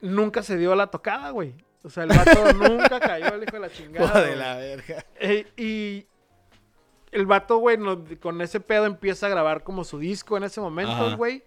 nunca 0.00 0.42
se 0.42 0.56
dio 0.56 0.72
a 0.72 0.76
la 0.76 0.88
tocada, 0.88 1.30
güey. 1.30 1.54
O 1.84 1.90
sea, 1.90 2.02
el 2.02 2.08
vato 2.08 2.52
nunca 2.54 2.98
cayó, 2.98 3.34
el 3.34 3.42
hijo 3.44 3.52
de 3.52 3.60
la 3.60 3.70
chingada. 3.70 4.08
Joder, 4.08 4.26
güey. 4.26 4.38
la 4.38 4.56
verga. 4.56 5.04
Eh, 5.20 5.46
y 5.56 6.06
el 7.12 7.26
vato, 7.26 7.58
güey, 7.58 7.76
no- 7.78 8.04
con 8.20 8.40
ese 8.40 8.58
pedo 8.58 8.86
empieza 8.86 9.26
a 9.26 9.30
grabar 9.30 9.62
como 9.62 9.84
su 9.84 10.00
disco 10.00 10.36
en 10.36 10.42
ese 10.42 10.60
momento, 10.60 11.16
güey. 11.16 11.44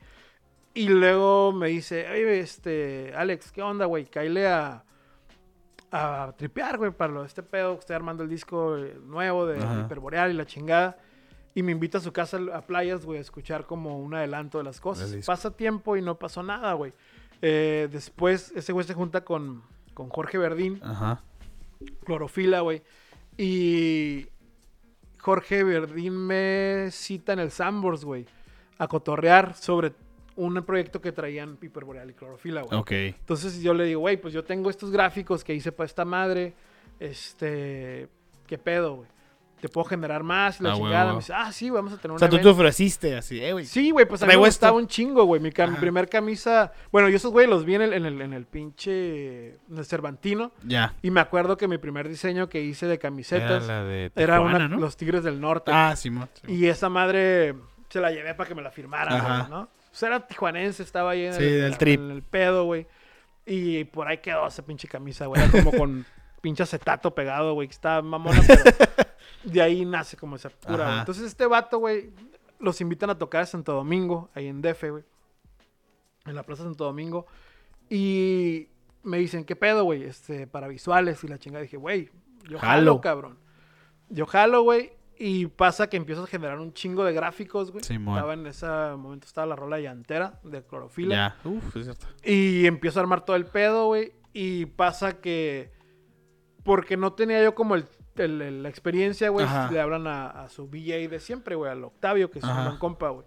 Y 0.74 0.88
luego 0.88 1.52
me 1.52 1.68
dice, 1.68 2.10
oye, 2.10 2.40
este, 2.40 3.12
Alex, 3.18 3.52
¿qué 3.52 3.62
onda, 3.62 3.86
güey? 3.86 4.06
Cáile 4.06 4.48
a, 4.48 4.86
a 5.96 6.34
tripear, 6.38 6.78
güey, 6.78 6.92
para 6.92 7.14
lo 7.14 7.22
de 7.22 7.28
este 7.28 7.44
pedo. 7.44 7.76
que 7.76 7.80
Estoy 7.82 7.96
armando 7.96 8.24
el 8.24 8.30
disco 8.30 8.78
eh, 8.78 8.98
nuevo 9.06 9.46
de 9.46 9.58
Ajá. 9.64 9.82
Hiperboreal 9.82 10.32
y 10.32 10.34
la 10.34 10.46
chingada. 10.46 10.98
Y 11.54 11.64
me 11.64 11.72
invita 11.72 12.00
a 12.00 12.02
su 12.02 12.12
casa 12.12 12.38
a 12.54 12.62
playas, 12.62 13.06
güey, 13.06 13.18
a 13.18 13.22
escuchar 13.22 13.66
como 13.66 13.98
un 14.00 14.14
adelanto 14.14 14.58
de 14.58 14.66
las 14.66 14.82
cosas. 14.82 15.16
Pasa 15.26 15.52
tiempo 15.52 15.96
y 15.96 16.02
no 16.02 16.16
pasó 16.20 16.44
nada, 16.44 16.74
güey. 16.74 16.92
Eh, 17.42 17.88
después, 17.92 18.52
ese 18.56 18.74
güey 18.74 18.86
se 18.86 18.94
junta 18.94 19.24
con, 19.24 19.64
con 19.94 20.10
Jorge 20.10 20.38
Verdín 20.38 20.82
Ajá. 20.84 21.22
clorofila, 22.04 22.60
güey. 22.60 22.84
Y 23.38 24.28
Jorge 25.20 25.64
Verdín 25.64 26.14
me 26.16 26.90
cita 26.92 27.34
en 27.34 27.40
el 27.40 27.52
Sambors, 27.52 28.04
güey, 28.04 28.26
a 28.78 28.88
cotorrear 28.88 29.56
sobre 29.56 29.94
un 30.38 30.62
proyecto 30.66 31.00
que 31.02 31.12
traían 31.12 31.58
Hiperboreal 31.62 32.10
y 32.10 32.14
clorofila, 32.14 32.62
güey. 32.64 32.80
Ok. 32.80 32.92
Entonces 32.92 33.62
yo 33.62 33.74
le 33.74 33.86
digo, 33.86 34.02
güey, 34.02 34.18
pues 34.18 34.34
yo 34.34 34.44
tengo 34.44 34.70
estos 34.70 34.92
gráficos 34.92 35.44
que 35.44 35.54
hice 35.54 35.72
para 35.72 35.86
esta 35.86 36.06
madre. 36.06 36.54
Este, 37.00 38.08
¿qué 38.48 38.58
pedo, 38.58 38.96
güey? 38.96 39.10
Te 39.62 39.70
puedo 39.70 39.86
generar 39.86 40.22
más 40.22 40.60
la 40.60 40.74
Ah, 40.74 40.76
chingada. 40.76 41.12
Me 41.14 41.20
dice, 41.20 41.34
ah, 41.34 41.52
sí, 41.52 41.70
vamos 41.70 41.94
a 41.94 41.98
tener 41.98 42.12
O 42.12 42.14
un 42.16 42.20
sea, 42.20 42.28
tú 42.30 42.36
te 42.36 42.42
evento". 42.42 42.52
ofreciste 42.62 43.16
así, 43.16 43.42
eh, 43.42 43.54
güey. 43.54 43.66
Sí, 43.66 43.90
güey, 43.90 44.06
pues 44.06 44.22
a 44.22 44.26
mí 44.26 44.30
me 44.30 44.34
esto. 44.34 44.46
gustaba 44.46 44.78
un 44.78 44.88
chingo, 44.88 45.24
güey. 45.24 45.42
Mi, 45.42 45.50
Ajá. 45.58 45.80
primer 45.80 46.10
camisa. 46.10 46.74
Bueno, 46.92 47.08
yo 47.10 47.16
esos 47.16 47.32
güey 47.32 47.48
los 47.48 47.64
vi 47.66 47.76
en 47.76 47.82
el, 47.84 47.94
en 47.94 48.06
el, 48.06 48.22
en 48.22 48.34
el 48.34 48.46
pinche. 48.46 49.52
En 49.70 49.78
el 49.78 49.86
Cervantino. 49.86 50.52
Ya. 50.64 50.94
Y 51.02 51.10
me 51.10 51.22
acuerdo 51.22 51.56
que 51.58 51.68
mi 51.68 51.78
primer 51.78 52.08
diseño 52.10 52.50
que 52.50 52.62
hice 52.62 52.86
de 52.86 52.96
Era 52.96 53.02
camisetas 53.02 53.66
la 53.66 53.84
de 53.86 54.12
era 54.16 54.42
una, 54.42 54.68
¿no? 54.68 54.78
los 54.78 54.98
Tigres 54.98 55.24
del 55.24 55.40
Norte. 55.40 55.72
Ah, 55.74 55.96
Simón. 55.96 56.30
Simón. 56.34 56.56
Y 56.58 56.66
esa 56.68 56.90
madre 56.90 57.56
se 57.90 58.02
la 58.02 58.12
llevé 58.12 58.36
para 58.36 58.48
que 58.50 58.56
me 58.56 58.62
la 58.62 58.72
firmaran, 58.72 59.50
¿no? 59.50 59.70
Pues 59.96 60.04
era 60.04 60.28
tijuanense, 60.28 60.84
estaba 60.84 61.12
ahí 61.12 61.24
en, 61.24 61.34
Sí, 61.36 61.44
el, 61.44 61.62
del 61.62 61.78
trip. 61.78 62.02
en 62.02 62.12
el 62.12 62.22
pedo, 62.22 62.66
güey. 62.66 62.86
Y 63.46 63.86
por 63.86 64.10
ahí 64.10 64.18
quedó 64.18 64.46
esa 64.46 64.66
pinche 64.66 64.90
camisa, 64.90 65.26
güey. 65.28 65.42
Era 65.42 65.50
como 65.50 65.72
con 65.72 66.06
pinche 66.42 66.64
acetato 66.64 67.16
pegado, 67.16 67.54
güey, 67.54 67.70
que 67.70 67.76
estaba 67.76 68.02
mamona, 68.02 68.42
pero 68.46 68.62
de 69.46 69.62
ahí 69.62 69.86
nace 69.86 70.18
como 70.18 70.36
esa 70.36 70.50
cura, 70.50 70.86
güey. 70.86 71.00
Entonces 71.00 71.24
este 71.24 71.46
vato, 71.46 71.78
güey, 71.78 72.10
los 72.60 72.82
invitan 72.82 73.10
a 73.10 73.18
tocar 73.18 73.44
a 73.44 73.46
Santo 73.46 73.72
Domingo, 73.72 74.30
ahí 74.36 74.48
en 74.48 74.62
DF, 74.62 74.84
güey. 74.90 75.04
En 76.26 76.36
la 76.36 76.44
Plaza 76.44 76.64
Santo 76.64 76.84
Domingo. 76.84 77.26
Y 77.90 78.68
me 79.02 79.18
dicen, 79.20 79.46
¿qué 79.46 79.56
pedo, 79.56 79.86
güey? 79.86 80.04
Este, 80.04 80.46
para 80.46 80.68
visuales 80.68 81.24
y 81.24 81.30
la 81.30 81.38
chingada. 81.40 81.62
Dije, 81.62 81.78
güey, 81.78 82.10
yo 82.50 82.60
jalo, 82.60 82.60
Jalo. 82.60 83.02
cabrón. 83.02 83.38
Yo 84.10 84.26
jalo, 84.26 84.62
güey. 84.64 84.92
Y 85.18 85.48
pasa 85.48 85.88
que 85.90 85.96
empiezas 85.98 86.26
a 86.26 86.28
generar 86.28 86.60
un 86.60 86.74
chingo 86.74 87.04
de 87.06 87.14
gráficos, 87.14 87.72
güey. 87.72 87.84
Simón. 87.84 88.16
Estaba 88.18 88.34
en 88.34 88.48
ese 88.48 88.66
momento, 88.98 89.26
estaba 89.28 89.48
la 89.48 89.56
rola 89.56 89.80
llantera 89.80 90.40
de 90.44 90.62
clorofila. 90.64 91.16
Ya. 91.44 91.50
Uf, 91.50 91.76
es 91.78 91.86
cierto. 91.86 92.06
Y 92.24 92.66
empiezo 92.66 93.00
a 93.00 93.04
armar 93.04 93.24
todo 93.24 93.36
el 93.38 93.46
pedo, 93.46 93.86
güey. 93.88 94.12
Y 94.34 94.66
pasa 94.66 95.20
que. 95.22 95.72
Porque 96.64 96.98
no 96.98 97.14
tenía 97.14 97.42
yo 97.44 97.56
como 97.56 97.76
el, 97.76 97.86
el- 98.18 98.42
el- 98.42 98.64
la 98.64 98.70
experiencia, 98.70 99.30
güey. 99.30 99.46
Le 99.72 99.80
hablan 99.80 100.08
a, 100.08 100.28
a 100.28 100.50
su 100.50 100.68
VJ 100.68 101.08
de 101.10 101.20
siempre, 101.20 101.56
güey. 101.56 101.72
Al 101.72 101.84
Octavio, 101.84 102.30
que 102.30 102.40
es 102.40 102.44
un 102.46 102.52
Ajá. 102.52 102.66
buen 102.68 102.78
compa, 102.78 103.10
güey. 103.10 103.26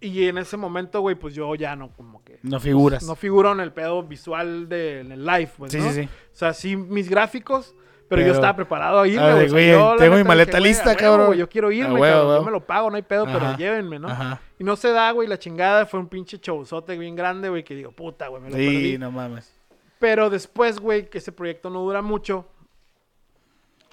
Y 0.00 0.26
en 0.26 0.38
ese 0.38 0.56
momento, 0.56 1.00
güey, 1.00 1.14
pues 1.16 1.34
yo 1.34 1.54
ya 1.54 1.76
no, 1.76 1.90
como 1.92 2.22
que. 2.24 2.38
No 2.42 2.58
figuras. 2.60 3.02
No 3.04 3.14
figuro 3.14 3.52
en 3.52 3.60
el 3.60 3.72
pedo 3.72 4.02
visual 4.02 4.68
del 4.68 5.12
el 5.12 5.24
live, 5.24 5.50
pues, 5.56 5.72
sí, 5.72 5.78
¿no? 5.78 5.90
sí, 5.90 6.02
sí. 6.02 6.08
O 6.32 6.34
sea, 6.36 6.52
sí, 6.52 6.76
mis 6.76 7.08
gráficos. 7.08 7.74
Pero, 8.08 8.22
yo 8.22 8.32
estaba 8.32 8.54
preparado 8.54 9.00
a 9.00 9.08
irme, 9.08 9.22
Ah, 9.24 9.46
güey. 9.50 9.70
Yo, 9.70 9.96
tengo 9.96 10.16
mi 10.16 10.22
maleta 10.24 10.58
dije, 10.58 10.68
lista, 10.68 10.94
cabrón. 10.94 11.26
güey, 11.26 11.38
Yo 11.40 11.48
quiero 11.48 11.72
irme, 11.72 12.00
cabrón. 12.00 12.36
Yo 12.38 12.42
me 12.44 12.50
lo 12.52 12.60
pago, 12.64 12.88
no 12.90 12.96
hay 12.96 13.02
pedo, 13.02 13.24
pero 13.26 13.56
llévenme, 13.56 13.98
¿no? 13.98 14.08
Ajá. 14.08 14.40
Y 14.58 14.64
no 14.64 14.76
se 14.76 14.90
da, 14.92 15.10
güey, 15.10 15.26
la 15.28 15.38
chingada. 15.38 15.86
Fue 15.86 15.98
un 15.98 16.06
pinche 16.08 16.38
showzote 16.38 16.96
bien 16.96 17.16
grande, 17.16 17.48
güey, 17.48 17.64
que 17.64 17.74
digo, 17.74 17.90
puta, 17.92 18.28
güey, 18.28 18.42
me 18.42 18.50
lo 18.50 18.56
Sí, 18.56 18.64
perdí. 18.66 18.98
no 18.98 19.10
mames. 19.10 19.52
Pero 19.98 20.30
después, 20.30 20.78
güey, 20.78 21.10
que 21.10 21.18
ese 21.18 21.32
proyecto 21.32 21.68
no 21.70 21.80
dura 21.80 22.00
mucho. 22.02 22.46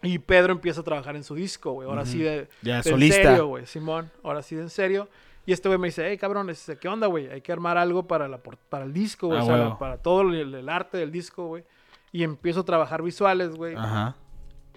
Y 0.02 0.20
Pedro 0.20 0.52
empieza 0.52 0.82
a 0.82 0.84
trabajar 0.84 1.16
en 1.16 1.24
su 1.24 1.34
disco, 1.34 1.72
güey. 1.72 1.88
Ahora 1.88 2.06
sí 2.06 2.20
de, 2.20 2.50
Ya, 2.62 2.74
de 2.74 2.78
en 2.80 2.84
solista. 2.84 3.24
serio, 3.30 3.48
güey. 3.48 3.66
Simón, 3.66 4.12
ahora 4.22 4.42
sí 4.42 4.56
de 4.56 4.64
en 4.64 4.70
serio. 4.70 5.08
Y 5.46 5.54
este 5.54 5.70
güey 5.70 5.80
me 5.80 5.88
dice, 5.88 6.06
hey, 6.08 6.18
cabrón, 6.18 6.50
este, 6.50 6.78
¿qué 6.78 6.88
onda, 6.90 7.08
güey? 7.08 7.30
Hay 7.30 7.42
que 7.42 7.52
armar 7.52 7.78
algo 7.78 8.06
para, 8.06 8.28
la, 8.28 8.38
por- 8.38 8.58
para 8.58 8.84
el 8.86 8.94
disco, 8.94 9.28
güey. 9.28 9.40
Ah, 9.40 9.44
o 9.44 9.48
sea, 9.48 9.78
para 9.78 9.98
todo 9.98 10.22
el, 10.22 10.54
el 10.54 10.70
arte 10.70 10.98
del 10.98 11.12
disco, 11.12 11.48
güey. 11.48 11.64
Y 12.14 12.24
empiezo 12.24 12.62
a 12.62 12.64
trabajar 12.66 13.02
visuales, 13.02 13.56
güey. 13.56 13.76
Ajá. 13.76 14.16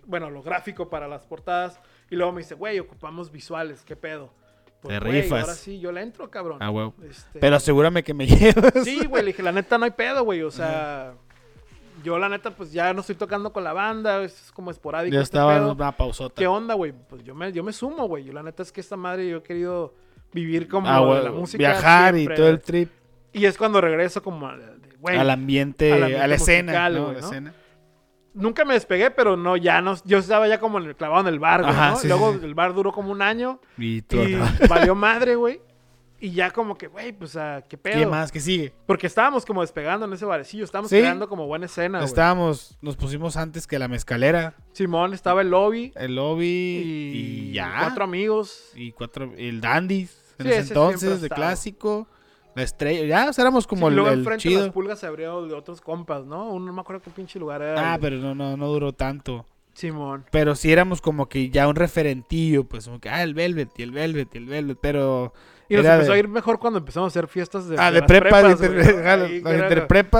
Bueno, 0.07 0.29
lo 0.31 0.43
gráfico 0.43 0.89
para 0.89 1.07
las 1.07 1.25
portadas. 1.27 1.79
Y 2.11 2.17
luego 2.17 2.33
me 2.33 2.41
dice, 2.41 2.55
güey, 2.57 2.81
ocupamos 2.81 3.31
visuales, 3.31 3.83
¿qué 3.85 3.95
pedo? 3.95 4.33
Pues, 4.81 4.99
Te 4.99 5.05
güey, 5.05 5.23
rifas. 5.23 5.41
ahora 5.43 5.55
sí, 5.55 5.79
yo 5.79 5.93
le 5.93 6.01
entro, 6.03 6.29
cabrón. 6.31 6.59
Ah, 6.61 6.71
huevo. 6.71 6.95
Este, 7.09 7.39
Pero 7.39 7.57
asegúrame 7.57 8.03
que 8.03 8.15
me 8.15 8.27
llevas. 8.27 8.73
Sí, 8.85 9.05
güey, 9.07 9.23
le 9.23 9.29
dije, 9.29 9.43
la 9.43 9.53
neta 9.53 9.77
no 9.79 9.85
hay 9.85 9.91
pedo, 9.93 10.25
güey. 10.25 10.43
O 10.43 10.51
sea, 10.51 11.15
yo 12.05 12.19
la 12.19 12.29
neta, 12.29 12.51
pues 12.53 12.73
ya 12.73 12.95
no 12.95 13.01
estoy 13.01 13.17
tocando 13.17 13.53
con 13.53 13.65
la 13.65 13.73
banda, 13.73 14.23
es 14.23 14.51
como 14.55 14.71
esporádico. 14.71 15.13
Ya 15.15 15.21
este 15.23 15.37
estaba 15.37 15.57
en 15.57 15.63
pedo. 15.65 15.73
una 15.73 15.93
pausota. 15.93 16.35
¿Qué 16.37 16.47
onda, 16.47 16.75
güey? 16.75 16.93
Pues 16.93 17.23
yo 17.25 17.35
me, 17.35 17.53
yo 17.53 17.63
me 17.65 17.73
sumo, 17.73 18.07
güey. 18.07 18.25
Yo 18.25 18.33
la 18.33 18.43
neta 18.43 18.63
es 18.63 18.71
que 18.73 18.81
esta 18.81 18.97
madre 18.97 19.29
yo 19.29 19.39
he 19.39 19.43
querido 19.43 19.93
vivir 20.33 20.69
como 20.69 20.89
Ah, 20.89 21.21
la 21.23 21.33
música. 21.33 21.59
Viajar 21.59 22.15
siempre, 22.15 22.35
y 22.35 22.37
todo 22.37 22.49
el 22.49 22.57
güey. 22.57 22.65
trip. 22.65 22.91
Y 23.33 23.45
es 23.45 23.59
cuando 23.59 23.81
regreso 23.81 24.23
como, 24.23 24.49
güey, 25.01 25.17
al 25.17 25.31
ambiente, 25.31 25.93
al 25.93 26.03
ambiente 26.03 26.25
a 26.25 26.27
la 26.29 26.35
escena. 26.35 26.73
musical, 26.73 26.95
¿no? 26.95 27.03
güey, 27.05 27.15
La 27.15 27.21
escena. 27.27 27.55
nunca 28.35 28.65
me 28.65 28.75
despegué, 28.75 29.11
pero 29.11 29.37
no, 29.37 29.57
ya 29.57 29.81
no, 29.81 29.95
yo 30.05 30.19
estaba 30.19 30.47
ya 30.49 30.59
como 30.61 30.79
clavado 30.95 31.27
en 31.29 31.33
el 31.35 31.39
bar, 31.39 31.63
güey, 31.63 31.73
Ajá, 31.73 31.91
¿no? 31.91 31.97
sí, 31.97 32.09
Luego 32.09 32.33
sí, 32.35 32.41
el 32.45 32.55
bar 32.55 32.75
duró 32.75 32.93
como 32.93 33.11
un 33.13 33.23
año 33.23 33.61
Y 33.79 34.03
tú 34.03 34.23
y 34.23 34.37
valió 34.69 34.95
madre, 34.95 35.35
güey. 35.37 35.61
Y 36.19 36.31
ya 36.31 36.51
como 36.51 36.79
que, 36.79 36.87
güey, 36.87 37.13
pues, 37.13 37.37
ah, 37.37 37.63
¿qué 37.69 37.77
pedo? 37.77 37.99
¿Qué 37.99 38.07
más? 38.07 38.33
¿Qué 38.33 38.41
sigue? 38.41 38.73
Porque 38.87 39.07
estábamos 39.07 39.45
como 39.45 39.61
despegando 39.61 40.07
en 40.07 40.15
ese 40.15 40.25
barecillo, 40.25 40.65
estábamos 40.65 40.89
Sí. 40.89 40.97
creando 40.99 41.29
como 41.29 41.47
buena 41.47 41.67
escena, 41.67 41.99
güey. 41.99 42.09
Estábamos, 42.09 42.79
nos 42.81 42.97
pusimos 42.97 43.37
antes 43.37 43.67
que 43.67 43.79
la 43.79 43.87
mezcalera, 43.87 44.55
Simón 44.73 45.13
estaba 45.13 45.43
el 45.43 45.51
lobby 45.51 45.93
el 45.95 46.15
lobby 46.17 46.47
y, 46.47 47.49
y, 47.51 47.53
ya. 47.53 47.81
cuatro 47.81 48.05
amigos. 48.05 48.71
y 48.75 48.93
cuatro, 48.93 49.31
el 49.37 49.61
Dandys, 49.61 50.35
en 50.39 50.47
Sí, 50.47 50.53
ese 50.53 50.69
entonces, 50.69 51.21
de 51.21 51.29
clásico, 51.29 52.09
la 52.57 52.63
estrella, 52.65 53.05
ya, 53.07 53.31
o 53.31 53.33
sea, 53.33 53.43
éramos 53.43 53.67
como 53.69 53.83
Sí, 53.83 53.85
y 53.87 53.89
el, 53.91 53.95
luego 53.97 54.11
el 54.11 54.19
enfrente 54.21 54.49
de 54.49 54.55
las 54.57 54.63
chido. 54.65 54.73
pulgas 54.73 54.99
se 54.99 55.07
abrió 55.07 55.47
de 55.47 55.55
otros 55.55 55.81
compas, 55.81 56.25
¿no? 56.27 56.49
Uno 56.51 56.67
no 56.67 56.73
me 56.73 56.81
acuerdo 56.81 57.03
qué 57.03 57.11
pinche 57.11 57.39
lugar 57.39 57.63
era. 57.63 57.93
Ah, 57.93 57.95
el- 57.95 58.01
pero 58.01 58.17
no, 58.17 58.35
no, 58.35 58.57
no 58.57 58.67
duró 58.69 58.93
tanto. 58.93 59.47
Simón. 59.75 60.25
Pero 60.33 60.55
sí 60.57 60.73
éramos 60.73 61.03
como 61.03 61.29
que 61.29 61.51
ya 61.51 61.69
un 61.69 61.77
referentillo, 61.77 62.65
pues 62.65 62.87
como 62.87 62.99
que, 62.99 63.11
ah, 63.11 63.23
el 63.23 63.35
Velvet 63.35 63.69
y 63.77 63.83
el 63.83 63.91
Velvet 63.93 64.35
y 64.35 64.39
el 64.39 64.47
Velvet, 64.47 64.79
pero... 64.81 65.33
Y 65.69 65.75
nos 65.77 65.85
era 65.85 65.95
empezó 65.95 66.13
de- 66.13 66.17
a 66.17 66.21
ir 66.21 66.29
mejor 66.29 66.59
cuando 66.59 66.79
empezamos 66.79 67.09
a 67.09 67.11
hacer 67.13 67.29
fiestas 67.29 67.67
de, 67.69 67.77
Ah, 67.79 67.91
de 67.91 68.01
las 68.01 68.07
prepas, 68.09 68.61
de 68.61 68.69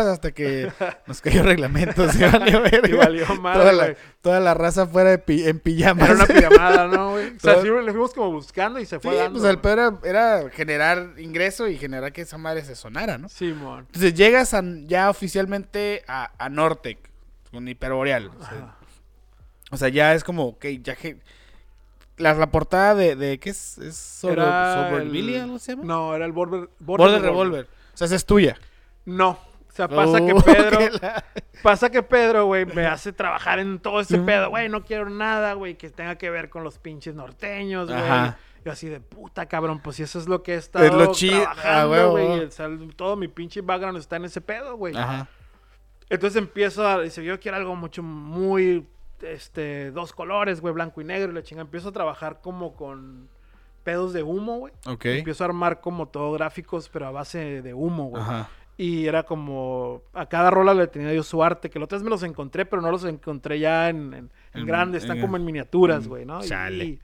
hasta 0.09 0.33
que 0.33 0.73
nos 1.07 1.21
cayó 1.21 1.43
reglamento, 1.43 2.09
se 2.13 2.27
valió 2.27 2.63
verga. 2.63 2.89
Y 2.89 2.93
valió 2.93 3.27
toda, 3.27 3.41
madre, 3.41 3.73
la, 3.73 3.85
güey. 3.85 3.97
toda 4.23 4.41
la 4.41 4.55
raza 4.55 4.87
fuera 4.87 5.11
de 5.11 5.19
pi- 5.19 5.47
en 5.47 5.61
pijamas. 5.61 6.11
Era 6.11 6.15
una 6.17 6.27
pijamada, 6.27 6.87
¿no, 6.89 7.11
güey? 7.13 7.27
O 7.37 7.41
sea, 7.41 7.55
Todo- 7.55 7.63
sí 7.63 7.69
le 7.69 7.91
fuimos 7.93 8.13
como 8.15 8.33
buscando 8.33 8.81
y 8.81 8.87
se 8.87 8.97
Sí, 8.97 9.03
fue 9.03 9.17
dando. 9.17 9.39
pues 9.39 9.49
el 9.51 9.57
güey. 9.57 9.63
peor 9.77 10.01
era, 10.05 10.41
era 10.41 10.51
generar 10.51 11.11
ingreso 11.19 11.69
y 11.69 11.79
generar 11.79 12.13
que 12.13 12.23
esa 12.23 12.39
madre 12.39 12.65
se 12.65 12.75
sonara, 12.75 13.19
¿no? 13.19 13.29
Simón. 13.29 13.85
Entonces 13.87 14.15
llegas 14.15 14.53
a- 14.55 14.63
ya 14.85 15.11
oficialmente 15.11 16.03
a, 16.09 16.33
a 16.45 16.49
Nortec 16.49 16.99
con 17.53 17.69
Hiperboreal. 17.69 18.29
O 18.29 18.39
sea, 18.41 18.49
Ajá. 18.49 18.77
o 19.71 19.77
sea, 19.77 19.89
ya 19.91 20.15
es 20.15 20.25
como, 20.25 20.45
ok, 20.47 20.67
ya 20.83 20.97
que... 20.97 21.19
La, 22.19 22.33
la 22.35 22.51
portada 22.51 22.95
de, 22.95 23.15
de 23.17 23.39
¿qué 23.39 23.51
es? 23.51 23.79
¿Es 23.79 23.97
sobre, 23.97 24.43
el- 25.03 25.11
Billy, 25.11 25.37
algo 25.37 25.59
se 25.59 25.73
llama? 25.73 25.85
No, 25.85 26.15
era 26.15 26.25
el 26.25 26.33
Border, 26.33 26.71
Border 26.79 27.21
Revolver. 27.21 27.67
O 27.93 27.97
sea, 27.97 28.07
esa 28.07 28.17
es 28.17 28.25
tuya. 28.25 28.57
No. 29.05 29.31
O 29.31 29.73
sea, 29.77 29.89
pasa 29.89 30.25
que 30.25 30.33
Oh, 30.35 30.41
Pedro, 30.41 30.79
que 30.79 30.91
la- 30.93 31.25
pasa 31.63 31.91
que 31.91 32.03
Pedro, 32.03 32.47
güey, 32.47 32.65
me 32.65 32.87
hace 32.87 33.13
trabajar 33.13 33.59
en 33.59 33.79
todo 33.79 34.01
ese 34.01 34.19
pedo, 34.27 34.49
güey, 34.49 34.69
no 34.71 34.85
quiero 34.85 35.11
nada, 35.11 35.53
güey, 35.53 35.77
que 35.77 35.91
tenga 35.91 36.17
que 36.17 36.31
ver 36.31 36.49
con 36.49 36.65
los 36.65 36.79
pinches 36.79 37.15
norteños, 37.15 37.91
güey. 37.91 38.03
Yo 38.65 38.73
así 38.73 38.89
de 38.89 38.99
puta, 39.01 39.47
cabrón, 39.47 39.81
pues 39.81 39.97
si 39.97 40.03
eso 40.03 40.19
es 40.19 40.27
lo 40.27 40.43
que 40.43 40.55
he 40.55 40.57
estado 40.57 40.85
Es 40.85 40.93
lo 40.93 41.13
ah, 41.13 41.55
trabajando, 41.55 42.11
güey. 42.11 42.41
o 42.41 42.51
sea, 42.51 42.69
todo 42.97 43.15
mi 43.15 43.29
pinche 43.29 43.61
background 43.61 43.99
está 43.99 44.17
en 44.17 44.25
ese 44.25 44.41
pedo, 44.41 44.77
güey. 44.77 44.97
Ajá. 44.97 45.29
Entonces 46.09 46.37
empiezo 46.39 46.87
a 46.87 46.99
decir, 46.99 47.23
yo 47.25 47.39
quiero 47.39 47.59
algo 47.59 47.77
mucho, 47.77 48.03
muy, 48.03 48.85
este, 49.23 49.91
dos 49.91 50.13
colores, 50.13 50.61
güey, 50.61 50.75
blanco 50.75 51.01
y 51.01 51.05
negro 51.05 51.31
y 51.33 51.35
la 51.35 51.43
chinga. 51.43 51.63
Empiezo 51.63 51.89
a 51.89 51.93
trabajar 51.93 52.41
como 52.41 52.75
con 52.75 53.29
pedos 53.85 54.13
de 54.13 54.23
humo, 54.23 54.59
güey. 54.59 54.73
Ok. 54.87 55.05
Empiezo 55.07 55.45
a 55.45 55.47
armar 55.47 55.81
como 55.81 56.09
todo 56.09 56.33
gráficos, 56.33 56.89
pero 56.89 57.07
a 57.07 57.11
base 57.11 57.63
de 57.63 57.75
humo, 57.75 58.07
güey. 58.11 58.23
Ajá. 58.23 58.49
Y 58.79 59.07
era 59.07 59.23
como, 59.23 60.03
a 60.13 60.27
cada 60.27 60.51
rola 60.51 60.75
le 60.75 60.87
tenía 60.87 61.13
yo 61.15 61.23
su 61.23 61.43
arte, 61.43 61.71
que 61.71 61.79
otra 61.79 61.97
vez 61.97 62.03
me 62.05 62.11
los 62.11 62.23
encontré, 62.23 62.67
pero 62.67 62.83
no 62.83 62.91
los 62.91 63.05
encontré 63.05 63.59
ya 63.59 63.89
en, 63.89 64.13
en, 64.13 64.15
en 64.53 64.61
En- 64.61 64.67
grande, 64.67 64.99
están 64.99 65.19
como 65.21 65.37
en 65.39 65.45
miniaturas, 65.47 66.07
güey, 66.07 66.27
¿no? 66.27 66.43
Chale. 66.43 66.85
Y, 66.85 67.01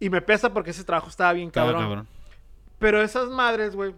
y 0.00 0.10
me 0.10 0.20
pesa 0.20 0.52
porque 0.52 0.70
ese 0.72 0.84
trabajo 0.84 1.08
estaba 1.08 1.32
bien 1.32 1.46
Estaba 1.48 1.68
cabrón. 1.72 1.88
cabrón. 1.88 2.08
Pero 2.78 3.00
esas 3.00 3.28
madres, 3.30 3.74
güey. 3.74 3.94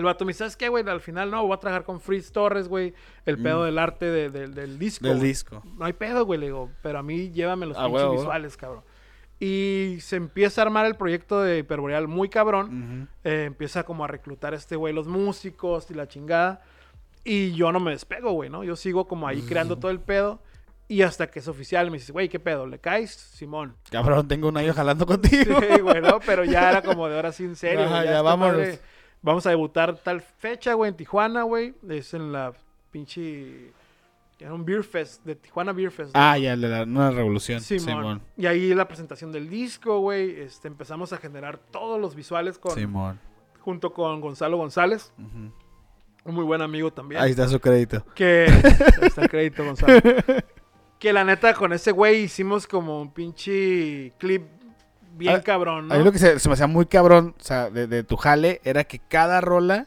El 0.00 0.06
vato 0.06 0.24
me 0.24 0.30
dice, 0.30 0.38
¿sabes 0.38 0.56
qué, 0.56 0.68
güey? 0.68 0.86
Al 0.88 1.00
final 1.00 1.30
no, 1.30 1.46
voy 1.46 1.54
a 1.54 1.60
trabajar 1.60 1.84
con 1.84 2.00
Fritz 2.00 2.32
Torres, 2.32 2.68
güey. 2.68 2.94
El 3.26 3.40
pedo 3.40 3.60
Mm. 3.60 3.64
del 3.66 3.78
arte 3.78 4.06
de- 4.06 4.30
de- 4.30 4.48
del 4.48 4.78
disco. 4.78 5.06
Del 5.06 5.20
disco. 5.20 5.62
No 5.78 5.84
hay 5.84 5.92
pedo, 5.92 6.24
güey, 6.26 6.40
le 6.40 6.46
digo. 6.46 6.70
Pero 6.82 6.98
a 6.98 7.02
mí 7.02 7.30
llévame 7.30 7.66
los 7.66 7.76
Ah, 7.78 7.86
pinches 7.86 8.10
visuales, 8.12 8.56
cabrón. 8.56 8.82
Y 9.38 9.96
se 10.00 10.16
empieza 10.16 10.60
a 10.60 10.64
armar 10.64 10.84
el 10.86 10.96
proyecto 10.96 11.40
de 11.42 11.58
Hiperboreal 11.58 12.08
muy 12.08 12.28
cabrón. 12.28 13.08
Eh, 13.24 13.44
empieza 13.46 13.84
como 13.84 14.04
a 14.04 14.06
reclutar 14.08 14.52
a 14.52 14.56
este 14.56 14.76
güey 14.76 14.92
los 14.92 15.06
músicos 15.06 15.90
y 15.90 15.94
la 15.94 16.08
chingada. 16.08 16.62
Y 17.24 17.52
yo 17.52 17.70
no 17.72 17.80
me 17.80 17.90
despego, 17.92 18.32
güey, 18.32 18.50
¿no? 18.50 18.64
Yo 18.64 18.76
sigo 18.76 19.06
como 19.06 19.28
ahí 19.28 19.42
creando 19.42 19.76
todo 19.78 19.90
el 19.90 20.00
pedo. 20.00 20.42
Y 20.88 21.02
hasta 21.02 21.30
que 21.30 21.38
es 21.38 21.46
oficial 21.46 21.88
me 21.90 21.98
dice, 21.98 22.10
güey, 22.12 22.28
¿qué 22.28 22.40
pedo? 22.40 22.66
¿Le 22.66 22.80
caes? 22.80 23.12
Simón. 23.12 23.76
Cabrón, 23.90 24.26
tengo 24.26 24.48
un 24.48 24.56
año 24.56 24.74
jalando 24.74 25.06
contigo. 25.06 25.58
Sí, 25.76 25.80
güey, 25.80 26.00
¿no? 26.02 26.18
Pero 26.26 26.44
ya 26.44 26.68
era 26.70 26.82
como 26.82 27.08
de 27.08 27.14
ahora 27.16 27.30
sí 27.32 27.44
en 27.44 27.54
serio. 27.56 27.82
Ajá, 27.84 27.90
güey, 27.98 28.04
ya 28.06 28.10
esta 28.10 28.22
vámonos. 28.22 28.80
Vamos 29.22 29.46
a 29.46 29.50
debutar 29.50 29.96
tal 29.96 30.20
fecha, 30.20 30.74
güey, 30.74 30.90
en 30.90 30.96
Tijuana, 30.96 31.42
güey. 31.42 31.74
Es 31.88 32.14
en 32.14 32.32
la 32.32 32.52
pinche... 32.90 33.72
Era 34.38 34.54
un 34.54 34.64
Beer 34.64 34.82
Fest, 34.82 35.22
de 35.22 35.34
Tijuana 35.34 35.72
Beer 35.72 35.90
Fest. 35.90 36.12
Ah, 36.14 36.38
ya, 36.38 36.56
de 36.56 36.66
la 36.66 36.86
nueva 36.86 37.10
revolución. 37.10 37.60
Simón. 37.60 37.84
Simón. 37.84 38.22
Y 38.38 38.46
ahí 38.46 38.74
la 38.74 38.88
presentación 38.88 39.32
del 39.32 39.50
disco, 39.50 40.00
güey. 40.00 40.40
Este, 40.40 40.66
empezamos 40.66 41.12
a 41.12 41.18
generar 41.18 41.58
todos 41.58 42.00
los 42.00 42.14
visuales 42.14 42.58
con, 42.58 42.74
Simón. 42.74 43.20
junto 43.58 43.92
con 43.92 44.18
Gonzalo 44.22 44.56
González, 44.56 45.12
un 45.18 46.34
muy 46.34 46.44
buen 46.44 46.62
amigo 46.62 46.90
también. 46.90 47.20
Ahí 47.20 47.32
está 47.32 47.48
su 47.48 47.60
crédito. 47.60 48.02
Que. 48.14 48.46
Ahí 49.02 49.08
está 49.08 49.22
el 49.24 49.28
crédito, 49.28 49.62
Gonzalo. 49.62 50.00
que 50.98 51.12
la 51.12 51.22
neta, 51.22 51.52
con 51.52 51.74
ese 51.74 51.92
güey 51.92 52.22
hicimos 52.22 52.66
como 52.66 53.02
un 53.02 53.12
pinche 53.12 54.14
clip 54.16 54.42
bien 55.12 55.34
Ah, 55.36 55.42
cabrón, 55.42 55.88
¿no? 55.88 55.94
A 55.94 55.98
mí 55.98 56.04
lo 56.04 56.12
que 56.12 56.18
se, 56.18 56.38
se 56.38 56.48
me 56.48 56.54
hacía 56.54 56.66
muy 56.66 56.86
cabrón, 56.86 57.34
o 57.38 57.42
sea, 57.42 57.70
de, 57.70 57.86
de 57.86 58.02
tu 58.04 58.16
jale, 58.16 58.60
era 58.64 58.84
que 58.84 58.98
cada 58.98 59.40
rola 59.40 59.86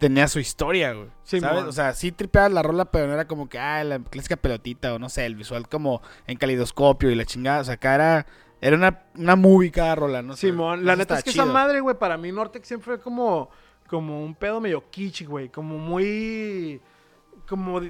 tenía 0.00 0.26
su 0.28 0.40
historia, 0.40 0.94
güey. 0.94 1.08
Simón. 1.24 1.50
¿Sabes? 1.50 1.64
O 1.64 1.72
sea, 1.72 1.92
sí 1.92 2.10
tripeabas 2.10 2.50
la 2.50 2.62
rola, 2.62 2.86
pero 2.86 3.06
no 3.06 3.12
era 3.12 3.26
como 3.28 3.48
que, 3.48 3.58
ah, 3.58 3.84
la 3.84 3.98
clásica 3.98 4.36
pelotita, 4.36 4.94
o 4.94 4.98
no 4.98 5.08
sé, 5.08 5.26
el 5.26 5.36
visual 5.36 5.68
como 5.68 6.02
en 6.26 6.38
calidoscopio 6.38 7.10
y 7.10 7.14
la 7.14 7.26
chingada. 7.26 7.60
O 7.60 7.64
sea, 7.64 7.74
acá 7.74 7.94
era, 7.94 8.26
era 8.62 8.76
una, 8.76 9.02
una 9.14 9.36
movie 9.36 9.70
cada 9.70 9.94
rola, 9.94 10.22
¿no? 10.22 10.36
Simón, 10.36 10.86
la 10.86 10.94
eso 10.94 10.98
neta 10.98 11.18
es 11.18 11.24
que 11.24 11.30
esa 11.30 11.44
madre, 11.44 11.80
güey, 11.80 11.96
para 11.98 12.16
mí 12.16 12.32
Nortex 12.32 12.66
siempre 12.66 12.86
fue 12.86 13.00
como, 13.00 13.50
como 13.88 14.24
un 14.24 14.34
pedo 14.34 14.60
medio 14.60 14.90
kitsch, 14.90 15.26
güey. 15.26 15.50
Como 15.50 15.76
muy. 15.78 16.80
Como 17.46 17.80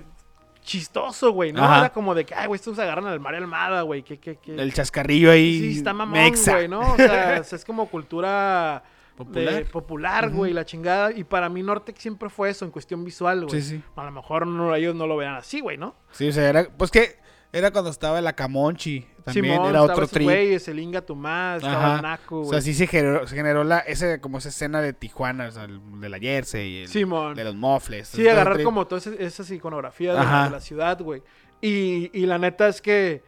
chistoso, 0.62 1.32
güey, 1.32 1.52
¿no? 1.52 1.62
Ajá. 1.64 1.78
Era 1.78 1.92
como 1.92 2.14
de 2.14 2.24
que, 2.24 2.34
ay, 2.34 2.46
güey, 2.46 2.56
estos 2.56 2.76
se 2.76 2.82
agarran 2.82 3.06
al 3.06 3.20
Mario 3.20 3.38
Almada, 3.38 3.82
güey. 3.82 4.02
Que, 4.02 4.18
que, 4.18 4.36
que. 4.36 4.54
El 4.54 4.72
chascarrillo 4.72 5.30
ahí. 5.30 5.58
Sí, 5.72 5.78
está 5.78 5.92
mamón, 5.92 6.32
güey, 6.46 6.68
¿no? 6.68 6.80
O 6.92 6.96
sea, 6.96 7.36
es 7.50 7.64
como 7.64 7.86
cultura 7.86 8.82
Popular. 9.16 9.54
de- 9.54 9.64
popular, 9.66 10.30
güey, 10.30 10.52
la 10.52 10.64
chingada. 10.64 11.12
Y 11.12 11.24
para 11.24 11.48
mí 11.48 11.62
Nortex 11.62 12.00
siempre 12.00 12.30
fue 12.30 12.50
eso 12.50 12.64
en 12.64 12.70
cuestión 12.70 13.04
visual, 13.04 13.44
güey. 13.46 13.60
Sí, 13.60 13.76
sí. 13.76 13.82
A 13.96 14.04
lo 14.04 14.10
mejor 14.12 14.46
no, 14.46 14.74
ellos 14.74 14.94
no 14.94 15.06
lo 15.06 15.16
vean 15.16 15.34
así, 15.34 15.60
güey, 15.60 15.76
¿no? 15.76 15.94
Sí, 16.12 16.28
o 16.28 16.32
sea, 16.32 16.48
era. 16.48 16.68
Pues 16.76 16.90
que 16.90 17.19
Era 17.52 17.72
cuando 17.72 17.90
estaba 17.90 18.18
el 18.20 18.26
Acamonchi. 18.28 19.06
También 19.24 19.54
Simón, 19.56 19.68
era 19.70 19.82
otro 19.82 20.06
güey, 20.22 20.54
ese 20.54 20.72
Linga 20.72 21.00
Tomás, 21.02 21.56
estaba 21.62 21.96
el 21.96 22.02
Naco, 22.02 22.40
O 22.42 22.44
sea, 22.44 22.60
sí 22.60 22.72
se 22.74 22.86
generó, 22.86 23.26
se 23.26 23.34
generó 23.34 23.64
la, 23.64 23.80
ese, 23.80 24.20
como 24.20 24.38
esa 24.38 24.48
escena 24.50 24.80
de 24.80 24.92
Tijuana, 24.92 25.48
o 25.48 25.50
sea, 25.50 25.64
el- 25.64 25.80
de 26.00 26.08
la 26.08 26.18
Jersey, 26.18 26.82
el- 26.82 26.88
Simón. 26.88 27.34
de 27.34 27.44
los 27.44 27.54
mofles. 27.56 28.08
Sí, 28.08 28.26
agarrar 28.28 28.62
como 28.62 28.86
todas 28.86 29.06
esas, 29.08 29.50
iconografías 29.50 30.16
de 30.18 30.24
la, 30.24 30.44
de 30.44 30.50
la 30.50 30.60
ciudad, 30.60 31.00
güey. 31.00 31.22
Y, 31.60 32.10
y 32.18 32.24
la 32.26 32.38
neta 32.38 32.68
es 32.68 32.80
que 32.80 33.22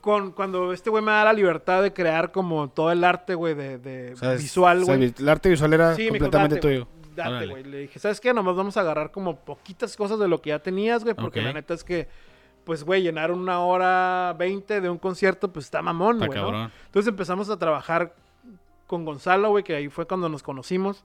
con, 0.00 0.32
cuando 0.32 0.72
este 0.72 0.88
güey 0.90 1.02
me 1.04 1.10
da 1.12 1.24
la 1.24 1.32
libertad 1.32 1.82
de 1.82 1.92
crear 1.92 2.30
como 2.32 2.70
todo 2.70 2.90
el 2.92 3.04
arte, 3.04 3.34
güey, 3.34 3.54
de, 3.54 3.78
de 3.78 4.12
O 4.12 4.16
sea, 4.16 4.34
es- 4.34 4.42
visual, 4.42 4.82
o 4.82 4.84
sea, 4.86 4.96
güey. 4.96 5.14
el 5.18 5.28
arte 5.28 5.48
visual 5.48 5.72
era 5.72 5.94
Sí, 5.94 6.08
completamente 6.08 6.56
"Date, 6.56 6.66
tuyo. 6.68 6.88
Date, 7.14 7.46
güey. 7.48 7.64
Le 7.64 7.78
dije, 7.80 7.98
¿sabes 7.98 8.20
qué? 8.20 8.32
Nomás 8.32 8.54
vamos 8.56 8.76
a 8.76 8.80
agarrar 8.80 9.10
como 9.10 9.36
poquitas 9.44 9.96
cosas 9.96 10.18
de 10.18 10.28
lo 10.28 10.40
que 10.40 10.50
ya 10.50 10.58
tenías, 10.60 11.02
güey. 11.02 11.14
Porque 11.14 11.42
la 11.42 11.52
neta 11.52 11.74
es 11.74 11.84
que, 11.84 12.08
pues, 12.64 12.84
güey, 12.84 13.02
llenar 13.02 13.30
una 13.32 13.60
hora 13.60 14.34
veinte 14.38 14.80
de 14.80 14.88
un 14.90 14.98
concierto, 14.98 15.52
pues 15.52 15.66
está 15.66 15.82
mamón, 15.82 16.18
güey, 16.18 16.30
¿no? 16.40 16.70
Entonces 16.86 17.08
empezamos 17.08 17.50
a 17.50 17.58
trabajar 17.58 18.14
con 18.86 19.04
Gonzalo, 19.04 19.50
güey, 19.50 19.64
que 19.64 19.74
ahí 19.76 19.88
fue 19.88 20.06
cuando 20.06 20.28
nos 20.28 20.42
conocimos. 20.42 21.04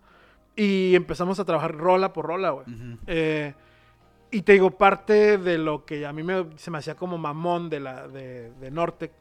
Y 0.56 0.96
empezamos 0.96 1.40
a 1.40 1.46
trabajar 1.46 1.76
rola 1.76 2.14
por 2.14 2.26
rola, 2.28 2.52
güey. 2.52 2.66
Ujú. 2.68 2.98
Eh, 3.08 3.54
y 4.32 4.42
te 4.42 4.54
digo, 4.54 4.72
parte 4.72 5.38
de 5.38 5.58
lo 5.58 5.86
que 5.86 6.06
a 6.06 6.14
mí 6.14 6.24
me, 6.24 6.46
se 6.56 6.72
me 6.72 6.78
hacía 6.78 6.96
como 6.96 7.18
mamón 7.18 7.70
de, 7.70 7.80
la, 7.80 8.08
de, 8.08 8.52
de 8.54 8.72
Nortec, 8.72 9.12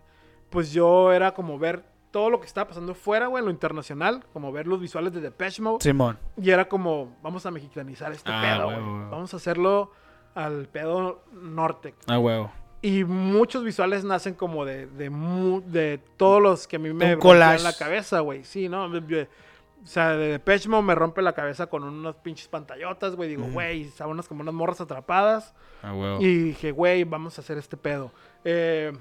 pues 0.50 0.72
yo 0.72 1.12
era 1.12 1.34
como 1.34 1.58
ver 1.58 1.84
todo 2.10 2.30
lo 2.30 2.40
que 2.40 2.46
estaba 2.46 2.68
pasando 2.68 2.94
fuera, 2.94 3.26
güey, 3.26 3.40
en 3.40 3.46
lo 3.46 3.50
internacional, 3.50 4.24
como 4.32 4.52
ver 4.52 4.68
los 4.68 4.80
visuales 4.80 5.12
de 5.12 5.20
Depeche 5.20 5.60
Mode. 5.60 5.78
Simón. 5.80 6.16
Y 6.40 6.50
era 6.50 6.68
como, 6.68 7.16
vamos 7.22 7.44
a 7.46 7.50
mexicanizar 7.50 8.12
este 8.12 8.30
Ah, 8.32 8.40
pedo, 8.40 8.66
güey. 8.66 9.10
Vamos 9.10 9.34
a 9.34 9.36
hacerlo 9.36 9.90
al 10.34 10.66
pedo 10.68 11.22
Nortec. 11.32 11.94
Ah, 12.06 12.18
huevo. 12.18 12.50
Y 12.82 13.04
muchos 13.04 13.64
visuales 13.64 14.04
nacen 14.04 14.34
como 14.34 14.64
de, 14.64 14.86
de, 14.86 15.08
mu- 15.08 15.62
de 15.64 16.00
todos 16.16 16.42
los 16.42 16.66
que 16.66 16.76
a 16.76 16.78
mí 16.78 16.92
me 16.92 17.14
rompían 17.14 17.62
la 17.62 17.72
cabeza, 17.72 18.20
güey. 18.20 18.44
Sí, 18.44 18.68
¿no? 18.68 18.84
O 18.86 19.86
sea, 19.86 20.16
de 20.16 20.28
Depeche 20.32 20.68
Mode 20.68 20.82
me 20.82 20.94
rompe 20.94 21.22
la 21.22 21.32
cabeza 21.32 21.66
con 21.66 21.82
unos 21.84 22.16
pinches 22.16 22.48
pantallotas, 22.48 23.16
güey. 23.16 23.30
Digo, 23.30 23.44
Ujú. 23.44 23.52
güey, 23.52 23.82
estaban 23.82 24.12
unas 24.12 24.28
como 24.28 24.42
unas 24.42 24.54
morras 24.54 24.80
atrapadas. 24.80 25.54
Ah, 25.82 25.94
huevo. 25.94 26.20
Y 26.20 26.36
dije, 26.38 26.72
güey, 26.72 27.04
vamos 27.04 27.38
a 27.38 27.40
hacer 27.42 27.56
este 27.58 27.76
pedo. 27.76 28.10
Eh, 28.44 28.92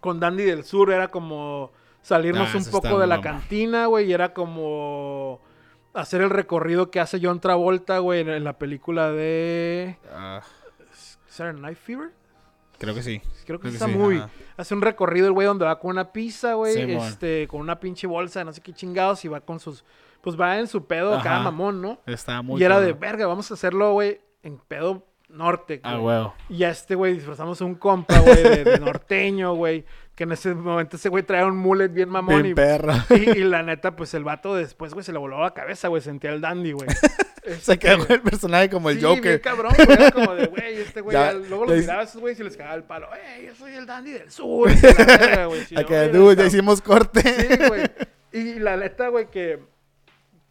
con 0.00 0.20
Dandy 0.20 0.44
del 0.44 0.64
Sur 0.64 0.92
era 0.92 1.08
como 1.08 1.72
salirnos 2.02 2.54
Ah, 2.54 2.58
un 2.58 2.64
poco 2.70 2.98
de 2.98 3.06
la 3.08 3.20
cantina, 3.20 3.86
güey. 3.86 4.06
Y 4.06 4.12
era 4.12 4.32
como 4.32 5.40
hacer 5.96 6.20
el 6.20 6.30
recorrido 6.30 6.90
que 6.90 7.00
hace 7.00 7.18
John 7.22 7.40
Travolta, 7.40 7.98
güey, 7.98 8.20
en, 8.20 8.28
en 8.28 8.44
la 8.44 8.58
película 8.58 9.10
de... 9.10 9.96
Ah, 10.12 10.42
¿Saturday 11.28 11.60
Night 11.60 11.78
Fever? 11.78 12.10
creo 12.78 12.94
que 12.94 13.02
sí. 13.02 13.20
Creo 13.46 13.58
que 13.58 13.68
Creo 13.68 13.72
es 13.72 13.78
que 13.78 13.84
esa 13.84 13.86
sí, 13.86 14.16
ajá. 14.18 14.30
Hace 14.56 14.74
un 14.74 14.82
recorrido 14.82 15.26
el 15.26 15.32
güey 15.32 15.46
donde 15.46 15.64
va 15.64 15.78
con 15.78 15.92
una 15.92 16.12
pizza, 16.12 16.54
güey. 16.54 16.92
Este, 16.92 17.48
con 17.48 17.60
una 17.60 17.80
pinche 17.80 18.06
bolsa 18.06 18.40
de 18.40 18.44
no 18.44 18.52
sé 18.52 18.60
qué 18.60 18.72
chingados 18.72 19.24
y 19.24 19.28
va 19.28 19.40
con 19.40 19.60
sus... 19.60 19.84
Pues 20.20 20.38
va 20.38 20.58
en 20.58 20.66
su 20.66 20.86
pedo 20.86 21.14
Ajá. 21.14 21.22
cada 21.22 21.40
mamón, 21.40 21.80
¿no? 21.80 22.00
Estaba 22.04 22.42
muy 22.42 22.60
y 22.60 22.64
era 22.64 22.80
de, 22.80 22.92
verga, 22.92 23.26
vamos 23.26 23.50
a 23.50 23.54
hacerlo, 23.54 23.92
güey, 23.92 24.20
en 24.42 24.58
pedo 24.58 25.06
norte. 25.28 25.80
Ah, 25.82 25.94
güey". 25.96 26.04
huevo. 26.16 26.34
Y 26.48 26.64
a 26.64 26.70
este 26.70 26.94
güey 26.94 27.14
disfrazamos 27.14 27.60
un 27.60 27.74
compa, 27.74 28.18
güey, 28.20 28.42
de, 28.42 28.64
de 28.64 28.78
norteño, 28.78 29.54
güey. 29.54 29.84
Que 30.14 30.24
en 30.24 30.32
ese 30.32 30.54
momento 30.54 30.96
ese 30.96 31.10
güey 31.10 31.22
traía 31.24 31.44
un 31.46 31.58
mullet 31.58 31.88
bien 31.88 32.08
mamón. 32.08 32.42
Bien 32.42 32.52
Y, 32.52 32.54
perro. 32.54 32.94
y, 33.10 33.38
y 33.38 33.44
la 33.44 33.62
neta, 33.62 33.94
pues 33.96 34.14
el 34.14 34.24
vato 34.24 34.54
después, 34.54 34.94
güey, 34.94 35.04
se 35.04 35.12
le 35.12 35.18
voló 35.18 35.42
la 35.42 35.52
cabeza, 35.52 35.88
güey. 35.88 36.00
Sentía 36.00 36.30
el 36.32 36.40
dandy, 36.40 36.72
güey. 36.72 36.88
Se 37.60 37.78
quedó 37.78 38.04
el 38.08 38.20
personaje 38.22 38.68
como 38.70 38.90
el 38.90 38.96
Sí, 38.98 39.04
bien 39.04 39.16
Joker. 39.18 39.40
cabrón, 39.40 39.72
güey. 39.76 39.92
Era 39.92 40.10
como 40.10 40.34
de, 40.34 40.46
güey, 40.46 40.80
este 40.80 41.00
güey. 41.00 41.12
Ya, 41.16 41.32
ya- 41.32 41.38
luego 41.38 41.66
los 41.66 41.76
miraba 41.78 42.00
a 42.00 42.04
esos 42.04 42.20
güeyes 42.20 42.40
y 42.40 42.42
les 42.44 42.56
cagaba 42.56 42.74
el 42.74 42.82
palo. 42.82 43.06
¡Ey, 43.14 43.46
yo 43.46 43.54
soy 43.54 43.72
el 43.74 43.86
dandy 43.86 44.12
del 44.12 44.30
sur! 44.32 44.68
y 44.68 44.74
la 44.80 45.04
verga, 45.06 45.46
güey. 45.46 45.60
Sí, 45.66 45.76
Acá, 45.76 45.94
"Oye, 46.00 46.08
dude, 46.08 46.36
ya 46.36 46.44
hicimos 46.46 46.80
corte. 46.82 47.20
Sí, 47.22 47.58
güey. 47.68 47.82
Y 48.32 48.58
la 48.58 48.76
neta, 48.76 49.08
güey, 49.08 49.30
que, 49.30 49.60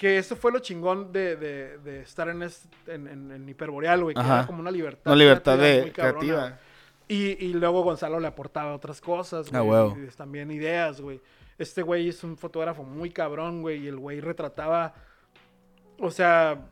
que 0.05 0.19
eso 0.19 0.35
fue 0.35 0.51
lo 0.51 0.59
chingón 0.59 1.11
de, 1.11 1.35
de, 1.35 1.77
de 1.79 2.01
estar 2.01 2.29
en, 2.29 2.43
es- 2.43 2.67
en, 2.85 3.07
en, 3.07 3.31
en 3.31 3.49
Hiperboreal, 3.49 4.03
güey. 4.03 4.13
Que 4.13 4.21
Ajá. 4.21 4.37
era 4.39 4.45
como 4.47 4.59
una 4.59 4.69
libertad. 4.69 5.01
Una 5.11 5.15
libertad 5.15 5.57
creativa 5.57 5.85
de 5.85 5.91
creativa. 5.91 6.59
Y, 7.07 7.43
y 7.43 7.53
luego 7.53 7.81
Gonzalo 7.81 8.19
le 8.19 8.27
aportaba 8.27 8.75
otras 8.75 9.01
cosas, 9.01 9.51
Ah, 9.51 9.61
güey. 9.61 10.05
y 10.05 10.07
también 10.15 10.51
ideas, 10.51 11.01
güey. 11.01 11.19
Este 11.57 11.81
güey 11.81 12.09
es 12.09 12.23
un 12.23 12.37
fotógrafo 12.37 12.83
muy 12.83 13.09
cabrón, 13.09 13.63
güey. 13.63 13.83
Y 13.83 13.87
el 13.87 13.97
güey 13.97 14.19
retrataba. 14.19 14.93
O 15.97 16.11
sea. 16.11 16.67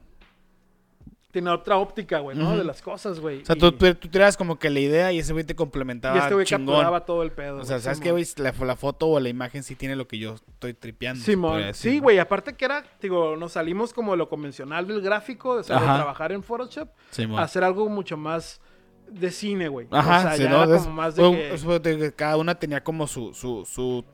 Tiene 1.33 1.49
otra 1.49 1.77
óptica, 1.77 2.19
güey, 2.19 2.37
¿no? 2.37 2.55
De 2.55 2.63
las 2.63 2.79
cosas, 2.83 3.19
güey. 3.19 3.41
O 3.41 3.45
sea, 3.45 3.55
y, 3.55 3.59
tú, 3.59 3.71
tú, 3.71 3.91
tú 3.95 4.07
tiras 4.07 4.37
como 4.37 4.59
que 4.59 4.69
la 4.69 4.79
idea 4.79 5.11
y 5.11 5.17
ese 5.17 5.33
güey 5.33 5.43
te 5.43 5.55
complementaba 5.55 6.15
y 6.15 6.19
este 6.19 6.33
güey 6.35 6.45
capturaba 6.45 7.05
todo 7.05 7.23
el 7.23 7.31
pedo. 7.31 7.57
O 7.57 7.65
sea, 7.65 7.79
¿sabes 7.79 7.99
qué, 7.99 8.11
güey? 8.11 8.23
La, 8.37 8.51
la 8.51 8.75
foto 8.75 9.07
o 9.07 9.19
la 9.19 9.29
imagen 9.29 9.63
sí 9.63 9.73
tiene 9.75 9.95
lo 9.95 10.07
que 10.07 10.19
yo 10.19 10.35
estoy 10.35 10.75
tripeando. 10.75 11.23
Simón, 11.23 11.59
decir, 11.59 11.91
sí, 11.93 11.97
¿no? 11.97 12.03
güey, 12.03 12.19
aparte 12.19 12.53
que 12.53 12.65
era, 12.65 12.83
digo, 13.01 13.35
nos 13.35 13.53
salimos 13.53 13.93
como 13.93 14.11
de 14.11 14.19
lo 14.19 14.29
convencional 14.29 14.85
del 14.85 15.01
gráfico, 15.01 15.55
de, 15.55 15.61
o 15.61 15.63
sea, 15.63 15.79
de 15.79 15.85
trabajar 15.85 16.31
en 16.33 16.43
Photoshop, 16.43 16.89
Simón. 17.09 17.39
a 17.39 17.43
hacer 17.45 17.63
algo 17.63 17.89
mucho 17.89 18.15
más 18.15 18.61
de 19.09 19.31
cine, 19.31 19.69
güey. 19.69 19.87
Ajá, 19.89 20.19
o 20.19 20.21
sea, 20.21 20.35
sí, 20.37 20.43
ya 20.43 20.49
¿no? 20.51 20.63
era 20.65 20.77
como 20.77 20.91
más 20.91 21.15
de 21.15 21.81
que- 21.81 22.13
cada 22.15 22.37
una 22.37 22.53
tenía 22.53 22.83
como 22.83 23.07
su, 23.07 23.33
su, 23.33 23.65
su, 23.65 24.05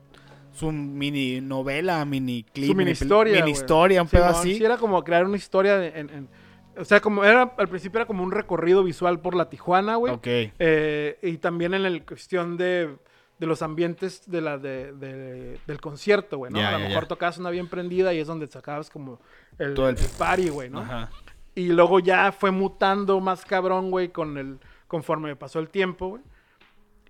su 0.54 0.72
mini 0.72 1.42
novela, 1.42 2.02
mini 2.06 2.44
clip. 2.44 2.68
su 2.70 2.74
mini 2.74 2.92
historia, 2.92 3.34
Mini 3.44 3.50
historia, 3.50 4.00
un 4.00 4.08
pedo 4.08 4.24
Simón, 4.28 4.40
así. 4.40 4.54
Sí, 4.56 4.64
era 4.64 4.78
como 4.78 5.04
crear 5.04 5.26
una 5.26 5.36
historia 5.36 5.76
de- 5.76 5.88
en, 5.88 6.08
en- 6.08 6.28
o 6.80 6.84
sea, 6.84 7.00
como 7.00 7.24
era, 7.24 7.54
al 7.58 7.68
principio 7.68 7.98
era 7.98 8.06
como 8.06 8.22
un 8.24 8.32
recorrido 8.32 8.82
visual 8.82 9.20
por 9.20 9.34
la 9.34 9.48
Tijuana, 9.50 9.96
güey. 9.96 10.12
Ok. 10.14 10.26
Eh, 10.26 11.18
y 11.22 11.38
también 11.38 11.74
en 11.74 11.82
la 11.82 12.04
cuestión 12.04 12.56
de, 12.56 12.96
de 13.38 13.46
los 13.46 13.62
ambientes 13.62 14.22
de 14.30 14.40
la, 14.40 14.58
de, 14.58 14.92
de- 14.92 15.58
del 15.66 15.80
concierto, 15.80 16.38
güey, 16.38 16.52
¿no? 16.52 16.60
A 16.60 16.72
lo 16.72 16.78
mejor 16.80 17.02
ya. 17.04 17.08
tocabas 17.08 17.38
una 17.38 17.50
bien 17.50 17.68
prendida 17.68 18.12
y 18.14 18.18
es 18.18 18.26
donde 18.26 18.46
sacabas 18.46 18.90
como 18.90 19.20
el, 19.58 19.74
Todo 19.74 19.88
el- 19.88 19.98
el 19.98 20.08
party, 20.18 20.48
güey, 20.48 20.70
¿no? 20.70 20.80
Ajá. 20.80 21.10
Y 21.54 21.68
luego 21.68 22.00
ya 22.00 22.32
fue 22.32 22.50
mutando 22.50 23.20
más 23.20 23.44
cabrón, 23.44 23.90
güey, 23.90 24.08
con 24.10 24.38
el, 24.38 24.58
conforme 24.86 25.34
pasó 25.36 25.58
el 25.58 25.68
tiempo, 25.68 26.08
güey. 26.10 26.22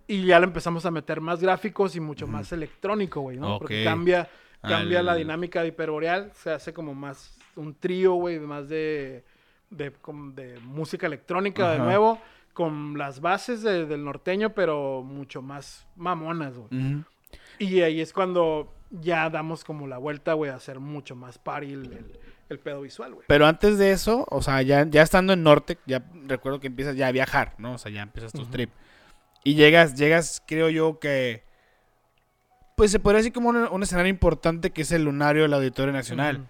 Y 0.07 0.25
ya 0.27 0.41
le 0.41 0.47
empezamos 0.47 0.85
a 0.87 0.91
meter 0.91 1.21
más 1.21 1.41
gráficos 1.41 1.95
y 1.95 2.01
mucho 2.01 2.27
más 2.27 2.51
electrónico, 2.53 3.21
güey, 3.21 3.37
¿no? 3.37 3.59
Porque 3.59 3.83
Ok. 3.83 3.89
cambia, 3.89 4.29
cambia 4.61 4.99
Al- 5.01 5.07
la 5.07 5.15
dinámica 5.15 5.63
de 5.63 5.69
hiperboreal, 5.69 6.33
se 6.35 6.51
hace 6.51 6.73
como 6.73 6.95
más 6.95 7.39
un 7.55 7.75
trío, 7.75 8.15
güey, 8.15 8.41
más 8.41 8.69
de, 8.69 9.23
de, 9.71 9.93
como 9.93 10.33
de 10.33 10.59
música 10.61 11.07
electrónica 11.07 11.71
de 11.71 11.79
nuevo, 11.79 12.21
con 12.53 12.99
las 12.99 13.21
bases 13.21 13.63
de- 13.63 13.87
del 13.87 14.05
norteño, 14.05 14.51
pero 14.55 15.03
mucho 15.03 15.41
más 15.43 15.87
mamonas, 15.97 16.55
güey. 16.57 17.05
Y 17.59 17.81
ahí 17.83 18.01
es 18.01 18.13
cuando 18.13 18.75
ya 18.91 19.31
damos 19.31 19.63
como 19.65 19.87
la 19.87 19.99
vuelta, 19.99 20.33
güey, 20.35 20.51
a 20.51 20.57
hacer 20.57 20.81
mucho 20.81 21.15
más 21.15 21.39
party 21.39 21.73
el, 21.73 21.93
el- 21.93 22.21
el 22.49 22.59
pedo 22.59 22.81
visual, 22.83 23.15
güey. 23.15 23.25
Pero 23.29 23.47
antes 23.47 23.79
de 23.79 23.93
eso, 23.93 24.27
o 24.29 24.43
sea, 24.43 24.61
ya, 24.63 24.85
ya 24.89 25.03
estando 25.03 25.33
en 25.33 25.45
Norte, 25.45 25.79
ya 25.87 26.03
recuerdo 26.27 26.59
que 26.59 26.67
empiezas 26.67 26.97
ya 26.97 27.07
a 27.07 27.13
viajar, 27.13 27.55
¿no? 27.59 27.75
O 27.75 27.79
sea, 27.79 27.93
ya 27.93 28.03
empiezas 28.03 28.33
tu 28.33 28.43
Ujú. 28.43 28.51
trip. 28.51 28.71
Y 29.45 29.55
llegas, 29.55 29.95
llegas, 29.95 30.43
creo 30.47 30.69
yo 30.69 30.99
que. 30.99 31.45
Pues 32.77 32.91
se 32.91 32.99
podría 32.99 33.19
decir 33.19 33.33
como 33.33 33.51
un, 33.51 33.57
un 33.57 33.83
escenario 33.83 34.11
importante 34.11 34.71
que 34.71 34.83
es 34.83 34.91
el 34.93 35.05
lunario 35.05 35.43
del 35.43 35.55
Auditorio 35.55 35.93
Nacional. 35.93 36.45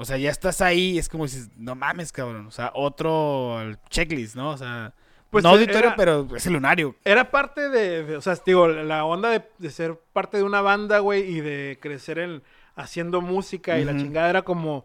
O 0.00 0.04
sea, 0.04 0.16
ya 0.16 0.30
estás 0.30 0.60
ahí 0.60 0.92
y 0.92 0.98
es 0.98 1.08
como 1.08 1.24
dices, 1.24 1.50
no 1.56 1.74
mames, 1.74 2.12
cabrón. 2.12 2.46
O 2.46 2.50
sea, 2.50 2.70
otro 2.74 3.58
checklist, 3.90 4.36
¿no? 4.36 4.50
O 4.50 4.56
sea, 4.56 4.94
Pues 5.30 5.42
no 5.44 5.50
auditorio, 5.50 5.88
era- 5.88 5.96
pero 5.96 6.26
es 6.36 6.46
el 6.46 6.52
lunario. 6.54 6.94
Era 7.04 7.30
parte 7.30 7.68
de, 7.68 8.04
de- 8.04 8.16
o 8.16 8.20
sea, 8.20 8.34
digo, 8.46 8.68
la 8.68 9.04
onda 9.04 9.28
de, 9.30 9.42
de 9.58 9.70
ser 9.70 9.98
parte 10.12 10.36
de 10.38 10.44
una 10.44 10.60
banda, 10.62 11.00
güey, 11.00 11.22
y 11.28 11.40
de 11.40 11.78
crecer 11.82 12.18
en 12.20 12.42
haciendo 12.76 13.20
música 13.20 13.78
y 13.80 13.84
la 13.84 13.96
chingada 13.96 14.30
era 14.30 14.42
como, 14.42 14.84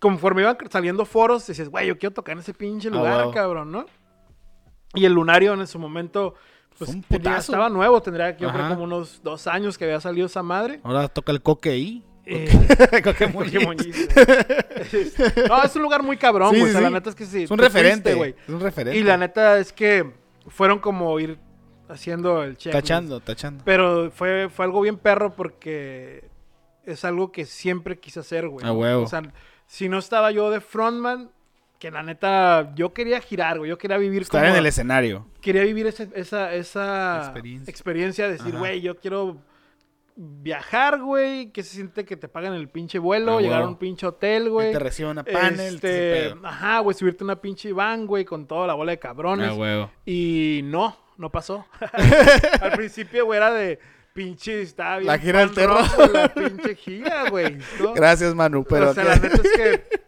conforme 0.00 0.42
iban 0.42 0.58
saliendo 0.70 1.06
foros, 1.06 1.46
decías, 1.46 1.70
güey, 1.70 1.86
yo 1.86 1.98
quiero 1.98 2.12
tocar 2.14 2.34
en 2.34 2.40
ese 2.40 2.52
pinche 2.52 2.88
Ah, 2.88 2.92
lugar, 2.92 3.30
cabrón, 3.32 3.72
¿no? 3.72 3.86
Y 4.94 5.06
el 5.06 5.14
Lunario 5.14 5.54
en 5.54 5.66
su 5.66 5.78
momento, 5.78 6.34
pues 6.78 6.90
un 6.90 7.02
tenía- 7.02 7.38
estaba 7.38 7.70
nuevo, 7.70 8.02
tendría 8.02 8.36
yo 8.36 8.52
creo 8.52 8.68
como 8.68 8.84
unos 8.84 9.22
dos 9.22 9.46
años 9.46 9.78
que 9.78 9.84
había 9.84 10.00
salido 10.00 10.26
esa 10.26 10.42
madre. 10.42 10.80
Ahora 10.84 11.08
toca 11.08 11.32
el 11.32 11.40
coque 11.40 11.70
ahí. 11.70 12.04
Eh, 12.24 12.48
no, 15.48 15.62
es 15.62 15.76
un 15.76 15.82
lugar 15.82 16.02
muy 16.02 16.16
cabrón, 16.16 16.54
Sí, 16.54 16.60
güey. 16.60 16.70
o 16.70 16.72
sea, 16.72 16.80
sí. 16.80 16.84
la 16.84 16.90
neta 16.90 17.10
es 17.10 17.16
que 17.16 17.26
sí. 17.26 17.42
Es 17.44 17.50
un 17.50 17.58
referente, 17.58 18.14
güey. 18.14 18.34
Es 18.46 18.54
un 18.54 18.60
referente. 18.60 18.98
Y 18.98 19.02
la 19.02 19.16
neta 19.16 19.58
es 19.58 19.72
que 19.72 20.10
fueron 20.48 20.78
como 20.78 21.18
ir 21.20 21.38
haciendo 21.88 22.42
el 22.42 22.56
check. 22.56 22.72
Tachando, 22.72 23.20
tachando. 23.20 23.64
Pero 23.64 24.10
fue, 24.10 24.48
fue 24.48 24.64
algo 24.64 24.80
bien 24.80 24.98
perro 24.98 25.34
porque 25.34 26.28
es 26.84 27.04
algo 27.04 27.32
que 27.32 27.44
siempre 27.44 27.98
quise 27.98 28.20
hacer, 28.20 28.48
güey. 28.48 28.66
A 28.66 28.72
huevo. 28.72 29.02
O 29.02 29.06
sea, 29.08 29.22
si 29.66 29.88
no 29.88 29.98
estaba 29.98 30.30
yo 30.30 30.50
de 30.50 30.60
frontman, 30.60 31.30
que 31.78 31.90
la 31.90 32.02
neta, 32.04 32.72
yo 32.76 32.92
quería 32.92 33.20
girar, 33.20 33.58
güey. 33.58 33.68
Yo 33.68 33.76
quería 33.78 33.98
vivir 33.98 34.22
Estar 34.22 34.42
como- 34.42 34.52
en 34.52 34.58
el 34.58 34.66
escenario. 34.66 35.26
Quería 35.40 35.62
vivir 35.64 35.88
ese- 35.88 36.08
esa, 36.14 36.54
esa 36.54 37.18
Experiencia. 37.24 37.70
experiencia. 37.70 38.26
de 38.26 38.32
decir, 38.34 38.56
güey, 38.56 38.80
yo 38.80 38.96
quiero 38.98 39.38
viajar, 40.16 41.00
güey. 41.00 41.50
Que 41.52 41.62
se 41.62 41.74
siente 41.74 42.04
que 42.04 42.16
te 42.16 42.28
pagan 42.28 42.54
el 42.54 42.68
pinche 42.68 42.98
vuelo, 42.98 43.38
A 43.38 43.40
llegar 43.42 43.62
a 43.62 43.66
un 43.66 43.76
pinche 43.76 44.06
hotel, 44.06 44.44
Que 44.44 44.48
güey. 44.50 44.72
te 44.72 44.78
reciban 44.78 45.18
a 45.18 45.24
panel. 45.24 45.74
Este, 45.76 46.34
ajá, 46.42 46.80
güey, 46.80 46.96
subirte 46.96 47.24
una 47.24 47.40
pinche 47.40 47.72
van, 47.72 48.06
güey, 48.06 48.24
con 48.24 48.46
toda 48.46 48.66
la 48.66 48.74
bola 48.74 48.92
de 48.92 48.98
cabrones. 48.98 49.50
Ah. 49.58 49.90
Y 50.06 50.60
no, 50.64 50.96
no 51.16 51.30
pasó. 51.30 51.66
Al 52.60 52.72
principio, 52.72 53.24
güey, 53.26 53.36
era 53.38 53.52
de 53.52 53.78
pinche, 54.12 54.62
estaba 54.62 54.98
bien. 54.98 55.06
La 55.06 55.18
gira 55.18 55.40
del 55.40 55.52
terror. 55.52 55.82
La 56.12 56.28
pinche 56.32 56.74
gira, 56.76 57.30
güey. 57.30 57.58
¿no? 57.80 57.94
Gracias, 57.94 58.34
Manu. 58.34 58.64
Pero 58.64 58.90
o 58.90 58.94
sea, 58.94 59.04
que- 59.04 59.08
la 59.08 59.16
neta 59.16 59.36
es 59.42 59.52
que 59.52 60.02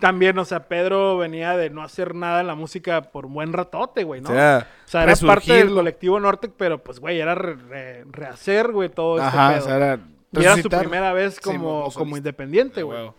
también, 0.00 0.38
o 0.38 0.44
sea, 0.44 0.66
Pedro 0.68 1.16
venía 1.18 1.56
de 1.56 1.70
no 1.70 1.82
hacer 1.82 2.14
nada 2.14 2.40
en 2.40 2.46
la 2.48 2.54
música 2.54 3.02
por 3.02 3.26
un 3.26 3.34
buen 3.34 3.52
ratote, 3.52 4.02
güey, 4.04 4.20
¿no? 4.20 4.30
o 4.30 4.32
sea, 4.32 4.66
O 4.84 4.88
sea, 4.88 5.02
era 5.04 5.14
parte 5.14 5.52
del 5.52 5.70
colectivo 5.70 6.18
Norte, 6.18 6.48
pero 6.48 6.82
pues, 6.82 6.98
güey, 6.98 7.20
era 7.20 7.34
re- 7.34 7.54
re- 7.54 8.04
rehacer, 8.10 8.72
güey, 8.72 8.88
todo 8.88 9.16
este 9.18 9.28
Ajá, 9.28 9.50
pedo. 9.50 9.60
o 9.60 9.64
sea, 9.66 9.76
era 9.76 10.00
y 10.32 10.40
era 10.42 10.56
su 10.56 10.68
primera 10.68 11.12
vez 11.12 11.40
como, 11.40 11.90
como 11.92 12.16
independiente, 12.16 12.82
güey. 12.82 13.10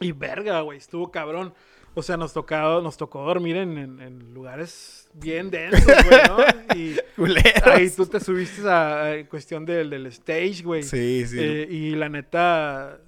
Y 0.00 0.12
verga, 0.12 0.60
güey, 0.62 0.78
estuvo 0.78 1.10
cabrón. 1.10 1.52
O 1.94 2.02
sea, 2.02 2.16
nos 2.16 2.32
tocó, 2.32 2.80
nos 2.80 2.96
tocó 2.96 3.24
dormir 3.24 3.56
en, 3.56 3.76
en- 3.76 4.00
en 4.00 4.32
lugares 4.34 5.08
bien 5.12 5.50
densos, 5.50 5.84
güey, 5.84 6.20
¿no? 6.28 6.36
Y 6.76 6.96
Culeros. 7.16 7.66
ahí 7.66 7.90
tú 7.90 8.06
te 8.06 8.20
subiste 8.20 8.68
a, 8.68 9.02
a- 9.02 9.14
en 9.16 9.26
cuestión 9.26 9.64
del, 9.66 9.90
del 9.90 10.06
stage, 10.06 10.62
güey. 10.62 10.84
Sí, 10.84 11.26
sí. 11.26 11.36
Eh, 11.40 11.66
y 11.68 11.90
la 11.96 12.08
neta, 12.08 12.98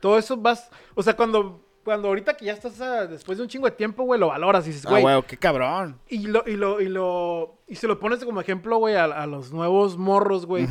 todo 0.00 0.18
eso 0.18 0.36
vas... 0.36 0.68
O 0.96 1.02
sea, 1.04 1.14
cuando, 1.14 1.61
cuando 1.84 2.08
ahorita 2.08 2.34
que 2.34 2.44
ya 2.46 2.52
estás 2.52 2.80
ah, 2.80 3.06
después 3.06 3.38
de 3.38 3.42
un 3.44 3.48
chingo 3.48 3.66
de 3.66 3.72
tiempo, 3.72 4.04
güey, 4.04 4.18
lo 4.20 4.28
valoras 4.28 4.64
y 4.66 4.70
dices, 4.70 4.86
ah, 4.86 4.98
güey, 5.00 5.22
qué 5.22 5.36
cabrón. 5.36 5.98
y 6.08 6.26
lo, 6.26 6.42
y 6.46 6.56
lo, 6.56 6.80
y 6.80 6.88
lo, 6.88 7.58
y 7.68 7.74
se 7.76 7.86
lo 7.88 7.98
pones 7.98 8.24
como 8.24 8.40
ejemplo, 8.40 8.76
güey, 8.78 8.94
a, 8.96 9.04
a 9.04 9.26
los 9.26 9.52
nuevos 9.52 9.96
morros, 9.98 10.46
güey, 10.46 10.66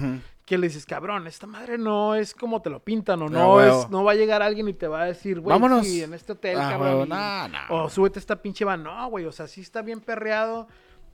que 0.45 0.57
le 0.57 0.67
dices, 0.67 0.85
cabrón, 0.85 1.27
esta 1.27 1.47
madre 1.47 1.77
no 1.77 2.15
es 2.15 2.33
como 2.33 2.61
te 2.61 2.69
lo 2.69 2.83
pintan, 2.83 3.21
o 3.21 3.25
Ah, 3.27 3.29
no 3.29 3.61
es, 3.61 3.89
no 3.89 4.03
va 4.03 4.11
a 4.13 4.15
llegar 4.15 4.41
alguien 4.41 4.67
y 4.67 4.73
te 4.73 4.87
va 4.87 5.01
a 5.03 5.05
decir, 5.05 5.39
güey, 5.39 5.53
Vámonos. 5.53 5.85
sí, 5.87 6.03
en 6.03 6.13
este 6.13 6.33
hotel, 6.33 6.57
Ah, 6.59 6.69
cabrón. 6.71 7.09
O 7.69 7.89
súbete 7.89 8.19
esta 8.19 8.41
pinche 8.41 8.65
van. 8.65 8.83
No, 8.83 9.09
güey, 9.09 9.25
o 9.25 9.31
sea, 9.31 9.47
sí 9.47 9.61
está 9.61 9.81
bien 9.81 10.01
perreado. 10.01 10.67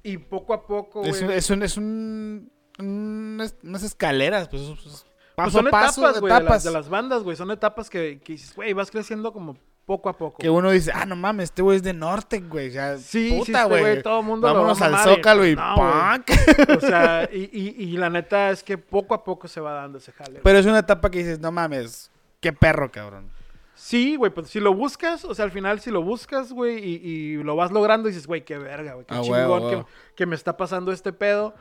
Y 0.03 0.17
poco 0.17 0.53
a 0.53 0.65
poco, 0.65 0.99
güey. 1.01 1.11
Es 1.11 1.21
un, 1.21 1.31
es 1.31 1.49
un, 1.49 1.63
es 1.63 1.77
un, 1.77 2.51
unas, 2.79 3.55
unas 3.63 3.83
escaleras, 3.83 4.47
pues, 4.47 4.61
pues, 4.63 4.77
Pues 4.83 5.05
paso 5.35 5.51
son 5.57 5.67
a 5.67 5.71
paso, 5.71 6.01
etapas, 6.01 6.19
güey, 6.21 6.31
de, 6.33 6.39
las- 6.39 6.41
etapas. 6.43 6.63
de 6.63 6.71
las 6.71 6.89
bandas, 6.89 7.23
güey. 7.23 7.35
Son 7.35 7.51
etapas 7.51 7.89
que, 7.89 8.19
que 8.23 8.33
dices, 8.33 8.55
güey, 8.55 8.73
vas 8.73 8.89
creciendo 8.89 9.33
como 9.33 9.57
poco 9.87 10.09
a 10.09 10.17
poco. 10.17 10.37
Que 10.39 10.49
uno 10.49 10.69
dice, 10.69 10.91
ah, 10.93 11.05
no 11.05 11.15
mames, 11.15 11.45
este 11.45 11.61
güey 11.61 11.77
es 11.77 11.83
de 11.83 11.93
norte, 11.93 12.41
güey. 12.41 12.71
Ya, 12.71 12.97
Sí, 12.97 13.29
sí, 13.29 13.37
puta, 13.39 13.63
este 13.63 13.79
güey. 13.79 14.03
todo 14.03 14.21
mundo 14.21 14.45
lo 14.49 14.53
Vámonos 14.53 14.81
va 14.81 14.87
a 14.87 14.89
al 14.89 15.15
Zócalo 15.15 15.47
y, 15.47 15.55
no, 15.55 15.75
punk. 15.75 16.29
O 16.77 16.81
sea, 16.81 17.29
y, 17.33 17.49
y, 17.53 17.83
y 17.85 17.97
la 17.97 18.09
neta 18.09 18.51
es 18.51 18.63
que 18.63 18.77
poco 18.77 19.13
a 19.13 19.23
poco 19.23 19.47
se 19.47 19.61
va 19.61 19.71
dando 19.71 19.97
ese 19.99 20.11
jale. 20.11 20.41
Pero 20.43 20.59
es 20.59 20.65
una 20.65 20.79
etapa 20.79 21.09
que 21.09 21.19
dices, 21.19 21.39
no 21.39 21.53
mames, 21.53 22.11
qué 22.41 22.51
perro, 22.51 22.91
cabrón. 22.91 23.31
Sí, 23.75 24.17
güey, 24.17 24.33
pues 24.33 24.49
si 24.49 24.59
lo 24.59 24.73
buscas, 24.73 25.23
o 25.23 25.33
sea, 25.33 25.45
al 25.45 25.51
final 25.51 25.79
si 25.79 25.89
lo 25.89 26.01
buscas, 26.03 26.51
güey, 26.51 26.79
y, 26.83 26.95
y 27.07 27.43
lo 27.43 27.55
vas 27.55 27.71
logrando, 27.71 28.09
dices, 28.09 28.27
güey, 28.27 28.43
qué 28.43 28.57
verga, 28.57 28.95
güey, 28.95 29.05
qué 29.05 29.15
Ah, 29.15 29.21
chingón 29.21 29.69
que, 29.69 29.85
que 30.15 30.25
me 30.25 30.35
está 30.35 30.57
pasando 30.57 30.91
este 30.91 31.13
pedo, 31.13 31.55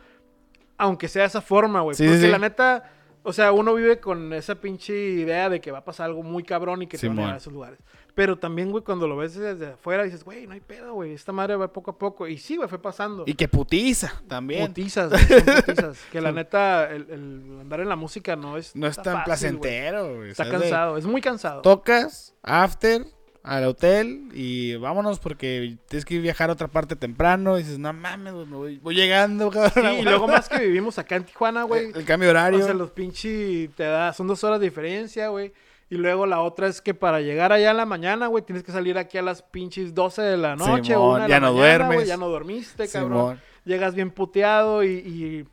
aunque 0.78 1.06
sea 1.06 1.22
de 1.22 1.28
esa 1.28 1.42
forma, 1.42 1.82
güey. 1.82 1.94
Sí, 1.94 2.04
porque 2.04 2.22
sí. 2.22 2.26
la 2.26 2.40
neta, 2.40 2.90
o 3.22 3.32
sea, 3.32 3.52
uno 3.52 3.72
vive 3.74 4.00
con 4.00 4.32
esa 4.32 4.56
pinche 4.56 4.94
idea 4.94 5.48
de 5.48 5.60
que 5.60 5.70
va 5.70 5.78
a 5.78 5.84
pasar 5.84 6.06
algo 6.06 6.24
muy 6.24 6.42
cabrón 6.42 6.82
y 6.82 6.88
que 6.88 6.98
te 6.98 7.06
van 7.06 7.18
a 7.18 7.20
llevar 7.20 7.34
a 7.34 7.38
esos 7.38 7.52
lugares. 7.52 7.78
Pero 8.16 8.36
también, 8.38 8.70
güey, 8.72 8.82
cuando 8.82 9.06
lo 9.06 9.16
ves 9.18 9.34
desde 9.34 9.74
afuera, 9.74 10.02
dices, 10.02 10.24
güey, 10.24 10.46
no 10.46 10.54
hay 10.54 10.60
pedo, 10.60 10.94
güey, 10.94 11.12
esta 11.12 11.32
madre 11.32 11.54
va 11.54 11.70
poco 11.70 11.90
a 11.92 11.98
poco. 11.98 12.26
Y 12.26 12.38
sí, 12.38 12.56
güey, 12.56 12.66
fue 12.68 12.80
pasando. 12.80 13.24
Y 13.26 13.34
que 13.34 13.46
putiza 13.46 14.20
también. 14.26 14.66
Putizas, 14.66 15.10
güey, 15.10 15.22
son 15.44 15.54
putizas. 15.66 15.98
Que 16.10 16.20
la 16.22 16.32
neta, 16.32 16.90
el, 16.90 17.02
el 17.10 17.60
andar 17.60 17.80
en 17.80 17.88
la 17.90 17.96
música 17.96 18.34
no 18.34 18.56
es 18.56 18.74
No 18.74 18.86
es 18.86 18.96
tan 18.96 19.04
fácil, 19.18 19.24
placentero, 19.26 20.16
güey. 20.16 20.30
Está 20.30 20.44
¿sabes? 20.44 20.60
De- 20.60 20.70
cansado, 20.70 20.96
es 20.96 21.04
muy 21.04 21.20
cansado. 21.20 21.60
Tocas, 21.60 22.34
after, 22.42 23.04
al 23.42 23.64
hotel 23.66 24.28
y 24.32 24.74
vámonos 24.76 25.18
porque 25.20 25.76
tienes 25.86 26.04
que 26.06 26.18
viajar 26.18 26.48
a 26.48 26.54
otra 26.54 26.68
parte 26.68 26.96
temprano. 26.96 27.58
Y 27.58 27.64
dices, 27.64 27.78
no 27.78 27.92
mames, 27.92 28.32
me 28.32 28.56
voy, 28.56 28.78
voy 28.78 28.94
llegando, 28.94 29.50
cabrón. 29.52 29.92
Sí, 29.94 30.00
y 30.00 30.02
luego 30.04 30.26
más 30.26 30.48
que 30.48 30.58
vivimos 30.64 30.98
acá 30.98 31.16
en 31.16 31.24
Tijuana, 31.24 31.64
güey. 31.64 31.90
El, 31.90 31.96
el 31.98 32.04
cambio 32.06 32.30
horario. 32.30 32.60
O 32.60 32.64
sea, 32.64 32.72
los 32.72 32.90
pinches 32.92 33.70
te 33.76 33.84
da, 33.84 34.14
son 34.14 34.26
dos 34.26 34.42
horas 34.42 34.58
de 34.58 34.64
diferencia, 34.66 35.28
güey. 35.28 35.52
Y 35.88 35.94
luego 35.96 36.26
la 36.26 36.40
otra 36.40 36.66
es 36.66 36.80
que 36.80 36.94
para 36.94 37.20
llegar 37.20 37.52
allá 37.52 37.70
en 37.70 37.76
la 37.76 37.86
mañana, 37.86 38.26
güey, 38.26 38.44
tienes 38.44 38.64
que 38.64 38.72
salir 38.72 38.98
aquí 38.98 39.18
a 39.18 39.22
las 39.22 39.42
pinches 39.42 39.94
12 39.94 40.20
de 40.22 40.36
la 40.36 40.56
noche 40.56 40.92
Simón, 40.94 41.14
una 41.16 41.24
de 41.24 41.30
ya 41.30 41.40
la 41.40 41.46
no 41.46 41.52
mañana, 41.52 41.68
duermes. 41.78 41.94
güey, 41.96 42.06
ya 42.08 42.16
no 42.16 42.28
dormiste, 42.28 42.88
cabrón. 42.88 43.40
Llegas 43.64 43.94
bien 43.94 44.10
puteado 44.10 44.82
y, 44.82 44.88
y 44.88 45.44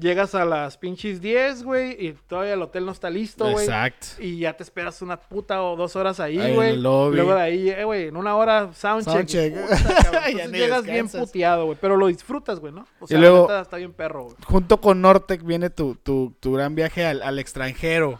llegas 0.00 0.34
a 0.36 0.44
las 0.44 0.78
pinches 0.78 1.20
10, 1.20 1.64
güey, 1.64 2.06
y 2.06 2.12
todavía 2.28 2.54
el 2.54 2.62
hotel 2.62 2.86
no 2.86 2.92
está 2.92 3.10
listo, 3.10 3.50
güey. 3.50 3.64
Exacto. 3.64 4.06
Y 4.20 4.38
ya 4.38 4.52
te 4.56 4.62
esperas 4.62 5.02
una 5.02 5.18
puta 5.20 5.60
o 5.62 5.74
dos 5.76 5.96
horas 5.96 6.20
ahí, 6.20 6.54
güey. 6.54 6.76
Luego 6.76 7.34
de 7.34 7.40
ahí, 7.40 7.68
eh, 7.68 7.82
güey, 7.84 8.06
en 8.08 8.16
una 8.16 8.36
hora 8.36 8.72
soundcheck. 8.72 9.12
Soundcheck. 9.28 9.54
Puta, 9.54 10.22
Entonces 10.28 10.52
llegas 10.52 10.84
bien 10.84 11.08
puteado, 11.08 11.66
güey. 11.66 11.76
Pero 11.80 11.96
lo 11.96 12.06
disfrutas, 12.06 12.60
güey, 12.60 12.72
¿no? 12.72 12.86
O 13.00 13.08
sea, 13.08 13.18
luego- 13.18 13.36
la 13.48 13.54
neta 13.54 13.60
está 13.62 13.76
bien 13.76 13.92
perro, 13.92 14.24
güey. 14.24 14.36
Junto 14.46 14.80
con 14.80 15.00
Nortec 15.02 15.42
viene 15.44 15.68
tu, 15.68 15.96
tu, 15.96 16.32
tu 16.38 16.52
gran 16.52 16.76
viaje 16.76 17.04
al, 17.04 17.22
al 17.22 17.38
extranjero. 17.40 18.18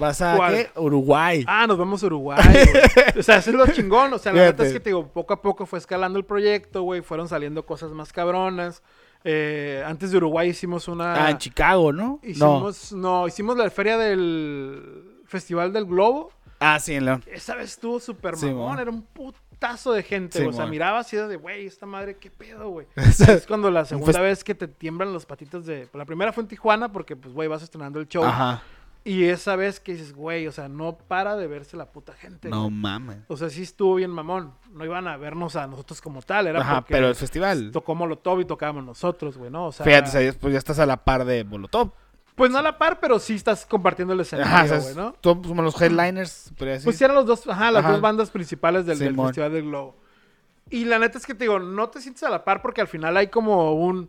¿Vas 0.00 0.22
a 0.22 0.34
¿Cuál? 0.34 0.54
qué? 0.54 0.70
Uruguay. 0.80 1.44
Ah, 1.46 1.66
nos 1.66 1.76
vamos 1.76 2.02
a 2.02 2.06
Uruguay, 2.06 2.38
güey. 2.40 3.18
O 3.18 3.22
sea, 3.22 3.36
eso 3.36 3.50
es 3.50 3.56
lo 3.56 3.66
chingón. 3.72 4.12
O 4.12 4.18
sea, 4.18 4.32
la 4.32 4.46
neta 4.46 4.64
es 4.64 4.72
que 4.72 4.80
te 4.80 4.88
digo, 4.90 5.06
poco 5.06 5.34
a 5.34 5.42
poco 5.42 5.66
fue 5.66 5.78
escalando 5.78 6.18
el 6.18 6.24
proyecto, 6.24 6.82
güey. 6.82 7.02
Fueron 7.02 7.28
saliendo 7.28 7.66
cosas 7.66 7.92
más 7.92 8.12
cabronas. 8.12 8.82
Eh, 9.22 9.84
antes 9.86 10.10
de 10.10 10.16
Uruguay 10.16 10.48
hicimos 10.48 10.88
una. 10.88 11.26
Ah, 11.26 11.30
en 11.30 11.38
Chicago, 11.38 11.92
¿no? 11.92 12.18
Hicimos, 12.22 12.92
no. 12.92 13.28
hicimos 13.28 13.56
la 13.58 13.68
feria 13.70 13.98
del 13.98 15.20
Festival 15.26 15.72
del 15.72 15.84
Globo. 15.84 16.32
Ah, 16.58 16.78
sí, 16.78 16.94
en 16.94 17.04
León. 17.04 17.24
Esa 17.26 17.54
vez 17.54 17.70
estuvo 17.70 18.00
súper 18.00 18.36
Sí, 18.36 18.46
mamón. 18.46 18.78
Era 18.78 18.90
un 18.90 19.02
putazo 19.02 19.92
de 19.92 20.02
gente. 20.02 20.46
O 20.46 20.52
sea, 20.52 20.66
mirabas 20.66 21.12
y 21.12 21.16
era 21.16 21.28
de, 21.28 21.36
güey, 21.36 21.66
esta 21.66 21.84
madre, 21.84 22.16
qué 22.16 22.30
pedo, 22.30 22.70
güey. 22.70 22.86
es 22.96 23.46
cuando 23.46 23.70
la 23.70 23.84
segunda 23.84 24.20
vez 24.20 24.42
que 24.42 24.54
te 24.54 24.66
tiemblan 24.66 25.12
los 25.12 25.26
patitos 25.26 25.66
de. 25.66 25.88
La 25.92 26.06
primera 26.06 26.32
fue 26.32 26.42
en 26.42 26.48
Tijuana, 26.48 26.90
porque, 26.90 27.16
pues, 27.16 27.34
güey, 27.34 27.48
vas 27.48 27.62
estrenando 27.62 28.00
el 28.00 28.08
show. 28.08 28.24
Ajá. 28.24 28.62
Y 29.02 29.24
esa 29.24 29.56
vez 29.56 29.80
que 29.80 29.92
dices, 29.92 30.12
güey, 30.14 30.46
o 30.46 30.52
sea, 30.52 30.68
no 30.68 30.98
para 30.98 31.36
de 31.36 31.46
verse 31.46 31.76
la 31.76 31.90
puta 31.90 32.12
gente. 32.12 32.50
No 32.50 32.64
güey. 32.64 32.70
mames. 32.74 33.18
O 33.28 33.36
sea, 33.36 33.48
sí 33.48 33.62
estuvo 33.62 33.94
bien 33.94 34.10
mamón. 34.10 34.52
No 34.72 34.84
iban 34.84 35.08
a 35.08 35.16
vernos 35.16 35.56
a 35.56 35.66
nosotros 35.66 36.00
como 36.02 36.20
tal, 36.20 36.46
era 36.48 36.60
Ajá, 36.60 36.80
porque 36.82 36.94
pero 36.94 37.08
el 37.08 37.14
festival. 37.14 37.70
tocó 37.72 37.94
Molotov 37.94 38.40
y 38.40 38.44
tocábamos 38.44 38.84
nosotros, 38.84 39.38
güey, 39.38 39.50
¿no? 39.50 39.66
O 39.68 39.72
sea, 39.72 39.84
Fíjate, 39.86 40.08
o 40.08 40.12
sea, 40.12 40.32
pues 40.38 40.52
ya 40.52 40.58
estás 40.58 40.78
a 40.80 40.86
la 40.86 40.98
par 41.02 41.24
de 41.24 41.44
Molotov. 41.44 41.92
pues 42.34 42.50
no 42.50 42.58
a 42.58 42.62
la 42.62 42.76
par, 42.76 43.00
pero 43.00 43.18
sí 43.18 43.34
estás 43.36 43.64
compartiendo 43.64 44.12
el 44.12 44.20
Ajá, 44.20 44.26
escenario, 44.36 44.64
o 44.64 44.80
sea, 44.80 44.92
güey, 44.92 44.94
¿no? 44.94 45.14
Somos 45.22 45.46
como 45.46 45.62
los 45.62 45.80
headliners, 45.80 46.52
podría 46.58 46.74
decir. 46.74 46.84
Pues 46.84 46.96
sí 46.98 47.04
eran 47.04 47.16
los 47.16 47.24
dos, 47.26 47.46
ajá, 47.48 47.70
las 47.70 47.82
Ajá. 47.84 47.92
dos 47.92 48.00
bandas 48.02 48.30
principales 48.30 48.84
del. 48.84 48.98
Festival 48.98 49.52
del 49.52 49.62
Globo. 49.64 49.96
Y 50.68 50.84
la 50.84 50.98
neta 50.98 51.16
es 51.18 51.26
que 51.26 51.34
te 51.34 51.44
digo, 51.44 51.58
no 51.58 51.88
te 51.88 52.00
sientes 52.02 52.22
a 52.22 52.28
la 52.30 52.44
par 52.44 52.60
porque 52.62 52.80
al 52.82 52.86
final 52.86 53.16
hay 53.16 53.26
como 53.28 53.72
un... 53.74 54.08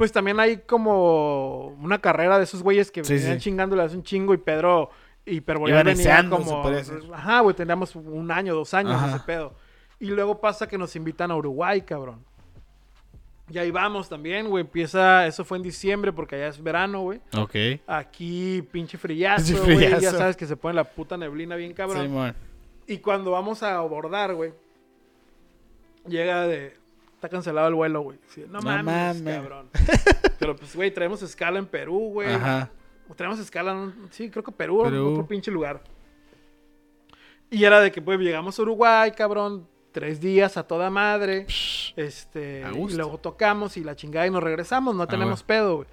Pues 0.00 0.12
también 0.12 0.40
hay 0.40 0.56
como 0.56 1.66
una 1.78 1.98
carrera 2.00 2.38
de 2.38 2.44
esos 2.44 2.62
güeyes 2.62 2.90
que 2.90 3.04
Sí, 3.04 3.12
venían 3.12 3.34
sí. 3.34 3.44
chingándole 3.44 3.82
hace 3.82 3.96
un 3.96 4.02
chingo 4.02 4.32
y 4.32 4.38
Pedro 4.38 4.88
Iban 5.26 5.84
venía 5.84 6.26
como... 6.26 6.64
Ajá, 7.12 7.40
güey, 7.40 7.54
teníamos 7.54 7.94
un 7.94 8.30
año, 8.30 8.54
dos 8.54 8.72
años 8.72 8.94
Ajá. 8.94 9.16
ese 9.16 9.20
pedo. 9.26 9.52
Y 9.98 10.06
luego 10.06 10.40
pasa 10.40 10.66
que 10.66 10.78
nos 10.78 10.96
invitan 10.96 11.30
a 11.30 11.36
Uruguay, 11.36 11.82
cabrón. 11.82 12.24
Y 13.52 13.58
ahí 13.58 13.70
vamos 13.70 14.08
también, 14.08 14.48
güey. 14.48 14.62
Empieza, 14.62 15.26
eso 15.26 15.44
fue 15.44 15.58
en 15.58 15.64
diciembre 15.64 16.14
porque 16.14 16.36
allá 16.36 16.48
es 16.48 16.62
verano, 16.62 17.02
güey. 17.02 17.20
Ok. 17.36 17.82
Aquí 17.86 18.62
pinche 18.72 18.96
frillazo, 18.96 19.52
Pinche 19.52 19.74
güey. 19.74 20.00
Ya 20.00 20.12
sabes 20.12 20.34
que 20.34 20.46
se 20.46 20.56
pone 20.56 20.76
la 20.76 20.84
puta 20.84 21.18
neblina 21.18 21.56
bien 21.56 21.74
cabrón. 21.74 22.04
Simón. 22.04 22.34
Y 22.86 22.96
cuando 23.00 23.32
vamos 23.32 23.62
a 23.62 23.76
abordar, 23.76 24.34
güey, 24.34 24.54
llega 26.06 26.46
de. 26.46 26.79
Está 27.20 27.28
cancelado 27.28 27.68
el 27.68 27.74
vuelo, 27.74 28.00
güey. 28.00 28.18
Sí, 28.28 28.44
no, 28.48 28.60
No 28.60 28.62
mames, 28.62 29.20
mames. 29.22 29.36
cabrón. 29.42 29.68
Pero 30.38 30.56
pues, 30.56 30.74
güey, 30.74 30.90
traemos 30.90 31.20
escala 31.20 31.58
en 31.58 31.66
Perú, 31.66 32.12
güey. 32.14 32.32
Ajá. 32.32 32.70
O 33.10 33.14
traemos 33.14 33.38
escala 33.38 33.72
en. 33.72 34.08
Sí, 34.10 34.30
creo 34.30 34.42
que 34.42 34.52
Perú, 34.52 34.80
Perú. 34.84 35.10
otro 35.12 35.26
pinche 35.26 35.50
lugar. 35.50 35.82
Y 37.50 37.62
era 37.64 37.78
de 37.80 37.90
que, 37.92 38.00
pues, 38.00 38.18
llegamos 38.20 38.58
a 38.58 38.62
Uruguay, 38.62 39.10
cabrón. 39.12 39.68
Tres 39.92 40.18
días 40.20 40.56
a 40.56 40.62
toda 40.62 40.88
madre. 40.88 41.46
Este. 41.96 42.64
A 42.64 42.70
Y 42.72 42.94
luego 42.94 43.18
tocamos 43.18 43.76
y 43.76 43.84
la 43.84 43.96
chingada 43.96 44.26
y 44.26 44.30
nos 44.30 44.42
regresamos. 44.42 44.94
No 44.94 45.02
Ah, 45.02 45.06
tenemos 45.06 45.42
pedo, 45.42 45.76
güey. 45.76 45.88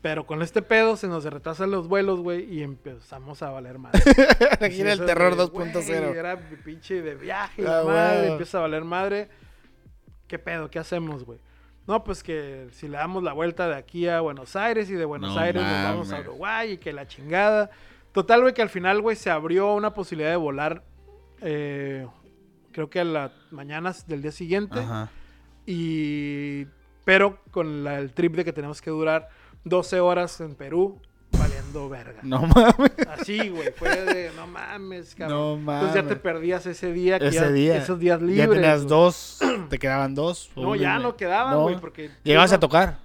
Pero 0.00 0.26
con 0.26 0.42
este 0.42 0.62
pedo 0.62 0.96
se 0.96 1.06
nos 1.06 1.22
retrasan 1.22 1.70
los 1.70 1.86
vuelos, 1.86 2.18
güey, 2.18 2.52
y 2.52 2.64
empezamos 2.64 3.40
a 3.40 3.50
valer 3.50 3.78
madre. 3.78 4.00
Aquí 4.60 4.80
era 4.80 4.94
el 4.94 5.04
terror 5.06 5.36
de, 5.36 5.44
2.0. 5.44 5.84
güey, 6.08 6.18
Era 6.18 6.40
pinche 6.64 7.02
de 7.02 7.14
viaje, 7.14 7.64
Ah, 7.68 7.84
madre, 7.86 8.28
empieza 8.32 8.58
a 8.58 8.62
valer 8.62 8.82
madre. 8.82 9.28
¿Qué 10.32 10.38
pedo? 10.38 10.70
¿Qué 10.70 10.78
hacemos, 10.78 11.24
güey? 11.26 11.38
No, 11.86 12.04
pues 12.04 12.22
que 12.22 12.68
si 12.72 12.88
le 12.88 12.96
damos 12.96 13.22
la 13.22 13.34
vuelta 13.34 13.68
de 13.68 13.74
aquí 13.74 14.08
a 14.08 14.22
Buenos 14.22 14.56
Aires 14.56 14.88
y 14.88 14.94
de 14.94 15.04
Buenos 15.04 15.34
No 15.34 15.38
Aires 15.42 15.62
nos 15.62 15.70
vamos 15.84 16.10
a. 16.10 16.20
Uruguay 16.20 16.70
y 16.72 16.78
que 16.78 16.90
la 16.94 17.06
chingada. 17.06 17.70
Total, 18.12 18.40
güey, 18.40 18.54
que 18.54 18.62
al 18.62 18.70
final, 18.70 19.02
güey, 19.02 19.14
se 19.14 19.28
abrió 19.28 19.74
una 19.74 19.92
posibilidad 19.92 20.30
de 20.30 20.36
volar, 20.36 20.84
eh, 21.42 22.06
creo 22.72 22.88
que 22.88 23.00
a 23.00 23.04
las 23.04 23.30
mañanas 23.50 24.08
del 24.08 24.22
día 24.22 24.32
siguiente. 24.32 24.78
Ajá. 24.78 25.10
Y. 25.66 26.64
Pero 27.04 27.38
con 27.50 27.84
la- 27.84 27.98
el 27.98 28.14
trip 28.14 28.34
de 28.36 28.44
que 28.46 28.54
tenemos 28.54 28.80
que 28.80 28.88
durar 28.88 29.28
12 29.64 30.00
horas 30.00 30.40
en 30.40 30.54
Perú, 30.54 30.98
valiendo 31.72 31.88
verga. 31.88 32.20
No 32.22 32.42
mames. 32.46 32.92
Así, 33.08 33.48
güey, 33.48 33.72
fue 33.72 33.88
de, 34.04 34.30
no 34.36 34.46
mames, 34.46 35.14
cabrón. 35.14 35.64
No 35.64 35.72
Entonces 35.74 36.02
ya 36.02 36.08
te 36.08 36.16
perdías 36.16 36.66
ese 36.66 36.92
día, 36.92 37.18
que 37.18 37.28
Ese 37.28 37.36
ya- 37.40 37.48
día. 37.50 37.76
esos 37.76 37.98
días 37.98 38.20
libres. 38.20 38.46
Ya 38.48 38.52
tenías 38.52 38.78
güey. 38.84 38.88
dos. 38.88 39.38
Te 39.68 39.78
quedaban 39.78 40.14
dos. 40.14 40.50
No, 40.56 40.74
ya 40.74 40.98
no 40.98 41.16
quedaban, 41.16 41.54
No. 41.54 41.62
güey, 41.62 41.78
porque... 41.80 42.10
Llegabas 42.24 42.50
no- 42.50 42.56
a 42.56 42.60
tocar. 42.60 42.98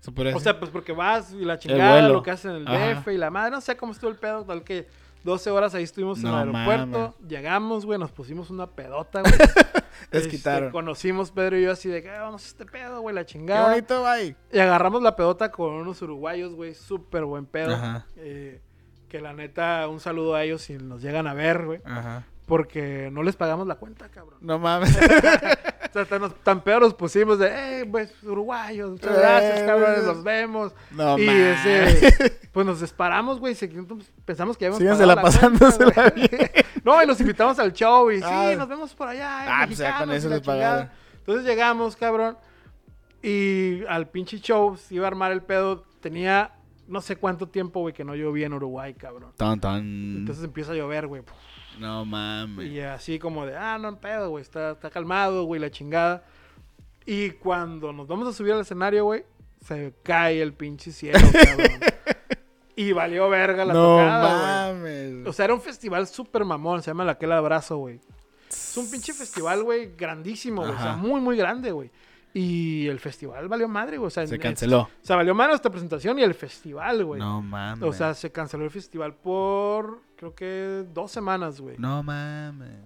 Se 0.00 0.10
O 0.10 0.40
sea, 0.40 0.58
pues 0.58 0.70
porque 0.70 0.92
vas 0.92 1.32
y 1.32 1.44
la 1.44 1.58
chingada, 1.58 2.08
lo 2.08 2.22
que 2.22 2.30
hacen 2.30 2.52
en 2.52 2.56
el 2.62 2.68
Ajá. 2.68 3.00
DF 3.00 3.08
y 3.12 3.18
la 3.18 3.30
madre, 3.30 3.50
no 3.50 3.60
sé 3.60 3.76
cómo 3.76 3.92
estuvo 3.92 4.08
el 4.10 4.16
pedo, 4.16 4.44
tal 4.44 4.64
que 4.64 4.88
12 5.24 5.50
horas 5.50 5.74
ahí 5.74 5.82
estuvimos 5.82 6.20
en 6.20 6.28
el 6.28 6.34
aeropuerto, 6.36 6.98
mames. 6.98 7.28
llegamos, 7.28 7.84
güey, 7.84 7.98
nos 7.98 8.10
pusimos 8.10 8.48
una 8.48 8.66
pedota, 8.66 9.20
güey. 9.20 9.32
Les 10.12 10.22
Este, 10.24 10.36
quitaron. 10.36 10.70
Conocimos 10.70 11.30
Pedro 11.30 11.58
y 11.58 11.62
yo 11.62 11.72
así 11.72 11.88
de 11.88 12.02
que 12.02 12.10
"Ah, 12.10 12.22
vamos 12.22 12.44
a 12.44 12.46
este 12.46 12.66
pedo, 12.66 13.00
güey, 13.00 13.14
la 13.14 13.22
Qué 13.22 13.32
chingada. 13.32 13.68
bonito, 13.70 14.02
bye. 14.04 14.36
Y 14.52 14.58
agarramos 14.58 15.02
la 15.02 15.16
pedota 15.16 15.50
con 15.50 15.72
unos 15.72 16.00
uruguayos, 16.02 16.54
güey, 16.54 16.74
súper 16.74 17.24
buen 17.24 17.46
pedo. 17.46 17.74
Ajá. 17.74 18.06
Eh, 18.16 18.60
que 19.08 19.20
la 19.20 19.32
neta, 19.32 19.88
un 19.88 20.00
saludo 20.00 20.34
a 20.34 20.44
ellos 20.44 20.62
si 20.62 20.74
nos 20.74 21.02
llegan 21.02 21.26
a 21.26 21.34
ver, 21.34 21.64
güey. 21.66 21.80
Ajá. 21.84 22.24
Porque 22.46 23.10
no 23.12 23.22
les 23.22 23.36
pagamos 23.36 23.66
la 23.66 23.76
cuenta, 23.76 24.08
cabrón. 24.08 24.38
No 24.40 24.58
mames. 24.58 24.96
O 25.90 25.92
sea, 25.92 26.04
tan, 26.04 26.32
tan 26.44 26.60
peor 26.62 26.82
nos 26.82 26.94
pusimos 26.94 27.38
de, 27.38 27.80
eh, 27.80 27.86
pues, 27.90 28.12
uruguayos, 28.22 28.92
muchas 28.92 29.18
gracias, 29.18 29.60
Eh, 29.60 29.66
cabrones, 29.66 30.04
nos 30.04 30.22
vemos. 30.22 30.72
No 30.92 31.18
y 31.18 31.28
ese, 31.28 32.40
pues 32.52 32.64
nos 32.64 32.80
disparamos, 32.80 33.40
güey, 33.40 33.56
pensamos 34.24 34.56
que 34.56 34.66
íbamos 34.66 34.78
Sígansela 34.78 35.20
pasándosela 35.20 36.12
No, 36.84 37.02
y 37.02 37.06
los 37.06 37.20
invitamos 37.20 37.58
al 37.58 37.72
show 37.72 38.10
y 38.10 38.18
sí, 38.18 38.24
Ah. 38.24 38.54
nos 38.56 38.68
vemos 38.68 38.94
por 38.94 39.08
allá, 39.08 39.44
eh, 39.44 39.48
Ah, 39.50 39.64
pues 39.66 39.78
ya 39.78 39.98
con 39.98 40.12
eso 40.12 40.28
la 40.28 40.36
les 40.36 40.46
pagaron. 40.46 40.88
Entonces 41.18 41.44
llegamos, 41.44 41.96
cabrón, 41.96 42.38
y 43.22 43.84
al 43.88 44.08
pinche 44.08 44.38
show 44.40 44.76
se 44.76 44.94
iba 44.94 45.04
a 45.06 45.08
armar 45.08 45.32
el 45.32 45.42
pedo. 45.42 45.84
Tenía 46.00 46.52
no 46.88 47.00
sé 47.00 47.16
cuánto 47.16 47.48
tiempo, 47.48 47.80
güey, 47.80 47.92
que 47.94 48.04
no 48.04 48.14
llovía 48.14 48.46
en 48.46 48.54
Uruguay, 48.54 48.94
cabrón. 48.94 49.32
Tan, 49.36 49.60
tan. 49.60 49.80
Entonces 50.18 50.42
empieza 50.44 50.72
a 50.72 50.74
llover, 50.74 51.06
güey. 51.06 51.22
No 51.80 52.04
mames. 52.04 52.70
Y 52.70 52.80
así 52.80 53.18
como 53.18 53.46
de, 53.46 53.56
ah, 53.56 53.78
no, 53.78 53.98
pedo, 53.98 54.30
güey, 54.30 54.42
está, 54.42 54.72
está 54.72 54.90
calmado, 54.90 55.44
güey, 55.44 55.60
la 55.60 55.70
chingada. 55.70 56.24
Y 57.06 57.30
cuando 57.30 57.92
nos 57.92 58.06
vamos 58.06 58.28
a 58.28 58.32
subir 58.32 58.52
al 58.52 58.60
escenario, 58.60 59.04
güey, 59.04 59.24
se 59.64 59.94
cae 60.02 60.42
el 60.42 60.52
pinche 60.52 60.92
cielo, 60.92 61.18
cabrón. 61.32 61.80
y 62.76 62.92
valió 62.92 63.28
verga 63.30 63.64
la 63.64 63.72
no 63.72 63.82
tocada, 63.82 64.72
güey. 64.78 65.12
mames. 65.12 65.26
O 65.26 65.32
sea, 65.32 65.46
era 65.46 65.54
un 65.54 65.62
festival 65.62 66.06
súper 66.06 66.44
mamón, 66.44 66.82
se 66.82 66.90
llama 66.90 67.04
La 67.04 67.12
Aquel 67.12 67.32
Abrazo, 67.32 67.78
güey. 67.78 67.98
Es 68.50 68.76
un 68.76 68.90
pinche 68.90 69.14
festival, 69.14 69.62
güey, 69.62 69.94
grandísimo, 69.96 70.62
güey. 70.62 70.74
O 70.74 70.78
sea, 70.78 70.96
muy, 70.96 71.20
muy 71.20 71.36
grande, 71.36 71.72
güey. 71.72 71.90
Y 72.32 72.86
el 72.86 73.00
festival 73.00 73.48
valió 73.48 73.66
madre, 73.68 73.96
güey. 73.98 74.06
O 74.06 74.10
sea, 74.10 74.26
Se 74.26 74.38
canceló. 74.38 74.82
O 74.82 74.88
sea, 75.02 75.16
valió 75.16 75.34
madre 75.34 75.54
esta 75.54 75.70
presentación 75.70 76.18
y 76.18 76.22
el 76.22 76.34
festival, 76.34 77.04
güey. 77.04 77.20
No 77.20 77.42
mames. 77.42 77.82
O 77.82 77.92
sea, 77.92 78.14
se 78.14 78.30
canceló 78.30 78.64
el 78.64 78.70
festival 78.70 79.14
por, 79.14 80.00
creo 80.16 80.34
que 80.34 80.84
dos 80.94 81.10
semanas, 81.10 81.60
güey. 81.60 81.76
No 81.78 82.02
mames. 82.02 82.84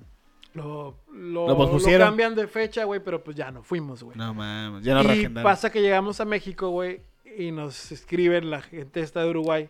Lo, 0.55 1.01
lo, 1.13 1.49
Lo 1.49 1.57
pospusieron. 1.57 2.01
lo 2.01 2.07
cambian 2.07 2.35
de 2.35 2.47
fecha, 2.47 2.85
güey, 2.85 3.01
pero 3.05 3.23
pues 3.23 3.37
ya 3.37 3.51
no 3.51 3.63
fuimos, 3.63 4.03
güey. 4.03 4.17
No 4.17 4.33
mames. 4.33 4.85
Ya 4.85 4.95
no 4.95 5.03
y 5.03 5.07
reagendaron. 5.07 5.51
pasa 5.51 5.71
que 5.71 5.83
llegamos 5.83 6.21
a 6.21 6.25
México, 6.25 6.71
güey, 6.71 7.03
y 7.37 7.51
nos 7.51 7.91
escriben 7.93 8.51
la 8.51 8.63
gente 8.63 9.01
esta 9.01 9.23
de 9.25 9.31
Uruguay. 9.31 9.69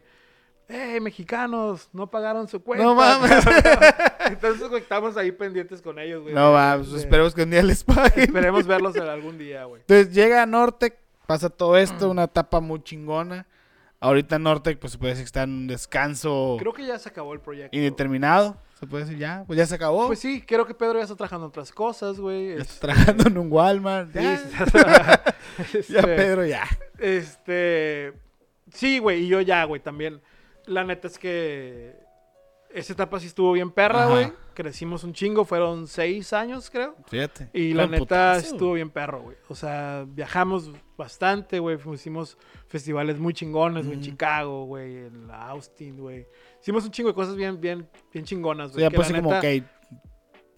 ¡Eh, 0.69 0.99
mexicanos! 1.01 1.89
No 1.93 2.11
pagaron 2.11 2.49
su 2.49 2.63
cuenta. 2.63 2.85
No 2.85 2.95
mames. 2.95 3.45
Entonces, 4.27 4.69
güey, 4.69 4.83
estamos 4.83 5.17
ahí 5.17 5.31
pendientes 5.33 5.83
con 5.83 5.99
ellos, 5.99 6.23
güey. 6.23 6.35
No 6.35 6.53
mames. 6.53 6.91
de- 6.91 6.99
Esperemos 6.99 7.35
que 7.35 7.43
un 7.43 7.51
día 7.51 7.63
les 7.63 7.85
paguen. 7.85 8.25
Esperemos 8.25 8.67
verlos 8.67 8.97
algún 8.97 9.37
día, 9.39 9.65
güey. 9.65 9.83
Entonces 9.83 10.15
llega 10.15 10.43
a 10.43 10.47
Nortec, 10.47 10.97
pasa 11.27 11.51
todo 11.51 11.77
esto, 11.77 12.11
una 12.11 12.25
etapa 12.25 12.61
muy 12.61 12.83
chingona. 12.83 13.47
Ahorita 14.01 14.39
Nortec, 14.39 14.79
pues 14.79 14.93
se 14.93 14.99
puede 14.99 15.13
decir 15.13 15.25
que 15.25 15.29
está 15.29 15.43
en 15.45 15.51
un 15.51 15.67
descanso 15.67 16.57
Creo 16.59 16.75
que 16.75 16.85
ya 16.87 16.99
se 16.99 17.09
acabó 17.09 17.33
el 17.33 17.41
proyecto. 17.41 17.75
indeterminado. 17.77 18.57
Se 18.79 18.87
puede 18.87 19.05
decir 19.05 19.19
ya, 19.19 19.45
pues 19.47 19.57
ya 19.57 19.65
se 19.67 19.75
acabó. 19.77 20.07
Pues 20.09 20.19
sí, 20.19 20.43
creo 20.43 20.67
que 20.67 20.75
Pedro 20.75 20.95
ya 20.99 21.05
está 21.05 21.15
trabajando 21.17 21.47
en 21.47 21.49
otras 21.49 21.73
cosas, 21.73 22.19
güey. 22.21 22.57
ya 22.57 22.63
está 22.63 22.87
trabajando 22.89 23.29
en 23.29 23.39
un 23.39 23.51
Walmart. 23.51 24.13
sí, 24.13 24.19
Ya, 24.21 24.35
este, 25.73 25.93
ya 25.93 26.03
Pedro, 26.03 26.45
ya. 26.45 26.65
Este. 26.99 28.13
Sí, 28.73 28.99
güey, 28.99 29.25
y 29.25 29.29
yo 29.29 29.41
ya, 29.41 29.65
güey, 29.65 29.81
también. 29.81 30.21
La 30.67 30.85
neta 30.85 31.09
es 31.09 31.19
que. 31.19 32.03
Esa 32.71 32.93
etapa 32.93 33.21
sí 33.21 33.29
estuvo 33.29 33.53
bien 33.53 33.71
perra, 33.71 34.07
güey. 34.07 34.33
Crecimos 34.53 35.05
un 35.05 35.13
chingo, 35.13 35.45
fueron 35.45 35.87
seis 35.87 36.33
años, 36.33 36.71
creo. 36.71 36.97
Fíjate. 37.07 37.49
Y 37.53 37.73
la 37.73 37.87
neta 37.87 37.99
putazo. 37.99 38.47
estuvo 38.55 38.73
bien 38.73 38.91
perro, 38.91 39.23
güey. 39.23 39.37
O 39.49 39.55
sea, 39.55 40.05
viajamos 40.09 40.73
bastante, 40.97 41.61
güey. 41.61 41.77
Fuimos- 41.77 42.01
Hicimos 42.01 42.37
festivales 42.67 43.21
muy 43.21 43.33
chingones, 43.33 43.87
güey, 43.87 43.99
en. 43.99 44.03
Chicago, 44.03 44.65
güey, 44.65 44.97
en 45.07 45.31
Austin, 45.31 45.99
güey. 45.99 46.27
Hicimos 46.61 46.85
un 46.85 46.91
chingo 46.91 47.11
de 47.11 47.15
cosas 47.15 47.37
bien, 47.37 47.61
bien, 47.61 47.89
bien 48.13 48.25
chingonas, 48.25 48.71
O 48.71 48.73
güey. 48.73 48.83
sea, 48.83 48.91
que 48.91 48.97
pues 48.97 49.13
como 49.13 49.41
que 49.41 49.63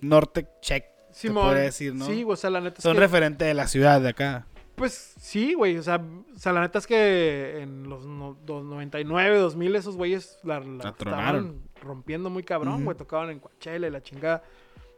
Nortec 0.00 0.48
check. 0.60 0.84
Simón, 1.12 1.44
podría 1.46 1.62
decir, 1.64 1.94
¿no? 1.94 2.04
Sí, 2.06 2.24
o 2.26 2.36
sea, 2.36 2.50
la 2.50 2.60
neta 2.60 2.76
es 2.78 2.82
Son 2.82 2.94
que- 2.94 3.00
referente 3.00 3.44
de 3.44 3.54
la 3.54 3.66
ciudad 3.68 4.00
de 4.00 4.08
acá. 4.10 4.46
Pues 4.76 5.14
sí, 5.18 5.54
güey. 5.54 5.76
O 5.78 5.82
sea, 5.82 6.00
o 6.34 6.38
sea, 6.38 6.52
la 6.52 6.60
neta 6.60 6.78
es 6.78 6.86
que 6.86 7.60
en 7.62 7.88
los, 7.88 8.04
no- 8.06 8.36
dos- 8.44 8.64
99, 8.64 9.38
2000, 9.38 9.74
esos 9.76 9.96
güeyes 9.96 10.38
la, 10.44 10.60
la 10.60 10.84
La 10.84 10.92
tronaron. 10.92 11.44
estaban 11.46 11.62
rompiendo 11.82 12.30
muy 12.30 12.42
cabrón, 12.44 12.84
güey. 12.84 12.96
Tocaban 12.96 13.30
en 13.30 13.40
Coachella 13.40 13.86
y 13.88 13.90
la 13.90 14.02
chingada. 14.02 14.42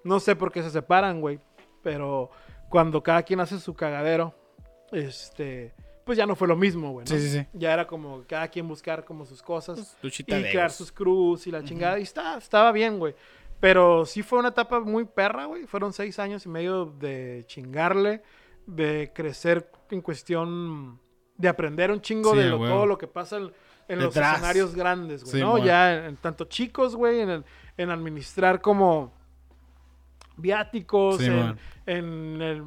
No 0.05 0.21
sé 0.21 0.37
por 0.37 0.51
qué 0.53 0.63
se 0.63 0.71
separan, 0.71 1.21
güey. 1.21 1.39
Pero 1.83 2.31
cuando 2.69 3.03
cada 3.03 3.23
quien 3.23 3.41
hace 3.41 3.59
su 3.61 3.75
cagadero, 3.75 4.35
este, 4.93 5.75
pues 6.05 6.19
ya 6.19 6.27
no 6.27 6.35
fue 6.35 6.49
lo 6.49 6.57
mismo, 6.57 6.91
güey. 6.93 7.05
¿no? 7.09 7.17
Sí, 7.17 7.21
sí, 7.23 7.39
sí. 7.39 7.47
Ya 7.53 7.73
era 7.73 7.87
como 7.87 8.25
cada 8.27 8.49
quien 8.49 8.67
buscar 8.67 9.05
como 9.05 9.25
sus 9.27 9.43
cosas 9.43 9.97
Luchita 10.03 10.39
y 10.39 10.43
crear 10.43 10.71
sus 10.71 10.91
crews 10.91 11.47
y 11.47 11.51
la 11.51 11.63
chingada. 11.63 11.99
Y 11.99 12.03
está, 12.03 12.37
estaba 12.39 12.73
bien, 12.73 12.99
güey. 12.99 13.15
Pero 13.61 14.05
sí 14.07 14.23
fue 14.23 14.39
una 14.39 14.49
etapa 14.49 14.81
muy 14.81 15.05
perra, 15.05 15.47
güey. 15.47 15.67
Fueron 15.67 15.93
seis 15.93 16.19
años 16.19 16.47
y 16.47 16.49
medio 16.49 16.87
de 16.87 17.45
chingarle, 17.47 18.23
de 18.69 19.11
crecer 19.15 19.71
en 19.91 20.01
cuestión 20.03 21.01
de 21.37 21.49
aprender 21.49 21.91
un 21.91 22.01
chingo 22.03 22.33
Sí, 22.33 22.39
de 22.39 22.45
lo- 22.51 22.59
todo 22.59 22.85
lo 22.87 22.99
que 22.99 23.07
pasa 23.07 23.39
en, 23.39 23.51
en 23.89 23.99
los 24.01 24.15
escenarios 24.15 24.75
grandes, 24.75 25.23
güey. 25.25 25.33
Sí, 25.37 25.41
¿no? 25.41 25.57
Ya 25.59 25.95
en, 25.97 26.05
en 26.05 26.17
tanto 26.17 26.45
chicos, 26.45 26.95
güey, 26.95 27.21
en, 27.21 27.45
en 27.77 27.91
administrar 27.91 28.61
como 28.61 29.13
viáticos, 30.37 31.19
Sí, 31.19 31.27
en, 31.87 32.41
el 32.43 32.63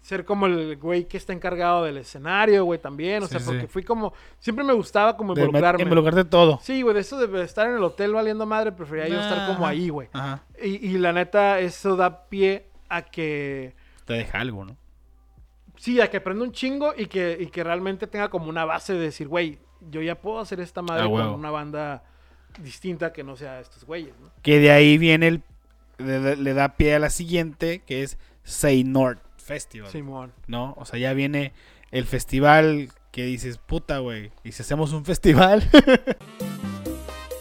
ser 0.00 0.24
como 0.24 0.46
el 0.46 0.76
güey 0.78 1.06
que 1.06 1.16
está 1.16 1.32
encargado 1.32 1.84
del 1.84 1.96
escenario, 1.98 2.64
güey, 2.64 2.78
también. 2.80 3.22
O 3.22 3.26
sea, 3.26 3.40
porque 3.44 3.66
fui 3.68 3.82
como. 3.84 4.12
Siempre 4.38 4.64
me 4.64 4.72
gustaba 4.72 5.16
como 5.16 5.34
De 5.34 5.42
involucrarme. 5.42 5.82
involucrarte 5.82 6.24
todo. 6.24 6.58
Sí, 6.62 6.82
güey, 6.82 6.94
de 6.94 7.00
eso 7.00 7.24
de 7.24 7.42
estar 7.44 7.68
en 7.68 7.76
el 7.76 7.82
hotel 7.84 8.12
valiendo 8.12 8.44
madre, 8.46 8.72
prefería 8.72 9.08
yo 9.08 9.20
estar 9.20 9.46
como 9.48 9.66
ahí, 9.66 9.88
güey. 9.88 10.08
Ajá. 10.12 10.42
Y, 10.62 10.88
y 10.88 10.98
la 10.98 11.12
neta, 11.12 11.60
eso 11.60 11.96
da 11.96 12.28
pie 12.28 12.66
a 12.88 13.02
que. 13.02 13.74
Te 14.04 14.14
deja 14.14 14.40
algo, 14.40 14.64
¿no? 14.64 14.76
Sí, 15.82 16.00
a 16.00 16.08
que 16.08 16.18
aprenda 16.18 16.44
un 16.44 16.52
chingo 16.52 16.94
y 16.96 17.06
que, 17.06 17.36
y 17.40 17.46
que 17.46 17.64
realmente 17.64 18.06
tenga 18.06 18.28
como 18.28 18.48
una 18.48 18.64
base 18.64 18.92
de 18.92 19.00
decir, 19.00 19.26
güey, 19.26 19.58
yo 19.90 20.00
ya 20.00 20.14
puedo 20.14 20.38
hacer 20.38 20.60
esta 20.60 20.80
madre 20.80 21.06
Ah, 21.06 21.08
con 21.08 21.26
una 21.30 21.50
banda 21.50 22.04
distinta 22.60 23.12
que 23.12 23.24
no 23.24 23.34
sea 23.34 23.58
estos 23.58 23.84
güeyes, 23.84 24.14
¿no? 24.20 24.30
Que 24.42 24.60
de 24.60 24.70
ahí 24.70 24.96
viene 24.96 25.26
el. 25.26 25.42
Le, 25.98 26.36
le 26.36 26.54
da 26.54 26.76
pie 26.76 26.94
a 26.94 27.00
la 27.00 27.10
siguiente, 27.10 27.82
que 27.84 28.04
es 28.04 28.16
Say 28.44 28.84
North 28.84 29.18
Festival. 29.38 29.90
Simón. 29.90 30.32
¿No? 30.46 30.74
O 30.78 30.84
sea, 30.84 31.00
ya 31.00 31.14
viene 31.14 31.52
el 31.90 32.06
festival 32.06 32.90
que 33.10 33.24
dices, 33.24 33.58
puta, 33.58 33.98
güey. 33.98 34.30
Y 34.44 34.52
si 34.52 34.62
hacemos 34.62 34.92
un 34.92 35.04
festival. 35.04 35.68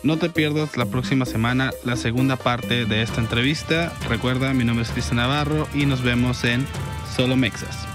No 0.04 0.18
te 0.18 0.32
pierdas 0.32 0.78
la 0.78 0.88
próxima 0.88 1.28
semana 1.28 1.70
la 1.86 1.96
segunda 1.96 2.36
parte 2.36 2.88
de 2.88 3.04
esta 3.04 3.22
entrevista. 3.22 3.94
Recuerda, 4.10 4.52
mi 4.52 4.64
nombre 4.64 4.82
es 4.82 4.90
Cristian 4.90 5.18
Navarro 5.18 5.68
y 5.76 5.86
nos 5.86 6.02
vemos 6.02 6.44
en 6.44 6.66
Solo 7.16 7.36
Mexas. 7.38 7.91